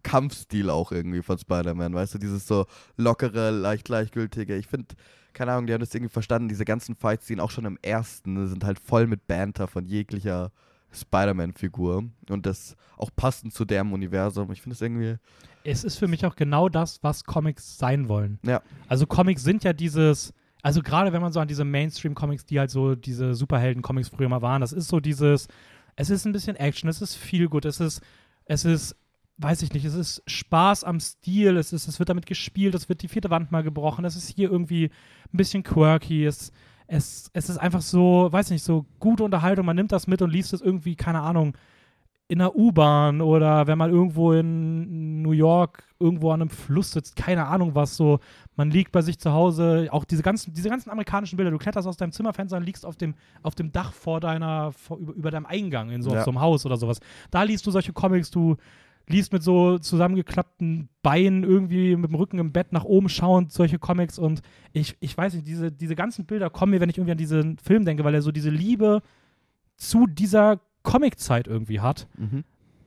Kampfstil 0.02 0.70
auch 0.70 0.92
irgendwie 0.92 1.22
von 1.22 1.38
Spider-Man, 1.38 1.94
weißt 1.94 2.14
du? 2.14 2.18
Dieses 2.18 2.46
so 2.46 2.66
lockere, 2.96 3.50
leicht 3.50 3.84
gleichgültige. 3.84 4.56
Ich 4.56 4.66
finde, 4.66 4.94
keine 5.32 5.52
Ahnung, 5.52 5.66
die 5.66 5.72
haben 5.72 5.80
das 5.80 5.94
irgendwie 5.94 6.12
verstanden. 6.12 6.48
Diese 6.48 6.64
ganzen 6.64 6.94
Fight-Szenen, 6.94 7.40
auch 7.40 7.50
schon 7.50 7.64
im 7.64 7.78
ersten, 7.82 8.48
sind 8.48 8.64
halt 8.64 8.78
voll 8.78 9.06
mit 9.06 9.26
Banter 9.26 9.66
von 9.66 9.86
jeglicher 9.86 10.50
Spider-Man-Figur. 10.92 12.04
Und 12.28 12.46
das 12.46 12.76
auch 12.96 13.10
passend 13.14 13.54
zu 13.54 13.64
deren 13.64 13.92
Universum. 13.92 14.52
Ich 14.52 14.62
finde 14.62 14.74
es 14.74 14.80
irgendwie. 14.82 15.16
es 15.64 15.84
ist 15.84 15.96
für 15.98 16.08
mich 16.08 16.26
auch 16.26 16.36
genau 16.36 16.68
das, 16.68 17.02
was 17.02 17.24
Comics 17.24 17.78
sein 17.78 18.08
wollen. 18.08 18.38
Ja. 18.44 18.62
Also 18.88 19.06
Comics 19.06 19.42
sind 19.42 19.64
ja 19.64 19.72
dieses, 19.72 20.32
also 20.62 20.82
gerade 20.82 21.12
wenn 21.12 21.22
man 21.22 21.32
so 21.32 21.40
an 21.40 21.48
diese 21.48 21.64
Mainstream-Comics, 21.64 22.46
die 22.46 22.58
halt 22.58 22.70
so 22.70 22.94
diese 22.94 23.34
Superhelden-Comics 23.34 24.08
früher 24.08 24.28
mal 24.28 24.42
waren, 24.42 24.60
das 24.60 24.72
ist 24.72 24.88
so 24.88 25.00
dieses, 25.00 25.48
es 25.96 26.10
ist 26.10 26.24
ein 26.24 26.32
bisschen 26.32 26.56
Action, 26.56 26.88
es 26.88 27.02
ist 27.02 27.16
viel 27.16 27.48
gut, 27.48 27.64
es 27.64 27.80
ist, 27.80 28.00
es 28.44 28.64
ist, 28.64 28.96
weiß 29.42 29.62
ich 29.62 29.72
nicht, 29.72 29.84
es 29.84 29.94
ist 29.94 30.22
Spaß 30.26 30.84
am 30.84 31.00
Stil, 31.00 31.56
es 31.56 31.72
ist, 31.72 31.88
es 31.88 31.98
wird 31.98 32.08
damit 32.08 32.26
gespielt, 32.26 32.74
es 32.74 32.88
wird 32.88 33.02
die 33.02 33.08
vierte 33.08 33.30
Wand 33.30 33.50
mal 33.52 33.62
gebrochen, 33.62 34.04
es 34.04 34.16
ist 34.16 34.28
hier 34.28 34.50
irgendwie 34.50 34.86
ein 34.86 35.36
bisschen 35.36 35.62
quirky, 35.62 36.24
es, 36.24 36.52
es, 36.86 37.30
es 37.32 37.48
ist 37.48 37.58
einfach 37.58 37.82
so, 37.82 38.28
weiß 38.30 38.50
nicht, 38.50 38.62
so 38.64 38.86
gute 39.00 39.24
Unterhaltung, 39.24 39.66
man 39.66 39.76
nimmt 39.76 39.92
das 39.92 40.06
mit 40.06 40.22
und 40.22 40.30
liest 40.30 40.52
es 40.52 40.60
irgendwie, 40.60 40.94
keine 40.96 41.20
Ahnung, 41.20 41.56
in 42.28 42.38
der 42.38 42.56
U-Bahn 42.56 43.20
oder 43.20 43.66
wenn 43.66 43.76
man 43.76 43.90
irgendwo 43.90 44.32
in 44.32 45.20
New 45.20 45.32
York 45.32 45.84
irgendwo 45.98 46.30
an 46.30 46.40
einem 46.40 46.48
Fluss 46.50 46.92
sitzt, 46.92 47.14
keine 47.14 47.46
Ahnung 47.46 47.74
was, 47.74 47.94
so, 47.96 48.20
man 48.56 48.70
liegt 48.70 48.90
bei 48.90 49.02
sich 49.02 49.18
zu 49.18 49.32
Hause, 49.32 49.88
auch 49.90 50.04
diese 50.04 50.22
ganzen, 50.22 50.54
diese 50.54 50.70
ganzen 50.70 50.88
amerikanischen 50.90 51.36
Bilder, 51.36 51.50
du 51.50 51.58
kletterst 51.58 51.86
aus 51.86 51.98
deinem 51.98 52.12
Zimmerfenster 52.12 52.56
und 52.56 52.62
liegst 52.64 52.86
auf 52.86 52.96
dem, 52.96 53.14
auf 53.42 53.54
dem 53.54 53.70
Dach 53.70 53.92
vor 53.92 54.20
deiner, 54.20 54.72
vor, 54.72 54.96
über, 54.98 55.12
über 55.12 55.30
deinem 55.30 55.44
Eingang 55.46 55.90
in 55.90 56.00
so, 56.02 56.14
Ja. 56.14 56.24
so 56.24 56.30
einem 56.30 56.40
Haus 56.40 56.64
oder 56.64 56.78
sowas. 56.78 57.00
Da 57.30 57.42
liest 57.42 57.66
du 57.66 57.70
solche 57.70 57.92
Comics, 57.92 58.30
du 58.30 58.56
liest 59.12 59.32
mit 59.32 59.42
so 59.42 59.78
zusammengeklappten 59.78 60.88
Beinen 61.02 61.44
irgendwie 61.44 61.94
mit 61.96 62.10
dem 62.10 62.16
Rücken 62.16 62.38
im 62.38 62.52
Bett 62.52 62.72
nach 62.72 62.84
oben 62.84 63.08
schauend 63.08 63.52
solche 63.52 63.78
Comics 63.78 64.18
und 64.18 64.42
ich, 64.72 64.96
ich 65.00 65.16
weiß 65.16 65.34
nicht, 65.34 65.46
diese, 65.46 65.70
diese 65.70 65.94
ganzen 65.94 66.24
Bilder 66.26 66.50
kommen 66.50 66.70
mir, 66.72 66.80
wenn 66.80 66.88
ich 66.90 66.98
irgendwie 66.98 67.12
an 67.12 67.18
diesen 67.18 67.58
Film 67.58 67.84
denke, 67.84 68.02
weil 68.04 68.14
er 68.14 68.22
so 68.22 68.32
diese 68.32 68.50
Liebe 68.50 69.02
zu 69.76 70.06
dieser 70.06 70.60
Comiczeit 70.82 71.46
irgendwie 71.46 71.80
hat 71.80 72.08
Mhm. 72.18 72.44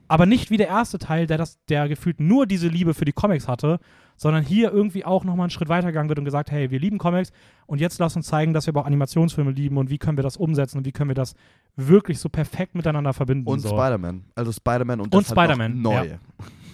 aber 0.08 0.26
nicht 0.26 0.50
wie 0.50 0.56
der 0.56 0.68
erste 0.68 0.98
Teil, 0.98 1.26
der 1.26 1.38
das, 1.38 1.64
der 1.66 1.88
gefühlt 1.88 2.20
nur 2.20 2.46
diese 2.46 2.68
Liebe 2.68 2.92
für 2.94 3.04
die 3.04 3.12
Comics 3.12 3.48
hatte, 3.48 3.78
sondern 4.16 4.42
hier 4.44 4.72
irgendwie 4.72 5.04
auch 5.04 5.24
nochmal 5.24 5.44
einen 5.44 5.50
Schritt 5.50 5.68
weitergegangen 5.68 6.08
wird 6.08 6.18
und 6.18 6.24
gesagt, 6.24 6.50
hey, 6.50 6.70
wir 6.70 6.78
lieben 6.80 6.98
Comics 6.98 7.32
und 7.66 7.80
jetzt 7.80 7.98
lass 7.98 8.16
uns 8.16 8.26
zeigen, 8.26 8.52
dass 8.54 8.66
wir 8.66 8.72
aber 8.72 8.82
auch 8.82 8.86
Animationsfilme 8.86 9.50
lieben 9.50 9.76
und 9.76 9.90
wie 9.90 9.98
können 9.98 10.16
wir 10.18 10.22
das 10.22 10.36
umsetzen 10.36 10.78
und 10.78 10.86
wie 10.86 10.92
können 10.92 11.10
wir 11.10 11.14
das 11.14 11.34
wirklich 11.76 12.18
so 12.18 12.28
perfekt 12.28 12.74
miteinander 12.74 13.12
verbinden. 13.12 13.46
Und 13.48 13.60
so. 13.60 13.68
Spider-Man. 13.68 14.24
Also 14.34 14.52
Spider-Man 14.52 15.00
und, 15.00 15.14
Und 15.14 15.28
halt 15.28 15.38
Spider-Man, 15.38 15.80
neu. 15.82 16.06
ja. 16.06 16.18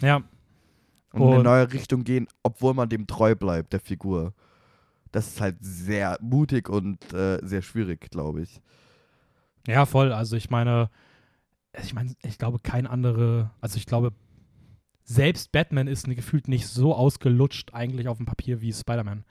Ja, 0.00 0.16
Und 1.12 1.22
in 1.22 1.26
eine 1.28 1.36
Und- 1.38 1.42
neue 1.44 1.72
Richtung 1.72 2.04
gehen, 2.04 2.26
obwohl 2.42 2.74
man 2.74 2.88
dem 2.88 3.06
treu 3.06 3.34
bleibt, 3.34 3.72
der 3.72 3.80
Figur. 3.80 4.32
Das 5.10 5.26
ist 5.28 5.40
halt 5.40 5.56
sehr 5.60 6.16
mutig 6.22 6.68
und 6.70 7.12
äh, 7.12 7.38
sehr 7.42 7.60
schwierig, 7.62 8.08
glaube 8.10 8.42
ich. 8.42 8.60
ja, 9.66 9.84
voll. 9.84 10.12
Also 10.12 10.36
ich 10.36 10.48
meine, 10.48 10.88
ich 11.82 11.92
meine, 11.94 12.14
ich 12.22 12.38
glaube, 12.38 12.58
kein 12.60 12.86
andere, 12.86 13.50
also 13.60 13.76
ich 13.76 13.86
glaube, 13.86 14.12
selbst 15.04 15.52
Batman 15.52 15.88
ist 15.88 16.06
gefühlt 16.06 16.48
nicht 16.48 16.66
so 16.66 16.94
ausgelutscht 16.94 17.74
eigentlich 17.74 18.08
auf 18.08 18.18
dem 18.18 18.26
Papier 18.26 18.60
wie 18.60 18.72
Spider-Man. 18.72 19.24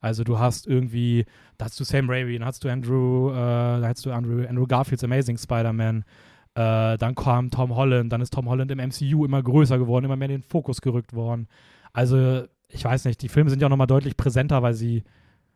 Also 0.00 0.22
du 0.22 0.38
hast 0.38 0.66
irgendwie, 0.66 1.24
da 1.56 1.64
hast 1.64 1.80
du 1.80 1.84
Sam 1.84 2.10
Raimi, 2.10 2.38
dann 2.38 2.46
hast 2.46 2.62
du 2.62 2.68
Andrew, 2.68 3.30
äh, 3.30 3.34
da 3.34 3.82
hast 3.84 4.04
du 4.04 4.12
Andrew, 4.12 4.46
Andrew 4.46 4.66
Garfields 4.66 5.02
Amazing 5.02 5.38
Spider-Man, 5.38 6.04
äh, 6.54 6.98
dann 6.98 7.14
kam 7.14 7.50
Tom 7.50 7.74
Holland, 7.74 8.12
dann 8.12 8.20
ist 8.20 8.32
Tom 8.34 8.48
Holland 8.48 8.70
im 8.70 8.78
MCU 8.78 9.24
immer 9.24 9.42
größer 9.42 9.78
geworden, 9.78 10.04
immer 10.04 10.16
mehr 10.16 10.28
in 10.28 10.40
den 10.40 10.42
Fokus 10.42 10.82
gerückt 10.82 11.14
worden. 11.14 11.48
Also 11.92 12.44
ich 12.68 12.84
weiß 12.84 13.06
nicht, 13.06 13.22
die 13.22 13.28
Filme 13.28 13.50
sind 13.50 13.60
ja 13.60 13.66
auch 13.66 13.70
nochmal 13.70 13.86
deutlich 13.86 14.16
präsenter, 14.16 14.62
weil 14.62 14.74
sie 14.74 15.04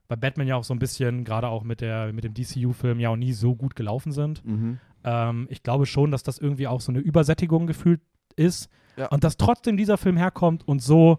bei 0.08 0.16
Batman 0.16 0.46
ja 0.46 0.56
auch 0.56 0.64
so 0.64 0.72
ein 0.72 0.78
bisschen, 0.78 1.24
gerade 1.24 1.48
auch 1.48 1.62
mit, 1.62 1.82
der, 1.82 2.12
mit 2.12 2.24
dem 2.24 2.32
DCU-Film 2.32 2.98
ja 3.00 3.10
auch 3.10 3.16
nie 3.16 3.34
so 3.34 3.54
gut 3.54 3.76
gelaufen 3.76 4.12
sind. 4.12 4.44
Mhm. 4.46 4.78
Ähm, 5.04 5.46
ich 5.50 5.62
glaube 5.62 5.84
schon, 5.84 6.10
dass 6.10 6.22
das 6.22 6.38
irgendwie 6.38 6.66
auch 6.66 6.80
so 6.80 6.90
eine 6.90 7.00
Übersättigung 7.00 7.66
gefühlt 7.66 8.00
ist 8.34 8.70
Ja. 8.98 9.06
und 9.08 9.22
dass 9.24 9.36
trotzdem 9.36 9.76
dieser 9.76 9.96
Film 9.96 10.16
herkommt 10.16 10.66
und 10.66 10.82
so 10.82 11.18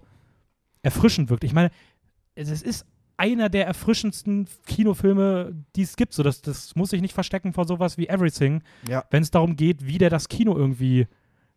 erfrischend 0.82 1.30
wirkt. 1.30 1.44
Ich 1.44 1.54
meine, 1.54 1.72
es 2.36 2.62
ist 2.62 2.86
einer 3.18 3.50
der 3.50 3.68
erfrischendsten 3.68 4.48
Kinofilme, 4.66 5.54
die 5.76 5.82
es 5.82 5.96
gibt. 5.98 6.14
So, 6.14 6.24
das, 6.24 6.42
das 6.42 6.76
muss 6.76 6.90
sich 6.92 7.02
nicht 7.02 7.14
verstecken 7.14 7.52
vor 7.54 7.66
sowas 7.66 7.98
wie 7.98 8.08
Everything, 8.08 8.62
Ja. 8.88 9.04
wenn 9.12 9.24
es 9.24 9.32
darum 9.32 9.56
geht, 9.56 9.86
wie 9.86 9.98
der 9.98 10.10
das 10.10 10.30
Kino 10.30 10.56
irgendwie 10.56 11.08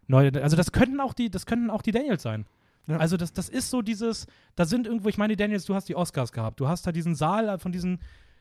neu. 0.08 0.30
Also 0.42 0.56
das 0.56 0.72
könnten 0.72 1.00
auch 1.00 1.14
die, 1.14 1.30
das 1.30 1.46
könnten 1.46 1.70
auch 1.70 1.82
die 1.82 1.92
Daniels 1.92 2.22
sein. 2.22 2.46
Ja. 2.88 2.96
Also 2.96 3.16
das, 3.16 3.32
das 3.32 3.48
ist 3.48 3.70
so 3.70 3.80
dieses, 3.80 4.26
da 4.56 4.64
sind 4.64 4.88
irgendwo, 4.88 5.08
ich 5.08 5.18
meine, 5.18 5.34
die 5.34 5.40
Daniels, 5.40 5.64
du 5.64 5.74
hast 5.74 5.88
die 5.88 5.94
Oscars 5.94 6.32
gehabt, 6.32 6.58
du 6.58 6.66
hast 6.66 6.84
da 6.84 6.90
diesen 6.90 7.14
Saal 7.14 7.58
von 7.60 7.70
diesen 7.70 8.00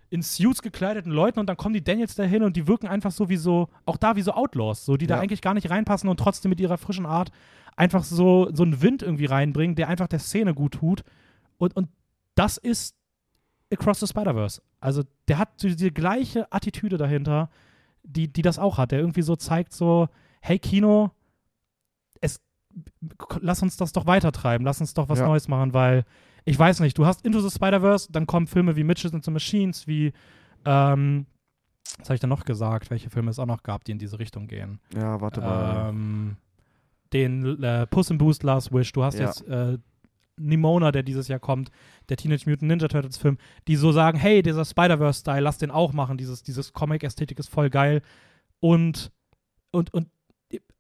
in 0.10 0.24
Suits 0.24 0.62
gekleideten 0.64 1.12
Leuten 1.12 1.40
und 1.40 1.48
dann 1.48 1.56
kommen 1.56 1.74
die 1.74 1.84
Daniels 1.84 2.16
dahin 2.16 2.42
und 2.44 2.58
die 2.58 2.68
wirken 2.68 2.88
einfach 2.88 3.12
so 3.12 3.30
wie 3.30 3.38
so, 3.38 3.70
auch 3.86 3.96
da 3.98 4.16
wie 4.18 4.22
so 4.24 4.34
Outlaws, 4.34 4.84
so 4.84 4.98
die 4.98 5.06
da 5.08 5.16
Ja. 5.18 5.22
eigentlich 5.22 5.42
gar 5.42 5.54
nicht 5.54 5.70
reinpassen 5.70 6.10
und 6.10 6.18
trotzdem 6.20 6.50
mit 6.50 6.60
ihrer 6.60 6.78
frischen 6.80 7.06
Art 7.06 7.32
einfach 7.76 8.04
so, 8.04 8.50
so 8.54 8.64
einen 8.64 8.82
Wind 8.82 9.02
irgendwie 9.02 9.26
reinbringen, 9.26 9.76
der 9.76 9.88
einfach 9.88 10.08
der 10.08 10.20
Szene 10.20 10.54
gut 10.54 10.74
tut. 10.74 11.04
Und, 11.58 11.76
und 11.76 11.90
das 12.36 12.58
ist 12.58 12.96
Across 13.72 14.02
the 14.02 14.08
Spider-Verse. 14.08 14.62
Also 14.80 15.04
der 15.28 15.38
hat 15.38 15.62
diese 15.64 15.92
gleiche 15.92 16.52
Attitüde 16.52 16.98
dahinter, 16.98 17.50
die, 18.04 18.32
die 18.32 18.42
das 18.42 18.60
auch 18.60 18.78
hat, 18.78 18.92
der 18.92 19.00
irgendwie 19.00 19.22
so 19.22 19.36
zeigt 19.36 19.74
so, 19.74 20.10
hey 20.42 20.60
Kino, 20.60 21.12
es, 22.20 22.42
lass 23.40 23.62
uns 23.62 23.78
das 23.78 23.94
doch 23.94 24.08
weitertreiben, 24.08 24.66
lass 24.66 24.82
uns 24.82 24.94
doch 24.94 25.08
was 25.10 25.20
Ja. 25.20 25.28
Neues 25.28 25.48
machen, 25.48 25.74
weil 25.74 26.06
ich 26.44 26.58
weiß 26.58 26.80
nicht, 26.80 26.98
du 26.98 27.06
hast 27.06 27.24
Into 27.26 27.40
the 27.40 27.50
Spider-Verse, 27.54 28.12
dann 28.12 28.26
kommen 28.26 28.48
Filme 28.48 28.76
wie 28.76 28.84
Mitches 28.84 29.14
and 29.14 29.24
the 29.24 29.32
Machines, 29.32 29.86
wie, 29.88 30.12
ähm, 30.66 31.28
was 32.00 32.10
habe 32.10 32.16
ich 32.16 32.22
da 32.22 32.28
noch 32.28 32.46
gesagt, 32.46 32.90
welche 32.90 33.10
Filme 33.12 33.30
es 33.30 33.38
auch 33.38 33.46
noch 33.46 33.62
gab, 33.64 33.84
die 33.84 33.92
in 33.92 34.00
diese 34.00 34.18
Richtung 34.18 34.48
gehen. 34.48 34.80
Ja, 34.96 35.22
warte 35.22 35.42
mal. 35.42 35.90
Ähm, 35.90 36.38
den 37.14 37.62
äh, 37.64 37.88
Puss 37.88 38.10
in 38.10 38.18
Boost 38.18 38.44
Last 38.44 38.74
Wish, 38.74 38.92
du 38.92 39.04
hast 39.04 39.20
Ja. 39.20 39.28
jetzt 39.28 39.48
äh, 39.48 39.78
Nimona, 40.38 40.92
der 40.92 41.04
dieses 41.04 41.28
Jahr 41.28 41.40
kommt, 41.40 41.70
der 42.10 42.18
Teenage 42.18 42.50
Mutant 42.50 42.70
Ninja 42.70 42.88
Turtles 42.88 43.18
Film, 43.18 43.38
die 43.68 43.76
so 43.76 43.92
sagen, 43.92 44.18
hey, 44.18 44.42
dieser 44.42 44.66
Spider-Verse-Style, 44.66 45.42
lass 45.42 45.58
den 45.58 45.72
auch 45.72 45.94
machen, 45.94 46.18
dieses, 46.18 46.42
dieses 46.42 46.74
Comic-Ästhetik 46.74 47.38
ist 47.38 47.50
voll 47.50 47.70
geil. 47.70 48.02
Und, 48.60 49.12
und, 49.72 49.94
und 49.94 50.08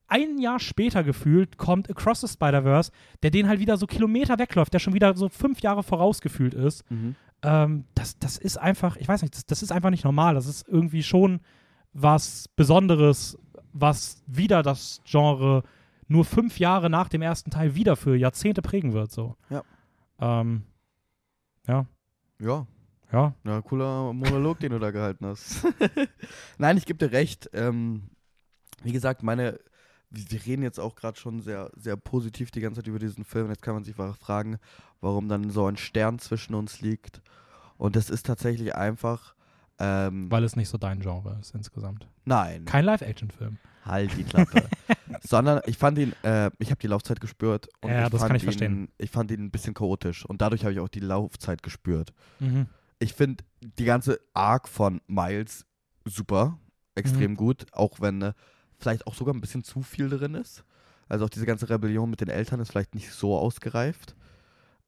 ein 0.07 0.39
Jahr 0.39 0.59
später 0.59 1.03
gefühlt 1.03 1.57
kommt 1.57 1.89
Across 1.89 2.21
the 2.21 2.27
Spider-Verse, 2.27 2.91
der 3.23 3.31
den 3.31 3.47
halt 3.47 3.59
wieder 3.59 3.77
so 3.77 3.85
Kilometer 3.87 4.39
wegläuft, 4.39 4.73
der 4.73 4.79
schon 4.79 4.93
wieder 4.93 5.15
so 5.15 5.29
fünf 5.29 5.61
Jahre 5.61 5.83
vorausgefühlt 5.83 6.53
ist. 6.53 6.89
Mhm. 6.91 7.15
Ähm, 7.43 7.85
das, 7.95 8.19
das 8.19 8.37
ist 8.37 8.57
einfach, 8.57 8.97
ich 8.97 9.07
weiß 9.07 9.21
nicht, 9.21 9.35
das, 9.35 9.45
das 9.45 9.63
ist 9.63 9.71
einfach 9.71 9.89
nicht 9.89 10.03
normal. 10.03 10.35
Das 10.35 10.47
ist 10.47 10.67
irgendwie 10.67 11.03
schon 11.03 11.39
was 11.93 12.49
Besonderes, 12.55 13.37
was 13.73 14.21
wieder 14.27 14.63
das 14.63 15.01
Genre 15.05 15.63
nur 16.11 16.25
fünf 16.25 16.59
Jahre 16.59 16.89
nach 16.89 17.07
dem 17.09 17.21
ersten 17.21 17.49
Teil 17.51 17.73
wieder 17.75 17.95
für 17.95 18.15
Jahrzehnte 18.15 18.61
prägen 18.61 18.93
wird. 18.93 19.11
So. 19.11 19.37
Ja. 19.49 19.63
Ähm, 20.19 20.63
ja, 21.67 21.85
Ja, 22.39 22.67
ja. 23.11 23.33
Ja, 23.43 23.61
cooler 23.61 24.13
Monolog, 24.13 24.59
den 24.59 24.71
du 24.71 24.79
da 24.79 24.91
gehalten 24.91 25.25
hast. 25.25 25.65
Nein, 26.57 26.77
ich 26.77 26.85
gebe 26.85 26.99
dir 26.99 27.11
recht. 27.11 27.49
Ähm, 27.53 28.09
wie 28.83 28.91
gesagt, 28.91 29.23
meine, 29.23 29.59
wir 30.09 30.45
reden 30.45 30.63
jetzt 30.63 30.79
auch 30.79 30.95
gerade 30.95 31.17
schon 31.17 31.39
sehr, 31.41 31.71
sehr 31.75 31.95
positiv 31.95 32.51
die 32.51 32.59
ganze 32.59 32.81
Zeit 32.81 32.87
über 32.87 32.99
diesen 32.99 33.23
Film. 33.23 33.49
Jetzt 33.49 33.61
kann 33.61 33.73
man 33.73 33.83
sich 33.83 33.95
fragen, 33.95 34.57
warum 34.99 35.29
dann 35.29 35.49
so 35.49 35.65
ein 35.65 35.77
Stern 35.77 36.19
zwischen 36.19 36.53
uns 36.55 36.81
liegt. 36.81 37.21
Und 37.77 37.95
das 37.95 38.09
ist 38.09 38.25
tatsächlich 38.25 38.75
einfach. 38.75 39.33
Ähm, 39.79 40.29
Weil 40.29 40.43
es 40.43 40.55
nicht 40.55 40.69
so 40.69 40.77
dein 40.77 40.99
Genre 40.99 41.37
ist 41.39 41.55
insgesamt. 41.55 42.07
nein, 42.25 42.65
Kein 42.65 42.85
Live-Action-Film. 42.85 43.57
Halt 43.85 44.15
die 44.17 44.23
Klappe. 44.23 44.63
Sondern 45.21 45.61
ich 45.65 45.77
fand 45.77 45.97
ihn, 45.97 46.13
äh, 46.23 46.49
ich 46.59 46.69
habe 46.71 46.79
die 46.81 46.87
Laufzeit 46.87 47.19
gespürt. 47.21 47.67
Und 47.81 47.91
Ja, 47.91 48.05
ich 48.05 48.09
das 48.09 48.19
fand 48.21 48.29
kann 48.29 48.35
ich 48.37 48.43
ihn, 48.43 48.45
verstehen. 48.45 48.89
Ich 48.97 49.11
fand 49.11 49.31
ihn 49.31 49.43
ein 49.45 49.51
bisschen 49.51 49.73
chaotisch. 49.73 50.25
Und 50.25 50.41
dadurch 50.41 50.63
habe 50.63 50.73
ich 50.73 50.79
auch 50.79 50.89
die 50.89 50.99
Laufzeit 50.99 51.61
gespürt. 51.63 52.13
Mhm. 52.39 52.67
ich 52.99 53.13
finde 53.13 53.43
die 53.61 53.85
ganze 53.85 54.19
Arc 54.33 54.67
von 54.67 55.01
Miles 55.07 55.65
super, 56.05 56.57
extrem 56.95 57.35
gut, 57.35 57.65
auch 57.71 57.99
wenn 58.01 58.21
äh, 58.21 58.33
vielleicht 58.79 59.05
auch 59.07 59.13
sogar 59.15 59.33
ein 59.33 59.41
bisschen 59.41 59.63
zu 59.63 59.81
viel 59.81 60.09
drin 60.09 60.35
ist. 60.35 60.63
Also 61.09 61.25
auch 61.25 61.29
diese 61.29 61.45
ganze 61.45 61.69
Rebellion 61.69 62.09
mit 62.09 62.21
den 62.21 62.29
Eltern 62.29 62.59
ist 62.59 62.71
vielleicht 62.71 62.95
nicht 62.95 63.11
so 63.11 63.37
ausgereift. 63.37 64.15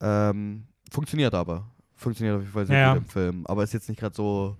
Ähm, 0.01 0.65
funktioniert 0.91 1.33
aber. 1.33 1.69
Funktioniert 1.95 2.35
auf 2.37 2.41
jeden 2.41 2.53
Fall 2.53 2.65
sehr 2.65 2.79
Ja. 2.79 2.93
gut 2.93 3.03
im 3.03 3.09
Film. 3.09 3.45
Aber 3.47 3.63
ist 3.63 3.73
jetzt 3.73 3.89
nicht 3.89 3.99
gerade 3.99 4.15
so 4.15 4.57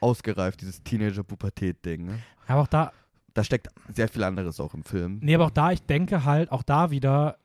ausgereift, 0.00 0.60
dieses 0.60 0.82
Teenager-Pubertät-Ding. 0.82 2.04
Ne? 2.06 2.18
Aber 2.46 2.62
auch 2.62 2.66
da, 2.66 2.92
Da 3.34 3.44
steckt 3.44 3.68
sehr 3.94 4.08
viel 4.08 4.24
anderes 4.24 4.60
auch 4.60 4.74
im 4.74 4.82
Film. 4.84 5.18
nee, 5.22 5.34
aber 5.34 5.46
auch 5.46 5.50
da, 5.50 5.72
ich 5.72 5.82
denke 5.82 6.24
halt, 6.24 6.52
auch 6.52 6.62
da 6.62 6.90
wieder, 6.90 7.38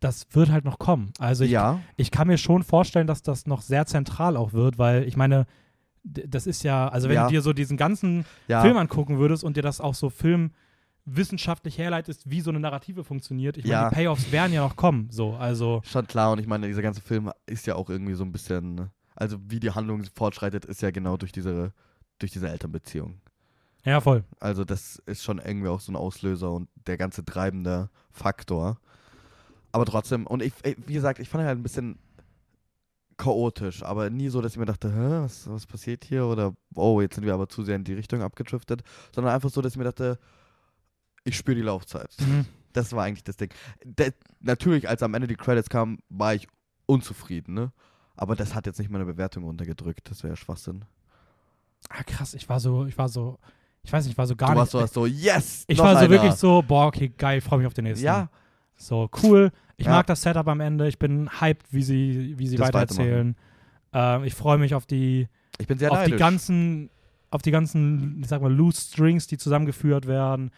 das 0.00 0.26
wird 0.32 0.50
halt 0.50 0.64
noch 0.64 0.78
kommen. 0.78 1.12
Also 1.18 1.44
ich, 1.44 1.50
ja, 1.50 1.80
ich 1.96 2.10
kann 2.10 2.28
mir 2.28 2.38
schon 2.38 2.62
vorstellen, 2.62 3.06
dass 3.08 3.22
das 3.22 3.46
noch 3.46 3.62
sehr 3.62 3.84
zentral 3.86 4.36
auch 4.36 4.52
wird, 4.52 4.78
weil 4.78 5.02
ich 5.04 5.16
meine, 5.16 5.46
das 6.04 6.46
ist 6.46 6.62
ja, 6.62 6.88
also 6.88 7.08
wenn 7.08 7.16
Ja. 7.16 7.24
du 7.26 7.32
dir 7.32 7.42
so 7.42 7.52
diesen 7.52 7.76
ganzen 7.76 8.24
ja. 8.46 8.62
Film 8.62 8.76
angucken 8.76 9.18
würdest 9.18 9.42
und 9.44 9.56
dir 9.56 9.62
das 9.62 9.80
auch 9.80 9.94
so 9.94 10.08
filmwissenschaftlich 11.06 11.78
herleitest, 11.78 12.30
wie 12.30 12.40
so 12.40 12.50
eine 12.50 12.60
Narrative 12.60 13.04
funktioniert, 13.04 13.56
ich 13.56 13.64
meine, 13.64 13.72
Ja. 13.74 13.88
die 13.88 13.94
Payoffs 13.94 14.30
werden 14.32 14.52
ja 14.52 14.60
noch 14.62 14.76
kommen, 14.76 15.08
so, 15.10 15.34
also 15.34 15.80
Schon 15.84 16.06
klar, 16.06 16.32
und 16.32 16.38
ich 16.38 16.46
meine, 16.46 16.66
dieser 16.68 16.82
ganze 16.82 17.00
Film 17.00 17.30
ist 17.46 17.66
ja 17.66 17.74
auch 17.74 17.90
irgendwie 17.90 18.14
so 18.14 18.24
ein 18.24 18.32
bisschen, 18.32 18.90
also 19.16 19.36
wie 19.48 19.60
die 19.60 19.70
Handlung 19.72 20.04
fortschreitet, 20.14 20.64
ist 20.64 20.80
ja 20.82 20.90
genau 20.90 21.16
durch 21.16 21.32
diese, 21.32 21.72
durch 22.18 22.30
diese 22.32 22.48
Elternbeziehung. 22.48 23.20
Ja, 23.84 24.00
voll. 24.00 24.24
Also 24.40 24.64
das 24.64 25.02
ist 25.06 25.22
schon 25.22 25.38
irgendwie 25.38 25.68
auch 25.68 25.80
so 25.80 25.92
ein 25.92 25.96
Auslöser 25.96 26.52
und 26.52 26.68
der 26.86 26.96
ganze 26.96 27.24
treibende 27.24 27.90
Faktor. 28.10 28.78
Aber 29.72 29.84
trotzdem, 29.84 30.26
und 30.26 30.42
ich, 30.42 30.52
wie 30.64 30.94
gesagt, 30.94 31.18
ich 31.18 31.28
fand 31.28 31.44
halt 31.44 31.58
ein 31.58 31.62
bisschen 31.62 31.98
chaotisch, 33.16 33.82
aber 33.82 34.10
nie 34.10 34.28
so, 34.28 34.40
dass 34.40 34.52
ich 34.52 34.58
mir 34.58 34.64
dachte, 34.64 34.90
Hä, 34.92 35.24
was, 35.24 35.48
was 35.50 35.66
passiert 35.66 36.04
hier? 36.04 36.24
Oder, 36.24 36.54
oh, 36.74 37.00
jetzt 37.00 37.16
sind 37.16 37.24
wir 37.24 37.34
aber 37.34 37.48
zu 37.48 37.62
sehr 37.62 37.76
in 37.76 37.84
die 37.84 37.94
Richtung 37.94 38.22
abgedriftet, 38.22 38.82
sondern 39.14 39.34
einfach 39.34 39.50
so, 39.50 39.60
dass 39.60 39.72
ich 39.72 39.78
mir 39.78 39.84
dachte, 39.84 40.18
ich 41.24 41.36
spüre 41.36 41.56
die 41.56 41.62
Laufzeit. 41.62 42.14
Mhm. 42.20 42.46
Das 42.72 42.92
war 42.92 43.04
eigentlich 43.04 43.24
das 43.24 43.36
Ding. 43.36 43.52
Der, 43.84 44.12
natürlich, 44.40 44.88
als 44.88 45.02
am 45.02 45.14
Ende 45.14 45.26
die 45.26 45.36
Credits 45.36 45.68
kamen, 45.68 45.98
war 46.08 46.34
ich 46.34 46.46
unzufrieden, 46.86 47.54
ne? 47.54 47.72
Aber 48.16 48.34
das 48.34 48.54
hat 48.54 48.66
jetzt 48.66 48.78
nicht 48.78 48.90
meine 48.90 49.04
Bewertung 49.04 49.44
runtergedrückt. 49.44 50.10
Das 50.10 50.22
wäre 50.24 50.36
Schwachsinn. 50.36 50.84
Ah, 51.88 52.02
krass, 52.02 52.34
ich 52.34 52.48
war 52.48 52.58
so, 52.60 52.86
ich 52.86 52.98
war 52.98 53.08
so, 53.08 53.38
ich 53.88 53.92
weiß 53.94 54.04
nicht, 54.04 54.12
ich 54.12 54.18
war 54.18 54.26
so 54.26 54.36
gar 54.36 54.48
du 54.54 54.60
nicht. 54.60 54.74
warst 54.74 54.92
so, 54.92 55.00
so, 55.02 55.06
yes! 55.06 55.64
ich 55.66 55.78
war 55.78 55.92
so 55.92 55.98
einer. 56.00 56.10
wirklich 56.10 56.32
so, 56.34 56.60
boah, 56.62 56.86
okay, 56.88 57.08
geil, 57.08 57.40
freue 57.40 57.58
mich 57.58 57.66
auf 57.66 57.72
den 57.74 57.84
nächsten. 57.84 58.04
Ja, 58.04 58.28
So, 58.76 59.08
cool. 59.22 59.50
Ich 59.78 59.86
Ja. 59.86 59.92
mag 59.92 60.06
das 60.06 60.20
Setup 60.22 60.46
am 60.46 60.60
Ende. 60.60 60.86
Ich 60.88 60.98
bin 60.98 61.28
hyped, 61.40 61.72
wie 61.72 61.82
sie, 61.82 62.34
wie 62.38 62.46
sie 62.46 62.56
Das 62.56 62.68
weitererzählen. 62.68 63.34
Ähm, 63.94 64.24
ich 64.24 64.34
freue 64.34 64.58
mich 64.58 64.74
auf 64.74 64.84
die, 64.86 65.26
ich 65.58 65.66
bin 65.66 65.78
sehr 65.78 65.90
auf 65.90 66.04
die 66.04 66.12
ganzen, 66.12 66.90
auf 67.30 67.40
die 67.42 67.50
ganzen, 67.50 68.20
ich 68.20 68.28
sag 68.28 68.42
mal, 68.42 68.52
Loose 68.52 68.80
Strings, 68.82 69.26
die 69.26 69.38
zusammengeführt 69.38 70.06
werden. 70.06 70.50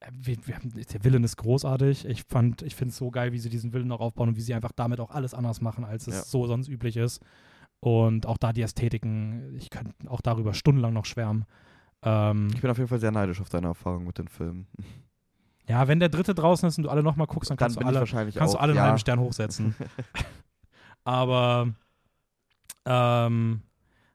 Äh, 0.00 0.10
Wir, 0.12 0.36
wir 0.46 0.54
haben, 0.56 0.70
der 0.74 1.04
Villain 1.04 1.24
ist 1.24 1.36
großartig. 1.38 2.04
Ich 2.06 2.24
fand, 2.24 2.60
ich 2.62 2.74
finde 2.76 2.90
es 2.90 2.98
so 2.98 3.10
geil, 3.10 3.32
wie 3.32 3.38
sie 3.38 3.48
diesen 3.48 3.72
Villain 3.72 3.88
noch 3.88 4.00
aufbauen 4.00 4.28
und 4.28 4.36
wie 4.36 4.42
sie 4.42 4.52
einfach 4.54 4.72
damit 4.72 5.00
auch 5.00 5.10
alles 5.10 5.32
anders 5.32 5.60
machen, 5.62 5.84
als 5.86 6.06
es 6.06 6.14
Ja. 6.16 6.22
so 6.22 6.46
sonst 6.46 6.68
üblich 6.68 6.96
ist. 6.98 7.22
Und 7.80 8.26
auch 8.26 8.36
da 8.38 8.52
die 8.52 8.62
Ästhetiken, 8.62 9.54
ich 9.56 9.70
könnte 9.70 9.92
auch 10.10 10.20
darüber 10.20 10.52
stundenlang 10.52 10.92
noch 10.92 11.06
schwärmen. 11.06 11.44
Ähm, 12.02 12.48
Ich 12.54 12.60
bin 12.60 12.70
auf 12.70 12.78
jeden 12.78 12.88
Fall 12.88 13.00
sehr 13.00 13.10
neidisch 13.10 13.40
auf 13.40 13.48
deine 13.48 13.68
Erfahrung 13.68 14.04
mit 14.04 14.18
den 14.18 14.28
Filmen. 14.28 14.66
ja, 15.66 15.88
wenn 15.88 16.00
der 16.00 16.08
dritte 16.08 16.34
draußen 16.34 16.68
ist 16.68 16.78
und 16.78 16.84
du 16.84 16.90
alle 16.90 17.02
nochmal 17.02 17.26
guckst, 17.26 17.50
dann 17.50 17.56
Dann 17.56 17.66
kannst 17.66 17.76
du 17.76 17.80
bin 17.80 17.88
ich 17.88 17.96
alle 17.96 18.32
kannst 18.32 18.54
du 18.54 18.58
alle 18.58 18.72
einen 18.72 18.76
ja. 18.76 18.84
halben 18.84 18.98
Stern 18.98 19.20
hochsetzen. 19.20 19.74
Aber 21.04 21.72
ähm, 22.84 23.62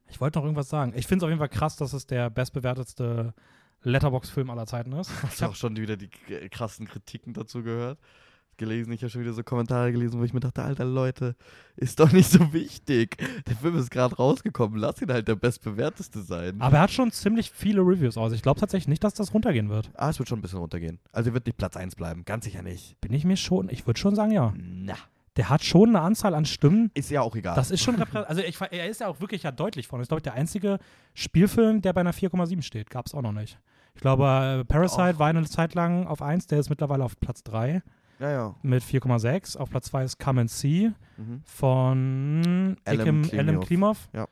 ich 0.07 0.21
wollte 0.21 0.39
noch 0.39 0.45
irgendwas 0.45 0.69
sagen. 0.69 0.93
Ich 0.95 1.07
finde 1.07 1.23
es 1.23 1.23
auf 1.23 1.29
jeden 1.29 1.39
Fall 1.39 1.49
krass, 1.49 1.75
dass 1.75 1.93
es 1.93 2.05
der 2.05 2.29
bestbewertetste 2.29 3.33
Letterbox-Film 3.81 4.49
aller 4.49 4.65
Zeiten 4.65 4.93
ist. 4.93 5.11
Hast 5.23 5.41
du 5.41 5.45
auch 5.47 5.55
schon 5.55 5.75
wieder 5.75 5.97
die 5.97 6.09
krassen 6.49 6.87
Kritiken 6.87 7.33
dazu 7.33 7.63
gehört? 7.63 7.99
Gelesen, 8.57 8.91
ich 8.93 9.01
habe 9.01 9.09
schon 9.09 9.21
wieder 9.21 9.33
so 9.33 9.43
Kommentare 9.43 9.91
gelesen, 9.91 10.19
wo 10.19 10.23
ich 10.23 10.33
mir 10.33 10.39
dachte, 10.39 10.63
alter 10.63 10.85
Leute, 10.85 11.35
ist 11.75 11.99
doch 11.99 12.11
nicht 12.11 12.29
so 12.29 12.53
wichtig. 12.53 13.17
Der 13.47 13.55
Film 13.55 13.77
ist 13.77 13.89
gerade 13.91 14.15
rausgekommen, 14.15 14.79
lass 14.79 15.01
ihn 15.01 15.11
halt 15.11 15.27
der 15.27 15.35
bestbewerteste 15.35 16.21
sein. 16.21 16.59
Aber 16.61 16.77
er 16.77 16.83
hat 16.83 16.91
schon 16.91 17.11
ziemlich 17.11 17.51
viele 17.51 17.81
Reviews 17.81 18.17
aus. 18.17 18.31
Ich 18.31 18.41
glaube 18.41 18.59
tatsächlich 18.59 18.87
nicht, 18.87 19.03
dass 19.03 19.13
das 19.13 19.33
runtergehen 19.33 19.69
wird. 19.69 19.89
Ah, 19.95 20.09
es 20.09 20.19
wird 20.19 20.29
schon 20.29 20.39
ein 20.39 20.41
bisschen 20.41 20.59
runtergehen. 20.59 20.99
Also 21.11 21.31
er 21.31 21.33
wird 21.33 21.45
nicht 21.45 21.57
Platz 21.57 21.75
1 21.77 21.95
bleiben, 21.95 22.25
ganz 22.25 22.45
sicher 22.45 22.61
nicht. 22.61 22.99
Bin 23.01 23.13
ich 23.13 23.25
mir 23.25 23.37
schon, 23.37 23.69
ich 23.69 23.87
würde 23.87 23.99
schon 23.99 24.15
sagen, 24.15 24.31
ja. 24.31 24.53
Na. 24.57 24.95
Der 25.35 25.49
hat 25.49 25.63
schon 25.63 25.89
eine 25.89 26.01
Anzahl 26.01 26.35
an 26.35 26.45
Stimmen. 26.45 26.91
Ist 26.93 27.09
ja 27.09 27.21
auch 27.21 27.35
egal. 27.35 27.55
Das 27.55 27.71
ist 27.71 27.81
schon 27.81 27.99
Also 27.99 28.41
ich, 28.43 28.59
er 28.61 28.87
ist 28.87 29.01
ja 29.01 29.07
auch 29.07 29.19
wirklich 29.19 29.41
ja 29.43 29.51
deutlich 29.51 29.87
vorne. 29.87 30.01
Das 30.01 30.05
ist, 30.05 30.09
glaube 30.09 30.19
ich, 30.19 30.23
der 30.23 30.35
einzige 30.35 30.77
Spielfilm, 31.15 31.81
der 31.81 31.93
bei 31.93 32.01
einer 32.01 32.13
4,7 32.13 32.61
steht. 32.61 32.91
Gab 32.91 33.07
es 33.07 33.15
auch 33.15 33.23
noch 33.23 33.31
nicht. 33.31 33.57
Ich 33.95 34.01
glaube, 34.01 34.25
äh, 34.61 34.65
Parasite 34.65 35.15
Och. 35.15 35.19
war 35.19 35.27
eine 35.27 35.43
Zeit 35.45 35.73
lang 35.73 36.05
auf 36.05 36.21
1, 36.21 36.47
der 36.47 36.59
ist 36.59 36.69
mittlerweile 36.69 37.03
auf 37.03 37.19
Platz 37.19 37.43
3 37.43 37.81
ja, 38.19 38.31
ja. 38.31 38.55
mit 38.61 38.83
4,6. 38.83 39.57
Auf 39.57 39.69
Platz 39.69 39.85
2 39.87 40.03
ist 40.03 40.19
Come 40.19 40.41
and 40.41 40.49
See 40.51 40.91
Mhm. 41.17 41.41
von 41.93 42.77
Ekim, 42.85 43.21
Klimov. 43.23 43.33
Alan 43.39 43.59
Klimov. 43.61 44.09
Ja. 44.13 44.27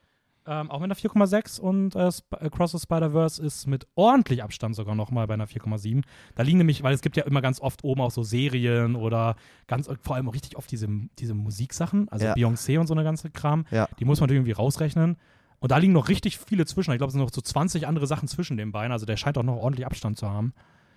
Ähm, 0.48 0.72
auch 0.72 0.80
mit 0.80 0.86
einer 0.86 0.96
4,6 0.96 1.60
und 1.60 1.96
äh, 1.96 2.08
Sp 2.10 2.34
Across 2.42 2.72
the 2.72 2.80
Spider-Verse 2.80 3.42
ist 3.46 3.68
mit 3.68 3.86
ordentlich 3.94 4.42
Abstand 4.42 4.76
sogar 4.76 4.96
nochmal 4.96 5.28
bei 5.28 5.36
einer 5.36 5.46
4,7. 5.48 6.04
Da 6.34 6.42
liegen 6.42 6.58
nämlich, 6.58 6.82
weil 6.82 6.96
es 6.96 7.02
gibt 7.02 7.16
ja 7.16 7.24
immer 7.26 7.42
ganz 7.42 7.62
oft 7.62 7.84
oben 7.84 8.02
auch 8.02 8.10
so 8.10 8.24
Serien 8.24 8.96
oder 8.96 9.36
ganz 9.68 9.88
vor 10.02 10.16
allem 10.16 10.28
auch 10.28 10.34
richtig 10.34 10.58
oft 10.58 10.72
diese, 10.72 10.88
diese 11.20 11.36
Musiksachen, 11.36 12.10
also 12.10 12.26
Ja. 12.26 12.34
Beyoncé 12.34 12.80
und 12.80 12.88
so 12.88 12.96
eine 12.96 13.04
ganze 13.04 13.30
Kram. 13.30 13.66
Ja. 13.70 13.88
Die 14.00 14.06
muss 14.06 14.20
man 14.20 14.26
natürlich 14.26 14.40
irgendwie 14.40 14.54
rausrechnen. 14.60 15.18
Und 15.60 15.72
da 15.72 15.78
liegen 15.78 15.94
noch 15.94 16.10
richtig 16.10 16.40
viele 16.40 16.66
zwischen. 16.66 16.92
Ich 16.92 16.98
glaube, 16.98 17.10
es 17.10 17.14
sind 17.14 17.22
noch 17.22 17.30
so 17.32 17.42
20 17.42 17.86
andere 17.88 18.08
Sachen 18.08 18.28
zwischen 18.28 18.58
den 18.58 18.72
beiden. 18.72 18.92
Also 18.92 19.06
der 19.06 19.18
scheint 19.18 19.38
auch 19.38 19.44
noch 19.44 19.58
ordentlich 19.58 19.86
Abstand 19.86 20.18
zu 20.18 20.28
haben. 20.28 20.54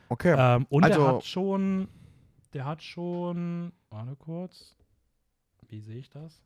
Okay. 0.09 0.35
Ähm, 0.39 0.65
und 0.71 0.85
Also- 0.85 1.07
hat 1.07 1.25
schon, 1.27 1.89
der 2.55 2.65
hat 2.65 2.83
schon, 2.83 3.73
warte 3.91 4.17
kurz, 4.17 4.77
wie 5.69 5.81
sehe 5.81 5.99
ich 5.99 6.09
das? 6.09 6.41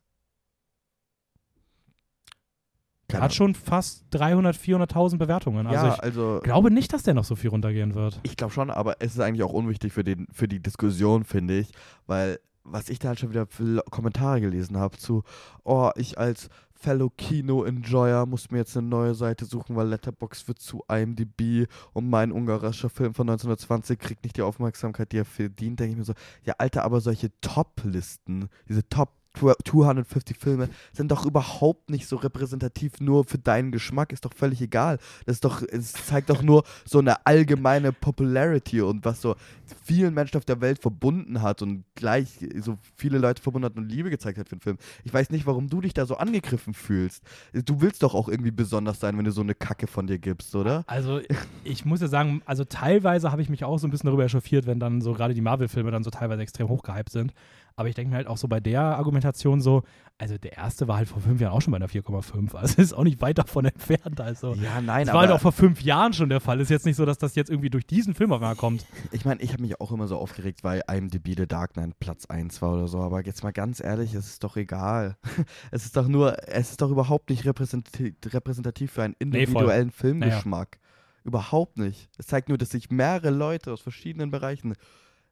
Der 3.11 3.21
hat 3.21 3.33
schon 3.33 3.55
fast 3.55 4.05
300, 4.11 4.55
400.000 4.55 5.17
Bewertungen. 5.17 5.65
Also 5.65 5.87
ja, 5.87 5.93
ich 5.95 6.03
also 6.03 6.41
glaube 6.43 6.69
nicht, 6.69 6.93
dass 6.93 7.03
der 7.03 7.15
noch 7.15 7.23
so 7.23 7.35
viel 7.35 7.49
runtergehen 7.49 7.95
wird. 7.95 8.19
ich 8.21 8.37
glaube 8.37 8.53
schon, 8.53 8.69
aber 8.69 8.97
es 8.99 9.13
ist 9.13 9.19
eigentlich 9.19 9.43
auch 9.43 9.53
unwichtig 9.53 9.93
für, 9.93 10.03
den, 10.03 10.27
für 10.31 10.47
die 10.47 10.59
Diskussion, 10.59 11.23
finde 11.23 11.59
ich, 11.59 11.71
weil 12.05 12.39
was 12.63 12.89
ich 12.89 12.99
da 12.99 13.09
halt 13.09 13.19
schon 13.19 13.31
wieder 13.31 13.47
für 13.47 13.83
Kommentare 13.89 14.41
gelesen 14.41 14.77
habe 14.77 14.97
zu, 14.97 15.23
oh, 15.63 15.89
ich 15.95 16.19
als 16.19 16.49
Fellow 16.81 17.09
Kino-Enjoyer 17.09 18.25
muss 18.25 18.51
mir 18.51 18.59
jetzt 18.59 18.77
eine 18.77 18.87
neue 18.87 19.13
Seite 19.13 19.45
suchen, 19.45 19.75
weil 19.75 19.89
Letterboxd 19.89 20.47
wird 20.47 20.59
zu 20.59 20.83
IMDb 20.89 21.67
und 21.93 22.09
mein 22.09 22.31
ungarischer 22.31 22.89
Film 22.89 23.13
von 23.13 23.29
1920 23.29 23.99
kriegt 23.99 24.23
nicht 24.23 24.37
die 24.37 24.41
Aufmerksamkeit, 24.41 25.11
die 25.11 25.17
er 25.17 25.25
verdient. 25.25 25.79
Denke 25.79 25.91
ich 25.91 25.97
mir 25.97 26.05
so, 26.05 26.13
ja 26.43 26.55
Alter, 26.57 26.83
aber 26.83 27.01
solche 27.01 27.31
Top-Listen, 27.41 28.47
diese 28.69 28.87
Top 28.87 29.18
250 29.39 30.37
Filme 30.37 30.69
sind 30.93 31.11
doch 31.11 31.25
überhaupt 31.25 31.89
nicht 31.89 32.07
so 32.07 32.15
repräsentativ 32.17 32.99
nur 32.99 33.25
für 33.25 33.37
deinen 33.37 33.71
Geschmack, 33.71 34.11
ist 34.11 34.25
doch 34.25 34.33
völlig 34.33 34.61
egal. 34.61 34.97
Das 35.25 35.37
ist 35.37 35.45
doch, 35.45 35.61
es 35.61 35.93
zeigt 35.93 36.29
doch 36.29 36.41
nur 36.41 36.63
so 36.85 36.99
eine 36.99 37.25
allgemeine 37.25 37.91
Popularity 37.91 38.81
und 38.81 39.05
was 39.05 39.21
so 39.21 39.35
vielen 39.83 40.13
Menschen 40.13 40.37
auf 40.37 40.45
der 40.45 40.61
Welt 40.61 40.79
verbunden 40.79 41.41
hat 41.41 41.61
und 41.61 41.83
gleich 41.95 42.27
so 42.59 42.77
viele 42.95 43.17
Leute 43.17 43.41
verbunden 43.41 43.65
hat 43.65 43.77
und 43.77 43.89
Liebe 43.89 44.09
gezeigt 44.09 44.37
hat 44.37 44.49
für 44.49 44.55
den 44.55 44.61
Film. 44.61 44.77
Ich 45.03 45.13
weiß 45.13 45.29
nicht, 45.29 45.45
warum 45.45 45.67
du 45.67 45.81
dich 45.81 45.93
da 45.93 46.05
so 46.05 46.17
angegriffen 46.17 46.73
fühlst. 46.73 47.23
Du 47.53 47.81
willst 47.81 48.03
doch 48.03 48.15
auch 48.15 48.29
irgendwie 48.29 48.51
besonders 48.51 48.99
sein, 48.99 49.17
wenn 49.17 49.25
du 49.25 49.31
so 49.31 49.41
eine 49.41 49.55
Kacke 49.55 49.87
von 49.87 50.07
dir 50.07 50.19
gibst, 50.19 50.55
oder? 50.55 50.83
Also 50.87 51.21
ich 51.63 51.85
muss 51.85 52.01
ja 52.01 52.07
sagen, 52.07 52.41
also 52.45 52.63
teilweise 52.65 53.31
habe 53.31 53.41
ich 53.41 53.49
mich 53.49 53.63
auch 53.63 53.77
so 53.77 53.87
ein 53.87 53.91
bisschen 53.91 54.07
darüber 54.07 54.25
echauffiert, 54.25 54.65
wenn 54.65 54.79
dann 54.79 55.01
so 55.01 55.13
gerade 55.13 55.33
die 55.33 55.41
Marvel-Filme 55.41 55.91
dann 55.91 56.03
so 56.03 56.09
teilweise 56.09 56.41
extrem 56.41 56.67
hochgehypt 56.69 57.11
sind. 57.11 57.33
Aber 57.79 57.87
ich 57.87 57.95
denke 57.95 58.09
mir 58.09 58.17
halt 58.17 58.27
auch 58.27 58.35
so 58.35 58.49
bei 58.49 58.59
der 58.59 58.81
Argumentation 58.81 59.61
so, 59.61 59.83
also 60.17 60.37
der 60.37 60.57
erste 60.57 60.89
war 60.89 60.97
halt 60.97 61.07
vor 61.07 61.21
fünf 61.21 61.39
Jahren 61.39 61.53
auch 61.53 61.61
schon 61.61 61.71
bei 61.71 61.77
einer 61.77 61.87
4,5. 61.87 62.53
Also 62.53 62.81
ist 62.81 62.91
auch 62.91 63.05
nicht 63.05 63.21
weit 63.21 63.37
davon 63.37 63.63
entfernt. 63.63 64.19
Also 64.19 64.53
Ja, 64.55 64.81
nein, 64.81 65.05
das 65.05 65.13
war 65.13 65.21
halt 65.21 65.31
auch 65.31 65.39
vor 65.39 65.53
fünf 65.53 65.81
Jahren 65.81 66.11
schon 66.11 66.27
der 66.27 66.41
Fall. 66.41 66.59
Ist 66.59 66.69
jetzt 66.69 66.85
nicht 66.85 66.97
so, 66.97 67.05
dass 67.05 67.19
das 67.19 67.35
jetzt 67.35 67.49
irgendwie 67.49 67.69
durch 67.69 67.87
diesen 67.87 68.15
Film 68.15 68.33
auf 68.33 68.41
einmal 68.41 68.57
kommt. 68.57 68.85
Ich 69.13 69.23
meine, 69.23 69.41
ich 69.41 69.53
habe 69.53 69.61
mich 69.61 69.79
auch 69.79 69.93
immer 69.93 70.09
so 70.09 70.17
aufgeregt, 70.17 70.65
weil 70.65 70.83
IMDb 70.91 71.37
The 71.37 71.47
Dark 71.47 71.75
Knight 71.75 71.97
Platz 72.01 72.25
1 72.25 72.61
war 72.61 72.73
oder 72.73 72.89
so, 72.89 72.99
aber 72.99 73.25
jetzt 73.25 73.43
mal 73.43 73.53
ganz 73.53 73.79
ehrlich, 73.79 74.13
es 74.13 74.27
ist 74.27 74.43
doch 74.43 74.57
egal. 74.57 75.15
Es 75.71 75.85
ist 75.85 75.95
doch 75.95 76.09
nur, 76.09 76.35
es 76.49 76.71
ist 76.71 76.81
doch 76.81 76.89
überhaupt 76.89 77.29
nicht 77.29 77.45
repräsentativ, 77.45 78.13
repräsentativ 78.25 78.91
für 78.91 79.03
einen 79.03 79.15
individuellen 79.19 79.91
Filmgeschmack. 79.91 80.79
Überhaupt 81.23 81.77
nicht. 81.77 82.09
Es 82.17 82.27
zeigt 82.27 82.49
nur, 82.49 82.57
dass 82.57 82.71
sich 82.71 82.89
mehrere 82.91 83.29
Leute 83.29 83.71
aus 83.71 83.79
verschiedenen 83.79 84.31
Bereichen 84.31 84.75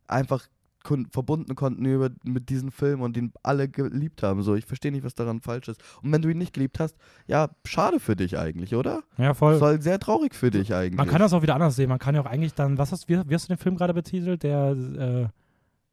einfach 0.07 0.47
kon 0.87 1.07
verbunden 1.11 1.55
konnten 1.55 1.83
über, 1.85 2.09
mit 2.23 2.47
diesem 2.49 2.71
Film 2.71 3.01
und 3.01 3.17
ihn 3.17 3.33
alle 3.43 3.67
geliebt 3.67 4.23
haben. 4.23 4.41
So, 4.41 4.55
ich 4.55 4.65
verstehe 4.65 4.91
nicht, 4.91 5.03
was 5.03 5.15
daran 5.15 5.41
falsch 5.41 5.67
ist. 5.67 5.83
Und 6.01 6.13
wenn 6.13 6.21
du 6.21 6.29
ihn 6.29 6.37
nicht 6.37 6.53
geliebt 6.53 6.79
hast, 6.79 6.95
ja, 7.27 7.49
schade 7.65 7.99
für 7.99 8.15
dich 8.15 8.37
eigentlich, 8.37 8.73
oder? 8.73 9.03
Ja, 9.17 9.33
voll. 9.33 9.57
Soll 9.57 9.81
sehr 9.81 9.99
traurig 9.99 10.33
für 10.33 10.49
dich 10.49 10.73
eigentlich. 10.73 10.97
Man 10.97 11.07
kann 11.07 11.19
das 11.19 11.33
auch 11.33 11.41
wieder 11.41 11.55
anders 11.55 11.75
sehen. 11.75 11.89
Man 11.89 11.99
kann 11.99 12.15
ja 12.15 12.21
auch 12.21 12.25
eigentlich 12.25 12.53
dann, 12.53 12.77
was 12.77 12.93
hast, 12.93 13.09
wie, 13.09 13.19
wie 13.27 13.35
hast 13.35 13.49
du 13.49 13.53
den 13.53 13.59
Film 13.59 13.75
gerade 13.75 13.93
betitelt? 13.93 14.43
Der, 14.43 14.71
äh, 14.71 15.27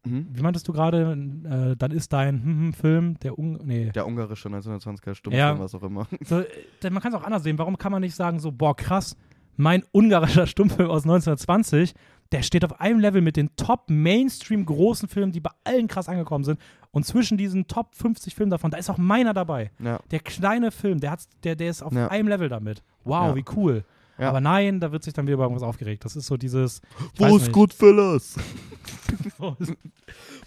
Mhm. 0.06 0.26
wie 0.32 0.42
meintest 0.42 0.68
du 0.68 0.72
gerade? 0.74 1.16
Äh, 1.44 1.76
dann 1.76 1.90
ist 1.90 2.12
dein 2.12 2.42
hm, 2.42 2.58
hm, 2.58 2.72
Film, 2.74 3.18
der 3.20 3.38
Un 3.38 3.58
nee. 3.64 3.90
Der 3.90 4.06
ungarische 4.06 4.50
1920er 4.50 5.14
Stummfilm, 5.14 5.38
Ja. 5.40 5.58
was 5.58 5.74
auch 5.74 5.82
immer. 5.82 6.06
So, 6.24 6.44
man 6.82 7.00
kann 7.00 7.10
es 7.12 7.18
auch 7.18 7.24
anders 7.24 7.42
sehen. 7.42 7.58
Warum 7.58 7.78
kann 7.78 7.90
man 7.90 8.02
nicht 8.02 8.14
sagen, 8.14 8.38
so, 8.38 8.52
boah, 8.52 8.76
krass, 8.76 9.16
mein 9.56 9.82
ungarischer 9.92 10.46
Stummfilm 10.46 10.90
aus 10.90 11.04
1920, 11.04 11.94
der 12.32 12.42
steht 12.42 12.64
auf 12.64 12.80
einem 12.80 12.98
Level 13.00 13.20
mit 13.22 13.36
den 13.36 13.54
top 13.56 13.88
Mainstream 13.88 14.64
großen 14.66 15.08
Filmen, 15.08 15.32
die 15.32 15.40
bei 15.40 15.50
allen 15.64 15.86
krass 15.88 16.08
angekommen 16.08 16.44
sind. 16.44 16.58
Und 16.90 17.04
zwischen 17.06 17.36
diesen 17.38 17.66
Top 17.66 17.94
50 17.94 18.34
Filmen 18.34 18.50
davon, 18.50 18.70
da 18.70 18.78
ist 18.78 18.88
auch 18.90 18.98
meiner 18.98 19.34
dabei. 19.34 19.70
Ja. 19.78 20.00
Der 20.10 20.20
kleine 20.20 20.70
Film, 20.70 21.00
der, 21.00 21.10
hat's, 21.12 21.28
der, 21.42 21.56
der 21.56 21.70
ist 21.70 21.82
auf 21.82 21.92
Ja. 21.92 22.08
einem 22.08 22.28
Level 22.28 22.48
damit. 22.48 22.82
Wow, 23.04 23.28
Ja. 23.28 23.34
wie 23.36 23.44
cool. 23.56 23.84
Aber 24.16 24.40
nein, 24.40 24.78
da 24.78 24.92
wird 24.92 25.02
sich 25.02 25.12
dann 25.12 25.26
wieder 25.26 25.34
über 25.34 25.42
irgendwas 25.42 25.64
aufgeregt. 25.64 26.04
Das 26.04 26.14
ist 26.14 26.26
so 26.26 26.36
dieses. 26.36 26.80
Wo 27.16 27.36
ist. 27.36 27.50
Goodfellas? 27.50 28.36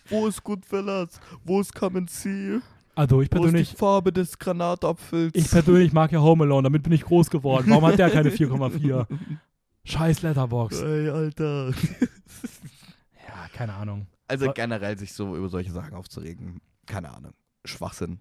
Wo 0.10 0.28
ist- 0.28 0.44
Goodfellas? 0.44 1.20
Wo 1.44 1.60
ist 1.62 1.76
Come 1.76 2.00
and 2.00 2.10
See? 2.10 2.60
Also, 2.96 3.22
ich 3.22 3.30
Wo 3.32 3.36
ist 3.36 3.42
persönlich, 3.42 3.70
die 3.72 3.76
Farbe 3.76 4.12
des 4.14 4.40
Granatapfels? 4.40 5.32
ich 5.36 5.52
persönlich 5.52 5.94
mag 5.94 6.12
ja 6.12 6.20
Home 6.22 6.46
Alone, 6.46 6.64
damit 6.64 6.82
bin 6.84 6.94
ich 6.94 7.04
groß 7.04 7.30
geworden. 7.30 7.66
Warum 7.70 7.86
hat 7.86 8.00
der 8.00 8.10
keine 8.10 8.30
4,4? 8.32 9.06
Scheiß 9.88 10.22
Letterbox. 10.22 10.82
Ey, 10.82 11.10
Alter. 11.10 11.72
Ja, 13.28 13.48
keine 13.54 13.74
Ahnung. 13.74 14.08
Also 14.28 14.52
generell 14.54 14.98
sich 14.98 15.14
so 15.14 15.36
über 15.36 15.50
solche 15.50 15.72
Sachen 15.72 15.94
aufzuregen, 15.94 16.60
keine 16.86 17.14
Ahnung. 17.14 17.34
Schwachsinn. 17.66 18.20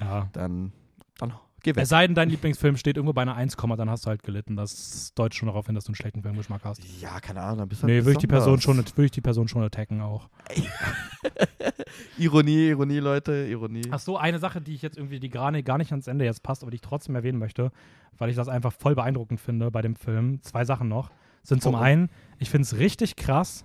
Ja. 0.00 0.28
Dann, 0.32 0.72
dann 1.18 1.34
geh 1.62 1.74
weg. 1.74 1.82
Es 1.82 1.88
sei 1.88 2.06
denn, 2.06 2.14
dein 2.14 2.28
Lieblingsfilm 2.30 2.76
steht 2.76 2.96
irgendwo 2.96 3.12
bei 3.12 3.22
einer 3.22 3.34
1, 3.34 3.56
dann 3.56 3.90
hast 3.90 4.06
du 4.06 4.08
halt 4.08 4.22
gelitten. 4.22 4.56
Das 4.56 5.12
deutet 5.14 5.34
schon 5.34 5.46
darauf 5.46 5.66
hin, 5.66 5.74
dass 5.74 5.84
du 5.84 5.90
einen 5.90 5.96
schlechten 5.96 6.22
Filmgeschmack 6.22 6.64
hast. 6.64 6.82
Ja, 7.00 7.20
keine 7.20 7.40
Ahnung. 7.40 7.58
Dann 7.58 7.68
bist 7.68 7.82
du 7.82 7.86
halt 7.86 7.94
Nee, 7.94 8.04
würde 8.04 8.12
ich 8.12 8.18
die 8.18 8.26
Person 8.26 8.60
schon, 8.60 8.76
würde 8.76 9.04
ich 9.04 9.10
die 9.10 9.20
Person 9.20 9.48
schon 9.48 9.62
attacken 9.62 10.00
auch. 10.00 10.28
Ironie, 12.18 12.68
Ironie, 12.68 12.98
Leute, 12.98 13.46
Ironie. 13.50 13.82
Ach 13.90 13.98
so, 13.98 14.16
eine 14.16 14.38
Sache, 14.38 14.60
die 14.60 14.74
ich 14.74 14.82
jetzt 14.82 14.96
irgendwie, 14.96 15.20
die 15.20 15.28
gar 15.28 15.50
nicht, 15.50 15.64
gar 15.64 15.78
nicht 15.78 15.90
ans 15.92 16.06
Ende 16.06 16.24
jetzt 16.24 16.42
passt, 16.42 16.62
aber 16.62 16.70
die 16.70 16.76
ich 16.76 16.80
trotzdem 16.80 17.14
erwähnen 17.14 17.38
möchte, 17.38 17.70
weil 18.16 18.30
ich 18.30 18.36
das 18.36 18.48
einfach 18.48 18.72
voll 18.72 18.94
beeindruckend 18.94 19.40
finde 19.40 19.70
bei 19.70 19.82
dem 19.82 19.96
Film. 19.96 20.42
Zwei 20.42 20.64
Sachen 20.64 20.88
noch. 20.88 21.10
Sind 21.42 21.62
zum 21.62 21.74
oh. 21.74 21.78
einen, 21.78 22.10
ich 22.38 22.50
finde 22.50 22.64
es 22.64 22.78
richtig 22.78 23.16
krass, 23.16 23.64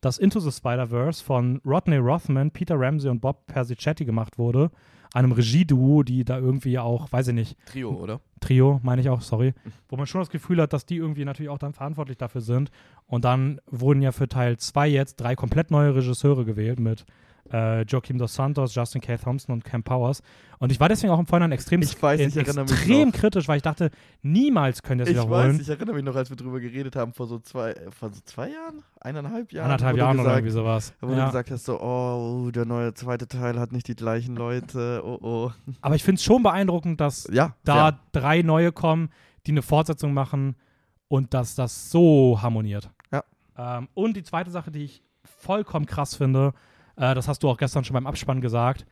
dass 0.00 0.18
Into 0.18 0.40
the 0.40 0.50
Spider-Verse 0.50 1.22
von 1.22 1.60
Rodney 1.64 1.96
Rothman, 1.96 2.50
Peter 2.50 2.78
Ramsey 2.78 3.10
und 3.10 3.20
Bob 3.20 3.46
Persichetti 3.46 4.04
gemacht 4.04 4.38
wurde. 4.38 4.70
Einem 5.14 5.32
Regieduo, 5.32 6.02
die 6.02 6.24
da 6.24 6.38
irgendwie 6.38 6.78
auch, 6.78 7.10
weiß 7.10 7.28
ich 7.28 7.34
nicht, 7.34 7.56
Trio, 7.66 7.90
oder? 7.92 8.20
Trio, 8.40 8.78
meine 8.82 9.00
ich 9.00 9.08
auch, 9.08 9.22
sorry, 9.22 9.54
wo 9.88 9.96
man 9.96 10.06
schon 10.06 10.20
das 10.20 10.28
Gefühl 10.28 10.60
hat, 10.60 10.74
dass 10.74 10.84
die 10.84 10.96
irgendwie 10.96 11.24
natürlich 11.24 11.48
auch 11.48 11.58
dann 11.58 11.72
verantwortlich 11.72 12.18
dafür 12.18 12.42
sind. 12.42 12.70
Und 13.06 13.24
dann 13.24 13.60
wurden 13.66 14.02
ja 14.02 14.12
für 14.12 14.28
Teil 14.28 14.58
2 14.58 14.88
jetzt 14.88 15.16
drei 15.16 15.34
komplett 15.34 15.70
neue 15.70 15.94
Regisseure 15.94 16.44
gewählt 16.44 16.78
mit 16.78 17.06
äh, 17.52 17.82
Joaquim 17.82 18.18
Dos 18.18 18.34
Santos, 18.34 18.74
Justin 18.74 19.00
K. 19.00 19.16
Thompson 19.16 19.52
und 19.52 19.64
Cam 19.64 19.82
Powers. 19.82 20.22
Und 20.58 20.72
ich 20.72 20.80
war 20.80 20.88
deswegen 20.88 21.12
auch 21.12 21.18
im 21.20 21.26
Vorhinein 21.26 21.52
extrem, 21.52 21.82
Ich 21.82 22.00
weiß, 22.02 22.20
ich 22.20 22.36
erinnere 22.36 22.64
mich 22.64 22.72
extrem 22.72 23.12
kritisch, 23.12 23.46
weil 23.48 23.58
ich 23.58 23.62
dachte, 23.62 23.90
niemals 24.22 24.82
können 24.82 24.98
das 24.98 25.08
Ich 25.08 25.14
wiederholen. 25.14 25.52
weiß, 25.54 25.60
ich 25.60 25.68
erinnere 25.68 25.94
mich 25.94 26.04
noch, 26.04 26.16
als 26.16 26.30
wir 26.30 26.36
drüber 26.36 26.60
geredet 26.60 26.96
haben, 26.96 27.12
vor 27.12 27.26
so 27.26 27.38
zwei, 27.38 27.74
vor 27.96 28.10
so 28.12 28.20
zwei 28.24 28.50
Jahren? 28.50 28.82
Eineinhalb 29.00 29.52
Jahren? 29.52 29.78
Du 29.78 29.84
Jahren 29.84 30.18
oder 30.18 30.24
gesagt, 30.24 30.36
irgendwie 30.38 30.50
sowas. 30.52 30.92
Wo 31.00 31.06
du 31.08 31.14
Ja. 31.14 31.26
gesagt 31.26 31.50
hast, 31.50 31.64
so, 31.64 31.80
oh, 31.80 32.50
der 32.50 32.64
neue 32.64 32.92
zweite 32.94 33.28
Teil 33.28 33.58
hat 33.60 33.72
nicht 33.72 33.86
die 33.88 33.94
gleichen 33.96 34.34
Leute, 34.36 35.00
oh, 35.04 35.18
oh. 35.22 35.50
Aber 35.80 35.94
ich 35.94 36.02
finde 36.02 36.16
es 36.18 36.24
schon 36.24 36.42
beeindruckend, 36.42 37.00
dass 37.00 37.28
Ja, 37.32 37.54
da 37.64 37.90
sehr. 37.90 38.00
drei 38.20 38.42
neue 38.42 38.72
kommen, 38.72 39.10
die 39.46 39.52
eine 39.52 39.62
Fortsetzung 39.62 40.12
machen 40.12 40.56
und 41.06 41.32
dass 41.34 41.54
das 41.54 41.90
so 41.90 42.40
harmoniert. 42.42 42.90
Ja. 43.12 43.22
Ähm, 43.56 43.88
und 43.94 44.16
die 44.16 44.22
zweite 44.24 44.50
Sache, 44.50 44.70
die 44.70 44.82
ich 44.84 45.02
vollkommen 45.24 45.86
krass 45.86 46.16
finde, 46.16 46.52
äh, 46.98 47.14
das 47.14 47.28
hast 47.28 47.42
du 47.42 47.48
auch 47.48 47.56
gestern 47.56 47.84
schon 47.84 47.94
beim 47.94 48.06
Abspann 48.06 48.40
gesagt, 48.40 48.86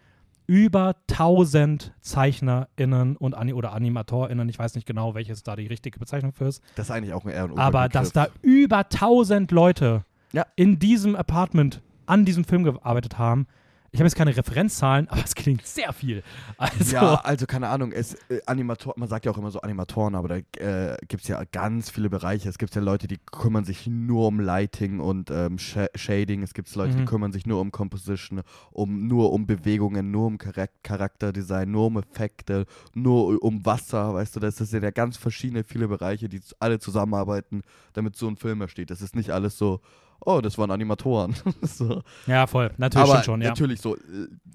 über 0.48 0.94
1000 1.10 1.92
ZeichnerInnen 2.00 3.16
und 3.16 3.34
Ani 3.34 3.52
oder 3.52 3.72
AnimatorInnen, 3.72 4.48
ich 4.48 4.58
weiß 4.58 4.74
nicht 4.76 4.86
genau, 4.86 5.14
welches 5.14 5.42
da 5.42 5.56
die 5.56 5.66
richtige 5.66 5.98
Bezeichnung 5.98 6.32
für 6.32 6.46
ist, 6.46 6.62
Das 6.76 6.86
ist 6.86 6.90
eigentlich 6.92 7.14
auch 7.14 7.26
eher 7.26 7.44
ein 7.44 7.58
aber 7.58 7.88
dass 7.88 8.12
da 8.12 8.28
über 8.42 8.78
1000 8.78 9.50
Leute 9.50 10.04
Ja. 10.32 10.46
in 10.54 10.78
diesem 10.78 11.16
Apartment 11.16 11.82
an 12.06 12.24
diesem 12.24 12.44
Film 12.44 12.62
gearbeitet 12.62 13.18
haben, 13.18 13.46
ich 13.92 14.00
habe 14.00 14.06
jetzt 14.06 14.16
keine 14.16 14.36
Referenzzahlen, 14.36 15.08
aber 15.08 15.22
es 15.24 15.34
klingt 15.34 15.66
sehr 15.66 15.92
viel. 15.92 16.22
Also, 16.58 16.94
Ja, 16.94 17.14
also 17.16 17.46
keine 17.46 17.68
Ahnung, 17.68 17.92
es, 17.92 18.14
äh, 18.28 18.40
Animator, 18.46 18.94
man 18.96 19.08
sagt 19.08 19.24
ja 19.26 19.32
auch 19.32 19.38
immer 19.38 19.50
so 19.50 19.60
Animatoren, 19.60 20.14
aber 20.14 20.28
da 20.28 20.36
äh, 20.36 20.96
gibt 21.08 21.22
es 21.22 21.28
ja 21.28 21.42
ganz 21.52 21.90
viele 21.90 22.10
Bereiche. 22.10 22.48
Es 22.48 22.58
gibt 22.58 22.74
ja 22.74 22.80
Leute, 22.82 23.06
die 23.08 23.18
kümmern 23.18 23.64
sich 23.64 23.86
nur 23.86 24.26
um 24.26 24.40
Lighting 24.40 25.00
und 25.00 25.30
ähm, 25.30 25.58
Sh 25.58 25.78
Shading. 25.94 26.42
Es 26.42 26.54
gibt 26.54 26.74
Leute, 26.74 26.94
die 26.96 27.02
Mhm. 27.02 27.06
kümmern 27.06 27.32
sich 27.32 27.46
nur 27.46 27.60
um 27.60 27.70
Composition, 27.72 28.42
um, 28.72 29.06
nur 29.06 29.32
um 29.32 29.46
Bewegungen, 29.46 30.10
nur 30.10 30.26
um 30.26 30.38
Charak 30.38 30.70
Charakterdesign, 30.82 31.70
nur 31.70 31.86
um 31.86 31.98
Effekte, 31.98 32.66
nur 32.94 33.42
um 33.42 33.64
Wasser, 33.64 34.14
weißt 34.14 34.36
du, 34.36 34.40
das 34.40 34.56
sind 34.56 34.82
ja 34.82 34.90
ganz 34.90 35.16
verschiedene, 35.16 35.64
viele 35.64 35.88
Bereiche, 35.88 36.28
die 36.28 36.40
alle 36.58 36.78
zusammenarbeiten, 36.78 37.62
damit 37.92 38.16
so 38.16 38.26
ein 38.28 38.36
Film 38.36 38.60
entsteht. 38.62 38.90
Das 38.90 39.02
ist 39.02 39.14
nicht 39.14 39.30
alles 39.30 39.56
so, 39.58 39.80
oh, 40.20 40.40
das 40.40 40.58
waren 40.58 40.70
Animatoren. 40.70 41.34
so. 41.62 42.02
Ja, 42.26 42.46
voll. 42.46 42.72
Natürlich 42.78 43.10
Aber 43.10 43.22
schon, 43.22 43.40
ja. 43.42 43.48
natürlich 43.50 43.80
so, 43.80 43.96
äh, 43.96 44.00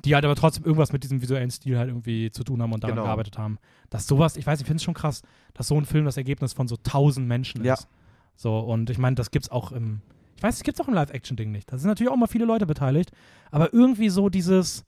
Die 0.05 0.15
halt 0.15 0.25
aber 0.25 0.35
trotzdem 0.35 0.63
irgendwas 0.65 0.91
mit 0.91 1.03
diesem 1.03 1.21
visuellen 1.21 1.51
Stil 1.51 1.77
halt 1.77 1.89
irgendwie 1.89 2.31
zu 2.31 2.43
tun 2.43 2.61
haben 2.61 2.73
und 2.73 2.83
daran 2.83 2.95
Genau. 2.95 3.05
gearbeitet 3.05 3.37
haben. 3.37 3.57
Dass 3.89 4.07
sowas, 4.07 4.37
ich 4.37 4.45
weiß, 4.47 4.59
ich 4.59 4.65
finde 4.65 4.77
es 4.77 4.83
schon 4.83 4.93
krass, 4.93 5.21
dass 5.53 5.67
so 5.67 5.75
ein 5.77 5.85
Film 5.85 6.05
das 6.05 6.17
Ergebnis 6.17 6.53
von 6.53 6.67
so 6.67 6.77
tausend 6.77 7.27
Menschen 7.27 7.63
Ja. 7.63 7.73
ist. 7.75 7.87
So, 8.35 8.59
und 8.59 8.89
ich 8.89 8.97
meine, 8.97 9.15
das 9.15 9.31
gibt's 9.31 9.49
auch 9.49 9.71
im, 9.71 10.01
ich 10.35 10.43
weiß, 10.43 10.55
es 10.55 10.63
gibt's 10.63 10.81
auch 10.81 10.87
im 10.87 10.93
Live-Action-Ding 10.95 11.51
nicht. 11.51 11.71
Da 11.71 11.77
sind 11.77 11.87
natürlich 11.87 12.11
auch 12.11 12.17
mal 12.17 12.27
viele 12.27 12.45
Leute 12.45 12.65
beteiligt, 12.65 13.11
aber 13.51 13.73
irgendwie 13.73 14.09
so 14.09 14.29
dieses, 14.29 14.83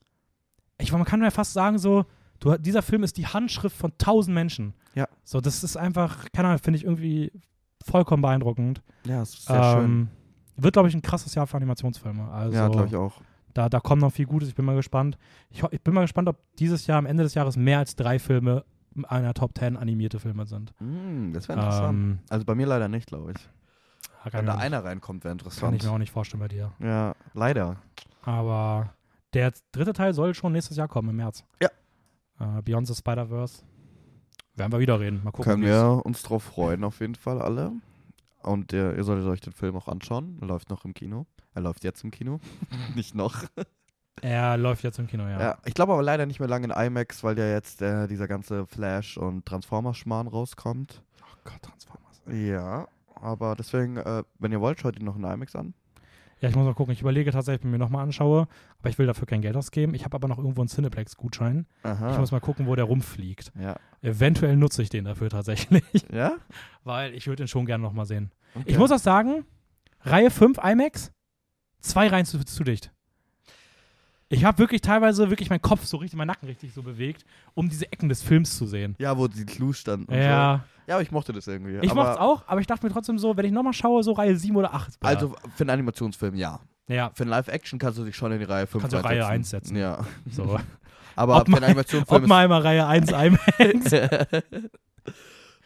ich 0.80 0.92
man 0.92 1.06
kann 1.06 1.22
ja 1.22 1.30
fast 1.30 1.54
sagen, 1.54 1.78
so, 1.78 2.06
du, 2.40 2.58
dieser 2.58 2.82
Film 2.82 3.04
ist 3.04 3.18
die 3.18 3.28
Handschrift 3.28 3.78
von 3.78 3.92
tausend 3.98 4.34
Menschen. 4.34 4.74
Ja. 4.96 5.08
So, 5.24 5.40
das 5.42 5.64
ist 5.64 5.78
einfach, 5.78 6.26
keine 6.34 6.48
Ahnung, 6.50 6.60
finde 6.64 6.78
ich 6.78 6.84
irgendwie 6.86 7.32
vollkommen 7.86 8.22
beeindruckend. 8.22 8.82
ja, 9.06 9.22
es 9.22 9.34
ist 9.36 9.46
sehr 9.48 9.74
schön. 9.74 10.10
Wird, 10.56 10.74
glaube 10.74 10.88
ich, 10.90 10.96
ein 10.96 11.02
krasses 11.02 11.34
Jahr 11.36 11.48
für 11.48 11.58
Animationsfilme. 11.58 12.30
Also, 12.32 12.56
Ja, 12.56 12.68
glaube 12.68 12.88
ich 12.88 12.96
auch. 12.96 13.22
da, 13.54 13.70
da 13.70 13.80
kommt 13.80 14.02
noch 14.02 14.12
viel 14.12 14.26
Gutes. 14.26 14.50
Ich 14.50 14.56
bin 14.56 14.66
mal 14.66 14.76
gespannt. 14.76 15.18
Ich, 15.50 15.64
ich 15.72 15.82
bin 15.82 15.94
mal 15.94 16.02
gespannt, 16.02 16.28
ob 16.30 16.38
dieses 16.58 16.86
Jahr 16.88 16.98
am 17.00 17.06
Ende 17.06 17.24
des 17.24 17.34
Jahres 17.34 17.58
mehr 17.58 17.80
als 17.80 17.96
drei 17.96 18.20
Filme 18.20 18.64
einer 19.08 19.34
Top 19.34 19.58
10 19.58 19.76
animierte 19.78 20.20
Filme 20.20 20.46
sind. 20.46 20.72
Mm, 20.80 21.34
das 21.34 21.48
wäre 21.50 21.58
interessant. 21.60 21.90
Ähm, 21.90 22.20
also 22.30 22.46
bei 22.46 22.54
mir 22.56 22.68
leider 22.68 22.88
nicht, 22.88 23.08
glaube 23.08 23.32
ich. 23.32 23.50
kann, 24.24 24.34
Wenn 24.34 24.46
da 24.46 24.56
einer 24.56 24.84
reinkommt, 24.86 25.24
wäre 25.24 25.32
kann 25.32 25.40
interessant. 25.40 25.76
ich 25.78 25.84
mir 25.84 25.92
auch 25.92 25.98
nicht 25.98 26.12
vorstellen 26.12 26.42
bei 26.42 26.48
dir. 26.48 26.72
Ja, 26.80 27.14
leider. 27.34 27.78
Aber 28.22 28.94
der 29.34 29.52
dritte 29.72 29.94
Teil 29.94 30.14
soll 30.14 30.36
schon 30.36 30.52
nächstes 30.52 30.78
Jahr 30.78 30.88
kommen, 30.88 31.10
im 31.10 31.16
März. 31.16 31.44
Ja. 31.62 31.70
Äh, 32.40 32.62
Beyond 32.62 32.88
the 32.88 32.94
Spider-Verse. 32.96 33.64
Werden 34.56 34.72
wir 34.72 34.80
wieder 34.80 35.00
reden. 35.00 35.22
Mal 35.24 35.32
gucken. 35.32 35.52
Können 35.52 35.64
wir 35.64 36.02
uns 36.06 36.22
drauf 36.22 36.44
freuen, 36.44 36.84
auf 36.84 37.00
jeden 37.00 37.16
Fall 37.16 37.42
alle. 37.42 37.72
Und 38.44 38.74
äh, 38.74 38.96
ihr 38.96 39.04
solltet 39.04 39.28
euch 39.28 39.42
den 39.42 39.54
Film 39.54 39.76
auch 39.76 39.88
anschauen. 39.88 40.38
Er 40.42 40.48
läuft 40.48 40.70
noch 40.70 40.86
im 40.86 40.94
Kino. 40.94 41.26
Er 41.54 41.62
läuft 41.62 41.84
jetzt 41.84 42.04
im 42.04 42.12
Kino. 42.12 42.40
nicht 42.96 43.16
noch. 43.16 43.44
Er 44.22 44.58
läuft 44.58 44.84
jetzt 44.84 45.00
im 45.00 45.08
Kino, 45.08 45.28
ja. 45.28 45.40
Ja. 45.40 45.58
ich 45.66 45.74
glaube 45.74 45.94
aber 45.94 46.04
leider 46.04 46.26
nicht 46.26 46.40
mehr 46.40 46.48
lange 46.48 46.66
in 46.66 46.72
IMAX, 46.72 47.24
weil 47.24 47.38
ja 47.38 47.48
jetzt 47.48 47.82
äh, 47.82 48.08
dieser 48.08 48.28
ganze 48.28 48.66
Flash- 48.68 49.18
und 49.18 49.46
Transformers-Schmarrn 49.46 50.28
rauskommt. 50.28 51.02
Oh 51.22 51.38
Gott, 51.44 51.62
Transformers. 51.62 52.22
Ja, 52.28 52.88
aber 53.16 53.56
deswegen, 53.56 53.98
äh, 53.98 54.24
wenn 54.40 54.52
ihr 54.52 54.62
wollt, 54.62 54.80
schaut 54.80 54.98
ihn 55.00 55.06
noch 55.06 55.16
in 55.16 55.24
IMAX 55.24 55.56
an. 55.56 55.74
Ja, 56.44 56.50
ich 56.50 56.56
muss 56.58 56.66
mal 56.66 56.74
gucken. 56.74 56.92
Ich 56.92 57.00
überlege 57.00 57.32
tatsächlich, 57.32 57.62
ob 57.62 57.66
ich 57.68 57.72
mir 57.72 57.78
nochmal 57.78 58.04
anschaue. 58.04 58.50
Aber 58.80 58.90
ich 58.90 58.98
will 59.00 59.08
dafür 59.08 59.26
kein 59.26 59.42
Geld 59.42 59.56
ausgeben. 59.56 59.94
Ich 59.94 60.04
habe 60.04 60.16
aber 60.16 60.28
noch 60.28 60.38
irgendwo 60.38 60.60
einen 60.60 60.68
Cineplex-Gutschein. 60.68 61.66
Ich 62.12 62.18
muss 62.18 62.34
mal 62.34 62.42
gucken, 62.42 62.68
wo 62.68 62.76
der 62.76 62.84
rumfliegt. 62.84 63.54
ja. 63.58 63.78
Eventuell 64.02 64.58
nutze 64.58 64.82
ich 64.82 64.90
den 64.90 65.06
dafür 65.06 65.30
tatsächlich. 65.30 65.84
Ja? 66.12 66.34
Weil 66.84 67.14
ich 67.14 67.28
würde 67.28 67.44
ihn 67.44 67.48
schon 67.48 67.66
gerne 67.66 67.82
nochmal 67.82 68.06
sehen. 68.06 68.34
Okay. 68.56 68.66
Ich 68.68 68.78
muss 68.78 68.92
auch 68.92 69.00
sagen, 69.00 69.46
Reihe 70.02 70.30
5 70.30 70.58
IMAX, 70.62 71.14
zwei 71.80 72.10
Reihen 72.10 72.26
zu, 72.26 72.44
zu 72.44 72.66
dicht. 72.66 72.92
Ich 74.30 74.46
habe 74.46 74.58
wirklich 74.58 74.82
teilweise 74.82 75.30
wirklich 75.30 75.50
meinen 75.50 75.62
Kopf 75.62 75.86
so 75.86 75.98
richtig, 75.98 76.18
meinen 76.18 76.28
Nacken 76.28 76.48
richtig 76.48 76.74
so 76.74 76.82
bewegt, 76.82 77.26
um 77.54 77.70
diese 77.70 77.92
Ecken 77.92 78.10
des 78.10 78.24
Films 78.24 78.58
zu 78.58 78.66
sehen. 78.66 78.96
Ja, 78.98 79.18
wo 79.18 79.28
die 79.28 79.46
Clues 79.46 79.78
standen. 79.78 80.12
Ja, 80.14 80.64
So. 80.66 80.74
Ja, 80.88 80.96
aber 80.96 81.02
ich 81.02 81.12
mochte 81.12 81.32
das 81.32 81.48
irgendwie. 81.48 81.80
ich 81.82 81.94
mochte 81.94 82.12
es 82.12 82.18
auch, 82.18 82.44
aber 82.48 82.60
ich 82.60 82.68
dachte 82.68 82.86
mir 82.86 82.92
trotzdem 82.92 83.18
so, 83.18 83.38
wenn 83.38 83.46
ich 83.46 83.52
nochmal 83.52 83.74
schaue, 83.74 84.04
so 84.04 84.12
Reihe 84.12 84.36
7 84.36 84.56
oder 84.56 84.74
8. 84.74 85.00
bitte. 85.00 85.06
Also 85.06 85.36
für 85.56 85.64
einen 85.64 85.70
Animationsfilm, 85.70 86.36
ja. 86.36 86.60
ja, 86.88 87.12
Für 87.14 87.24
einen 87.24 87.30
Live-Action 87.30 87.80
kannst 87.80 88.00
du 88.00 88.04
dich 88.04 88.16
schon 88.16 88.32
in 88.32 88.40
die 88.40 88.46
Reihe 88.46 88.68
5 88.68 88.82
Kannst 88.82 88.98
du 88.98 89.04
Reihe 89.04 89.26
1 89.26 89.50
setzen. 89.50 89.78
Ja. 89.78 90.06
so. 90.30 90.60
Aber 91.16 91.38
Ob 91.38 91.48
für 91.48 91.56
einen 91.56 91.66
Animationsfilm 91.66 92.24
Oppenheimer 92.24 92.64
Reihe 92.64 92.88
1 92.88 93.12
IMAX, 93.12 93.92
ist... 93.92 94.44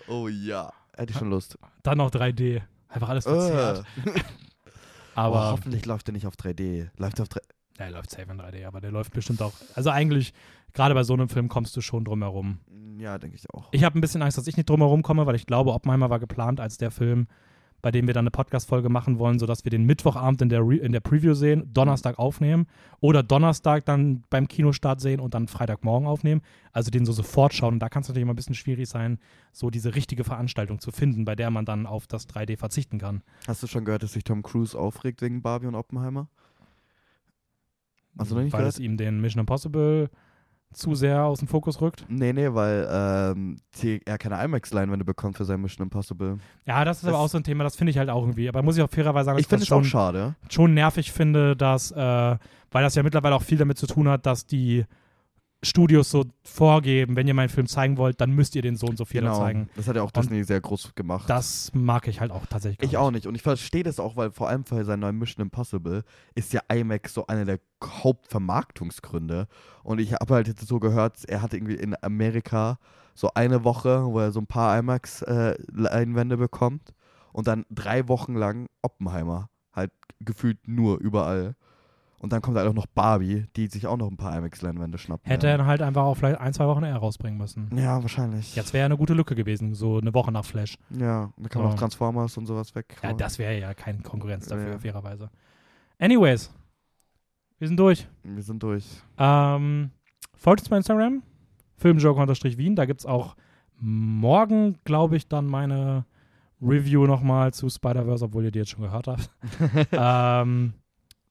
oh 0.08 0.28
ja. 0.28 0.72
Hätte 0.96 1.14
ich 1.14 1.18
schon 1.18 1.30
Lust. 1.30 1.58
dann 1.84 2.00
noch 2.00 2.12
3D. 2.12 2.62
Einfach 2.90 3.10
alles 3.10 3.24
verzerrt. 3.24 3.86
Äh. 4.06 4.20
Aber 5.16 5.48
oh, 5.48 5.52
hoffentlich 5.52 5.86
läuft 5.86 6.08
der 6.08 6.14
nicht 6.14 6.28
auf 6.28 6.36
3D. 6.36 6.90
Läuft 6.98 7.22
auf 7.22 7.30
3 7.30 7.40
Ja, 7.80 7.86
er 7.86 7.92
läuft 7.92 8.10
safe 8.10 8.32
in 8.32 8.40
3D, 8.40 8.66
aber 8.66 8.82
der 8.82 8.92
läuft 8.92 9.14
bestimmt 9.14 9.42
auch. 9.42 9.54
Also 9.76 9.90
eigentlich, 9.90 10.34
gerade 10.74 10.94
bei 10.94 11.04
so 11.04 11.14
einem 11.14 11.30
Film 11.30 11.48
kommst 11.48 11.76
du 11.76 11.82
schon 11.82 12.06
drum 12.06 12.22
herum. 12.22 12.60
Ja, 13.00 13.18
denke 13.20 13.36
ich 13.36 13.50
auch. 13.54 13.70
Ich 13.72 13.84
habe 13.84 13.98
ein 13.98 14.02
bisschen 14.02 14.22
Angst, 14.22 14.38
dass 14.38 14.48
ich 14.48 14.58
nicht 14.58 14.70
drum 14.70 14.82
herum 14.82 15.04
komme, 15.04 15.26
weil 15.26 15.36
ich 15.36 15.46
glaube, 15.46 15.74
Oppenheimer 15.74 16.10
war 16.10 16.20
geplant 16.20 16.60
als 16.60 16.78
der 16.78 16.90
Film, 16.90 17.28
bei 17.84 17.92
dem 17.92 18.08
wir 18.08 18.14
dann 18.16 18.24
eine 18.24 18.32
Podcast-Folge 18.32 18.90
machen 18.90 19.20
wollen, 19.20 19.38
sodass 19.38 19.64
wir 19.64 19.70
den 19.70 19.84
Mittwochabend 19.84 20.42
in 20.42 20.50
der, 20.50 20.62
Re 20.62 20.78
in 20.78 20.92
der 20.92 21.00
Preview 21.00 21.36
sehen, 21.36 21.72
Donnerstag 21.74 22.18
aufnehmen 22.18 22.66
oder 23.00 23.22
Donnerstag 23.22 23.86
dann 23.86 24.24
beim 24.32 24.48
Kinostart 24.48 25.00
sehen 25.00 25.20
und 25.20 25.36
dann 25.36 25.48
Freitagmorgen 25.48 26.08
aufnehmen. 26.08 26.42
Also 26.72 26.90
den 26.90 27.06
so 27.06 27.12
sofort 27.12 27.54
schauen. 27.54 27.76
Und 27.76 27.80
da 27.80 27.90
kann 27.90 28.02
es 28.02 28.08
natürlich 28.08 28.24
immer 28.24 28.34
ein 28.34 28.38
bisschen 28.38 28.56
schwierig 28.56 28.90
sein, 28.90 29.20
so 29.52 29.70
diese 29.70 29.94
richtige 29.94 30.24
Veranstaltung 30.24 30.80
zu 30.80 30.92
finden, 30.92 31.24
bei 31.24 31.36
der 31.36 31.52
man 31.52 31.66
dann 31.66 31.86
auf 31.86 32.08
das 32.08 32.28
3D 32.28 32.58
verzichten 32.58 32.98
kann. 32.98 33.22
Hast 33.48 33.62
du 33.62 33.68
schon 33.68 33.86
gehört, 33.86 34.02
dass 34.02 34.14
sich 34.14 34.24
Tom 34.24 34.42
Cruise 34.42 34.78
aufregt 34.78 35.22
wegen 35.22 35.44
Barbie 35.44 35.68
und 35.68 35.76
Oppenheimer? 35.76 36.30
Hast 38.20 38.32
du 38.32 38.36
noch 38.36 38.42
nicht 38.44 38.54
weil 38.54 38.60
gehört? 38.62 38.74
es 38.76 38.80
ihm 38.80 38.98
den 38.98 39.22
Mission 39.22 39.40
Impossible 39.42 40.10
zu 40.74 40.96
sehr 40.96 41.24
aus 41.24 41.40
dem 41.40 41.48
Fokus 41.48 41.80
rückt. 41.82 42.06
Nee, 42.10 42.34
nee, 42.34 42.54
weil 42.54 42.88
ähm, 42.92 43.58
die, 43.82 44.02
er 44.06 44.18
keine 44.18 44.44
IMAX-Leinwände 44.44 45.06
bekommt 45.06 45.38
für 45.38 45.46
sein 45.46 45.62
Mission 45.62 45.86
Impossible. 45.86 46.38
Ja, 46.66 46.84
das 46.84 46.98
ist 46.98 47.04
Das- 47.06 47.14
aber 47.14 47.20
auch 47.24 47.30
so 47.30 47.38
ein 47.38 47.44
Thema, 47.44 47.64
das 47.64 47.76
finde 47.78 47.92
ich 47.92 47.98
halt 47.98 48.10
auch 48.10 48.22
irgendwie. 48.22 48.50
Aber 48.50 48.62
muss 48.64 48.76
ich 48.78 48.84
auch 48.84 48.90
fairerweise 48.90 49.26
sagen, 49.26 49.38
dass 49.38 49.42
Ich 49.42 49.48
finde 49.48 49.62
das 49.62 49.70
es 49.70 49.72
auch 49.72 49.78
schon, 49.78 49.86
schade. 49.86 50.36
schon 50.50 50.74
nervig 50.74 51.12
finde, 51.14 51.56
dass, 51.56 51.92
äh, 51.92 51.96
weil 51.96 52.84
das 52.84 52.96
ja 52.96 53.04
mittlerweile 53.04 53.36
auch 53.36 53.42
viel 53.44 53.58
damit 53.58 53.78
zu 53.78 53.88
tun 53.88 54.10
hat, 54.10 54.26
dass 54.26 54.46
die 54.46 54.84
Studios 55.64 56.12
so 56.12 56.24
vorgeben, 56.44 57.16
wenn 57.16 57.28
ihr 57.28 57.34
meinen 57.34 57.50
Film 57.50 57.66
zeigen 57.68 57.98
wollt, 57.98 58.22
dann 58.22 58.32
müsst 58.32 58.56
ihr 58.56 58.62
den 58.62 58.76
so 58.76 58.86
und 58.86 58.98
so 58.98 59.06
viel 59.06 59.22
Genau. 59.22 59.38
zeigen. 59.40 59.70
Das 59.76 59.88
hat 59.88 59.96
ja 59.96 60.04
auch 60.04 60.12
Und 60.14 60.18
Disney 60.18 60.44
sehr 60.44 60.62
groß 60.62 60.94
gemacht. 60.94 61.28
Das 61.30 61.72
mag 61.74 62.08
ich 62.08 62.22
halt 62.22 62.32
auch 62.32 62.46
tatsächlich. 62.46 62.86
ich 62.88 62.94
gar 62.94 63.02
auch 63.02 63.12
nicht. 63.12 63.26
Und 63.26 63.34
ich 63.36 63.42
verstehe 63.42 63.82
das 63.84 64.00
auch, 64.00 64.16
weil 64.16 64.32
vor 64.32 64.50
allem 64.50 64.66
für 64.66 64.86
seinen 64.86 65.00
neuen 65.00 65.18
Mission 65.18 65.42
Impossible 65.44 66.04
ist 66.36 66.54
ja 66.54 66.62
IMAX 66.72 67.14
so 67.16 67.26
einer 67.26 67.46
der 67.46 67.60
Hauptvermarktungsgründe. 67.84 69.48
Und 69.84 70.00
ich 70.00 70.14
habe 70.14 70.34
halt 70.34 70.48
jetzt 70.48 70.68
so 70.68 70.80
gehört, 70.80 71.26
er 71.28 71.42
hatte 71.42 71.58
irgendwie 71.58 71.76
in 71.76 71.96
Amerika 72.02 72.78
so 73.16 73.32
eine 73.34 73.64
Woche, 73.64 74.06
wo 74.06 74.20
er 74.20 74.32
so 74.32 74.40
ein 74.40 74.48
paar 74.48 74.78
IMAX-Leinwände 74.78 76.38
bekommt. 76.38 76.94
Und 77.34 77.48
dann 77.48 77.66
drei 77.70 78.08
Wochen 78.08 78.36
lang 78.36 78.68
Oppenheimer. 78.82 79.50
Halt 79.74 79.92
gefühlt 80.20 80.68
nur 80.68 81.00
überall. 81.00 81.56
Und 82.20 82.34
dann 82.34 82.42
kommt 82.42 82.58
halt 82.58 82.68
auch 82.68 82.74
noch 82.74 82.88
Barbie, 82.88 83.46
die 83.56 83.68
sich 83.68 83.86
auch 83.86 83.98
noch 83.98 84.10
ein 84.10 84.18
paar 84.18 84.36
IMAX-Leinwände 84.36 84.98
schnappen. 84.98 85.30
Hätte 85.30 85.48
er 85.48 85.66
halt 85.68 85.84
einfach 85.84 86.02
auch 86.04 86.16
vielleicht 86.16 86.40
ein, 86.40 86.52
zwei 86.52 86.66
Wochen 86.66 86.84
eher 86.84 86.98
rausbringen 86.98 87.38
müssen. 87.38 87.70
Ja, 87.78 88.02
wahrscheinlich. 88.02 88.56
Jetzt 88.56 88.74
wäre 88.74 88.82
ja 88.82 88.86
eine 88.86 88.98
gute 88.98 89.14
Lücke 89.14 89.36
gewesen, 89.36 89.76
so 89.76 90.00
eine 90.00 90.12
Woche 90.16 90.32
nach 90.32 90.44
Flash. 90.44 90.80
Ja, 90.90 91.32
da 91.38 91.50
kann 91.50 91.62
man 91.62 91.70
Ja. 91.70 91.76
auch 91.76 91.80
Transformers 91.80 92.36
und 92.38 92.48
sowas 92.48 92.74
weg. 92.74 92.98
Ja, 93.04 93.14
das 93.14 93.38
wäre 93.38 93.60
ja 93.60 93.74
keine 93.76 94.00
Konkurrenz 94.02 94.48
dafür, 94.48 94.72
Ja. 94.74 94.80
fairerweise. 94.80 95.30
Anyways, 96.00 96.52
wir 97.60 97.68
sind 97.68 97.80
durch. 97.80 98.08
Wir 98.24 98.42
sind 98.44 98.64
durch. 98.64 98.86
Ähm, 99.20 99.92
folgt 100.34 100.62
uns 100.62 100.70
bei 100.70 100.78
Instagram, 100.78 101.22
filmjoker-wien. 101.76 102.76
Da 102.76 102.86
gibt 102.86 103.02
es 103.02 103.06
auch 103.06 103.36
morgen, 103.80 104.78
glaube 104.86 105.18
ich, 105.18 105.28
dann 105.28 105.46
meine 105.46 106.06
Review 106.62 107.06
nochmal 107.06 107.54
zu 107.54 107.70
Spider-Verse, 107.70 108.26
obwohl 108.26 108.46
ihr 108.46 108.52
die 108.52 108.60
jetzt 108.60 108.72
schon 108.72 108.82
gehört 108.84 109.08
habt. 109.08 109.30
ähm, 109.92 110.74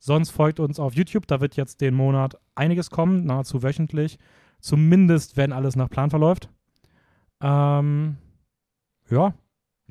sonst 0.06 0.30
folgt 0.30 0.58
uns 0.60 0.78
auf 0.80 0.94
YouTube. 0.94 1.26
Da 1.26 1.40
wird 1.40 1.56
jetzt 1.56 1.80
den 1.80 1.94
Monat 1.94 2.38
einiges 2.54 2.90
kommen, 2.90 3.26
nahezu 3.26 3.62
wöchentlich. 3.62 4.18
Zumindest, 4.60 5.36
wenn 5.36 5.52
alles 5.52 5.76
nach 5.76 5.90
Plan 5.90 6.10
verläuft. 6.10 6.48
Ähm, 7.40 8.16
ja, 9.10 9.34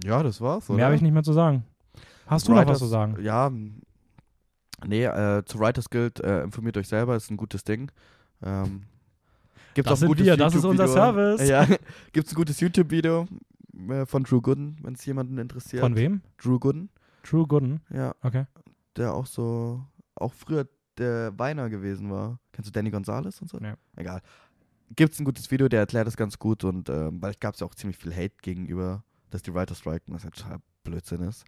Ja, 0.04 0.24
das 0.24 0.42
war's. 0.42 0.68
mehr 0.70 0.86
habe 0.86 0.96
ich 0.96 1.02
nicht 1.02 1.14
mehr 1.14 1.24
zu 1.24 1.34
sagen. 1.34 1.64
Hast 2.28 2.48
du 2.48 2.52
noch 2.52 2.58
was 2.60 2.66
Writers- 2.66 2.80
zu 2.80 2.86
sagen? 2.88 3.18
Ja, 3.22 3.52
nee, 4.86 5.04
äh, 5.06 5.44
zu 5.46 5.60
Writers 5.60 5.90
Guild, 5.90 6.20
äh, 6.22 6.44
informiert 6.44 6.76
euch 6.78 6.88
selber, 6.88 7.16
ist 7.16 7.30
ein 7.30 7.38
gutes 7.38 7.64
Ding. 7.64 7.92
Ähm, 8.42 8.84
gibt's 9.76 9.90
Das 9.90 9.92
auch 9.92 9.92
ein 9.92 10.00
sind 10.00 10.08
gutes 10.10 10.26
wir, 10.26 10.38
das 10.38 10.56
ist 10.56 10.66
unser. 10.66 10.88
Service. 10.88 11.48
Ja, 11.48 11.68
gibt's 12.14 12.32
ein 12.32 12.36
gutes 12.36 12.60
YouTube-Video 12.60 13.28
äh, 13.90 14.06
von 14.08 14.24
Drew 14.24 14.42
Gooden, 14.42 14.78
wenn 14.82 14.96
es 14.96 15.06
jemanden 15.06 15.38
interessiert. 15.38 15.82
Von 15.82 15.96
wem? 15.96 16.22
Drew 16.42 16.58
Gooden, 16.60 16.90
True 17.24 17.46
Gooden. 17.46 17.82
ja, 17.94 18.14
Okay. 18.24 18.46
der 18.98 19.14
auch 19.14 19.28
so, 19.28 19.84
auch 20.16 20.34
früher 20.34 20.68
der 20.98 21.38
Weiner 21.38 21.70
gewesen 21.70 22.10
war. 22.10 22.40
Kennst 22.52 22.70
du 22.70 22.72
Danny 22.72 22.90
Gonzalez 22.90 23.42
und 23.42 23.50
so? 23.50 23.58
Nee. 23.58 23.74
Egal. 23.96 24.22
Gibt's 24.96 25.20
ein 25.20 25.26
gutes 25.26 25.50
Video, 25.52 25.68
der 25.68 25.82
erklärt 25.82 26.08
das 26.08 26.16
ganz 26.16 26.38
gut 26.38 26.64
und 26.64 26.90
ähm, 26.90 27.22
weil 27.22 27.34
gab 27.40 27.56
es 27.56 27.60
ja 27.60 27.68
auch 27.68 27.76
ziemlich 27.76 27.98
viel 27.98 28.16
Hate 28.16 28.36
gegenüber, 28.42 29.04
dass 29.32 29.42
die 29.42 29.54
Writers 29.54 29.80
striken, 29.80 30.14
was 30.14 30.24
ja 30.24 30.30
total 30.30 30.60
Blödsinn 30.84 31.22
ist. 31.22 31.44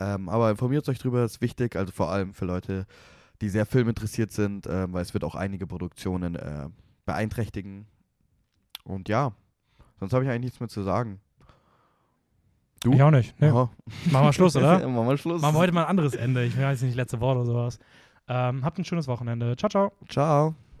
Ähm, 0.00 0.28
aber 0.28 0.50
informiert 0.50 0.88
euch 0.88 0.98
drüber, 0.98 1.24
ist 1.24 1.40
wichtig, 1.40 1.76
also 1.76 1.92
vor 1.92 2.10
allem 2.10 2.32
für 2.32 2.46
Leute, 2.46 2.86
die 3.40 3.50
sehr 3.50 3.66
filminteressiert 3.66 4.32
sind, 4.32 4.66
ähm, 4.66 4.92
weil 4.92 5.02
es 5.02 5.12
wird 5.12 5.24
auch 5.24 5.34
einige 5.34 5.66
Produktionen 5.66 6.34
äh, 6.34 6.68
beeinträchtigen. 7.04 7.86
Und 8.84 9.08
ja, 9.08 9.32
sonst 10.00 10.12
habe 10.14 10.24
ich 10.24 10.30
eigentlich 10.30 10.44
nichts 10.44 10.60
mehr 10.60 10.68
zu 10.68 10.82
sagen. 10.82 11.20
Du? 12.82 12.92
Ich 12.92 13.02
auch 13.02 13.10
nicht. 13.10 13.34
Aha. 13.40 13.70
Machen 14.10 14.26
wir 14.26 14.32
Schluss, 14.32 14.56
oder? 14.56 14.86
Machen 14.86 15.08
wir 15.08 15.16
Schluss. 15.16 15.40
Machen 15.40 15.54
wir 15.54 15.60
heute 15.60 15.72
mal 15.72 15.82
ein 15.84 15.90
anderes 15.90 16.14
Ende. 16.14 16.44
Ich 16.44 16.58
weiß 16.58 16.82
nicht, 16.82 16.96
letzte 16.96 17.20
Wort 17.20 17.36
oder 17.36 17.46
sowas. 17.46 17.78
Ähm, 18.28 18.64
habt 18.64 18.78
ein 18.78 18.84
schönes 18.84 19.08
Wochenende. 19.08 19.56
Ciao, 19.56 19.68
ciao. 19.68 19.92
Ciao. 20.08 20.54